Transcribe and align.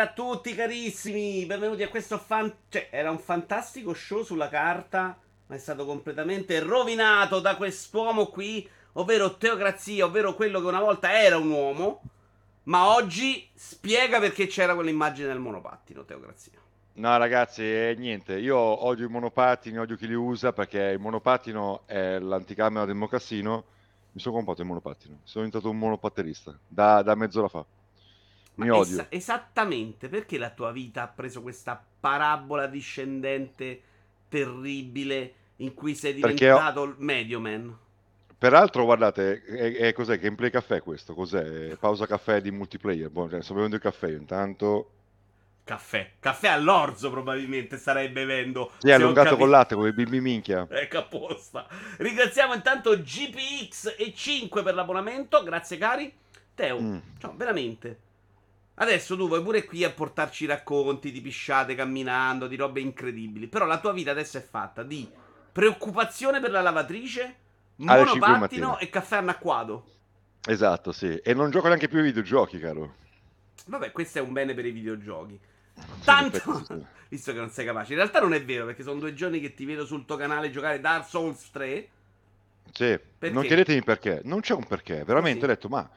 a 0.00 0.06
tutti 0.06 0.54
carissimi, 0.54 1.44
benvenuti 1.44 1.82
a 1.82 1.88
questo 1.88 2.18
fan... 2.18 2.54
Cioè, 2.68 2.86
era 2.92 3.10
un 3.10 3.18
fantastico 3.18 3.92
show 3.94 4.22
sulla 4.22 4.48
carta, 4.48 5.18
ma 5.46 5.56
è 5.56 5.58
stato 5.58 5.84
completamente 5.84 6.60
rovinato 6.60 7.40
da 7.40 7.56
quest'uomo 7.56 8.26
qui, 8.26 8.68
ovvero 8.92 9.36
Teocrazia, 9.36 10.04
ovvero 10.04 10.36
quello 10.36 10.60
che 10.60 10.66
una 10.68 10.78
volta 10.78 11.20
era 11.20 11.36
un 11.36 11.50
uomo, 11.50 12.02
ma 12.64 12.94
oggi 12.94 13.48
spiega 13.54 14.20
perché 14.20 14.46
c'era 14.46 14.76
quell'immagine 14.76 15.26
del 15.26 15.40
monopattino, 15.40 16.04
Teocrazia. 16.04 16.60
No, 16.92 17.16
ragazzi, 17.16 17.62
eh, 17.62 17.96
niente. 17.98 18.38
Io 18.38 18.56
odio 18.56 19.06
i 19.06 19.10
monopattini, 19.10 19.78
odio 19.78 19.96
chi 19.96 20.06
li 20.06 20.14
usa 20.14 20.52
perché 20.52 20.78
il 20.78 21.00
monopattino 21.00 21.82
è 21.86 22.20
l'anticamera 22.20 22.84
del 22.84 22.94
mocassino. 22.94 23.64
Mi 24.12 24.20
sono 24.20 24.36
comprato 24.36 24.60
il 24.60 24.68
monopattino. 24.68 25.18
Sono 25.24 25.44
diventato 25.44 25.68
un 25.72 25.78
monopatterista 25.78 26.56
da, 26.68 27.02
da 27.02 27.16
mezz'ora 27.16 27.48
fa. 27.48 27.66
Mi 28.58 28.70
odio. 28.70 28.94
esa- 28.94 29.06
esattamente 29.10 30.08
perché 30.08 30.38
la 30.38 30.50
tua 30.50 30.70
vita 30.72 31.02
ha 31.02 31.08
preso 31.08 31.42
questa 31.42 31.82
parabola 32.00 32.66
discendente 32.66 33.82
terribile 34.28 35.32
in 35.56 35.74
cui 35.74 35.94
sei 35.94 36.12
ho- 36.22 36.26
diventato 36.26 36.82
il 36.84 36.94
medio 36.98 37.40
man? 37.40 37.76
Peraltro, 38.38 38.84
guardate, 38.84 39.42
è, 39.42 39.72
è 39.88 39.92
cos'è? 39.92 40.18
Gameplay 40.18 40.50
caffè 40.50 40.80
questo? 40.80 41.12
Cos'è? 41.14 41.76
Pausa 41.76 42.06
caffè 42.06 42.40
di 42.40 42.52
multiplayer. 42.52 43.10
Boh, 43.10 43.28
cioè, 43.28 43.42
sto 43.42 43.54
bevendo 43.54 43.74
il 43.76 43.82
caffè 43.82 44.08
io 44.08 44.16
intanto. 44.16 44.90
Caffè, 45.64 46.12
caffè 46.20 46.48
all'orzo 46.48 47.10
probabilmente 47.10 47.76
starei 47.76 48.08
bevendo. 48.08 48.70
Sì, 48.78 48.90
ho 48.90 48.94
allungato 48.94 49.30
capito. 49.30 49.36
con 49.42 49.50
latte, 49.50 49.74
come 49.74 49.92
bimbi 49.92 50.20
minchia. 50.20 50.66
Ecco 50.70 50.98
apposta. 50.98 51.66
Ringraziamo 51.98 52.54
intanto 52.54 52.96
GPX 52.96 53.94
e 53.98 54.14
5 54.14 54.62
per 54.62 54.74
l'abbonamento. 54.74 55.42
Grazie 55.42 55.76
cari. 55.76 56.10
Teo, 56.54 56.80
Mm. 56.80 56.98
ciao, 57.18 57.34
veramente. 57.36 57.98
Adesso 58.80 59.16
tu 59.16 59.26
vuoi 59.26 59.42
pure 59.42 59.64
qui 59.64 59.82
a 59.84 59.90
portarci 59.90 60.46
racconti 60.46 61.10
di 61.10 61.20
pisciate 61.20 61.74
camminando, 61.74 62.46
di 62.46 62.56
robe 62.56 62.80
incredibili. 62.80 63.48
Però 63.48 63.66
la 63.66 63.80
tua 63.80 63.92
vita 63.92 64.12
adesso 64.12 64.38
è 64.38 64.42
fatta 64.42 64.82
di 64.82 65.08
preoccupazione 65.50 66.40
per 66.40 66.50
la 66.52 66.60
lavatrice, 66.60 67.36
Alle 67.84 68.04
monopattino 68.04 68.78
e 68.78 68.88
caffè 68.88 69.16
anacquato. 69.16 69.84
Esatto, 70.46 70.92
sì. 70.92 71.16
E 71.16 71.34
non 71.34 71.50
gioco 71.50 71.66
neanche 71.66 71.88
più 71.88 71.98
ai 71.98 72.04
videogiochi, 72.04 72.58
caro. 72.60 72.94
Vabbè, 73.66 73.90
questo 73.90 74.18
è 74.18 74.20
un 74.20 74.32
bene 74.32 74.54
per 74.54 74.64
i 74.64 74.70
videogiochi. 74.70 75.38
Sì, 75.74 75.84
Tanto, 76.04 76.64
sì. 76.64 76.84
visto 77.10 77.32
che 77.32 77.38
non 77.38 77.50
sei 77.50 77.66
capace. 77.66 77.92
In 77.92 77.98
realtà 77.98 78.20
non 78.20 78.32
è 78.32 78.44
vero, 78.44 78.64
perché 78.64 78.82
sono 78.84 79.00
due 79.00 79.12
giorni 79.12 79.40
che 79.40 79.54
ti 79.54 79.64
vedo 79.64 79.84
sul 79.84 80.04
tuo 80.04 80.16
canale 80.16 80.50
giocare 80.50 80.80
Dark 80.80 81.06
Souls 81.06 81.50
3. 81.50 81.88
Sì, 82.70 82.98
Perché? 83.18 83.34
non 83.34 83.44
chiedetemi 83.44 83.82
perché, 83.82 84.20
non 84.24 84.40
c'è 84.40 84.54
un 84.54 84.64
perché, 84.66 85.02
veramente 85.04 85.40
Così. 85.40 85.50
ho 85.50 85.54
detto 85.54 85.68
ma 85.68 85.88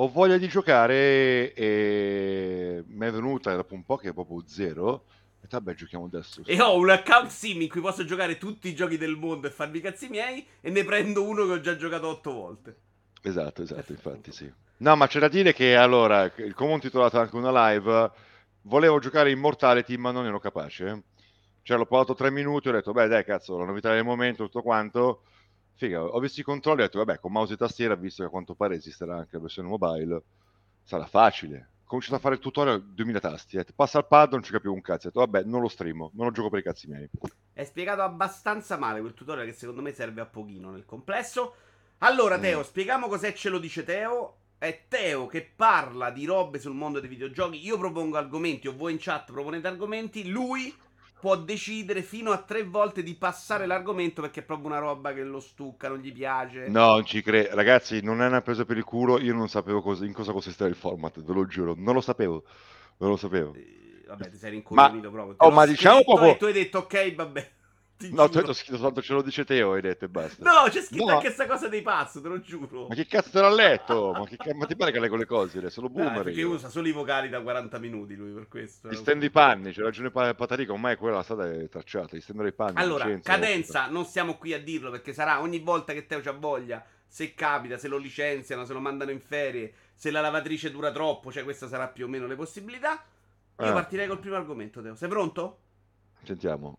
ho 0.00 0.08
voglia 0.08 0.36
di 0.38 0.46
giocare 0.46 1.52
e 1.54 2.84
mi 2.86 3.06
è 3.06 3.10
venuta 3.10 3.54
dopo 3.56 3.74
un 3.74 3.84
po' 3.84 3.96
che 3.96 4.10
è 4.10 4.12
proprio 4.12 4.44
zero, 4.46 5.04
detto 5.40 5.56
vabbè 5.56 5.74
giochiamo 5.74 6.04
adesso. 6.04 6.42
E 6.46 6.60
ho 6.60 6.76
un 6.76 6.90
account 6.90 7.30
sim 7.30 7.60
in 7.62 7.68
cui 7.68 7.80
posso 7.80 8.04
giocare 8.04 8.38
tutti 8.38 8.68
i 8.68 8.76
giochi 8.76 8.96
del 8.96 9.16
mondo 9.16 9.48
e 9.48 9.50
farmi 9.50 9.78
i 9.78 9.80
cazzi 9.80 10.08
miei. 10.08 10.46
E 10.60 10.70
ne 10.70 10.84
prendo 10.84 11.24
uno 11.24 11.46
che 11.46 11.52
ho 11.52 11.60
già 11.60 11.76
giocato 11.76 12.06
otto 12.06 12.32
volte. 12.32 12.76
Esatto, 13.22 13.62
esatto, 13.62 13.90
infatti 13.90 14.30
sì. 14.30 14.52
No, 14.76 14.94
ma 14.94 15.08
c'è 15.08 15.18
da 15.18 15.26
dire 15.26 15.52
che 15.52 15.74
allora, 15.74 16.30
come 16.54 16.74
ho 16.74 16.78
titolato 16.78 17.18
anche 17.18 17.34
una 17.34 17.70
live, 17.70 18.10
volevo 18.62 19.00
giocare 19.00 19.32
Immortality 19.32 19.96
ma 19.96 20.12
non 20.12 20.26
ero 20.26 20.38
capace. 20.38 21.02
Cioè 21.62 21.76
l'ho 21.76 21.86
provato 21.86 22.14
tre 22.14 22.30
minuti, 22.30 22.68
ho 22.68 22.72
detto 22.72 22.92
beh 22.92 23.08
dai 23.08 23.24
cazzo, 23.24 23.58
la 23.58 23.64
novità 23.64 23.92
del 23.92 24.04
momento, 24.04 24.44
tutto 24.44 24.62
quanto. 24.62 25.22
Figa, 25.78 26.02
ho 26.02 26.18
visto 26.18 26.40
i 26.40 26.42
controlli, 26.42 26.80
ho 26.80 26.86
detto 26.86 26.98
vabbè 26.98 27.20
con 27.20 27.30
mouse 27.30 27.52
e 27.52 27.56
tastiera, 27.56 27.94
visto 27.94 28.22
che 28.22 28.26
a 28.28 28.30
quanto 28.32 28.56
pare 28.56 28.74
esisterà 28.74 29.14
anche 29.18 29.36
la 29.36 29.42
versione 29.42 29.68
mobile, 29.68 30.22
sarà 30.82 31.06
facile. 31.06 31.68
Ho 31.84 31.86
cominciato 31.86 32.16
a 32.16 32.18
fare 32.18 32.34
il 32.34 32.40
tutorial 32.40 32.82
2000 32.82 33.20
tasti, 33.20 33.56
detto, 33.56 33.72
passa 33.76 33.98
al 33.98 34.08
pad, 34.08 34.32
non 34.32 34.42
ci 34.42 34.50
capivo 34.50 34.74
un 34.74 34.80
cazzo, 34.80 35.06
ho 35.06 35.10
detto 35.10 35.20
vabbè 35.20 35.44
non 35.44 35.60
lo 35.60 35.68
streamo, 35.68 36.10
non 36.14 36.26
lo 36.26 36.32
gioco 36.32 36.50
per 36.50 36.58
i 36.58 36.62
cazzi 36.64 36.88
miei. 36.88 37.08
È 37.52 37.62
spiegato 37.62 38.02
abbastanza 38.02 38.76
male 38.76 38.98
quel 38.98 39.14
tutorial 39.14 39.46
che 39.46 39.52
secondo 39.52 39.80
me 39.80 39.92
serve 39.92 40.20
a 40.20 40.26
pochino 40.26 40.72
nel 40.72 40.84
complesso. 40.84 41.54
Allora, 41.98 42.38
Mm. 42.38 42.42
Teo, 42.42 42.62
spieghiamo 42.64 43.06
cos'è 43.06 43.32
Ce 43.32 43.48
lo 43.48 43.60
dice 43.60 43.84
Teo. 43.84 44.34
È 44.58 44.86
Teo 44.88 45.26
che 45.28 45.42
parla 45.54 46.10
di 46.10 46.24
robe 46.24 46.58
sul 46.58 46.74
mondo 46.74 46.98
dei 46.98 47.08
videogiochi. 47.08 47.64
Io 47.64 47.78
propongo 47.78 48.16
argomenti, 48.16 48.66
o 48.66 48.74
voi 48.76 48.90
in 48.90 48.98
chat 49.00 49.30
proponete 49.30 49.68
argomenti. 49.68 50.28
Lui 50.28 50.74
può 51.20 51.36
decidere 51.36 52.02
fino 52.02 52.30
a 52.30 52.38
tre 52.38 52.64
volte 52.64 53.02
di 53.02 53.14
passare 53.14 53.66
l'argomento 53.66 54.20
perché 54.22 54.40
è 54.40 54.42
proprio 54.44 54.68
una 54.68 54.78
roba 54.78 55.12
che 55.12 55.22
lo 55.24 55.40
stucca, 55.40 55.88
non 55.88 55.98
gli 55.98 56.12
piace. 56.12 56.68
No, 56.68 56.92
non 56.92 57.04
ci 57.04 57.22
credo. 57.22 57.54
Ragazzi, 57.54 58.00
non 58.02 58.22
è 58.22 58.26
una 58.26 58.40
presa 58.42 58.64
per 58.64 58.76
il 58.76 58.84
culo. 58.84 59.18
Io 59.20 59.34
non 59.34 59.48
sapevo 59.48 59.80
cosa- 59.82 60.04
in 60.04 60.12
cosa 60.12 60.32
consisteva 60.32 60.68
il 60.70 60.76
format, 60.76 61.22
ve 61.22 61.32
lo 61.32 61.46
giuro. 61.46 61.74
Non 61.76 61.94
lo 61.94 62.00
sapevo. 62.00 62.44
Non 62.98 63.10
lo 63.10 63.16
sapevo. 63.16 63.54
Eh, 63.54 64.04
Vabbè, 64.06 64.30
ti 64.30 64.36
sei 64.38 64.50
rincoglionito 64.52 65.10
proprio. 65.10 65.36
Te 65.36 65.44
oh, 65.44 65.50
ma 65.50 65.66
diciamo 65.66 66.02
proprio- 66.02 66.30
E 66.32 66.36
tu 66.36 66.44
hai 66.46 66.52
detto 66.52 66.78
ok, 66.78 67.14
vabbè. 67.14 67.50
Ti 67.98 68.12
No, 68.14 68.26
tu 68.28 68.34
giuro. 68.38 68.46
hai 68.46 68.54
scritto 68.54 68.76
soltanto 68.76 69.02
ce 69.02 69.12
lo 69.12 69.22
dice 69.22 69.44
Teo, 69.44 69.72
hai 69.72 69.80
detto 69.80 70.04
e 70.04 70.08
basta. 70.08 70.44
No, 70.44 70.68
c'è 70.70 70.80
scritto 70.82 71.04
No. 71.04 71.10
anche 71.14 71.24
questa 71.24 71.48
cosa 71.48 71.66
dei 71.66 71.82
pazzo, 71.82 72.20
te 72.20 72.28
lo 72.28 72.38
giuro. 72.40 72.86
Ma 72.86 72.94
che 72.94 73.06
cazzo 73.06 73.30
te 73.30 73.40
l'ha 73.40 73.50
letto? 73.50 74.12
Ma, 74.12 74.24
che 74.24 74.36
ca- 74.36 74.54
ma 74.54 74.66
ti 74.66 74.76
pare 74.76 74.92
che 74.92 75.00
leggo 75.00 75.16
le 75.16 75.26
cose? 75.26 75.68
Sono 75.68 75.88
Ah, 75.88 75.90
boomer 75.90 76.22
perché 76.22 76.38
io. 76.38 76.50
usa 76.50 76.68
solo 76.68 76.86
i 76.86 76.92
vocali 76.92 77.28
da 77.28 77.40
40 77.42 77.76
minuti 77.80 78.14
lui 78.14 78.30
per 78.30 78.46
questo. 78.46 78.86
Ti 78.88 78.94
stendo 78.94 79.24
i 79.24 79.30
panni, 79.30 79.72
c'è 79.72 79.82
ragione 79.82 80.12
Pa- 80.12 80.32
Patarica, 80.32 80.70
ormai 80.72 80.94
quella 80.96 81.24
è 81.26 81.68
tracciata, 81.68 82.06
ti 82.10 82.20
stendere 82.20 82.50
i 82.50 82.52
panni. 82.52 82.74
Allora, 82.76 83.04
licenza, 83.04 83.32
cadenza, 83.32 83.86
non 83.88 84.04
stiamo 84.04 84.36
qui 84.38 84.52
a 84.54 84.62
dirlo 84.62 84.92
perché 84.92 85.12
sarà 85.12 85.40
ogni 85.40 85.58
volta 85.58 85.92
che 85.92 86.06
Teo 86.06 86.20
c'ha 86.20 86.30
voglia, 86.30 86.84
se 87.04 87.34
capita, 87.34 87.78
se 87.78 87.88
lo 87.88 87.96
licenziano, 87.96 88.64
se 88.64 88.74
lo 88.74 88.80
mandano 88.80 89.10
in 89.10 89.20
ferie, 89.20 89.72
se 89.96 90.12
la 90.12 90.20
lavatrice 90.20 90.70
dura 90.70 90.92
troppo, 90.92 91.32
cioè 91.32 91.42
questa 91.42 91.66
sarà 91.66 91.88
più 91.88 92.04
o 92.04 92.08
meno 92.08 92.28
le 92.28 92.36
possibilità. 92.36 93.02
Io 93.60 93.66
Eh. 93.66 93.72
partirei 93.72 94.06
col 94.06 94.20
primo 94.20 94.36
argomento, 94.36 94.80
Teo. 94.80 94.94
Sei 94.94 95.08
pronto? 95.08 95.58
Sentiamo. 96.22 96.78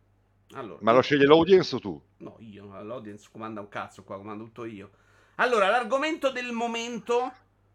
Allora, 0.54 0.80
Ma 0.82 0.92
lo 0.94 1.02
sceglie 1.02 1.26
l'audience 1.26 1.76
o 1.76 1.80
tu? 1.80 2.02
No, 2.18 2.36
io, 2.40 2.82
l'audience 2.82 3.28
comanda 3.32 3.60
un 3.62 3.70
cazzo 3.70 4.04
qua, 4.04 4.18
comando 4.18 4.44
tutto 4.46 4.66
io. 4.66 4.90
Allora, 5.36 5.70
l'argomento 5.70 6.32
del 6.32 6.52
momento 6.52 7.32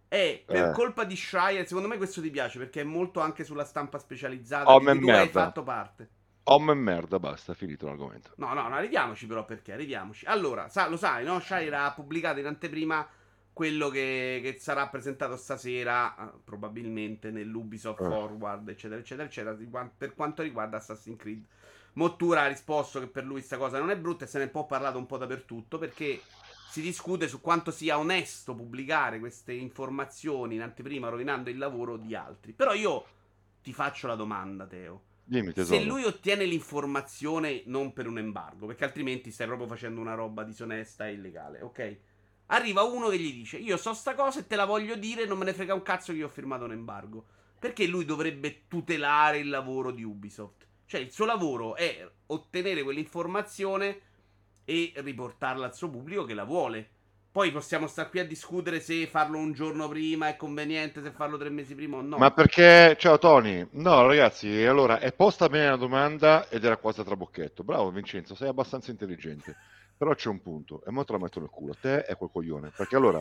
è 0.08 0.42
per 0.44 0.70
Eh. 0.70 0.72
colpa 0.72 1.04
di 1.04 1.16
Shire, 1.16 1.64
secondo 1.66 1.88
me 1.88 1.96
questo 1.96 2.20
ti 2.20 2.30
piace 2.30 2.58
perché 2.58 2.80
è 2.80 2.84
molto 2.84 3.20
anche 3.20 3.44
sulla 3.44 3.64
stampa 3.64 3.98
specializzata 3.98 4.70
Oh, 4.72 4.80
di 4.80 4.98
cui 4.98 5.10
hai 5.10 5.28
fatto 5.28 5.62
parte. 5.62 6.08
Om 6.46 6.70
e 6.70 6.74
merda, 6.74 7.18
basta, 7.18 7.54
finito 7.54 7.86
l'argomento. 7.86 8.32
No, 8.36 8.52
no, 8.52 8.68
no, 8.68 8.74
arriviamoci 8.74 9.26
però 9.26 9.44
perché, 9.46 9.72
arriviamoci. 9.72 10.26
Allora, 10.26 10.68
sa- 10.68 10.88
lo 10.88 10.96
sai, 10.96 11.24
no? 11.24 11.40
Shire 11.40 11.74
ha 11.74 11.92
pubblicato 11.92 12.38
in 12.40 12.46
anteprima 12.46 13.06
quello 13.52 13.88
che, 13.88 14.40
che 14.42 14.56
sarà 14.58 14.88
presentato 14.88 15.36
stasera, 15.36 16.14
eh, 16.18 16.38
probabilmente 16.44 17.30
nell'Ubisoft 17.30 18.00
Eh. 18.00 18.04
Forward, 18.04 18.68
eccetera, 18.68 19.00
eccetera, 19.00 19.26
eccetera, 19.26 19.90
per 19.96 20.14
quanto 20.14 20.42
riguarda 20.42 20.76
Assassin's 20.76 21.18
Creed. 21.18 21.44
Mottura 21.94 22.42
ha 22.42 22.46
risposto 22.48 23.00
che 23.00 23.06
per 23.06 23.24
lui 23.24 23.40
sta 23.40 23.56
cosa 23.56 23.78
non 23.78 23.90
è 23.90 23.96
brutta 23.96 24.24
e 24.24 24.28
se 24.28 24.38
ne 24.38 24.44
è 24.44 24.46
un 24.46 24.52
po' 24.52 24.66
parlato 24.66 24.98
un 24.98 25.06
po' 25.06 25.16
dappertutto 25.16 25.78
perché 25.78 26.20
si 26.70 26.80
discute 26.80 27.28
su 27.28 27.40
quanto 27.40 27.70
sia 27.70 27.98
onesto 27.98 28.54
pubblicare 28.54 29.20
queste 29.20 29.52
informazioni 29.52 30.56
in 30.56 30.62
anteprima 30.62 31.08
rovinando 31.08 31.50
il 31.50 31.58
lavoro 31.58 31.96
di 31.96 32.16
altri. 32.16 32.52
Però 32.52 32.72
io 32.74 33.04
ti 33.62 33.72
faccio 33.72 34.08
la 34.08 34.16
domanda, 34.16 34.66
Teo. 34.66 35.02
Dimmi. 35.22 35.52
Se 35.54 35.82
lui 35.84 36.04
ottiene 36.04 36.44
l'informazione 36.44 37.62
non 37.66 37.92
per 37.92 38.06
un 38.08 38.18
embargo, 38.18 38.66
perché 38.66 38.84
altrimenti 38.84 39.30
stai 39.30 39.46
proprio 39.46 39.68
facendo 39.68 40.00
una 40.00 40.14
roba 40.14 40.42
disonesta 40.42 41.06
e 41.06 41.12
illegale, 41.12 41.62
ok? 41.62 41.96
Arriva 42.46 42.82
uno 42.82 43.08
che 43.08 43.18
gli 43.18 43.32
dice: 43.32 43.56
Io 43.56 43.76
so 43.76 43.94
sta 43.94 44.14
cosa 44.14 44.40
e 44.40 44.46
te 44.46 44.56
la 44.56 44.66
voglio 44.66 44.96
dire, 44.96 45.24
non 45.26 45.38
me 45.38 45.44
ne 45.44 45.54
frega 45.54 45.72
un 45.72 45.82
cazzo 45.82 46.12
che 46.12 46.18
io 46.18 46.26
ho 46.26 46.30
firmato 46.30 46.64
un 46.64 46.72
embargo. 46.72 47.24
Perché 47.58 47.86
lui 47.86 48.04
dovrebbe 48.04 48.64
tutelare 48.68 49.38
il 49.38 49.48
lavoro 49.48 49.90
di 49.92 50.02
Ubisoft? 50.02 50.66
Cioè, 50.86 51.00
il 51.00 51.10
suo 51.10 51.24
lavoro 51.24 51.76
è 51.76 52.06
ottenere 52.26 52.82
quell'informazione 52.82 54.00
e 54.64 54.92
riportarla 54.96 55.66
al 55.66 55.74
suo 55.74 55.90
pubblico 55.90 56.24
che 56.24 56.34
la 56.34 56.44
vuole. 56.44 56.88
Poi 57.34 57.50
possiamo 57.50 57.88
stare 57.88 58.10
qui 58.10 58.20
a 58.20 58.26
discutere 58.26 58.78
se 58.78 59.08
farlo 59.08 59.38
un 59.38 59.52
giorno 59.52 59.88
prima 59.88 60.28
è 60.28 60.36
conveniente, 60.36 61.02
se 61.02 61.10
farlo 61.10 61.36
tre 61.36 61.50
mesi 61.50 61.74
prima 61.74 61.96
o 61.96 62.00
no. 62.00 62.16
Ma 62.16 62.30
perché, 62.30 62.96
ciao 62.96 63.18
Tony, 63.18 63.66
no 63.72 64.06
ragazzi, 64.06 64.64
allora 64.64 65.00
è 65.00 65.12
posta 65.12 65.48
bene 65.48 65.70
la 65.70 65.76
domanda 65.76 66.48
ed 66.48 66.64
era 66.64 66.76
quasi 66.76 67.02
trabocchetto. 67.02 67.64
Bravo 67.64 67.90
Vincenzo, 67.90 68.36
sei 68.36 68.46
abbastanza 68.46 68.92
intelligente. 68.92 69.56
Però 70.04 70.14
c'è 70.14 70.28
un 70.28 70.42
punto, 70.42 70.84
e 70.84 70.90
mo 70.90 71.02
te 71.02 71.12
la 71.12 71.18
metto 71.18 71.40
nel 71.40 71.48
culo, 71.48 71.74
te 71.80 72.00
e 72.00 72.14
quel 72.16 72.28
coglione. 72.30 72.70
Perché 72.76 72.94
allora, 72.94 73.18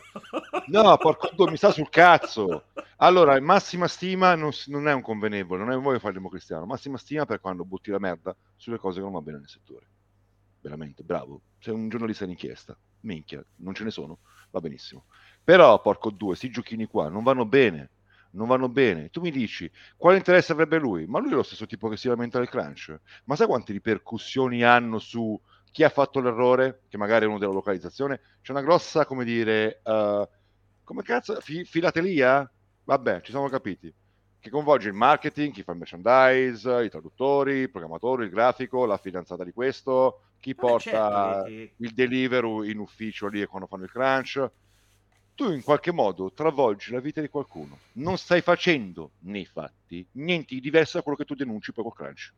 no, 0.68 0.98
porco 0.98 1.30
due, 1.34 1.50
mi 1.50 1.56
sta 1.56 1.72
sul 1.72 1.88
cazzo. 1.88 2.66
Allora, 2.98 3.40
massima 3.40 3.88
stima 3.88 4.36
non, 4.36 4.52
non 4.66 4.90
è 4.90 4.94
un 4.94 5.02
convenevole, 5.02 5.64
non 5.64 5.72
è 5.72 5.78
voglio 5.78 6.00
fare 6.00 6.10
il 6.10 6.18
democristiano, 6.18 6.66
massima 6.66 6.98
stima 6.98 7.26
per 7.26 7.40
quando 7.40 7.64
butti 7.64 7.90
la 7.90 8.00
merda 8.00 8.36
sulle 8.58 8.78
cose 8.80 8.98
che 8.98 9.04
non 9.04 9.14
va 9.14 9.22
bene 9.22 9.38
nel 9.38 9.48
settore. 9.48 9.88
Veramente, 10.60 11.04
bravo. 11.04 11.44
Sei 11.58 11.74
un 11.74 11.88
giornalista 11.88 12.26
d'inchiesta. 12.26 12.78
Minchia, 13.04 13.42
non 13.60 13.74
ce 13.74 13.86
ne 13.86 13.90
sono, 13.90 14.20
va 14.52 14.60
benissimo. 14.60 15.06
Però, 15.42 15.80
porco 15.80 16.10
due, 16.10 16.36
sti 16.36 16.50
giochini 16.50 16.86
qua 16.88 17.08
non 17.08 17.24
vanno 17.24 17.46
bene. 17.46 17.92
Non 18.32 18.48
vanno 18.48 18.68
bene. 18.68 19.10
Tu 19.10 19.22
mi 19.22 19.32
dici, 19.32 19.72
quale 19.96 20.18
interesse 20.18 20.52
avrebbe 20.52 20.80
lui? 20.80 21.06
Ma 21.06 21.20
lui 21.20 21.32
è 21.32 21.36
lo 21.36 21.44
stesso 21.44 21.66
tipo 21.66 21.88
che 21.88 21.96
si 21.96 22.10
lamenta 22.10 22.40
del 22.40 22.50
crunch. 22.50 23.00
Ma 23.24 23.38
sai 23.38 23.48
quante 23.48 23.72
ripercussioni 23.72 24.64
hanno 24.64 25.00
su 25.00 25.40
chi 25.74 25.84
ha 25.84 25.90
fatto 25.90 26.20
l'errore, 26.22 26.84
che 26.88 26.98
magari 26.98 27.26
è 27.26 27.28
uno 27.28 27.40
della 27.40 27.52
localizzazione? 27.52 28.22
C'è 28.42 28.52
una 28.52 28.62
grossa, 28.62 29.06
come 29.08 29.26
dire, 29.26 29.82
eh, 29.84 30.30
come 30.84 31.02
cazzo, 31.04 31.40
fi- 31.42 31.66
filatelia? 31.66 32.50
Vabbè, 32.84 33.22
ci 33.22 33.32
siamo 33.32 33.50
capiti. 33.50 33.94
che 34.40 34.50
coinvolge 34.50 34.90
il 34.90 34.94
marketing, 34.94 35.54
chi 35.54 35.64
fa 35.64 35.72
il 35.72 35.78
merchandise, 35.80 36.84
i 36.84 36.90
traduttori, 36.90 37.54
il 37.60 37.72
programmatore, 37.72 38.26
il 38.26 38.30
grafico, 38.30 38.86
la 38.86 38.98
fidanzata 38.98 39.44
di 39.44 39.54
questo, 39.54 40.20
chi 40.40 40.54
porta 40.54 41.44
certo 41.44 41.74
il 41.78 41.94
delivery 41.94 42.70
in 42.72 42.80
ufficio 42.80 43.28
lì 43.28 43.46
quando 43.46 43.68
fanno 43.68 43.86
il 43.86 43.92
crunch. 43.92 44.52
Tu 45.36 45.52
in 45.52 45.64
qualche 45.64 45.92
modo 45.92 46.32
travolgi 46.34 46.92
la 46.92 47.00
vita 47.00 47.22
di 47.22 47.30
qualcuno. 47.30 47.80
Non 47.94 48.18
stai 48.18 48.42
facendo 48.42 49.14
nei 49.20 49.46
fatti 49.46 50.08
niente 50.14 50.54
di 50.56 50.62
diverso 50.62 50.98
da 50.98 51.04
quello 51.04 51.18
che 51.18 51.26
tu 51.26 51.36
denunci 51.36 51.72
poi 51.74 51.84
col 51.86 51.94
crunch. 51.96 52.34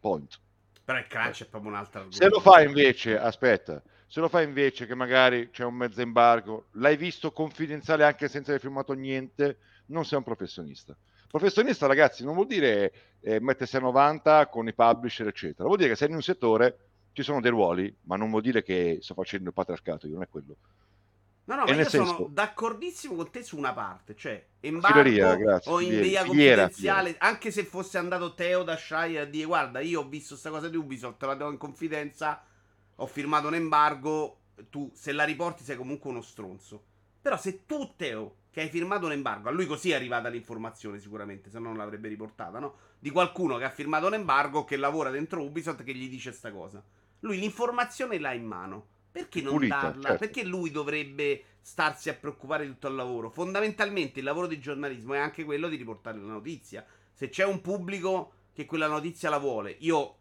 Point. 0.00 0.40
Però 0.84 0.98
il 0.98 1.06
crunch 1.06 1.44
è 1.44 1.46
proprio 1.46 1.70
un'altra 1.70 2.04
Se 2.10 2.28
lo 2.28 2.40
fai 2.40 2.66
invece, 2.66 3.18
aspetta, 3.18 3.82
se 4.06 4.20
lo 4.20 4.28
fai 4.28 4.44
invece 4.44 4.86
che 4.86 4.94
magari 4.94 5.50
c'è 5.50 5.64
un 5.64 5.74
mezzo 5.74 6.00
embargo, 6.02 6.66
l'hai 6.72 6.96
visto 6.96 7.32
confidenziale 7.32 8.04
anche 8.04 8.28
senza 8.28 8.50
aver 8.50 8.60
firmato 8.60 8.92
niente, 8.92 9.58
non 9.86 10.04
sei 10.04 10.18
un 10.18 10.24
professionista. 10.24 10.94
Professionista, 11.28 11.86
ragazzi, 11.86 12.22
non 12.22 12.34
vuol 12.34 12.46
dire 12.46 12.92
eh, 13.20 13.40
mettersi 13.40 13.76
a 13.76 13.80
90 13.80 14.46
con 14.48 14.68
i 14.68 14.74
publisher, 14.74 15.26
eccetera. 15.26 15.64
Vuol 15.64 15.78
dire 15.78 15.88
che 15.90 15.96
sei 15.96 16.08
in 16.08 16.14
un 16.14 16.22
settore, 16.22 16.78
ci 17.12 17.22
sono 17.22 17.40
dei 17.40 17.50
ruoli, 17.50 17.92
ma 18.02 18.16
non 18.16 18.28
vuol 18.28 18.42
dire 18.42 18.62
che 18.62 18.98
sto 19.00 19.14
facendo 19.14 19.48
il 19.48 19.54
patriarcato, 19.54 20.06
io 20.06 20.12
non 20.14 20.22
è 20.22 20.28
quello. 20.28 20.56
No, 21.46 21.56
no, 21.56 21.66
ma 21.66 21.74
io 21.74 21.88
sono 21.88 22.06
senso- 22.06 22.28
d'accordissimo 22.32 23.14
con 23.14 23.30
te 23.30 23.42
su 23.42 23.58
una 23.58 23.74
parte, 23.74 24.16
cioè 24.16 24.42
embargo 24.60 24.98
Fileria, 24.98 25.34
grazie, 25.36 25.70
o 25.72 25.80
in 25.80 26.00
via 26.00 26.24
confidenziale, 26.24 27.16
anche 27.18 27.50
se 27.50 27.64
fosse 27.64 27.98
andato 27.98 28.32
Teo 28.34 28.62
da 28.62 28.76
Shire 28.76 29.20
a 29.20 29.24
dire 29.26 29.44
guarda, 29.44 29.80
io 29.80 30.00
ho 30.00 30.08
visto 30.08 30.36
sta 30.36 30.48
cosa 30.48 30.68
di 30.70 30.76
Ubisoft, 30.78 31.18
te 31.18 31.26
la 31.26 31.34
do 31.34 31.50
in 31.50 31.58
confidenza, 31.58 32.42
ho 32.96 33.06
firmato 33.06 33.48
un 33.48 33.54
embargo, 33.56 34.38
tu 34.70 34.90
se 34.94 35.12
la 35.12 35.24
riporti 35.24 35.64
sei 35.64 35.76
comunque 35.76 36.08
uno 36.10 36.22
stronzo. 36.22 36.82
Però 37.20 37.36
se 37.36 37.66
tu 37.66 37.92
Teo, 37.96 38.36
che 38.50 38.62
hai 38.62 38.68
firmato 38.70 39.04
un 39.06 39.12
embargo, 39.12 39.48
a 39.48 39.52
lui 39.52 39.66
così 39.66 39.90
è 39.90 39.94
arrivata 39.94 40.28
l'informazione 40.28 40.98
sicuramente, 40.98 41.50
se 41.50 41.58
no 41.58 41.68
non 41.68 41.76
l'avrebbe 41.76 42.08
riportata, 42.08 42.58
no? 42.58 42.76
Di 42.98 43.10
qualcuno 43.10 43.58
che 43.58 43.64
ha 43.64 43.70
firmato 43.70 44.06
un 44.06 44.14
embargo 44.14 44.64
che 44.64 44.76
lavora 44.76 45.10
dentro 45.10 45.42
Ubisoft 45.42 45.82
che 45.82 45.94
gli 45.94 46.08
dice 46.08 46.32
sta 46.32 46.50
cosa. 46.52 46.82
Lui 47.20 47.38
l'informazione 47.38 48.18
l'ha 48.18 48.32
in 48.32 48.44
mano. 48.44 48.86
Perché 49.14 49.40
non 49.40 49.52
Pulita, 49.52 49.66
darla? 49.66 50.08
certo. 50.08 50.16
Perché 50.16 50.42
lui 50.44 50.70
dovrebbe 50.72 51.44
starsi 51.60 52.08
a 52.08 52.14
preoccupare 52.14 52.64
di 52.66 52.72
tutto 52.72 52.88
il 52.88 52.96
lavoro? 52.96 53.30
Fondamentalmente 53.30 54.18
il 54.18 54.24
lavoro 54.24 54.48
di 54.48 54.58
giornalismo 54.58 55.14
è 55.14 55.18
anche 55.18 55.44
quello 55.44 55.68
di 55.68 55.76
riportare 55.76 56.18
la 56.18 56.32
notizia. 56.32 56.84
Se 57.12 57.28
c'è 57.28 57.44
un 57.44 57.60
pubblico 57.60 58.32
che 58.52 58.64
quella 58.64 58.88
notizia 58.88 59.30
la 59.30 59.38
vuole, 59.38 59.76
io 59.80 60.18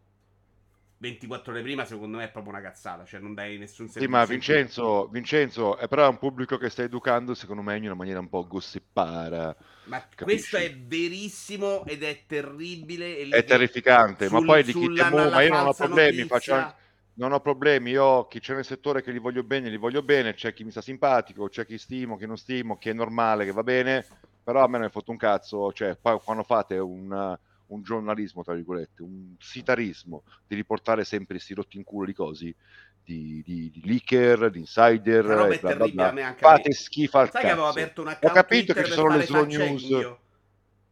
24 0.97 1.51
ore 1.53 1.61
prima 1.63 1.85
secondo 1.85 2.17
me 2.17 2.25
è 2.25 2.31
proprio 2.31 2.53
una 2.53 2.61
cazzata, 2.61 3.03
cioè 3.05 3.19
non 3.19 3.33
dai 3.33 3.57
nessun 3.57 3.89
Sì, 3.95 4.05
servizio. 4.05 4.07
ma. 4.07 4.25
Vincenzo, 4.25 5.07
Vincenzo, 5.07 5.77
è 5.77 5.87
però 5.87 6.09
un 6.09 6.17
pubblico 6.17 6.57
che 6.57 6.69
stai 6.69 6.85
educando, 6.85 7.33
secondo 7.35 7.61
me, 7.61 7.77
in 7.77 7.83
una 7.85 7.93
maniera 7.93 8.19
un 8.19 8.27
po' 8.29 8.45
gossipara. 8.47 9.55
Ma 9.85 10.01
Capisci? 10.15 10.23
questo 10.23 10.57
è 10.57 10.73
verissimo 10.77 11.85
ed 11.85 12.03
è 12.03 12.25
terribile. 12.25 13.17
È 13.27 13.43
terrificante, 13.43 14.29
ma 14.29 14.41
sul- 14.41 14.43
poi 14.43 14.63
di 14.63 14.73
chi 14.73 14.89
temo, 14.93 15.29
ma 15.29 15.41
io 15.41 15.49
non 15.49 15.65
ho 15.65 15.73
problemi, 15.73 16.23
notizia- 16.23 16.25
faccio 16.25 16.53
anche- 16.53 16.73
non 17.15 17.31
ho 17.31 17.39
problemi, 17.39 17.91
io 17.91 18.27
chi 18.27 18.39
c'è 18.39 18.55
nel 18.55 18.65
settore 18.65 19.01
che 19.03 19.11
li 19.11 19.19
voglio 19.19 19.43
bene, 19.43 19.69
li 19.69 19.77
voglio 19.77 20.01
bene, 20.01 20.33
c'è 20.33 20.53
chi 20.53 20.63
mi 20.63 20.71
sta 20.71 20.81
simpatico, 20.81 21.47
c'è 21.47 21.65
chi 21.65 21.77
stimo, 21.77 22.17
chi 22.17 22.25
non 22.25 22.37
stimo, 22.37 22.77
chi 22.77 22.89
è 22.89 22.93
normale, 22.93 23.45
che 23.45 23.51
va 23.51 23.63
bene, 23.63 24.05
però 24.43 24.63
a 24.63 24.67
me 24.67 24.79
non 24.79 24.87
è 24.87 24.89
fatto 24.89 25.11
un 25.11 25.17
cazzo, 25.17 25.71
cioè 25.73 25.97
quando 26.01 26.43
fate 26.43 26.77
un, 26.77 27.37
un 27.67 27.81
giornalismo, 27.83 28.43
tra 28.43 28.53
virgolette, 28.55 29.03
un 29.03 29.35
sitarismo, 29.39 30.23
di 30.47 30.55
riportare 30.55 31.03
sempre 31.03 31.37
sti 31.39 31.53
rotti 31.53 31.77
in 31.77 31.83
culo 31.83 32.05
di 32.05 32.13
cosi, 32.13 32.55
di, 33.03 33.43
di, 33.45 33.69
di 33.69 33.81
leaker, 33.85 34.49
di 34.49 34.59
insider, 34.59 35.25
e 35.25 35.55
è 35.55 35.59
bla 35.59 35.75
bla 35.75 35.87
bla. 35.87 36.35
fate 36.35 36.71
schifo 36.71 37.19
al 37.19 37.29
Sai 37.31 37.41
che 37.41 37.51
avevo 37.51 37.67
cazzo. 37.67 37.79
aperto 37.79 38.01
un 38.01 38.07
account 38.07 38.33
capito 38.33 38.73
Twitter 38.73 38.83
che 38.83 38.89
ci 38.89 38.91
sono 38.97 39.15
le 39.17 39.25
slow 39.25 39.45
news. 39.45 39.81
io. 39.83 40.19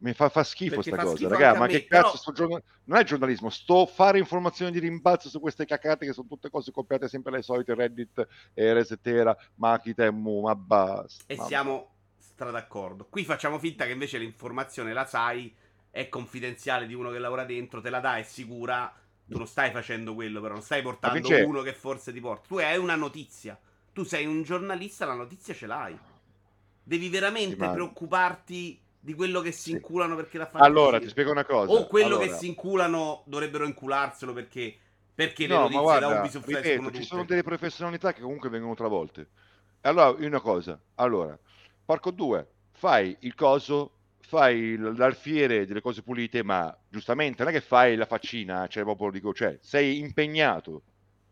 Mi 0.01 0.13
fa, 0.13 0.29
fa 0.29 0.43
schifo 0.43 0.75
Perché 0.75 0.89
sta 0.89 0.95
fa 0.97 1.03
cosa, 1.03 1.15
schifo 1.15 1.29
raga. 1.29 1.53
Ma 1.59 1.65
me, 1.65 1.71
che 1.71 1.85
cazzo, 1.85 2.01
però- 2.01 2.15
sto 2.15 2.31
giorno... 2.31 2.61
non 2.85 2.97
è 2.97 3.03
giornalismo, 3.03 3.49
sto 3.49 3.85
fare 3.85 4.17
informazioni 4.17 4.71
di 4.71 4.79
rimbalzo 4.79 5.29
su 5.29 5.39
queste 5.39 5.65
cacate 5.65 6.07
che 6.07 6.13
sono 6.13 6.27
tutte 6.27 6.49
cose 6.49 6.71
copiate 6.71 7.07
sempre 7.07 7.31
le 7.31 7.41
solite 7.43 7.75
Reddit 7.75 8.27
e 8.53 8.73
Resetera, 8.73 9.35
Makita 9.55 10.05
e 10.05 10.11
Mu, 10.11 10.41
ma 10.41 10.55
basta. 10.55 11.23
E 11.27 11.35
ma- 11.35 11.43
siamo 11.45 11.93
stra 12.17 12.49
d'accordo. 12.49 13.05
Qui 13.09 13.23
facciamo 13.23 13.59
finta 13.59 13.85
che 13.85 13.91
invece 13.91 14.17
l'informazione 14.17 14.91
la 14.91 15.05
sai, 15.05 15.53
è 15.91 16.09
confidenziale 16.09 16.87
di 16.87 16.95
uno 16.95 17.11
che 17.11 17.19
lavora 17.19 17.45
dentro, 17.45 17.79
te 17.79 17.91
la 17.91 17.99
dà, 17.99 18.17
è 18.17 18.23
sicura. 18.23 18.91
Tu 19.27 19.37
non 19.37 19.47
stai 19.47 19.71
facendo 19.71 20.13
quello, 20.13 20.41
però 20.41 20.55
non 20.55 20.63
stai 20.63 20.81
portando 20.81 21.29
uno 21.45 21.61
che 21.61 21.73
forse 21.73 22.11
ti 22.11 22.19
porta. 22.19 22.47
Tu 22.47 22.57
hai 22.57 22.77
una 22.77 22.95
notizia. 22.95 23.57
Tu 23.93 24.03
sei 24.03 24.25
un 24.25 24.43
giornalista, 24.43 25.05
la 25.05 25.13
notizia 25.13 25.53
ce 25.53 25.67
l'hai. 25.67 25.97
Devi 26.83 27.07
veramente 27.07 27.55
preoccuparti 27.55 28.81
di 29.03 29.13
quello 29.15 29.41
che 29.41 29.51
si 29.51 29.71
inculano 29.71 30.15
perché 30.15 30.37
la 30.37 30.45
fanno 30.45 30.63
Allora, 30.63 30.99
ti 30.99 31.09
spiego 31.09 31.31
una 31.31 31.43
cosa. 31.45 31.73
O 31.73 31.87
quello 31.87 32.05
Allora, 32.15 32.27
che 32.27 32.33
si 32.37 32.47
inculano 32.47 33.23
dovrebbero 33.25 33.65
incularselo 33.65 34.31
perché, 34.33 34.77
perché 35.13 35.47
le 35.47 35.53
No, 35.55 35.59
notizie 35.61 35.77
ma 35.77 35.81
guarda, 35.83 36.07
da 36.07 36.19
Ubisoft 36.19 36.47
ripeto, 36.47 36.81
tutte. 36.83 36.97
ci 36.97 37.03
sono 37.03 37.23
delle 37.25 37.43
professionalità 37.43 38.13
che 38.13 38.21
comunque 38.21 38.49
vengono 38.49 38.75
travolte. 38.75 39.27
Allora, 39.81 40.09
una 40.25 40.39
cosa, 40.39 40.79
allora, 40.95 41.37
Parco 41.83 42.11
2, 42.11 42.47
fai 42.71 43.17
il 43.21 43.33
coso, 43.33 43.91
fai 44.19 44.77
l'alfiere 44.77 45.65
delle 45.65 45.81
cose 45.81 46.03
pulite, 46.03 46.43
ma 46.43 46.75
giustamente 46.87 47.43
non 47.43 47.51
è 47.51 47.55
che 47.55 47.61
fai 47.61 47.95
la 47.95 48.05
faccina, 48.05 48.67
cioè 48.67 48.83
proprio 48.83 49.09
dico, 49.09 49.33
cioè, 49.33 49.57
sei 49.61 49.97
impegnato, 49.99 50.83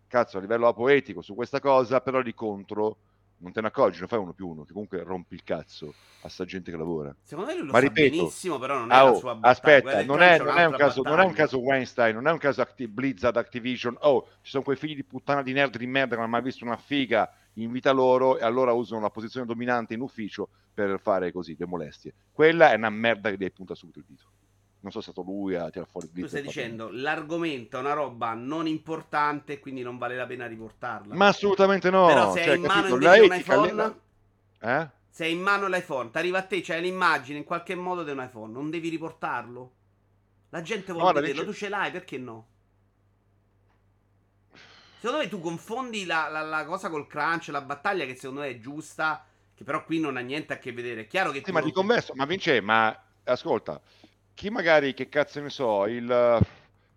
cazzo, 0.07 0.37
a 0.39 0.41
livello 0.41 0.73
poetico 0.73 1.21
su 1.21 1.35
questa 1.35 1.59
cosa, 1.59 2.01
però 2.01 2.21
di 2.23 2.33
contro 2.33 2.97
non 3.39 3.51
te 3.51 3.61
ne 3.61 3.67
accorgi, 3.67 3.99
non 3.99 4.07
fai 4.07 4.19
uno 4.19 4.33
più 4.33 4.47
uno, 4.47 4.63
che 4.63 4.73
comunque 4.73 5.03
rompi 5.03 5.33
il 5.35 5.43
cazzo 5.43 5.93
a 6.21 6.29
sta 6.29 6.45
gente 6.45 6.71
che 6.71 6.77
lavora. 6.77 7.15
Secondo 7.23 7.49
me 7.51 7.57
lui 7.57 7.65
lo 7.67 7.71
Ma 7.71 7.79
sa 7.79 7.85
ripeto, 7.85 8.15
benissimo, 8.17 8.57
però 8.59 8.77
non 8.77 8.91
è 8.91 8.95
Ah, 8.95 9.03
la 9.03 9.11
oh, 9.11 9.13
sua 9.13 9.35
battaglia. 9.35 9.51
aspetta, 9.51 10.03
non 10.03 10.21
è, 10.21 10.37
non 10.37 10.57
è 10.57 10.69
caso, 10.75 11.01
non 11.03 11.19
è 11.19 11.23
un 11.23 11.33
caso 11.33 11.59
Weinstein, 11.59 12.13
non 12.15 12.27
è 12.27 12.31
un 12.31 12.37
caso 12.37 12.61
Acti- 12.61 12.87
Blizzard, 12.87 13.37
Activision. 13.37 13.95
Oh, 14.01 14.27
ci 14.41 14.51
sono 14.51 14.63
quei 14.63 14.75
figli 14.77 14.95
di 14.95 15.03
puttana 15.03 15.41
di 15.43 15.53
nerd 15.53 15.77
di 15.77 15.87
merda 15.87 16.09
che 16.09 16.15
non 16.15 16.23
hanno 16.23 16.31
mai 16.33 16.41
visto 16.41 16.65
una 16.65 16.77
figa 16.77 17.31
in 17.53 17.71
vita 17.71 17.91
loro 17.91 18.37
e 18.37 18.43
allora 18.43 18.71
usano 18.73 19.01
la 19.01 19.09
posizione 19.09 19.45
dominante 19.45 19.93
in 19.93 20.01
ufficio 20.01 20.49
per 20.73 20.99
fare 20.99 21.31
così 21.31 21.55
le 21.57 21.65
molestie. 21.65 22.13
Quella 22.31 22.71
è 22.71 22.75
una 22.75 22.89
merda 22.89 23.29
che 23.29 23.37
devi 23.37 23.51
puntare 23.51 23.77
subito 23.77 23.99
il 23.99 24.05
dito. 24.07 24.25
Non 24.81 24.91
so 24.93 25.01
se 25.01 25.09
è 25.09 25.11
stato 25.11 25.29
lui 25.29 25.55
a 25.55 25.69
tirare 25.69 25.89
fuori 25.89 26.07
Tu 26.07 26.13
Blizzard. 26.13 26.29
stai 26.29 26.53
fatto- 26.53 26.59
dicendo 26.59 26.89
l'argomento 26.91 27.77
è 27.77 27.79
una 27.81 27.93
roba 27.93 28.33
non 28.33 28.65
importante, 28.65 29.59
quindi 29.59 29.81
non 29.81 29.97
vale 29.97 30.15
la 30.15 30.25
pena 30.25 30.47
riportarla. 30.47 31.15
Ma 31.15 31.27
assolutamente 31.27 31.89
no. 31.89 32.07
Però 32.07 32.31
se 32.33 32.39
cioè, 32.43 32.49
hai 32.51 32.55
in 32.57 32.65
mano 32.65 32.95
un 32.95 33.33
iPhone, 33.33 33.73
le- 33.73 33.99
Eh? 34.61 34.89
se 35.09 35.25
hai 35.25 35.31
in 35.33 35.41
mano 35.41 35.67
l'iPhone, 35.67 36.11
ti 36.11 36.17
arriva 36.17 36.37
a 36.39 36.43
te, 36.43 36.61
c'hai 36.61 36.81
l'immagine 36.81 37.39
in 37.39 37.43
qualche 37.43 37.75
modo 37.75 38.03
di 38.03 38.11
un 38.11 38.23
iPhone, 38.23 38.53
non 38.53 38.69
devi 38.69 38.87
riportarlo? 38.87 39.71
La 40.51 40.61
gente 40.61 40.93
vuole 40.93 41.11
Guarda, 41.11 41.19
vederlo, 41.19 41.41
dice- 41.43 41.53
tu 41.53 41.65
ce 41.65 41.69
l'hai, 41.69 41.91
perché 41.91 42.17
no? 42.17 42.47
Secondo 44.99 45.23
me 45.23 45.29
tu 45.29 45.39
confondi 45.39 46.05
la, 46.05 46.27
la- 46.29 46.41
la 46.41 46.65
cosa 46.65 46.89
col 46.89 47.07
crunch, 47.07 47.47
la 47.49 47.61
battaglia 47.61 48.05
che 48.05 48.15
secondo 48.15 48.41
me 48.41 48.49
è 48.49 48.59
giusta, 48.59 49.25
che 49.55 49.63
però 49.63 49.83
qui 49.83 49.99
non 49.99 50.17
ha 50.17 50.21
niente 50.21 50.53
a 50.53 50.57
che 50.57 50.71
vedere. 50.73 51.01
È 51.01 51.07
chiaro 51.07 51.31
che 51.31 51.39
Sì, 51.39 51.43
tu 51.45 51.51
ma 51.51 51.59
non 51.59 51.67
di 51.69 51.73
converso, 51.73 52.13
ma 52.15 52.25
Vince, 52.25 52.59
ma 52.61 52.97
ascolta, 53.23 53.79
chi 54.39 54.49
magari, 54.49 54.93
che 54.93 55.09
cazzo 55.09 55.41
ne 55.41 55.49
so, 55.49 55.85
il, 55.85 56.39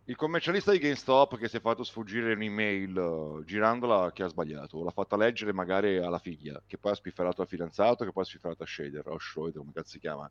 il 0.04 0.14
commercialista 0.14 0.70
di 0.70 0.78
GameStop 0.78 1.37
che 1.37 1.49
si 1.49 1.56
è 1.56 1.61
fatto 1.61 1.82
sfuggire 1.82 2.34
un'email 2.34 2.96
eh, 3.40 3.44
girandola 3.44 4.12
che 4.12 4.22
ha 4.22 4.28
sbagliato, 4.28 4.84
l'ha 4.84 4.92
fatta 4.92 5.16
leggere 5.16 5.52
magari 5.52 5.96
alla 5.96 6.20
figlia, 6.20 6.62
che 6.64 6.78
poi 6.78 6.92
ha 6.92 6.94
spifferato 6.94 7.42
al 7.42 7.49
fidanzato, 7.49 8.04
che 8.04 8.12
poi 8.12 8.22
ha 8.22 8.26
spifferato 8.26 8.62
a 8.62 8.66
Shader, 8.66 9.08
o 9.08 9.18
Schroeder, 9.18 9.58
come 9.58 9.72
cazzo 9.75 9.88
si 9.88 9.99
chiama, 9.99 10.30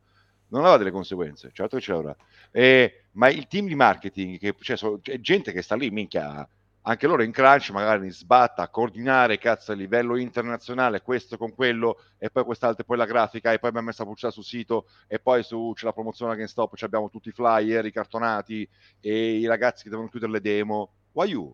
non 0.51 0.63
avrà 0.63 0.77
delle 0.77 0.91
conseguenze, 0.91 1.49
certo 1.51 1.75
che 1.75 1.81
ce 1.83 1.91
l'avrà. 1.91 2.15
E- 2.49 3.07
ma 3.11 3.27
il 3.29 3.45
team 3.47 3.67
di 3.67 3.75
marketing, 3.75 4.39
che, 4.39 4.55
cioè, 4.61 4.77
so- 4.77 5.01
gente 5.19 5.51
che 5.51 5.61
sta 5.61 5.75
lì, 5.75 5.89
minchia, 5.91 6.47
anche 6.83 7.05
loro 7.05 7.21
in 7.21 7.31
crunch 7.31 7.69
magari 7.69 8.09
sbatta 8.09 8.63
a 8.63 8.69
coordinare 8.69 9.37
cazzo 9.37 9.71
a 9.71 9.75
livello 9.75 10.17
internazionale 10.17 11.01
questo 11.01 11.37
con 11.37 11.53
quello 11.53 12.01
e 12.17 12.29
poi 12.31 12.43
quest'altro 12.43 12.81
e 12.81 12.85
poi 12.85 12.97
la 12.97 13.05
grafica 13.05 13.51
e 13.51 13.59
poi 13.59 13.69
abbiamo 13.69 13.87
messo 13.87 13.99
la 13.99 14.05
pubblicità 14.05 14.31
sul 14.31 14.43
sito 14.43 14.87
e 15.07 15.19
poi 15.19 15.43
su 15.43 15.73
c'è 15.75 15.85
la 15.85 15.93
promozione 15.93 16.31
a 16.31 16.35
GameStop 16.35 16.75
ci 16.75 16.85
abbiamo 16.85 17.09
tutti 17.09 17.29
i 17.29 17.31
flyer 17.31 17.85
i 17.85 17.91
cartonati 17.91 18.67
e 18.99 19.37
i 19.37 19.45
ragazzi 19.45 19.83
che 19.83 19.89
devono 19.89 20.09
chiudere 20.09 20.31
le 20.31 20.41
demo 20.41 20.93
why 21.11 21.29
you? 21.29 21.53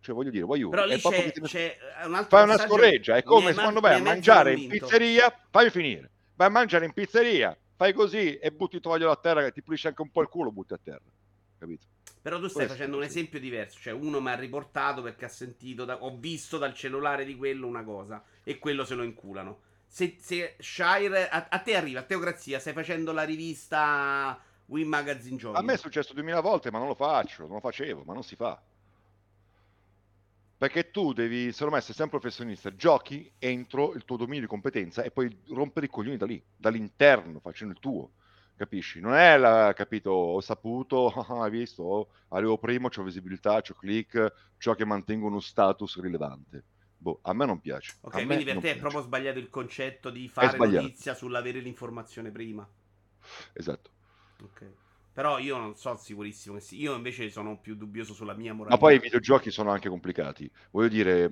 cioè 0.00 0.14
voglio 0.14 0.30
dire 0.30 0.44
why 0.44 0.58
you? 0.58 0.70
Però 0.70 0.84
lì 0.84 1.00
c'è, 1.00 1.32
ne- 1.34 1.46
c'è 1.46 1.76
un 2.04 2.14
altro 2.14 2.36
fai 2.36 2.44
una 2.44 2.58
scorreggia 2.58 3.16
è 3.16 3.22
come 3.24 3.52
secondo 3.54 3.80
man- 3.80 3.92
me 3.92 3.98
a 3.98 4.02
mangiare 4.02 4.54
in 4.54 4.68
pizzeria 4.68 5.34
fammi 5.50 5.70
finire 5.70 6.10
vai 6.36 6.46
a 6.46 6.50
mangiare 6.50 6.84
in 6.84 6.92
pizzeria 6.92 7.56
fai 7.74 7.92
così 7.92 8.36
e 8.36 8.52
butti 8.52 8.76
il 8.76 8.82
tovagliolo 8.82 9.10
a 9.10 9.16
terra 9.16 9.42
che 9.42 9.50
ti 9.50 9.62
pulisce 9.62 9.88
anche 9.88 10.02
un 10.02 10.10
po' 10.10 10.20
il 10.20 10.28
culo 10.28 10.52
butti 10.52 10.74
a 10.74 10.80
terra 10.80 11.10
capito? 11.58 11.86
Però 12.24 12.40
tu 12.40 12.48
stai 12.48 12.64
Questo, 12.64 12.72
facendo 12.72 12.96
un 12.96 13.02
sì. 13.02 13.08
esempio 13.10 13.38
diverso. 13.38 13.78
Cioè, 13.78 13.92
uno 13.92 14.18
mi 14.18 14.30
ha 14.30 14.34
riportato 14.34 15.02
perché 15.02 15.26
ha 15.26 15.28
sentito, 15.28 15.84
da- 15.84 16.02
ho 16.02 16.16
visto 16.16 16.56
dal 16.56 16.72
cellulare 16.72 17.26
di 17.26 17.36
quello 17.36 17.66
una 17.66 17.84
cosa 17.84 18.24
e 18.42 18.58
quello 18.58 18.86
se 18.86 18.94
lo 18.94 19.02
inculano. 19.02 19.60
Se, 19.86 20.16
se 20.18 20.54
Shire, 20.58 21.28
a, 21.28 21.48
a 21.50 21.58
te 21.58 21.76
arriva, 21.76 22.00
a 22.00 22.02
Teocrazia, 22.02 22.58
stai 22.60 22.72
facendo 22.72 23.12
la 23.12 23.24
rivista 23.24 24.40
Win 24.68 24.88
Magazine 24.88 25.36
Giochi. 25.36 25.58
A 25.58 25.60
me 25.60 25.74
è 25.74 25.76
successo 25.76 26.14
duemila 26.14 26.40
volte, 26.40 26.70
ma 26.70 26.78
non 26.78 26.88
lo 26.88 26.94
faccio, 26.94 27.42
non 27.42 27.56
lo 27.56 27.60
facevo, 27.60 28.04
ma 28.06 28.14
non 28.14 28.22
si 28.22 28.36
fa. 28.36 28.58
Perché 30.56 30.90
tu 30.90 31.12
devi, 31.12 31.52
secondo 31.52 31.74
me, 31.74 31.82
se 31.82 31.92
sei 31.92 32.04
un 32.04 32.10
professionista, 32.10 32.74
giochi 32.74 33.30
entro 33.38 33.92
il 33.92 34.06
tuo 34.06 34.16
dominio 34.16 34.40
di 34.40 34.46
competenza 34.46 35.02
e 35.02 35.10
poi 35.10 35.42
rompere 35.48 35.84
i 35.84 35.90
coglioni 35.90 36.16
da 36.16 36.24
lì, 36.24 36.42
dall'interno, 36.56 37.38
facendo 37.40 37.74
il 37.74 37.80
tuo. 37.80 38.12
Capisci? 38.56 39.00
Non 39.00 39.14
è 39.14 39.36
la, 39.36 39.72
capito, 39.74 40.10
ho 40.10 40.40
saputo, 40.40 41.06
hai 41.40 41.50
visto, 41.50 41.82
oh, 41.82 42.08
arrivo 42.28 42.58
primo, 42.58 42.88
ho 42.94 43.02
visibilità, 43.02 43.56
ho 43.56 43.74
click, 43.74 44.32
ciò 44.58 44.74
che 44.74 44.84
mantengo 44.84 45.26
uno 45.26 45.40
status 45.40 46.00
rilevante. 46.00 46.64
Boh, 46.96 47.18
a 47.22 47.34
me 47.34 47.44
non 47.44 47.60
piace. 47.60 47.96
Ok, 48.00 48.14
a 48.14 48.24
quindi 48.24 48.44
per 48.44 48.54
te 48.54 48.60
piace. 48.60 48.76
è 48.76 48.80
proprio 48.80 49.02
sbagliato 49.02 49.38
il 49.38 49.50
concetto 49.50 50.08
di 50.08 50.26
fare 50.28 50.56
notizia 50.56 51.14
sull'avere 51.14 51.60
l'informazione 51.60 52.30
prima. 52.30 52.66
Esatto. 53.52 53.90
Ok. 54.42 54.66
Però 55.12 55.38
io 55.38 55.58
non 55.58 55.76
so 55.76 55.94
sicurissimo 55.96 56.56
che 56.56 56.60
sì. 56.60 56.80
Io 56.80 56.94
invece 56.94 57.30
sono 57.30 57.58
più 57.60 57.76
dubbioso 57.76 58.14
sulla 58.14 58.34
mia 58.34 58.52
moralità. 58.52 58.80
Ma 58.80 58.88
poi 58.88 58.96
i 58.96 59.00
videogiochi 59.00 59.50
sono 59.50 59.70
anche 59.70 59.88
complicati. 59.88 60.50
Voglio 60.70 60.88
dire, 60.88 61.24
è 61.26 61.28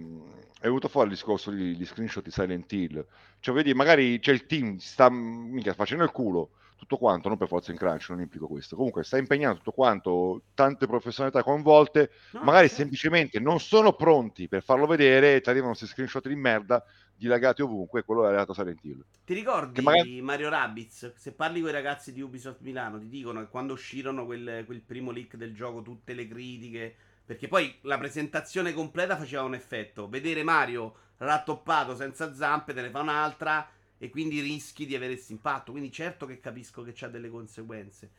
venuto 0.63 0.89
fuori 0.89 1.09
il 1.09 1.15
discorso 1.15 1.51
di, 1.51 1.75
di 1.77 1.85
screenshot 1.85 2.23
di 2.23 2.31
Silent 2.31 2.71
Hill. 2.71 3.05
Cioè, 3.41 3.55
vedi, 3.55 3.75
magari 3.75 4.21
c'è 4.21 4.31
il 4.31 4.47
team, 4.47 4.77
sta 4.77 5.11
mica 5.11 5.75
facendo 5.75 6.05
il 6.05 6.13
culo 6.13 6.51
tutto 6.83 6.97
quanto, 6.97 7.29
non 7.29 7.39
per 7.39 7.47
forza 7.47 7.71
in 7.71 7.79
crunch, 7.79 8.11
non 8.11 8.21
implico 8.21 8.49
questo. 8.49 8.75
Comunque 8.75 9.05
sta 9.05 9.17
impegnando 9.17 9.59
tutto 9.59 9.71
quanto, 9.71 10.43
tante 10.53 10.89
professionalità 10.89 11.45
coinvolte, 11.45 12.11
no, 12.33 12.43
magari 12.43 12.67
certo. 12.67 12.83
semplicemente 12.83 13.39
non 13.39 13.61
sono 13.61 13.93
pronti 13.93 14.49
per 14.49 14.65
farlo 14.65 14.87
vedere 14.87 15.37
e 15.37 15.41
ti 15.41 15.49
arrivano 15.49 15.71
questi 15.71 15.87
screenshot 15.87 16.27
di 16.27 16.35
merda 16.35 16.85
dilagati 17.15 17.63
ovunque, 17.63 18.03
quello 18.03 18.25
è 18.25 18.29
arrivato 18.29 18.53
Silent 18.53 18.83
Hill. 18.83 19.05
Ti 19.25 19.33
ricordi 19.33 19.81
magari... 19.81 20.21
Mario 20.21 20.49
Rabbids? 20.49 21.15
Se 21.15 21.33
parli 21.33 21.61
con 21.61 21.69
i 21.71 21.73
ragazzi 21.73 22.13
di 22.13 22.21
Ubisoft 22.21 22.63
Milano, 22.63 22.99
ti 22.99 23.09
dicono 23.09 23.39
che 23.39 23.49
quando 23.49 23.75
uscirono 23.75 24.25
quel, 24.25 24.65
quel 24.67 24.81
primo 24.81 25.13
leak 25.13 25.37
del 25.37 25.55
gioco, 25.55 25.83
tutte 25.83 26.15
le 26.15 26.27
critiche, 26.27 26.97
perché 27.25 27.47
poi 27.47 27.79
la 27.83 27.97
presentazione 27.97 28.73
completa 28.73 29.17
faceva 29.17 29.45
un 29.45 29.55
effetto. 29.55 30.09
Vedere 30.09 30.43
Mario 30.43 30.97
rattoppato 31.19 31.95
senza 31.95 32.35
zampe, 32.35 32.75
te 32.75 32.83
ne 32.83 32.91
fa 32.91 33.01
un'altra 33.01 33.69
e 34.03 34.11
quindi 34.11 34.41
rischi 34.41 34.85
di 34.85 34.97
avere 34.97 35.13
questo 35.13 35.31
impatto. 35.31 35.71
Quindi 35.71 35.93
certo 35.93 36.27
che 36.27 36.41
capisco 36.41 36.83
che 36.83 36.91
c'ha 36.93 37.07
delle 37.07 37.31
conseguenze. 37.31 38.11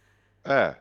Eh. 0.42 0.80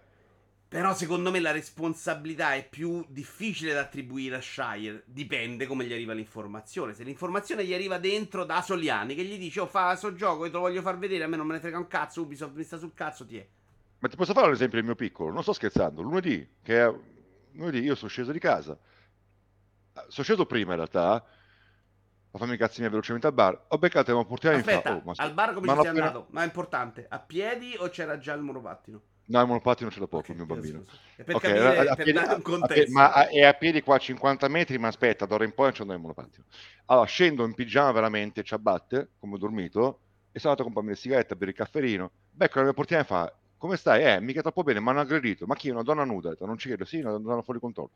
Però 0.69 0.95
secondo 0.95 1.33
me 1.33 1.41
la 1.41 1.51
responsabilità 1.51 2.55
è 2.55 2.69
più 2.69 3.05
difficile 3.09 3.73
da 3.73 3.81
attribuire 3.81 4.37
a 4.37 4.41
Shire. 4.41 5.03
Dipende 5.07 5.67
come 5.67 5.87
gli 5.87 5.93
arriva 5.93 6.13
l'informazione. 6.13 6.95
Se 6.95 7.03
l'informazione 7.03 7.65
gli 7.65 7.75
arriva 7.75 7.99
dentro 7.99 8.45
da 8.45 8.63
Soliani, 8.63 9.17
che 9.17 9.25
gli 9.25 9.37
dice: 9.39 9.59
Oh, 9.59 9.67
fa 9.67 9.87
questo 9.89 10.15
gioco, 10.15 10.45
io 10.45 10.53
te 10.53 10.57
lo 10.57 10.63
voglio 10.63 10.83
far 10.83 10.97
vedere. 10.99 11.25
A 11.25 11.27
me 11.27 11.37
non 11.37 11.49
me 11.49 11.55
ne 11.55 11.61
frega 11.61 11.79
un 11.79 11.89
cazzo. 11.89 12.23
Ubisoft 12.23 12.55
mi 12.55 12.63
sta 12.63 12.79
sul 12.79 12.95
cazzo, 12.95 13.27
ti 13.27 13.39
è. 13.39 13.49
Ma 13.99 14.07
ti 14.07 14.15
posso 14.15 14.33
fare 14.33 14.47
un 14.47 14.53
esempio 14.53 14.77
del 14.77 14.87
mio 14.87 14.95
piccolo? 14.95 15.33
Non 15.33 15.43
sto 15.43 15.53
scherzando. 15.53 16.01
Lunedì, 16.01 16.49
che 16.63 16.81
è... 16.81 16.95
lunedì 17.55 17.81
io 17.81 17.97
sono 17.97 18.09
sceso 18.09 18.31
di 18.31 18.39
casa. 18.39 18.79
Sono 20.07 20.25
sceso 20.25 20.47
prima 20.47 20.71
in 20.71 20.77
realtà 20.77 21.27
a 22.35 22.39
farmi 22.39 22.55
i 22.55 22.59
cazzi 22.59 22.81
miei 22.81 22.91
velocemente 22.91 23.27
al 23.27 23.35
bar. 23.35 23.67
Ho 23.69 23.79
beccato 23.79 24.13
un'opportunità 24.13 24.59
Aspetta, 24.59 25.01
fa, 25.01 25.03
oh, 25.05 25.13
al 25.17 25.33
bar 25.35 25.53
come 25.53 25.69
ci 25.69 25.75
sei 25.75 25.87
appena... 25.87 26.07
andato? 26.07 26.27
Ma 26.31 26.43
è 26.43 26.45
importante, 26.45 27.07
a 27.09 27.19
piedi 27.19 27.77
o 27.79 27.89
c'era 27.89 28.19
già 28.19 28.33
il 28.33 28.43
monopattino? 28.43 29.01
No, 29.25 29.41
il 29.41 29.47
monopattino 29.47 29.91
ce 29.91 30.01
l'ha 30.01 30.07
poco, 30.07 30.33
okay, 30.33 30.37
il 30.37 30.43
mio 30.43 30.55
bambino. 30.55 30.85
Per 31.17 31.35
okay, 31.35 31.53
capire, 31.53 31.89
a, 31.89 31.93
a, 31.93 31.95
piedi, 31.95 32.13
dare 32.13 32.35
un 32.35 32.43
contesto. 32.43 32.91
A, 32.91 32.93
ma 32.93 33.29
è 33.29 33.45
a 33.45 33.53
piedi 33.53 33.83
qua 33.83 33.97
a 33.97 33.99
50 33.99 34.49
metri, 34.49 34.79
ma 34.79 34.89
aspetta, 34.89 35.27
d'ora 35.27 35.45
in 35.45 35.53
poi 35.53 35.67
non 35.67 35.75
c'è 35.75 35.83
il 35.83 36.01
monopattino. 36.01 36.45
Allora, 36.87 37.07
scendo 37.07 37.45
in 37.45 37.55
pigiama 37.55 37.93
veramente, 37.93 38.43
ciabatte, 38.43 39.11
come 39.21 39.35
ho 39.35 39.39
dormito, 39.39 40.01
e 40.33 40.39
sono 40.39 40.53
andato 40.53 40.63
a 40.63 40.65
comprarmi 40.65 40.91
le 40.91 40.97
sigarette, 40.97 41.35
a 41.35 41.37
bere 41.37 41.51
il 41.51 41.57
cafferino. 41.57 42.11
Becco 42.31 42.59
la 42.59 42.65
mia 42.65 42.73
portiera 42.73 43.03
e 43.03 43.07
fa, 43.07 43.33
come 43.59 43.77
stai? 43.77 44.05
Eh, 44.05 44.21
mica 44.21 44.41
troppo 44.41 44.63
bene, 44.63 44.81
mi 44.81 44.89
hanno 44.89 45.01
aggredito. 45.01 45.47
Ma 45.47 45.55
chi? 45.55 45.69
Una 45.69 45.83
donna 45.83 46.05
nuda? 46.05 46.35
Non 46.41 46.59
ci 46.59 46.69
credo, 46.69 46.85
sì, 46.85 47.01
una 47.01 47.17
donna 47.19 47.43
fuori 47.43 47.61
controllo. 47.61 47.91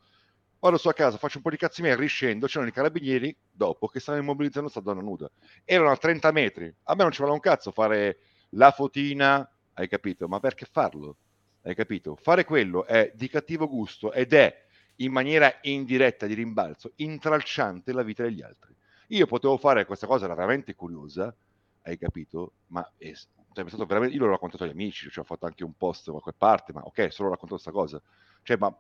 Vado 0.59 0.79
su 0.79 0.89
a 0.89 0.93
casa, 0.95 1.19
faccio 1.19 1.37
un 1.37 1.43
po' 1.43 1.51
di 1.51 1.59
cazzi 1.59 1.83
miei, 1.83 1.97
riscendo, 1.97 2.47
c'erano 2.47 2.71
i 2.71 2.73
carabinieri 2.73 3.37
dopo 3.51 3.89
che 3.89 4.01
stavano 4.01 4.25
immobilizzando 4.25 4.71
questa 4.71 4.91
donna 4.91 5.03
nuda. 5.05 5.31
Erano 5.65 5.91
a 5.91 5.97
30 5.97 6.33
metri. 6.33 6.75
A 6.85 6.95
me 6.95 7.03
non 7.03 7.13
ci 7.13 7.19
vuole 7.19 7.35
un 7.35 7.41
cazzo 7.41 7.71
fare 7.71 8.19
la 8.51 8.71
fotina, 8.71 9.49
hai 9.75 9.89
capito? 9.89 10.27
Ma 10.29 10.41
perché 10.41 10.67
farlo? 10.71 11.19
Hai 11.63 11.75
capito? 11.75 12.17
Fare 12.17 12.45
quello 12.45 12.87
è 12.87 13.13
di 13.15 13.29
cattivo 13.29 13.69
gusto 13.69 14.13
ed 14.13 14.33
è 14.33 14.65
in 14.97 15.13
maniera 15.13 15.53
indiretta 15.63 16.27
di 16.27 16.35
rimbalzo, 16.35 16.93
intralciante 16.97 17.93
la 17.93 18.03
vita 18.03 18.23
degli 18.23 18.41
altri. 18.41 18.75
Io 19.09 19.27
potevo 19.27 19.59
fare 19.59 19.85
questa 19.85 20.07
cosa, 20.07 20.25
era 20.25 20.35
veramente 20.35 20.75
curiosa, 20.75 21.35
hai 21.83 21.99
capito? 21.99 22.55
Ma 22.69 22.89
è, 22.97 23.13
cioè, 23.53 23.65
veramente, 23.87 24.17
io 24.17 24.25
l'ho 24.25 24.31
raccontato 24.31 24.65
agli 24.65 24.71
amici, 24.71 25.11
cioè 25.11 25.23
ho 25.23 25.27
fatto 25.27 25.45
anche 25.47 25.65
un 25.65 25.75
post 25.77 26.07
da 26.07 26.13
qualche 26.13 26.33
parte, 26.37 26.73
ma 26.73 26.81
ok, 26.81 27.13
solo 27.13 27.29
raccontato 27.29 27.61
questa 27.63 27.71
cosa. 27.71 28.03
Cioè, 28.43 28.57
ma 28.57 28.77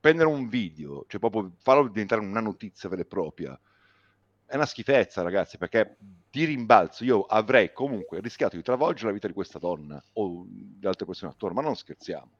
prendere 0.00 0.28
un 0.28 0.48
video, 0.48 1.04
cioè 1.08 1.20
proprio 1.20 1.52
farlo 1.62 1.88
diventare 1.88 2.20
una 2.20 2.40
notizia 2.40 2.88
vera 2.88 3.02
e 3.02 3.06
propria, 3.06 3.58
è 4.44 4.54
una 4.54 4.66
schifezza, 4.66 5.22
ragazzi, 5.22 5.58
perché 5.58 5.96
di 5.98 6.44
rimbalzo 6.44 7.04
io 7.04 7.22
avrei 7.22 7.72
comunque 7.72 8.20
rischiato 8.20 8.56
di 8.56 8.62
travolgere 8.62 9.08
la 9.08 9.14
vita 9.14 9.26
di 9.26 9.32
questa 9.32 9.58
donna 9.58 10.02
o 10.14 10.44
di 10.46 10.86
altre 10.86 11.06
persone 11.06 11.32
attorno, 11.32 11.60
ma 11.60 11.66
non 11.66 11.74
scherziamo. 11.74 12.30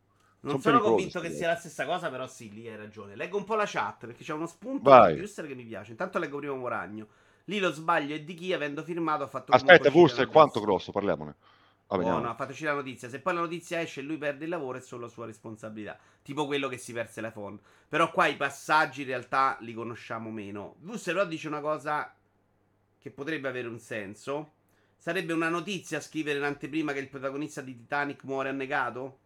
Non 0.41 0.61
sono, 0.61 0.79
sono 0.79 0.91
convinto 0.91 1.19
che 1.19 1.31
sia 1.31 1.49
la 1.49 1.57
stessa 1.57 1.85
cosa, 1.85 2.09
però 2.09 2.29
sì, 2.29 2.53
lì 2.53 2.69
hai 2.69 2.77
ragione. 2.77 3.17
Leggo 3.17 3.37
un 3.37 3.45
po' 3.45 3.57
la 3.57 3.65
chat 3.67 4.07
perché 4.07 4.23
c'è 4.23 4.33
uno 4.33 4.47
spunto 4.47 4.89
di 5.07 5.15
Wurster 5.15 5.47
che 5.49 5.57
mi 5.57 5.65
piace. 5.65 5.91
Intanto 5.91 6.21
leggo 6.21 6.39
prima 6.39 6.55
Moragno. 6.55 7.09
Lì 7.47 7.59
lo 7.59 7.73
sbaglio 7.73 8.15
è 8.15 8.21
di 8.21 8.35
chi, 8.35 8.53
avendo 8.53 8.85
firmato, 8.85 9.25
ha 9.25 9.27
fatto... 9.27 9.51
Aspetta, 9.51 9.91
Wurster, 9.91 10.29
quanto 10.29 10.61
grosso? 10.61 10.93
Parliamone. 10.93 11.35
Oh, 11.89 12.19
no, 12.19 12.35
fateci 12.35 12.65
la 12.65 12.73
notizia. 12.73 13.09
Se 13.09 13.21
poi 13.21 13.35
la 13.35 13.41
notizia 13.41 13.81
esce 13.81 14.01
e 14.01 14.03
lui 14.03 14.19
perde 14.19 14.45
il 14.45 14.51
lavoro, 14.51 14.79
è 14.79 14.81
solo 14.81 15.09
sua 15.09 15.27
responsabilità. 15.27 15.99
Tipo 16.23 16.47
quello 16.47 16.69
che 16.69 16.79
si 16.79 16.93
perse 16.93 17.21
l'iPhone. 17.21 17.59
Però 17.89 18.11
qua 18.11 18.27
i 18.27 18.37
passaggi 18.37 19.03
in 19.03 19.09
realtà 19.09 19.57
li 19.61 19.73
conosciamo 19.73 20.31
meno. 20.31 20.77
Però 21.05 21.25
dice 21.25 21.47
una 21.47 21.61
cosa 21.61 22.13
che 22.99 23.11
potrebbe 23.11 23.47
avere 23.49 23.69
un 23.69 23.79
senso. 23.79 24.55
Sarebbe 24.97 25.33
una 25.33 25.49
notizia 25.49 26.01
scrivere 26.01 26.39
in 26.39 26.45
anteprima 26.45 26.93
che 26.93 26.99
il 26.99 27.09
protagonista 27.09 27.61
di 27.61 27.77
Titanic 27.77 28.25
muore 28.25 28.49
annegato? 28.49 29.19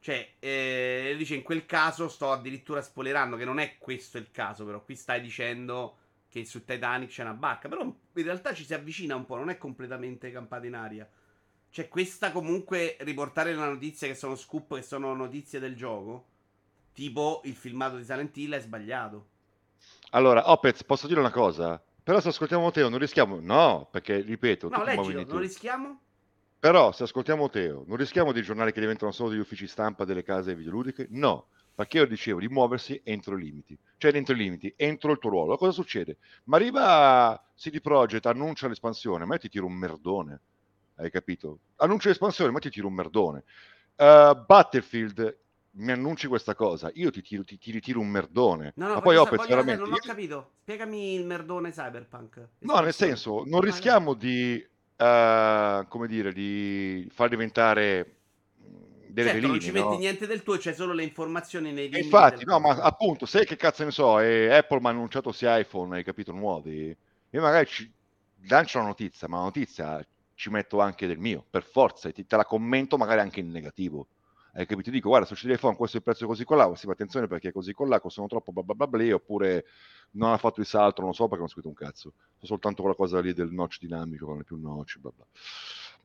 Cioè, 0.00 0.32
eh, 0.40 1.14
dice 1.16 1.34
in 1.34 1.42
quel 1.42 1.66
caso 1.66 2.08
sto 2.08 2.32
addirittura 2.32 2.80
spoilerando 2.82 3.36
che 3.36 3.44
non 3.44 3.60
è 3.60 3.76
questo 3.78 4.18
il 4.18 4.30
caso, 4.32 4.64
però 4.64 4.82
qui 4.82 4.96
stai 4.96 5.20
dicendo 5.20 5.98
che 6.28 6.44
su 6.46 6.64
Titanic 6.64 7.10
c'è 7.10 7.22
una 7.22 7.34
barca, 7.34 7.68
però 7.68 7.82
in 7.82 8.24
realtà 8.24 8.54
ci 8.54 8.64
si 8.64 8.72
avvicina 8.72 9.14
un 9.14 9.26
po', 9.26 9.36
non 9.36 9.50
è 9.50 9.58
completamente 9.58 10.32
campata 10.32 10.66
in 10.66 10.74
aria. 10.74 11.08
Cioè, 11.70 11.88
questa 11.88 12.32
comunque 12.32 12.96
riportare 13.00 13.54
la 13.54 13.68
notizia 13.68 14.08
che 14.08 14.16
sono 14.16 14.34
scoop, 14.34 14.74
che 14.74 14.82
sono 14.82 15.14
notizie 15.14 15.60
del 15.60 15.76
gioco, 15.76 16.26
tipo 16.92 17.40
il 17.44 17.54
filmato 17.54 17.96
di 17.96 18.02
Silent 18.02 18.36
Hill, 18.36 18.54
è 18.54 18.60
sbagliato. 18.60 19.28
Allora, 20.10 20.50
Opez, 20.50 20.82
posso 20.82 21.06
dire 21.06 21.20
una 21.20 21.30
cosa? 21.30 21.80
Però 22.02 22.18
se 22.20 22.30
ascoltiamo 22.30 22.72
Teo 22.72 22.88
non 22.88 22.98
rischiamo... 22.98 23.38
No, 23.40 23.86
perché, 23.88 24.20
ripeto... 24.20 24.68
No, 24.68 24.82
leggilo, 24.82 25.24
non 25.24 25.38
rischiamo? 25.38 26.00
Però 26.58 26.90
se 26.90 27.04
ascoltiamo 27.04 27.48
Teo, 27.48 27.84
non 27.86 27.96
rischiamo 27.96 28.32
dei 28.32 28.42
giornali 28.42 28.72
che 28.72 28.80
diventano 28.80 29.12
solo 29.12 29.30
degli 29.30 29.38
uffici 29.38 29.68
stampa 29.68 30.04
delle 30.04 30.24
case 30.24 30.56
videoludiche? 30.56 31.06
No, 31.10 31.46
perché 31.72 31.98
io 31.98 32.06
dicevo 32.06 32.40
di 32.40 32.48
muoversi 32.48 33.00
entro 33.04 33.38
i 33.38 33.42
limiti. 33.42 33.78
Cioè 33.96 34.14
entro 34.14 34.34
i 34.34 34.38
limiti, 34.38 34.74
entro 34.76 35.12
il 35.12 35.18
tuo 35.18 35.30
ruolo. 35.30 35.56
Cosa 35.56 35.70
succede? 35.70 36.16
Ma 36.44 36.56
arriva 36.56 37.40
CD 37.56 37.80
Projekt, 37.80 38.26
annuncia 38.26 38.66
l'espansione, 38.66 39.24
ma 39.24 39.34
io 39.34 39.40
ti 39.40 39.48
tiro 39.48 39.66
un 39.66 39.74
merdone. 39.74 40.40
Hai 41.00 41.10
capito? 41.10 41.60
Annuncia 41.76 42.08
l'espansione, 42.08 42.50
ma 42.50 42.58
ti 42.58 42.70
tiro 42.70 42.86
un 42.88 42.94
merdone. 42.94 43.44
Uh, 43.96 44.44
Battlefield, 44.46 45.38
mi 45.72 45.92
annunci 45.92 46.26
questa 46.26 46.54
cosa, 46.54 46.90
io 46.94 47.10
ti, 47.10 47.22
tiro, 47.22 47.44
ti, 47.44 47.58
ti 47.58 47.70
ritiro 47.70 48.00
un 48.00 48.08
merdone. 48.08 48.72
No, 48.76 48.88
no, 48.88 48.94
ma 48.94 49.00
poi 49.00 49.16
Opez 49.16 49.46
veramente... 49.46 49.82
Non 49.82 49.92
ho 49.92 49.96
capito, 49.96 50.52
spiegami 50.62 51.14
il 51.14 51.24
merdone 51.24 51.70
Cyberpunk. 51.70 52.48
No, 52.60 52.80
nel 52.80 52.92
senso, 52.92 53.44
non 53.46 53.60
rischiamo 53.60 54.14
di, 54.14 54.62
uh, 54.96 55.86
come 55.88 56.06
dire, 56.06 56.32
di 56.32 57.08
far 57.10 57.28
diventare 57.28 58.16
delle 59.10 59.30
certo, 59.30 59.48
veline, 59.48 59.48
non 59.48 59.60
ci 59.60 59.70
metti 59.72 59.96
niente 59.96 60.26
del 60.26 60.42
tuo, 60.42 60.56
c'è 60.56 60.72
solo 60.72 60.92
le 60.92 61.02
informazioni 61.02 61.72
nei 61.72 61.88
limiti. 61.88 62.04
Infatti, 62.04 62.44
no, 62.44 62.60
ma 62.60 62.76
appunto, 62.76 63.26
sai 63.26 63.44
che 63.44 63.56
cazzo 63.56 63.84
ne 63.84 63.90
so, 63.90 64.20
e 64.20 64.52
Apple 64.54 64.80
mi 64.80 64.86
ha 64.86 64.90
annunciato 64.90 65.32
sia 65.32 65.58
iPhone, 65.58 65.96
hai 65.96 66.04
capito, 66.04 66.32
nuovi. 66.32 66.96
Io 67.30 67.40
magari 67.40 67.66
ci 67.66 67.92
lancio 68.48 68.78
una 68.78 68.88
notizia, 68.88 69.28
ma 69.28 69.38
la 69.38 69.42
notizia 69.44 70.06
ci 70.40 70.48
metto 70.48 70.80
anche 70.80 71.06
del 71.06 71.18
mio, 71.18 71.44
per 71.50 71.64
forza, 71.64 72.08
e 72.08 72.12
ti, 72.12 72.24
te 72.24 72.36
la 72.36 72.46
commento 72.46 72.96
magari 72.96 73.20
anche 73.20 73.40
in 73.40 73.50
negativo 73.50 74.08
hai 74.54 74.66
capito? 74.66 74.90
Ti 74.90 74.90
dico, 74.90 75.08
guarda, 75.10 75.32
su 75.32 75.48
iPhone 75.48 75.76
questo 75.76 75.96
è 75.96 76.00
il 76.00 76.04
prezzo 76.04 76.26
così 76.26 76.44
con 76.44 76.56
là, 76.56 76.74
sì, 76.74 76.86
ma 76.86 76.92
attenzione 76.92 77.26
perché 77.26 77.52
così 77.52 77.72
con 77.72 77.88
là, 77.88 78.00
costano 78.00 78.26
troppo, 78.26 78.50
bla 78.50 78.62
bla 78.62 78.74
bla, 78.74 78.86
bla 78.86 79.14
oppure 79.14 79.66
non 80.12 80.32
ha 80.32 80.38
fatto 80.38 80.60
il 80.60 80.66
salto, 80.66 81.02
non 81.02 81.10
lo 81.10 81.14
so 81.14 81.24
perché 81.24 81.36
non 81.36 81.44
ho 81.44 81.48
scritto 81.48 81.68
un 81.68 81.74
cazzo. 81.74 82.14
So 82.38 82.46
soltanto 82.46 82.80
quella 82.80 82.96
cosa 82.96 83.20
lì 83.20 83.32
del 83.32 83.52
notch 83.52 83.78
dinamico, 83.78 84.26
non 84.26 84.40
è 84.40 84.42
più 84.42 84.56
notch, 84.56 84.98
bla 84.98 85.12
bla. 85.14 85.24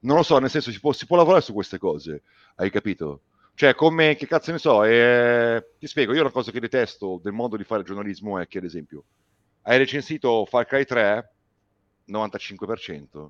Non 0.01 0.17
lo 0.17 0.23
so, 0.23 0.37
nel 0.37 0.49
senso 0.49 0.69
si 0.69 0.79
può, 0.79 0.91
si 0.91 1.07
può 1.07 1.15
lavorare 1.15 1.41
su 1.41 1.53
queste 1.53 1.79
cose, 1.79 2.21
hai 2.55 2.69
capito? 2.69 3.21
Cioè, 3.55 3.73
come, 3.73 4.15
che 4.15 4.27
cazzo 4.27 4.51
ne 4.51 4.59
so, 4.59 4.83
eh, 4.83 5.71
ti 5.79 5.87
spiego, 5.87 6.13
io 6.13 6.21
una 6.21 6.29
cosa 6.29 6.51
che 6.51 6.59
detesto 6.59 7.19
del 7.23 7.31
modo 7.31 7.55
di 7.55 7.63
fare 7.63 7.83
giornalismo 7.83 8.37
è 8.37 8.47
che, 8.47 8.57
ad 8.59 8.65
esempio, 8.65 9.05
hai 9.63 9.77
recensito 9.77 10.45
Far 10.45 10.65
Cry 10.65 10.83
3, 10.85 11.33
95%, 12.09 13.27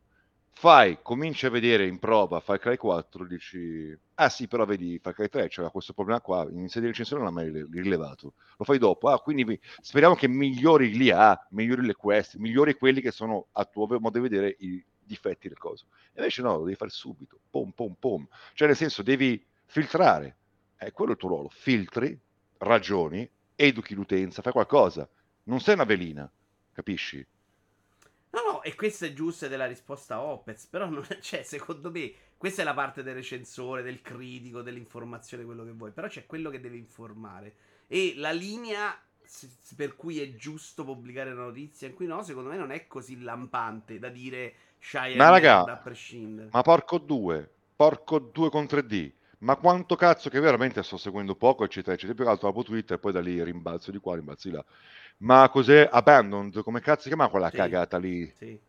fai, 0.57 1.00
cominci 1.01 1.45
a 1.45 1.50
vedere 1.50 1.85
in 1.85 2.00
prova 2.00 2.39
Far 2.39 2.59
Cry 2.59 2.77
4, 2.77 3.25
dici, 3.25 3.95
ah 4.15 4.29
sì, 4.29 4.47
però 4.47 4.65
vedi 4.65 4.97
Far 5.00 5.13
Cry 5.13 5.27
3 5.27 5.50
c'era 5.50 5.69
questo 5.69 5.93
problema 5.93 6.21
qua, 6.21 6.47
inizia 6.50 6.79
di 6.79 6.88
recensione 6.88 7.24
non 7.24 7.33
l'ha 7.33 7.41
mai 7.41 7.67
rilevato, 7.71 8.33
lo 8.57 8.65
fai 8.65 8.77
dopo, 8.77 9.09
ah, 9.09 9.19
quindi 9.19 9.59
speriamo 9.81 10.15
che 10.15 10.29
migliori 10.29 10.95
l'IA, 10.95 11.47
migliori 11.51 11.85
le 11.85 11.93
quest, 11.93 12.35
migliori 12.35 12.75
quelli 12.75 13.01
che 13.01 13.12
sono 13.12 13.47
a 13.51 13.65
tuo 13.65 13.85
modo 14.00 14.17
di 14.17 14.27
vedere 14.27 14.55
i 14.59 14.83
difetti 15.05 15.50
del 15.50 15.57
coso. 15.57 15.88
Invece 16.15 16.41
no, 16.41 16.57
lo 16.57 16.63
devi 16.63 16.75
fare 16.75 16.89
subito, 16.89 17.39
pom 17.50 17.71
pom 17.71 17.95
pom. 18.00 18.27
Cioè 18.53 18.67
nel 18.67 18.77
senso 18.77 19.03
devi 19.03 19.43
filtrare, 19.65 20.38
è 20.75 20.91
quello 20.91 21.12
il 21.12 21.17
tuo 21.17 21.29
ruolo, 21.29 21.50
filtri, 21.50 22.17
ragioni, 22.59 23.29
educhi 23.55 23.93
l'utenza, 23.93 24.41
fai 24.41 24.53
qualcosa. 24.53 25.07
Non 25.43 25.59
sei 25.59 25.75
una 25.75 25.83
velina, 25.83 26.31
capisci? 26.71 27.25
E 28.65 28.74
questa 28.74 29.05
è 29.05 29.13
giusta 29.13 29.48
della 29.48 29.67
risposta 29.67 30.15
a 30.15 30.22
Opez, 30.24 30.65
però 30.65 30.89
non 30.89 31.05
è, 31.07 31.19
cioè, 31.19 31.43
secondo 31.43 31.91
me, 31.91 32.12
questa 32.36 32.63
è 32.63 32.65
la 32.65 32.74
parte 32.74 33.03
del 33.03 33.13
recensore, 33.13 33.84
del 33.84 34.01
critico, 34.01 34.63
dell'informazione, 34.63 35.45
quello 35.45 35.63
che 35.63 35.69
vuoi, 35.69 35.91
però 35.91 36.07
c'è 36.07 36.25
quello 36.25 36.50
che 36.50 36.60
deve 36.60 36.75
informare. 36.75 37.55
E 37.86 38.13
la 38.15 38.31
linea 38.31 39.00
per 39.75 39.95
cui 39.95 40.19
è 40.19 40.34
giusto 40.34 40.84
pubblicare 40.84 41.31
una 41.31 41.43
notizia 41.43 41.88
in 41.88 41.93
cui 41.93 42.07
no, 42.07 42.24
secondo 42.24 42.50
me 42.50 42.57
non 42.57 42.72
è 42.72 42.88
così 42.88 43.22
lampante 43.22 44.00
da 44.00 44.10
dire 44.10 44.55
Shia 44.79 45.15
ma 45.15 45.29
raga, 45.29 45.63
a 45.63 45.77
prescindere. 45.77 46.50
Ma 46.51 46.63
porco 46.63 46.98
due, 46.98 47.48
porco 47.75 48.17
due 48.17 48.50
con 48.50 48.63
3D. 48.63 49.12
Ma 49.46 49.58
quanto 49.58 49.96
cazzo 49.96 50.30
che 50.30 50.40
veramente 50.40 50.82
sto 50.82 50.98
seguendo 50.98 51.36
poco, 51.36 51.64
eccetera, 51.64 51.94
eccetera. 51.94 52.16
Più 52.16 52.24
che 52.24 52.30
altro 52.32 52.48
dopo 52.48 52.64
Twitter, 52.64 52.98
poi 52.98 53.12
da 53.12 53.22
lì 53.22 53.44
rimbalzo 53.44 53.92
di 53.92 54.00
qua, 54.00 54.16
rimbalzo 54.16 54.50
di 54.50 54.56
là. 54.56 54.66
Ma 55.18 55.48
cos'è 55.50 55.88
Abandoned? 55.90 56.64
Come 56.64 56.82
cazzo 56.82 57.04
si 57.04 57.10
chiama 57.10 57.28
quella 57.28 57.52
sì, 57.52 57.58
cagata 57.58 58.00
lì? 58.00 58.34
Sì. 58.36 58.60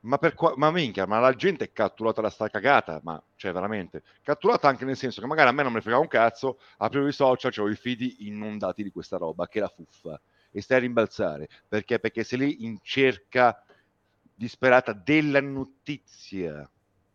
Ma, 0.00 0.18
per 0.18 0.34
qua- 0.34 0.52
ma 0.56 0.70
minchia, 0.70 1.06
ma 1.06 1.20
la 1.20 1.34
gente 1.34 1.64
è 1.64 1.72
catturata 1.72 2.20
da 2.20 2.28
sta 2.28 2.50
cagata, 2.50 3.00
ma 3.02 3.22
cioè 3.36 3.52
veramente 3.52 4.02
catturata 4.22 4.68
anche 4.68 4.84
nel 4.84 4.96
senso 4.96 5.22
che 5.22 5.26
magari 5.26 5.48
a 5.48 5.52
me 5.52 5.62
non 5.62 5.72
mi 5.72 5.80
frega 5.80 5.98
un 5.98 6.06
cazzo, 6.06 6.58
aprivo 6.76 7.06
i 7.06 7.12
social, 7.12 7.50
c'ho 7.50 7.68
i 7.68 7.74
feed 7.74 8.16
inondati 8.18 8.82
di 8.82 8.90
questa 8.90 9.16
roba, 9.16 9.48
che 9.48 9.58
è 9.58 9.62
la 9.62 9.68
fuffa, 9.68 10.20
e 10.50 10.60
stai 10.60 10.78
a 10.78 10.80
rimbalzare, 10.80 11.48
perché? 11.66 11.98
Perché 11.98 12.24
sei 12.24 12.38
lì 12.38 12.64
in 12.64 12.78
cerca 12.82 13.62
disperata 14.34 14.92
della 14.92 15.40
notizia 15.40 16.70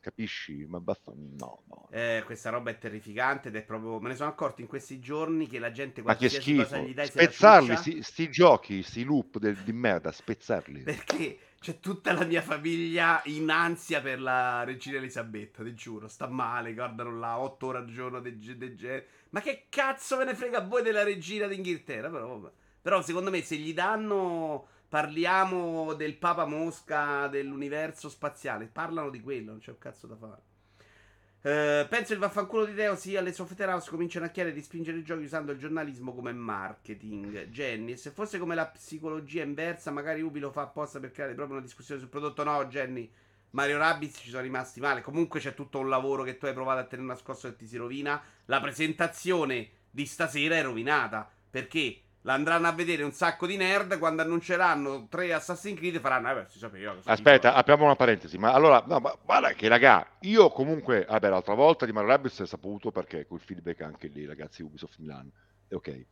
capisci? 0.06 0.66
Ma 0.68 0.80
baffa, 0.80 1.12
no, 1.16 1.64
no. 1.68 1.88
Eh, 1.90 2.22
questa 2.26 2.52
roba 2.52 2.70
è 2.70 2.78
terrificante 2.78 3.48
ed 3.48 3.56
è 3.56 3.64
proprio. 3.64 4.00
Me 4.00 4.10
ne 4.10 4.16
sono 4.16 4.30
accorto 4.30 4.62
in 4.62 4.68
questi 4.68 5.00
giorni 5.00 5.48
che 5.48 5.58
la 5.58 5.72
gente. 5.72 6.04
Ma 6.04 6.16
che 6.16 6.30
schifo! 6.30 6.78
Gli 6.78 6.94
dai, 6.94 7.08
Spezzarli, 7.08 7.76
sti, 7.76 8.04
sti, 8.04 8.30
giochi, 8.30 8.84
sti 8.84 9.04
loop 9.04 9.40
del, 9.40 9.56
di 9.56 9.74
merda, 9.74 10.12
spezzarli. 10.12 10.84
Perché 10.84 11.40
c'è 11.60 11.80
tutta 11.80 12.14
la 12.14 12.24
mia 12.24 12.44
famiglia 12.44 13.20
in 13.26 13.50
ansia 13.50 14.00
per 14.00 14.22
la 14.22 14.64
regina 14.64 14.98
Elisabetta, 14.98 15.64
ti 15.64 15.74
giuro. 15.74 16.08
Sta 16.08 16.28
male, 16.28 16.76
guardano 16.76 17.18
là, 17.18 17.40
8 17.40 17.66
ore 17.66 17.78
al 17.80 17.90
giorno. 17.90 18.20
De, 18.20 18.38
de, 18.38 18.76
de, 18.76 19.08
ma 19.32 19.42
che 19.42 19.66
cazzo 19.70 20.18
ve 20.18 20.26
ne 20.26 20.36
frega 20.36 20.60
a 20.60 20.68
voi 20.68 20.84
della 20.84 21.04
regina 21.04 21.48
d'Inghilterra? 21.48 22.12
Però, 22.12 22.52
però 22.80 23.02
secondo 23.02 23.32
me 23.32 23.42
se 23.42 23.56
gli 23.56 23.74
danno 23.74 24.68
Parliamo 24.96 25.94
del 25.94 26.16
Papa 26.16 26.46
Mosca 26.46 27.28
dell'universo 27.28 28.08
spaziale. 28.08 28.68
Parlano 28.68 29.10
di 29.10 29.20
quello, 29.20 29.52
non 29.52 29.60
c'è 29.60 29.72
un 29.72 29.78
cazzo 29.78 30.08
da 30.08 30.16
fare. 30.16 31.84
Uh, 31.84 31.90
penso 31.90 32.14
il 32.14 32.20
vaffanculo 32.20 32.64
di 32.64 32.74
Deo 32.74 32.96
sia 32.96 33.20
le 33.20 33.34
software 33.34 33.74
house 33.74 33.90
cominciano 33.90 34.26
a 34.26 34.30
chiedere 34.30 34.56
di 34.56 34.62
spingere 34.62 35.00
i 35.00 35.04
giochi 35.04 35.26
usando 35.26 35.52
il 35.52 35.58
giornalismo 35.58 36.16
come 36.16 36.32
marketing. 36.32 37.50
Jenny, 37.50 37.98
se 37.98 38.12
fosse 38.12 38.40
come 38.40 38.56
la 38.56 38.68
psicologia 38.68 39.44
inversa, 39.44 39.92
magari 39.92 40.22
Ubi 40.22 40.40
lo 40.40 40.50
fa 40.50 40.62
apposta 40.62 41.02
per 41.02 41.12
creare 41.12 41.34
proprio 41.34 41.58
una 41.58 41.66
discussione 41.66 42.00
sul 42.00 42.10
prodotto. 42.10 42.46
No, 42.46 42.66
Jenny. 42.68 43.12
Mario 43.50 43.78
Rabbids 43.78 44.20
ci 44.20 44.30
sono 44.30 44.44
rimasti 44.44 44.80
male. 44.80 45.02
Comunque 45.02 45.42
c'è 45.42 45.54
tutto 45.54 45.78
un 45.78 45.90
lavoro 45.90 46.24
che 46.24 46.38
tu 46.38 46.46
hai 46.46 46.54
provato 46.54 46.80
a 46.80 46.86
tenere 46.86 47.10
nascosto 47.10 47.50
e 47.50 47.58
ti 47.58 47.68
si 47.68 47.76
rovina. 47.76 48.24
La 48.46 48.62
presentazione 48.62 49.72
di 49.92 50.06
stasera 50.06 50.56
è 50.56 50.64
rovinata. 50.64 51.30
Perché 51.50 52.04
L'andranno 52.26 52.66
a 52.66 52.72
vedere 52.72 53.04
un 53.04 53.12
sacco 53.12 53.46
di 53.46 53.56
nerd 53.56 54.00
quando 54.00 54.24
annunceranno 54.24 55.06
tre 55.10 55.32
Assassin's 55.32 55.78
Creed 55.78 56.00
faranno, 56.00 56.32
eh 56.32 56.34
beh, 56.34 56.46
si 56.50 56.58
sapeva. 56.58 56.96
Aspetta, 57.04 57.50
dico. 57.50 57.60
apriamo 57.60 57.84
una 57.84 57.96
parentesi, 57.96 58.40
ma 58.40 58.52
allora, 58.52 58.84
no, 58.88 59.00
ma 59.00 59.16
guarda 59.24 59.52
che 59.54 59.68
raga, 59.68 60.08
io 60.22 60.50
comunque, 60.50 61.06
vabbè, 61.08 61.30
l'altra 61.30 61.54
volta 61.54 61.86
di 61.86 61.92
Mario 61.92 62.10
Rabbids 62.10 62.42
è 62.42 62.48
saputo 62.48 62.90
perché 62.90 63.28
col 63.28 63.40
feedback 63.40 63.82
anche 63.82 64.08
lì, 64.08 64.26
ragazzi, 64.26 64.64
Ubisoft 64.64 64.98
Milan, 64.98 65.30
è 65.68 65.76
ok. 65.76 66.06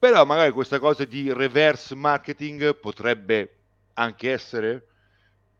Però 0.00 0.24
magari 0.24 0.50
questa 0.50 0.80
cosa 0.80 1.04
di 1.04 1.32
reverse 1.32 1.94
marketing 1.94 2.74
potrebbe 2.74 3.58
anche 3.94 4.32
essere, 4.32 4.86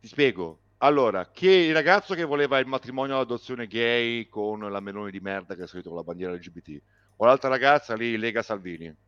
ti 0.01 0.09
spiego, 0.09 0.59
allora, 0.79 1.31
che 1.31 1.49
il 1.49 1.75
ragazzo 1.75 2.17
che 2.17 2.25
voleva 2.25 2.59
il 2.59 2.67
matrimonio 2.67 3.15
all'adozione 3.15 3.69
gay 3.69 4.27
con 4.27 4.59
la 4.59 4.81
melone 4.81 5.13
di 5.13 5.21
merda 5.21 5.55
che 5.55 5.63
è 5.63 5.67
salito 5.69 5.91
con 5.91 5.99
la 5.99 6.05
bandiera 6.05 6.33
LGBT, 6.33 6.81
o 7.19 7.25
l'altra 7.25 7.49
ragazza 7.49 7.95
lì, 7.95 8.17
Lega 8.17 8.43
Salvini 8.43 9.07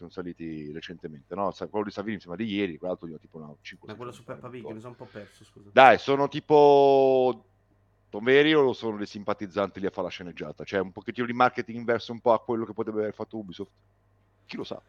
sono 0.00 0.10
saliti 0.10 0.72
recentemente, 0.72 1.34
no? 1.34 1.52
Quello 1.68 1.84
di 1.84 1.90
Savini 1.90 2.14
insomma 2.14 2.36
di 2.36 2.46
ieri, 2.46 2.78
quell'altro 2.78 3.06
io 3.06 3.18
tipo 3.18 3.38
no, 3.38 3.58
5 3.60 3.88
Ma 3.88 3.94
quello 3.94 4.12
su 4.12 4.24
Peppa 4.24 4.48
Pig, 4.48 4.64
mi 4.64 4.80
sono 4.80 4.90
un 4.90 4.96
po' 4.96 5.06
perso, 5.06 5.44
scusa. 5.44 5.68
Dai, 5.72 5.98
sono 5.98 6.28
tipo 6.28 7.44
veri 8.22 8.54
o 8.54 8.72
sono 8.72 8.96
dei 8.96 9.06
simpatizzanti 9.06 9.78
lì 9.78 9.86
a 9.86 9.90
fare 9.90 10.06
la 10.06 10.12
sceneggiata? 10.12 10.64
Cioè 10.64 10.80
un 10.80 10.92
pochettino 10.92 11.26
di 11.26 11.32
marketing 11.32 11.78
inverso 11.78 12.12
un 12.12 12.20
po' 12.20 12.32
a 12.32 12.40
quello 12.40 12.64
che 12.64 12.72
potrebbe 12.72 13.00
aver 13.00 13.14
fatto 13.14 13.36
Ubisoft? 13.36 13.70
Chi 14.46 14.56
lo 14.56 14.64
sa? 14.64 14.80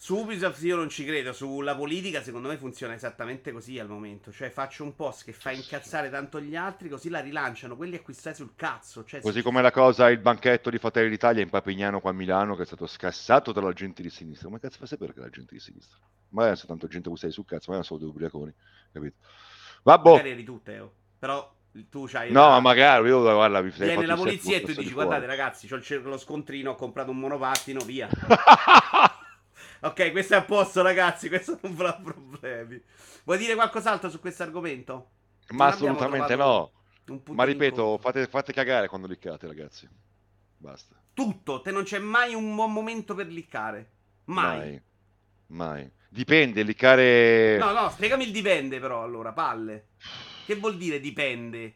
Su 0.00 0.14
Ubisoft 0.14 0.62
io 0.62 0.76
non 0.76 0.88
ci 0.88 1.04
credo, 1.04 1.32
sulla 1.32 1.74
politica 1.74 2.22
secondo 2.22 2.46
me 2.46 2.56
funziona 2.56 2.94
esattamente 2.94 3.50
così 3.50 3.80
al 3.80 3.88
momento, 3.88 4.30
cioè 4.30 4.48
faccio 4.48 4.84
un 4.84 4.94
post 4.94 5.24
che 5.24 5.32
fa 5.32 5.50
incazzare 5.50 6.08
tanto 6.08 6.40
gli 6.40 6.54
altri 6.54 6.88
così 6.88 7.10
la 7.10 7.18
rilanciano, 7.18 7.76
quelli 7.76 7.96
a 7.96 8.00
cui 8.00 8.14
stai 8.14 8.32
sul 8.32 8.52
cazzo. 8.54 9.04
Cioè, 9.04 9.20
così 9.20 9.42
come 9.42 9.60
la 9.60 9.72
cosa, 9.72 10.08
il 10.08 10.20
banchetto 10.20 10.70
di 10.70 10.78
Fratelli 10.78 11.08
d'Italia 11.08 11.42
in 11.42 11.50
Papignano 11.50 12.00
qua 12.00 12.10
a 12.10 12.12
Milano 12.12 12.54
che 12.54 12.62
è 12.62 12.64
stato 12.64 12.86
scassato 12.86 13.50
dalla 13.50 13.72
gente 13.72 14.00
di 14.00 14.08
sinistra, 14.08 14.46
come 14.46 14.60
cazzo 14.60 14.78
fa 14.78 14.86
sapere 14.86 15.12
che 15.12 15.18
la 15.18 15.30
gente 15.30 15.52
di 15.54 15.60
sinistra? 15.60 15.98
Magari 16.28 16.54
è 16.54 16.56
soltanto 16.56 16.86
gente 16.86 17.10
che 17.10 17.16
stai 17.16 17.32
sul 17.32 17.44
cazzo, 17.44 17.64
magari 17.72 17.84
sono 17.84 17.98
dei 17.98 18.08
ubriaconi, 18.08 18.54
capito? 18.92 19.16
Vabbè. 19.82 20.10
Magari 20.10 20.30
eri 20.30 20.44
tu 20.44 20.62
Teo, 20.62 20.92
però 21.18 21.56
tu 21.90 22.06
c'hai 22.06 22.30
no 22.30 22.48
la... 22.48 22.60
magari 22.60 23.08
io 23.08 23.20
guarda 23.20 23.60
mi 23.60 23.70
viene 23.70 24.06
la 24.06 24.14
polizia 24.14 24.56
e 24.56 24.60
tu 24.62 24.72
dici 24.72 24.92
guardate 24.92 25.26
ragazzi 25.26 25.72
ho 25.72 25.80
lo 26.02 26.16
scontrino 26.16 26.70
ho 26.70 26.74
comprato 26.74 27.10
un 27.10 27.18
monopattino 27.18 27.84
via 27.84 28.08
Ok, 29.80 30.10
questo 30.10 30.34
è 30.34 30.38
a 30.38 30.44
posto, 30.44 30.82
ragazzi. 30.82 31.28
Questo 31.30 31.58
non 31.62 31.74
farà 31.74 31.94
problemi. 31.94 32.82
Vuoi 33.24 33.38
dire 33.38 33.54
qualcos'altro 33.54 34.10
su 34.10 34.18
questo 34.20 34.42
argomento? 34.42 35.10
Ma 35.50 35.66
non 35.66 35.74
assolutamente 35.74 36.36
no. 36.36 36.72
Ma 37.30 37.44
ripeto, 37.44 37.98
fate, 37.98 38.26
fate, 38.26 38.52
cagare 38.52 38.88
quando 38.88 39.06
liccate, 39.06 39.46
ragazzi. 39.46 39.88
Basta. 40.56 40.96
Tutto, 41.14 41.60
te 41.60 41.70
non 41.70 41.84
c'è 41.84 41.98
mai 41.98 42.34
un 42.34 42.54
buon 42.54 42.72
momento 42.72 43.14
per 43.14 43.28
liccare. 43.28 43.90
Mai. 44.24 44.58
Mai. 44.58 44.82
mai. 45.46 45.92
Dipende, 46.10 46.62
liccare. 46.62 47.56
No, 47.58 47.72
no, 47.72 47.88
spiegami 47.90 48.24
il 48.24 48.32
dipende, 48.32 48.80
però, 48.80 49.02
allora, 49.02 49.32
palle. 49.32 49.88
Che 50.44 50.54
vuol 50.56 50.76
dire 50.76 51.00
dipende? 51.00 51.74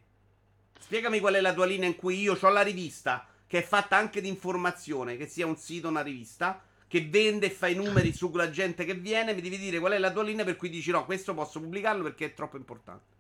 Spiegami 0.79 1.21
qual 1.21 1.35
è 1.35 1.41
la 1.41 1.55
tua 1.55 1.67
linea 1.67 1.89
in 1.89 1.97
cui 1.97 2.21
io 2.21 2.37
ho 2.39 2.49
la 2.49 2.63
rivista, 2.63 3.27
che 3.47 3.59
è 3.59 3.63
fatta 3.63 3.97
anche 3.97 4.21
di 4.21 4.29
informazione, 4.29 5.17
che 5.17 5.27
sia 5.27 5.47
un 5.47 5.57
sito, 5.57 5.89
una 5.89 6.03
rivista 6.03 6.63
che 6.93 7.07
vende 7.09 7.47
e 7.47 7.51
fa 7.51 7.69
i 7.69 7.75
numeri 7.75 8.13
sulla 8.13 8.51
gente 8.51 8.85
che 8.85 8.93
viene, 8.93 9.33
mi 9.33 9.41
devi 9.41 9.57
dire 9.57 9.79
qual 9.79 9.93
è 9.93 9.99
la 9.99 10.13
tua 10.13 10.23
linea 10.23 10.45
per 10.45 10.57
cui 10.57 10.69
dici 10.69 10.91
no, 10.91 11.07
questo 11.07 11.33
posso 11.33 11.59
pubblicarlo 11.59 12.03
perché 12.03 12.27
è 12.27 12.35
troppo 12.35 12.59
importante. 12.59 13.15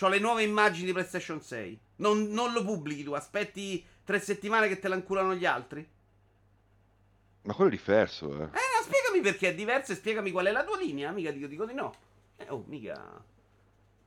Ho 0.00 0.08
le 0.08 0.18
nuove 0.18 0.44
immagini 0.44 0.86
di 0.86 0.92
PlayStation 0.92 1.42
6. 1.42 1.78
Non, 1.96 2.28
non, 2.28 2.54
lo 2.54 2.64
pubblichi 2.64 3.02
tu, 3.02 3.12
aspetti 3.12 3.84
tre 4.02 4.18
settimane 4.18 4.66
che 4.66 4.78
te 4.78 4.88
la 4.88 4.94
inculano 4.94 5.34
gli 5.34 5.44
altri. 5.44 5.86
Ma 7.42 7.52
quello 7.52 7.70
è 7.70 7.76
diverso, 7.76 8.32
eh. 8.32 8.44
Eh, 8.44 8.46
no, 8.46 8.82
spiegami 8.84 9.20
perché 9.20 9.50
è 9.50 9.54
diverso 9.54 9.92
e 9.92 9.96
spiegami 9.96 10.30
qual 10.30 10.46
è 10.46 10.50
la 10.50 10.64
tua 10.64 10.78
linea. 10.78 11.10
Mica 11.10 11.30
dico, 11.32 11.48
dico 11.48 11.66
di 11.66 11.74
no. 11.74 11.92
Eh, 12.38 12.46
oh, 12.48 12.64
mica. 12.66 13.22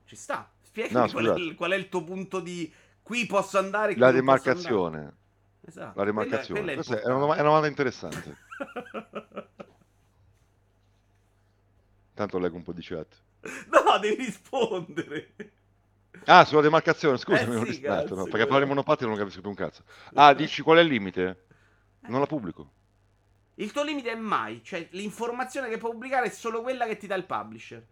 Ci 0.06 0.16
sta. 0.16 0.52
Spiegami 0.64 1.06
no, 1.06 1.12
qual, 1.12 1.26
è 1.28 1.40
il, 1.40 1.54
qual, 1.54 1.72
è 1.74 1.76
il, 1.76 1.90
tuo 1.90 2.04
punto 2.04 2.40
di. 2.40 2.74
Qui 3.04 3.28
posso 3.28 3.60
andare. 3.60 3.96
La 3.98 4.10
demarcazione. 4.10 5.20
Esatto. 5.66 6.00
La 6.00 6.06
rimarcazione. 6.06 6.62
Quella, 6.62 6.84
quella 6.84 7.02
è, 7.02 7.04
è, 7.04 7.12
una, 7.12 7.26
è, 7.36 7.40
una, 7.40 7.42
domanda 7.44 7.68
interessante. 7.68 8.38
Tanto 12.14 12.40
leggo 12.40 12.56
un 12.56 12.64
po' 12.64 12.74
di 12.74 12.82
chat. 12.82 13.16
No, 13.70 13.98
devi 14.00 14.24
rispondere. 14.24 15.34
Ah, 16.26 16.46
sulla 16.46 16.62
demarcazione, 16.62 17.18
scusami, 17.18 17.68
eh 17.68 17.74
sì, 17.74 17.82
cazzo, 17.82 18.14
no, 18.14 18.26
perché 18.26 18.46
parlo 18.46 18.64
di 18.64 18.70
monopatti 18.70 19.06
non 19.06 19.16
capisco 19.16 19.42
più 19.42 19.50
un 19.50 19.56
cazzo. 19.56 19.84
Ah, 20.14 20.34
dici 20.34 20.62
qual 20.62 20.78
è 20.78 20.82
il 20.82 20.88
limite? 20.88 21.46
Non 22.02 22.20
la 22.20 22.28
pubblico. 22.28 22.72
Il 23.56 23.72
tuo 23.72 23.84
limite 23.84 24.12
è 24.12 24.16
mai, 24.16 24.62
cioè 24.64 24.88
l'informazione 24.92 25.70
che 25.70 25.78
puoi 25.78 25.92
pubblicare 25.92 26.28
è 26.28 26.30
solo 26.30 26.62
quella 26.62 26.86
che 26.86 26.98
ti 26.98 27.08
dà 27.08 27.16
il 27.16 27.26
publisher. 27.26 27.86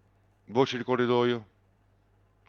Voce 0.46 0.78
di 0.78 0.84
corridoio. 0.84 1.48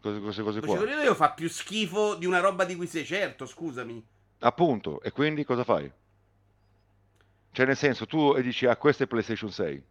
Cose, 0.01 0.21
cose, 0.21 0.43
cose 0.43 0.61
Voce 0.61 0.73
di 0.73 0.79
corridoio 0.79 1.15
fa 1.15 1.33
più 1.33 1.49
schifo 1.49 2.15
di 2.15 2.27
una 2.27 2.41
roba 2.41 2.65
di 2.65 2.77
cui 2.77 2.87
sei 2.87 3.05
certo, 3.05 3.47
scusami. 3.47 4.07
Appunto, 4.41 5.01
e 5.03 5.11
quindi 5.13 5.45
cosa 5.45 5.65
fai? 5.65 5.91
Cioè, 7.53 7.67
nel 7.67 7.77
senso, 7.77 8.07
tu 8.07 8.39
dici, 8.41 8.67
ah, 8.67 8.77
questo 8.77 9.03
è 9.03 9.07
PlayStation 9.07 9.51
6. 9.51 9.85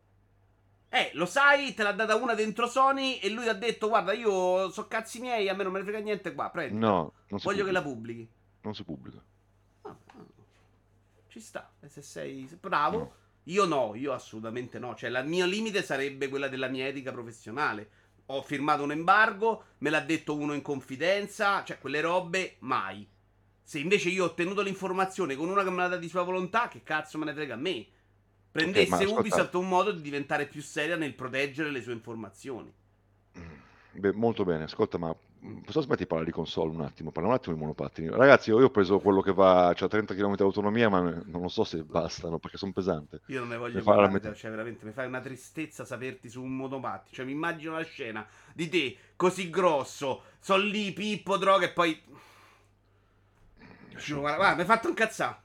Eh, 0.91 1.11
lo 1.13 1.25
sai, 1.27 1.73
te 1.75 1.83
l'ha 1.83 1.91
data 1.91 2.15
una 2.15 2.33
dentro 2.33 2.65
Sony 2.67 3.17
e 3.19 3.29
lui 3.29 3.43
ti 3.43 3.49
ha 3.49 3.53
detto, 3.53 3.89
guarda, 3.89 4.11
io 4.13 4.69
so 4.71 4.87
cazzi 4.87 5.19
miei, 5.19 5.47
a 5.47 5.53
me 5.53 5.63
non 5.63 5.71
me 5.71 5.79
ne 5.79 5.83
frega 5.85 5.99
niente 5.99 6.33
qua, 6.33 6.49
prendi. 6.49 6.79
No, 6.79 7.13
non 7.27 7.39
si 7.39 7.45
Voglio 7.45 7.63
pubblica. 7.63 7.65
che 7.65 7.71
la 7.71 7.81
pubblichi. 7.81 8.29
Non 8.61 8.73
si 8.73 8.83
pubblica. 8.83 9.23
Ah, 9.83 9.89
ah. 9.89 10.25
Ci 11.27 11.39
sta, 11.39 11.71
se 11.85 12.01
sei 12.01 12.49
bravo. 12.59 12.97
No. 12.97 13.13
Io 13.43 13.65
no, 13.65 13.93
io 13.93 14.13
assolutamente 14.13 14.79
no. 14.79 14.95
Cioè, 14.95 15.09
il 15.09 15.27
mio 15.27 15.45
limite 15.45 15.83
sarebbe 15.83 16.27
quella 16.27 16.47
della 16.47 16.67
mia 16.67 16.87
etica 16.87 17.11
professionale. 17.11 17.89
ho 18.27 18.41
firmato 18.41 18.83
un 18.83 18.91
embargo, 18.91 19.63
me 19.79 19.89
l'ha 19.89 20.01
detto 20.01 20.35
uno 20.35 20.53
in 20.53 20.61
confidenza, 20.61 21.63
cioè 21.63 21.79
quelle 21.79 22.01
robe 22.01 22.55
mai. 22.59 23.07
Se 23.69 23.77
invece 23.77 24.09
io 24.09 24.23
ho 24.23 24.25
ottenuto 24.25 24.63
l'informazione 24.63 25.35
con 25.35 25.47
una 25.47 25.63
che 25.63 25.69
me 25.69 25.75
l'ha 25.75 25.89
data 25.89 26.01
di 26.01 26.09
sua 26.09 26.23
volontà, 26.23 26.69
che 26.69 26.81
cazzo 26.81 27.19
me 27.19 27.25
ne 27.25 27.33
frega 27.33 27.53
a 27.53 27.57
me? 27.57 27.85
Prendesse 28.51 29.05
okay, 29.05 29.15
Ubisoft 29.15 29.53
un 29.53 29.67
modo 29.67 29.91
di 29.91 30.01
diventare 30.01 30.47
più 30.47 30.59
seria 30.63 30.95
nel 30.95 31.13
proteggere 31.13 31.69
le 31.69 31.79
sue 31.83 31.93
informazioni. 31.93 32.73
Beh, 33.91 34.13
molto 34.13 34.43
bene, 34.43 34.63
ascolta, 34.63 34.97
ma 34.97 35.15
mm, 35.45 35.59
posso 35.59 35.81
smetti 35.81 36.01
di 36.01 36.07
parlare 36.07 36.27
di 36.27 36.35
console 36.35 36.71
un 36.71 36.81
attimo? 36.81 37.11
Parliamo 37.11 37.29
un 37.29 37.39
attimo 37.39 37.53
di 37.53 37.61
monopattini. 37.61 38.09
Ragazzi, 38.09 38.49
io 38.49 38.57
ho 38.57 38.71
preso 38.71 38.97
quello 38.97 39.21
che 39.21 39.33
va, 39.33 39.71
cioè 39.75 39.87
30 39.87 40.15
km 40.15 40.35
di 40.35 40.41
autonomia, 40.41 40.89
ma 40.89 41.01
non 41.01 41.41
lo 41.43 41.47
so 41.47 41.63
se 41.63 41.83
bastano 41.83 42.39
perché 42.39 42.57
sono 42.57 42.71
pesante. 42.71 43.21
Io 43.27 43.41
non 43.41 43.49
ne 43.49 43.57
voglio 43.57 43.83
parlare, 43.83 44.11
met- 44.11 44.33
cioè 44.33 44.49
veramente 44.49 44.83
mi 44.83 44.93
fai 44.93 45.05
una 45.05 45.21
tristezza 45.21 45.85
saperti 45.85 46.27
su 46.27 46.41
un 46.41 46.55
monopattino. 46.55 47.15
Cioè 47.15 47.23
mi 47.23 47.33
immagino 47.33 47.73
la 47.73 47.83
scena 47.83 48.25
di 48.51 48.67
te 48.67 48.97
così 49.15 49.51
grosso, 49.51 50.23
sono 50.39 50.63
lì, 50.63 50.91
Pippo, 50.91 51.37
droga 51.37 51.67
e 51.67 51.71
poi... 51.71 52.27
Guarda, 53.93 54.35
guarda, 54.35 54.55
mi 54.55 54.61
hai 54.61 54.65
fatto 54.65 54.87
un 54.87 54.93
cazzà. 54.93 55.41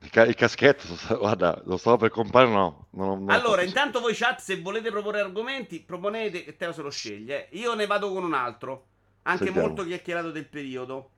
Il, 0.00 0.10
ca- 0.10 0.24
il 0.24 0.34
caschetto, 0.34 0.84
guarda, 1.18 1.60
lo 1.64 1.76
stavo 1.76 1.96
per 1.96 2.10
comprare, 2.10 2.48
no. 2.48 2.88
Non, 2.90 3.24
non 3.24 3.30
allora, 3.30 3.62
intanto 3.62 4.00
voi 4.00 4.14
chat, 4.14 4.40
se 4.40 4.60
volete 4.60 4.90
proporre 4.90 5.20
argomenti, 5.20 5.80
proponete 5.80 6.44
che 6.44 6.56
Teo 6.56 6.72
se 6.72 6.82
lo 6.82 6.90
sceglie. 6.90 7.48
Io 7.52 7.74
ne 7.74 7.86
vado 7.86 8.12
con 8.12 8.22
un 8.22 8.34
altro, 8.34 8.86
anche 9.22 9.44
Sentiamo. 9.44 9.68
molto 9.68 9.84
chiacchierato 9.84 10.30
del 10.30 10.46
periodo. 10.46 11.10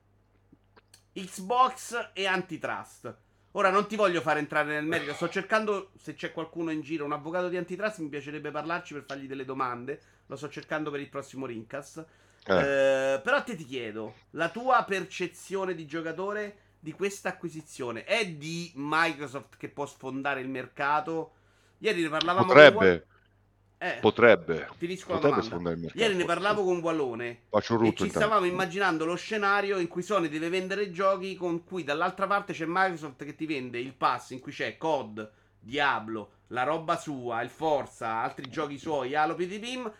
Xbox 1.13 2.11
e 2.13 2.25
antitrust. 2.27 3.15
Ora 3.51 3.71
non 3.71 3.87
ti 3.87 3.95
voglio 3.95 4.21
fare 4.21 4.39
entrare 4.39 4.69
nel 4.71 4.85
merito, 4.85 5.13
sto 5.15 5.29
cercando 5.29 5.91
se 5.97 6.13
c'è 6.13 6.31
qualcuno 6.31 6.69
in 6.69 6.81
giro, 6.81 7.05
un 7.05 7.11
avvocato 7.11 7.49
di 7.49 7.57
antitrust, 7.57 7.97
mi 7.99 8.09
piacerebbe 8.09 8.51
parlarci 8.51 8.93
per 8.93 9.03
fargli 9.03 9.25
delle 9.25 9.45
domande. 9.45 9.99
Lo 10.27 10.35
sto 10.35 10.47
cercando 10.47 10.91
per 10.91 10.99
il 10.99 11.09
prossimo 11.09 11.45
Rincast. 11.45 12.05
Eh. 12.47 13.13
Eh, 13.13 13.19
però 13.19 13.43
te 13.43 13.55
ti 13.55 13.65
chiedo, 13.65 14.13
la 14.31 14.49
tua 14.49 14.83
percezione 14.83 15.75
di 15.75 15.85
giocatore 15.85 16.59
di 16.79 16.93
questa 16.93 17.29
acquisizione 17.29 18.05
è 18.05 18.25
di 18.27 18.71
Microsoft 18.75 19.57
che 19.57 19.67
può 19.69 19.85
sfondare 19.85 20.39
il 20.39 20.49
mercato? 20.49 21.33
Ieri 21.79 22.03
ne 22.03 22.09
parlavamo 22.09 22.45
Potrebbe. 22.45 22.77
Con... 22.77 23.15
Eh, 23.79 23.97
potrebbe. 23.99 24.67
Potrebbe 25.05 25.41
sfondare 25.41 25.75
il 25.75 25.81
mercato. 25.81 25.99
Ieri 25.99 26.15
ne 26.15 26.25
parlavo 26.25 26.63
con 26.63 26.79
Wallone. 26.79 27.41
Faccio 27.49 27.73
un 27.73 27.79
rutto 27.79 28.03
e 28.03 28.07
ci 28.07 28.13
stavamo 28.13 28.45
immaginando 28.45 29.05
lo 29.05 29.15
scenario 29.15 29.77
in 29.77 29.87
cui 29.87 30.01
Sony 30.01 30.29
deve 30.29 30.49
vendere 30.49 30.89
giochi 30.91 31.35
con 31.35 31.63
cui 31.63 31.83
dall'altra 31.83 32.25
parte 32.25 32.53
c'è 32.53 32.65
Microsoft 32.65 33.23
che 33.25 33.35
ti 33.35 33.45
vende 33.45 33.79
il 33.79 33.93
pass 33.93 34.31
in 34.31 34.39
cui 34.39 34.51
c'è 34.51 34.77
COD, 34.77 35.29
Diablo, 35.59 36.31
la 36.47 36.63
roba 36.63 36.97
sua, 36.97 37.41
il 37.41 37.49
Forza, 37.49 38.21
altri 38.21 38.49
giochi 38.49 38.79
suoi, 38.79 39.13
Halo 39.13 39.35
PvP 39.35 39.91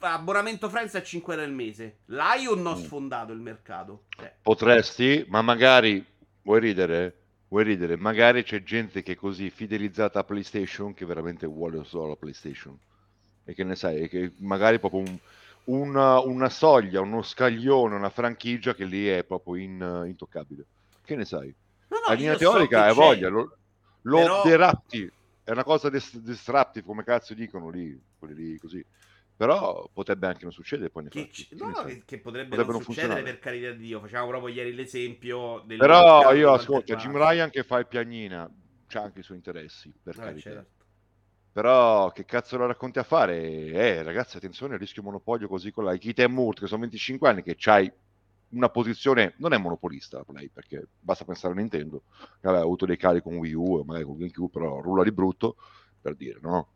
abbonamento 0.00 0.68
Friends 0.68 0.94
a 0.94 1.02
5 1.02 1.34
euro 1.34 1.46
al 1.46 1.52
mese. 1.52 1.98
L'hai 2.06 2.46
o 2.46 2.54
no 2.54 2.76
mm. 2.76 2.82
sfondato 2.82 3.32
il 3.32 3.40
mercato? 3.40 4.04
Eh. 4.20 4.32
Potresti, 4.42 5.24
ma 5.28 5.42
magari 5.42 6.04
Vuoi 6.46 6.60
ridere? 6.60 7.16
Vuoi 7.48 7.64
ridere? 7.64 7.96
Magari 7.96 8.44
c'è 8.44 8.62
gente 8.62 9.02
che 9.02 9.12
è 9.12 9.16
così 9.16 9.50
fidelizzata 9.50 10.20
a 10.20 10.24
PlayStation 10.24 10.94
che 10.94 11.04
veramente 11.04 11.44
vuole 11.44 11.82
solo 11.82 12.10
la 12.10 12.14
PlayStation. 12.16 12.78
E 13.44 13.52
che 13.52 13.64
ne 13.64 13.74
sai, 13.74 14.08
che 14.08 14.32
magari 14.38 14.78
proprio 14.78 15.00
un, 15.00 15.18
una, 15.64 16.20
una, 16.20 16.48
soglia, 16.48 17.00
uno 17.00 17.22
scaglione, 17.22 17.96
una 17.96 18.10
franchigia 18.10 18.76
che 18.76 18.84
lì 18.84 19.08
è 19.08 19.24
proprio 19.24 19.56
in, 19.56 20.04
intoccabile. 20.06 20.66
Che 21.04 21.16
ne 21.16 21.24
sai? 21.24 21.52
No, 21.88 21.96
no, 21.98 22.04
la 22.06 22.14
linea 22.14 22.36
teorica 22.36 22.84
so 22.84 22.90
è 22.92 22.94
voglia, 22.94 23.28
lo, 23.28 23.56
lo 24.02 24.18
Però... 24.18 24.42
derapti, 24.44 25.10
è 25.42 25.50
una 25.50 25.64
cosa 25.64 25.90
disruptive, 25.90 26.86
come 26.86 27.02
cazzo 27.02 27.34
dicono 27.34 27.70
lì, 27.70 28.00
quelli 28.20 28.34
lì 28.34 28.58
così. 28.58 28.84
Però 29.36 29.90
potrebbe 29.92 30.26
anche 30.28 30.44
non 30.44 30.52
succedere 30.52 30.88
poi 30.88 31.08
che, 31.08 31.28
c- 31.28 31.48
no, 31.52 31.68
no, 31.68 31.84
che, 31.84 32.02
che, 32.06 32.18
potrebbe, 32.20 32.56
non, 32.56 32.66
non 32.66 32.82
succedere 32.82 33.22
per 33.22 33.38
carità 33.38 33.70
di 33.72 33.78
Dio. 33.78 34.00
Facciamo 34.00 34.28
proprio 34.28 34.54
ieri 34.54 34.72
l'esempio 34.72 35.62
del 35.66 35.76
Però 35.76 36.32
io 36.32 36.52
ascolto 36.52 36.96
Jim 36.96 37.16
Ryan 37.16 37.50
che 37.50 37.62
fa 37.62 37.78
il 37.78 37.86
piagnina, 37.86 38.50
c'ha 38.86 39.02
anche 39.02 39.20
i 39.20 39.22
suoi 39.22 39.36
interessi, 39.36 39.92
per 40.02 40.14
eh, 40.14 40.18
carità. 40.18 40.50
Certo. 40.50 40.74
Però 41.52 42.10
che 42.12 42.24
cazzo 42.24 42.56
lo 42.56 42.66
racconti 42.66 42.98
a 42.98 43.02
fare? 43.02 43.38
Eh, 43.38 44.02
ragazzi, 44.02 44.38
attenzione 44.38 44.74
al 44.74 44.80
rischio 44.80 45.02
monopolio 45.02 45.48
così 45.48 45.70
con 45.70 45.84
la 45.84 45.96
Kite 45.96 46.22
e 46.22 46.28
Murt, 46.28 46.60
che 46.60 46.66
sono 46.66 46.80
25 46.80 47.28
anni, 47.28 47.42
che 47.42 47.56
c'hai 47.58 47.90
una 48.50 48.68
posizione, 48.68 49.34
non 49.38 49.52
è 49.52 49.58
monopolista 49.58 50.18
la 50.18 50.24
Play, 50.24 50.48
perché 50.48 50.86
basta 50.98 51.24
pensare 51.24 51.54
a 51.54 51.56
Nintendo, 51.56 52.02
che 52.40 52.46
aveva 52.46 52.62
avuto 52.62 52.86
dei 52.86 52.96
cali 52.96 53.20
con 53.20 53.36
Wii 53.36 53.54
U, 53.54 53.82
magari 53.84 54.04
con 54.04 54.16
GameCube, 54.16 54.50
però 54.50 54.80
rulla 54.80 55.02
di 55.02 55.12
brutto, 55.12 55.56
per 56.00 56.14
dire, 56.14 56.38
no? 56.40 56.72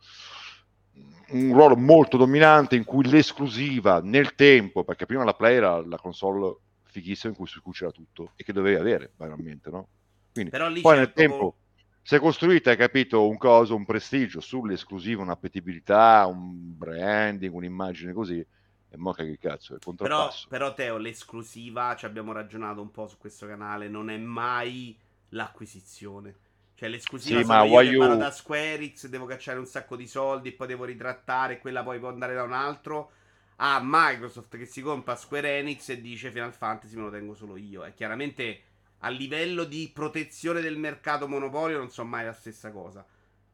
Un 1.30 1.52
ruolo 1.52 1.76
molto 1.76 2.16
dominante 2.16 2.76
in 2.76 2.84
cui 2.84 3.08
l'esclusiva 3.08 4.00
nel 4.00 4.34
tempo, 4.34 4.84
perché 4.84 5.06
prima 5.06 5.24
la 5.24 5.34
Play 5.34 5.56
era 5.56 5.84
la 5.86 5.96
console 5.96 6.56
fighissima 6.84 7.32
in 7.32 7.38
cui 7.38 7.46
si 7.46 7.60
cucera 7.60 7.90
tutto 7.90 8.32
e 8.34 8.42
che 8.42 8.52
dovevi 8.52 8.76
avere 8.76 9.12
banalmente, 9.14 9.70
no? 9.70 9.88
Quindi, 10.32 10.50
poi 10.80 10.96
nel 10.96 11.12
tempo 11.12 11.56
si 12.02 12.14
è 12.16 12.18
costruita, 12.18 12.70
hai 12.70 12.76
capito, 12.76 13.28
un 13.28 13.36
coso, 13.36 13.76
un 13.76 13.84
prestigio 13.84 14.40
sull'esclusiva, 14.40 15.22
un'appetibilità, 15.22 16.26
un 16.26 16.76
branding, 16.76 17.54
un'immagine 17.54 18.12
così. 18.12 18.44
E 18.92 18.96
mo 18.96 19.12
che 19.12 19.38
cazzo, 19.38 19.76
è 19.76 19.78
contrappasso. 19.78 20.48
Però, 20.48 20.64
però 20.64 20.74
Teo, 20.74 20.96
l'esclusiva, 20.96 21.94
ci 21.94 22.06
abbiamo 22.06 22.32
ragionato 22.32 22.80
un 22.80 22.90
po' 22.90 23.06
su 23.06 23.18
questo 23.18 23.46
canale, 23.46 23.88
non 23.88 24.10
è 24.10 24.16
mai 24.16 24.98
l'acquisizione. 25.28 26.34
Cioè 26.80 26.88
l'esclusiva 26.88 27.40
sì, 27.40 27.46
ma 27.46 27.62
io 27.64 27.80
you... 27.82 27.98
vado 27.98 28.16
da 28.16 28.30
Square 28.30 28.94
X, 28.94 29.08
devo 29.08 29.26
cacciare 29.26 29.58
un 29.58 29.66
sacco 29.66 29.96
di 29.96 30.06
soldi 30.06 30.48
e 30.48 30.52
poi 30.52 30.66
devo 30.66 30.84
ritrattare, 30.86 31.58
quella 31.58 31.82
poi 31.82 31.98
può 31.98 32.08
andare 32.08 32.32
da 32.32 32.42
un 32.42 32.54
altro. 32.54 33.10
A 33.56 33.80
Microsoft 33.82 34.56
che 34.56 34.64
si 34.64 34.80
compra 34.80 35.14
Square 35.14 35.58
Enix 35.58 35.90
e 35.90 36.00
dice 36.00 36.30
Final 36.30 36.54
Fantasy 36.54 36.96
me 36.96 37.02
lo 37.02 37.10
tengo 37.10 37.34
solo 37.34 37.58
io. 37.58 37.84
E 37.84 37.92
chiaramente 37.92 38.62
a 39.00 39.10
livello 39.10 39.64
di 39.64 39.90
protezione 39.92 40.62
del 40.62 40.78
mercato 40.78 41.28
monopolio 41.28 41.76
non 41.76 41.90
so 41.90 42.02
mai 42.02 42.24
la 42.24 42.32
stessa 42.32 42.70
cosa. 42.70 43.04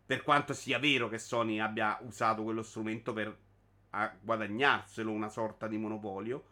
Per 0.06 0.22
quanto 0.22 0.54
sia 0.54 0.78
vero 0.78 1.08
che 1.08 1.18
Sony 1.18 1.58
abbia 1.58 1.98
usato 2.02 2.44
quello 2.44 2.62
strumento 2.62 3.12
per 3.12 3.36
guadagnarselo 4.20 5.10
una 5.10 5.30
sorta 5.30 5.66
di 5.66 5.78
monopolio. 5.78 6.44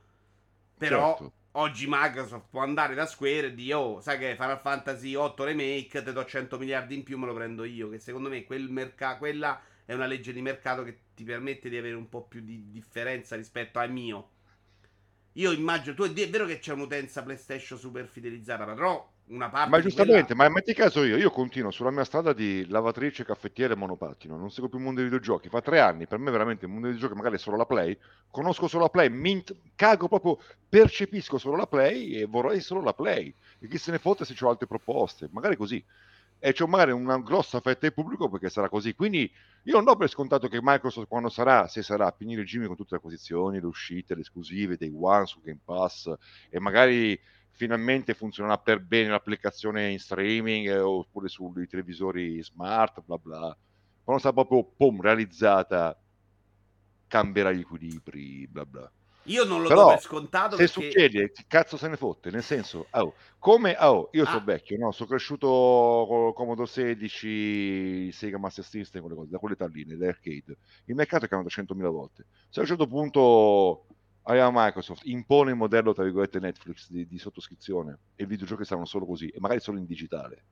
Però 0.77 1.17
certo 1.17 1.44
oggi 1.57 1.87
Microsoft 1.89 2.47
può 2.51 2.63
andare 2.63 2.95
da 2.95 3.07
Square 3.07 3.47
e 3.47 3.55
dire 3.55 3.75
oh 3.75 4.01
sai 4.01 4.19
che 4.19 4.35
Final 4.35 4.61
Fantasy 4.61 5.15
8 5.15 5.45
Remake 5.45 6.03
te 6.03 6.13
do 6.13 6.25
100 6.25 6.59
miliardi 6.59 6.95
in 6.95 7.03
più 7.03 7.19
me 7.19 7.27
lo 7.27 7.35
prendo 7.35 7.65
io. 7.65 7.89
Che 7.91 7.99
secondo 7.99 8.29
me 8.29 8.45
quel 8.45 8.71
merc- 8.71 9.19
quella 9.19 9.61
è 9.85 9.93
una 9.95 10.07
legge 10.07 10.33
di 10.33 10.41
mercato 10.41 10.83
che 10.83 10.99
ti 11.15 11.25
permette 11.25 11.69
di 11.69 11.77
avere 11.77 11.95
un 11.95 12.09
po' 12.09 12.23
più 12.23 12.41
di 12.41 12.71
differenza 12.71 13.37
rispetto 13.37 13.79
al 13.79 13.91
mio. 13.93 14.31
Io 15.35 15.51
immagino 15.51 15.95
tu 15.95 16.05
è 16.05 16.31
vero 16.31 16.47
che 16.47 16.59
c'è 16.59 16.73
un'utenza 16.73 17.23
PlayStation 17.23 17.79
super 17.79 18.07
fidelizzata 18.07 18.65
però 18.65 19.13
una 19.27 19.49
parte 19.49 19.71
ma 19.71 19.81
giustamente, 19.81 20.35
quella... 20.35 20.49
ma 20.49 20.55
metti 20.55 20.75
caso 20.75 21.03
io, 21.03 21.17
io 21.17 21.31
continuo 21.31 21.71
sulla 21.71 21.91
mia 21.91 22.05
strada 22.05 22.33
di 22.33 22.67
lavatrice, 22.69 23.25
caffettiere 23.25 23.73
e 23.73 23.77
monopattino, 23.77 24.37
non 24.37 24.51
seguo 24.51 24.69
più 24.69 24.79
il 24.79 24.85
mondo 24.85 25.01
dei 25.01 25.09
videogiochi, 25.09 25.49
fa 25.49 25.63
tre 25.63 25.81
anni, 25.81 26.07
per 26.07 26.19
me 26.19 26.31
veramente 26.31 26.67
il 26.67 26.71
mondo 26.71 26.87
dei 26.87 26.95
videogiochi 26.95 27.19
magari 27.19 27.37
è 27.37 27.43
solo 27.43 27.57
la 27.57 27.65
Play, 27.67 27.97
conosco 28.31 28.69
solo 28.69 28.85
la 28.85 28.91
Play, 28.91 29.09
mi 29.09 29.43
cago 29.75 30.09
proprio, 30.09 30.39
percepisco 30.69 31.39
solo 31.39 31.57
la 31.57 31.67
Play 31.67 32.17
e 32.17 32.27
vorrei 32.27 32.61
solo 32.61 32.83
la 32.83 32.93
Play, 32.93 33.35
e 33.61 33.67
chi 33.67 33.79
se 33.79 33.91
ne 33.93 33.99
fotte 33.99 34.25
se 34.25 34.35
ho 34.39 34.49
altre 34.51 34.67
proposte, 34.67 35.29
magari 35.33 35.57
così, 35.57 35.83
e 36.39 36.53
c'ho 36.53 36.67
magari 36.67 36.91
una 36.91 37.19
grossa 37.19 37.61
fetta 37.61 37.87
di 37.87 37.95
pubblico 37.95 38.29
perché 38.29 38.51
sarà 38.51 38.69
così, 38.69 38.95
quindi 38.95 39.33
io 39.63 39.73
non 39.73 39.85
do 39.85 39.97
per 39.97 40.11
scontato 40.11 40.49
che 40.49 40.59
Microsoft 40.61 41.09
quando 41.09 41.31
sarà, 41.31 41.67
se 41.69 41.83
sarà, 41.83 42.09
a 42.09 42.15
finire 42.15 42.43
il 42.43 42.47
regime 42.47 42.67
con 42.67 42.77
tutte 42.77 42.91
le 42.91 42.97
acquisizioni, 42.99 43.59
le 43.59 43.67
uscite, 43.67 44.15
le 44.15 44.21
esclusive, 44.21 44.77
dei 44.77 44.93
One 44.95 45.25
su 45.25 45.41
Game 45.41 45.61
Pass, 45.65 46.13
e 46.51 46.61
magari 46.61 47.19
finalmente 47.55 48.15
funzionerà 48.15 48.59
per 48.59 48.81
bene 48.81 49.11
l'applicazione 49.11 49.91
in 49.91 49.99
streaming 49.99 50.69
eh, 50.69 50.79
oppure 50.79 51.29
sui 51.29 51.67
televisori 51.69 52.43
smart, 52.43 53.03
bla 53.05 53.17
bla. 53.17 53.57
Quando 54.03 54.23
sarà 54.23 54.35
proprio 54.35 54.65
pom, 54.65 55.01
realizzata, 55.01 55.99
cambierà 57.07 57.53
gli 57.53 57.61
equilibri, 57.61 58.47
bla 58.49 58.67
bla. 58.67 58.91
Io 59.29 59.45
non 59.45 59.63
lo 59.63 59.69
Però, 59.69 59.85
do 59.85 59.89
per 59.91 60.01
scontato. 60.01 60.57
Se 60.57 60.65
perché... 60.65 60.91
succede, 60.91 61.31
che 61.31 61.45
cazzo 61.47 61.77
se 61.77 61.89
ne 61.89 61.97
fotte? 61.97 62.31
Nel 62.31 62.43
senso, 62.43 62.89
oh, 62.91 63.15
come 63.39 63.75
oh, 63.79 64.11
io 64.13 64.25
ah. 64.25 64.27
sono 64.27 64.45
vecchio, 64.45 64.77
no? 64.77 64.93
sono 64.93 65.09
cresciuto 65.09 65.47
con 66.07 66.33
Commodore 66.35 66.69
16, 66.69 68.13
Sega 68.13 68.37
Master 68.37 68.65
System, 68.65 69.01
quelle 69.01 69.17
cose, 69.17 69.31
da 69.31 69.39
quell'età 69.39 69.67
lì, 69.67 69.85
nell'arcade. 69.85 70.59
Il 70.87 70.95
mercato 70.95 71.25
è 71.25 71.29
cambiato 71.29 71.63
100.000 71.63 71.89
volte. 71.89 72.27
Se 72.51 72.59
a 72.59 72.63
un 72.63 72.69
certo 72.69 72.87
punto 72.87 73.87
allora 74.25 74.51
Microsoft 74.53 75.05
impone 75.07 75.51
il 75.51 75.57
modello, 75.57 75.93
tra 75.93 76.05
virgolette, 76.05 76.39
Netflix 76.41 76.91
di, 76.91 77.07
di 77.07 77.19
sottoscrizione 77.19 77.99
e 78.15 78.25
i 78.25 78.27
videogiochi 78.27 78.65
saranno 78.65 78.87
solo 78.87 79.07
così, 79.07 79.29
e 79.29 79.39
magari 79.41 79.61
solo 79.61 79.79
in 79.79 79.87
digitale. 79.87 80.45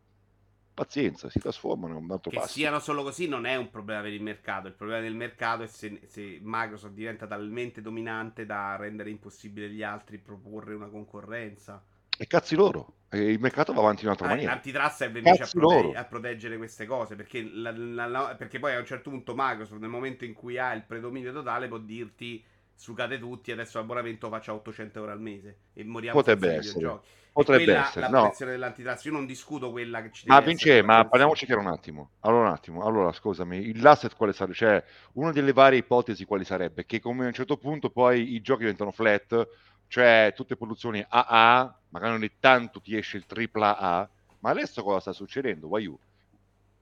Pazienza, 0.75 1.29
si 1.29 1.39
trasformano 1.39 1.99
un 1.99 2.11
altro 2.11 2.31
che 2.31 2.39
passo. 2.39 2.53
siano 2.55 2.79
solo 2.79 3.03
così 3.03 3.29
non 3.29 3.45
è 3.45 3.57
un 3.57 3.69
problema 3.69 4.01
per 4.01 4.13
il 4.13 4.23
mercato. 4.23 4.69
Il 4.69 4.73
problema 4.73 5.03
del 5.03 5.15
mercato 5.15 5.63
è 5.65 5.67
se, 5.67 6.01
se 6.07 6.39
Microsoft 6.43 6.95
diventa 6.95 7.27
talmente 7.27 7.83
dominante 7.83 8.47
da 8.47 8.77
rendere 8.77 9.11
impossibile 9.11 9.67
agli 9.67 9.83
altri 9.83 10.17
proporre 10.19 10.75
una 10.75 10.89
concorrenza. 10.89 11.85
E 12.17 12.27
cazzi 12.27 12.55
loro. 12.55 12.95
Il 13.11 13.39
mercato 13.39 13.75
va 13.75 13.81
avanti 13.81 14.01
in 14.03 14.07
un'altra 14.07 14.29
Ah, 14.29 14.31
maniera. 14.31 14.53
L'antitrust 14.53 14.97
serve 14.97 15.19
invece 15.19 15.43
a, 15.43 15.49
prote- 15.51 15.97
a 15.99 16.05
proteggere 16.05 16.57
queste 16.57 16.87
cose. 16.87 17.17
Perché, 17.17 17.43
la- 17.43 17.77
la- 17.77 18.07
la- 18.07 18.35
perché 18.37 18.59
poi 18.59 18.75
a 18.75 18.79
un 18.79 18.87
certo 18.87 19.11
punto 19.11 19.35
Microsoft, 19.37 19.79
nel 19.81 19.91
momento 19.91 20.25
in 20.25 20.33
cui 20.33 20.57
ha 20.57 20.73
il 20.73 20.85
predominio 20.85 21.33
totale, 21.35 21.69
può 21.69 21.79
dirti 21.79 22.43
sucate 22.75 23.19
tutti, 23.19 23.53
adesso 23.53 23.79
l'abbonamento 23.79 24.29
faccia 24.29 24.55
800 24.55 24.99
euro 24.99 25.13
al 25.13 25.21
mese 25.21 25.59
e 25.75 25.85
moriamo 25.85 26.19
Potrebbe 26.19 26.55
essere. 26.55 27.01
Potrebbe 27.33 27.65
quella 27.65 27.87
essere. 27.87 28.01
la 28.01 28.09
No. 28.09 28.21
protezione 28.21 28.53
dell'antitrust. 28.53 29.05
Io 29.07 29.13
non 29.13 29.25
discuto 29.25 29.71
quella 29.71 30.03
che 30.03 30.11
ci 30.13 30.27
Ma 30.27 30.41
deve 30.41 30.53
essere 30.53 30.73
Vince, 30.75 30.87
ma 30.87 31.05
parliamoci 31.07 31.47
chiaro 31.47 31.63
un 31.63 31.69
attimo. 31.69 32.11
Allora, 32.21 32.49
un 32.49 32.55
attimo. 32.55 32.85
Allora, 32.85 33.11
scusami, 33.11 33.81
l'asset 33.81 34.15
quale 34.15 34.35
sarebbe? 34.35 34.55
Cioè, 34.55 34.85
una 35.13 35.33
delle 35.33 35.55
varie 35.55 35.79
ipotesi 35.79 36.27
quali 36.27 36.45
sarebbe? 36.45 36.85
Che 36.85 37.01
come 37.01 37.25
a 37.25 37.29
un 37.29 37.33
certo 37.33 37.57
punto 37.57 37.89
poi 37.89 38.35
i 38.35 38.43
giochi 38.43 38.61
diventano 38.61 38.91
flat, 38.91 39.49
cioè 39.89 40.33
tutte 40.37 40.57
produzioni 40.57 41.03
AA, 41.09 41.79
magari 41.89 42.15
ogni 42.15 42.33
tanto 42.39 42.81
ti 42.83 42.97
esce 42.97 43.17
il 43.17 43.25
tripla 43.25 43.79
A, 43.79 44.09
ma 44.41 44.51
adesso 44.51 44.83
cosa 44.83 45.01
sta 45.01 45.13
succedendo? 45.13 45.69
Waiu? 45.69 45.99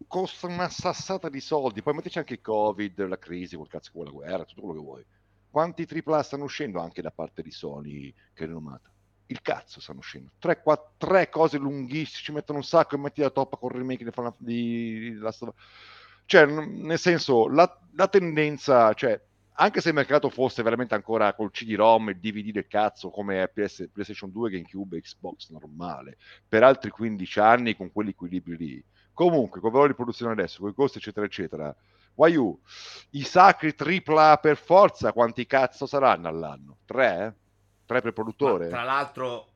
Costa 0.09 0.49
una 0.49 0.69
sassata 0.69 1.29
di 1.29 1.41
soldi, 1.41 1.83
poi 1.83 1.95
mettici 1.95 2.19
anche 2.19 2.33
il 2.33 2.41
Covid, 2.41 3.07
la 3.07 3.19
crisi, 3.19 3.55
quel 3.55 3.69
cazzo 3.69 3.91
che 3.93 3.99
vuoi, 3.99 4.07
la 4.07 4.13
guerra, 4.13 4.45
tutto 4.45 4.63
quello 4.63 4.81
che 4.81 4.85
vuoi. 4.85 5.05
Quanti 5.51 5.85
tripla 5.85 6.23
stano 6.23 6.45
uscendo 6.45 6.81
anche 6.81 7.03
da 7.03 7.11
parte 7.11 7.43
di 7.43 7.51
Sony 7.51 8.15
che 8.33 8.45
è 8.45 8.47
rinomata? 8.47 8.89
Il 9.27 9.43
cazzo 9.43 9.81
stanno 9.81 9.99
uscendo. 9.99 10.31
Tre, 10.39 10.63
quatt- 10.63 10.93
tre 10.97 11.29
cose 11.29 11.59
lunghissime, 11.59 12.23
ci 12.23 12.33
mettono 12.33 12.59
un 12.59 12.65
sacco 12.65 12.95
e 12.95 12.99
metti 12.99 13.21
la 13.21 13.31
toppa 13.31 13.57
con 13.57 13.71
il 13.73 13.79
remake 13.79 14.05
di, 14.05 14.11
Final- 14.11 14.35
di 14.39 15.15
Last 15.15 15.43
of 15.43 15.55
Cioè, 16.25 16.47
nel 16.47 16.99
senso, 16.99 17.49
la, 17.49 17.81
la 17.95 18.09
tendenza, 18.09 18.93
cioè, 18.95 19.21
anche 19.55 19.81
se 19.81 19.89
il 19.89 19.95
mercato 19.95 20.31
fosse 20.31 20.63
veramente 20.63 20.95
ancora 20.95 21.35
col 21.35 21.51
CD-ROM, 21.51 22.11
il 22.11 22.19
DVD 22.19 22.51
del 22.53 22.67
cazzo, 22.67 23.11
come 23.11 23.47
PS, 23.49 23.89
PlayStation 23.93 24.31
2, 24.31 24.51
GameCube 24.51 24.97
e 24.97 25.03
Xbox 25.03 25.51
normale, 25.51 26.17
per 26.49 26.63
altri 26.63 26.91
15 26.91 27.41
anni 27.41 27.77
con 27.77 27.93
quegli 27.93 28.09
equilibri 28.11 28.57
lì. 28.57 28.85
Comunque, 29.13 29.61
con 29.61 29.71
valori 29.71 29.91
di 29.91 29.97
produzione 29.97 30.33
adesso, 30.33 30.61
con 30.61 30.71
i 30.71 30.75
costi, 30.75 30.99
eccetera, 30.99 31.27
eccetera, 31.27 31.77
Waiu, 32.21 32.61
i 33.13 33.23
sacri 33.23 33.75
AAA 33.75 34.37
per 34.37 34.59
forza, 34.59 35.15
quanti 35.15 35.47
cazzo 35.47 35.87
saranno 35.87 36.29
all'anno? 36.29 36.77
Tre? 36.85 37.35
Tre 37.87 38.01
per 38.01 38.05
Ma, 38.05 38.13
produttore? 38.13 38.69
tra 38.69 38.83
l'altro, 38.83 39.49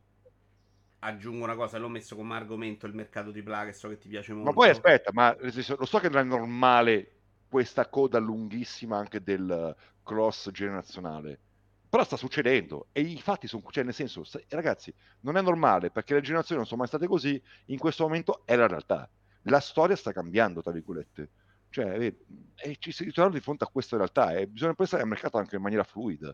aggiungo 1.01 1.45
una 1.45 1.57
cosa: 1.57 1.77
l'ho 1.77 1.89
messo 1.89 2.17
come 2.17 2.35
argomento 2.35 2.87
il 2.87 2.95
mercato 2.95 3.31
AAA, 3.31 3.67
che 3.67 3.73
so 3.75 3.89
che 3.89 3.99
ti 3.99 4.09
piace 4.09 4.33
molto. 4.33 4.49
Ma 4.49 4.57
poi 4.57 4.71
aspetta, 4.71 5.11
ma 5.13 5.37
lo 5.39 5.85
so 5.85 5.99
che 5.99 6.09
non 6.09 6.21
è 6.21 6.25
normale 6.25 7.11
questa 7.51 7.87
coda 7.89 8.19
lunghissima 8.19 8.97
anche 8.97 9.23
del 9.23 9.77
cross 10.03 10.51
generazionale, 10.51 11.39
però 11.87 12.03
sta 12.03 12.17
succedendo 12.17 12.89
e 12.93 13.03
i 13.03 13.21
fatti 13.21 13.47
sono, 13.47 13.63
cioè 13.69 13.85
nel 13.85 13.93
senso, 13.93 14.25
ragazzi, 14.49 14.93
non 15.21 15.37
è 15.37 15.43
normale 15.43 15.91
perché 15.91 16.15
le 16.15 16.23
generazioni 16.23 16.61
non 16.61 16.67
sono 16.67 16.81
mai 16.81 16.89
state 16.89 17.07
così, 17.07 17.41
in 17.67 17.79
questo 17.79 18.05
momento 18.05 18.41
è 18.47 18.57
la 18.57 18.67
realtà. 18.67 19.07
La 19.49 19.61
storia 19.61 19.95
sta 19.97 20.13
cambiando, 20.13 20.63
tra 20.63 20.73
virgolette. 20.73 21.29
Cioè, 21.75 21.87
vedi, 21.99 22.17
e 22.55 22.77
ci 22.79 22.93
si 22.93 23.03
ritorna 23.03 23.33
di 23.33 23.41
fronte 23.41 23.65
a 23.65 23.67
questa 23.67 23.97
realtà 23.97 24.33
e 24.33 24.47
bisogna 24.47 24.75
pensare 24.75 25.03
al 25.03 25.09
mercato 25.09 25.39
anche 25.39 25.57
in 25.57 25.63
maniera 25.63 25.83
fluida. 25.83 26.33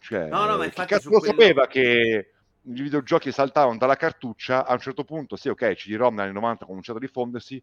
Cioè, 0.00 0.26
No, 0.28 0.44
no, 0.44 0.56
ma 0.56 0.64
infatti 0.64 0.92
cazzo 0.94 1.08
lo 1.08 1.20
quello- 1.20 1.40
sapeva 1.40 1.68
che 1.68 2.32
i 2.62 2.72
videogiochi 2.82 3.30
saltavano 3.30 3.78
dalla 3.78 3.94
cartuccia 3.94 4.66
a 4.66 4.72
un 4.72 4.80
certo 4.80 5.04
punto, 5.04 5.36
sì, 5.36 5.48
ok, 5.50 5.72
CD-ROM 5.74 6.16
negli 6.16 6.24
anni 6.24 6.32
90 6.34 6.64
ha 6.64 6.66
cominciato 6.66 6.98
a 6.98 7.00
diffondersi, 7.00 7.62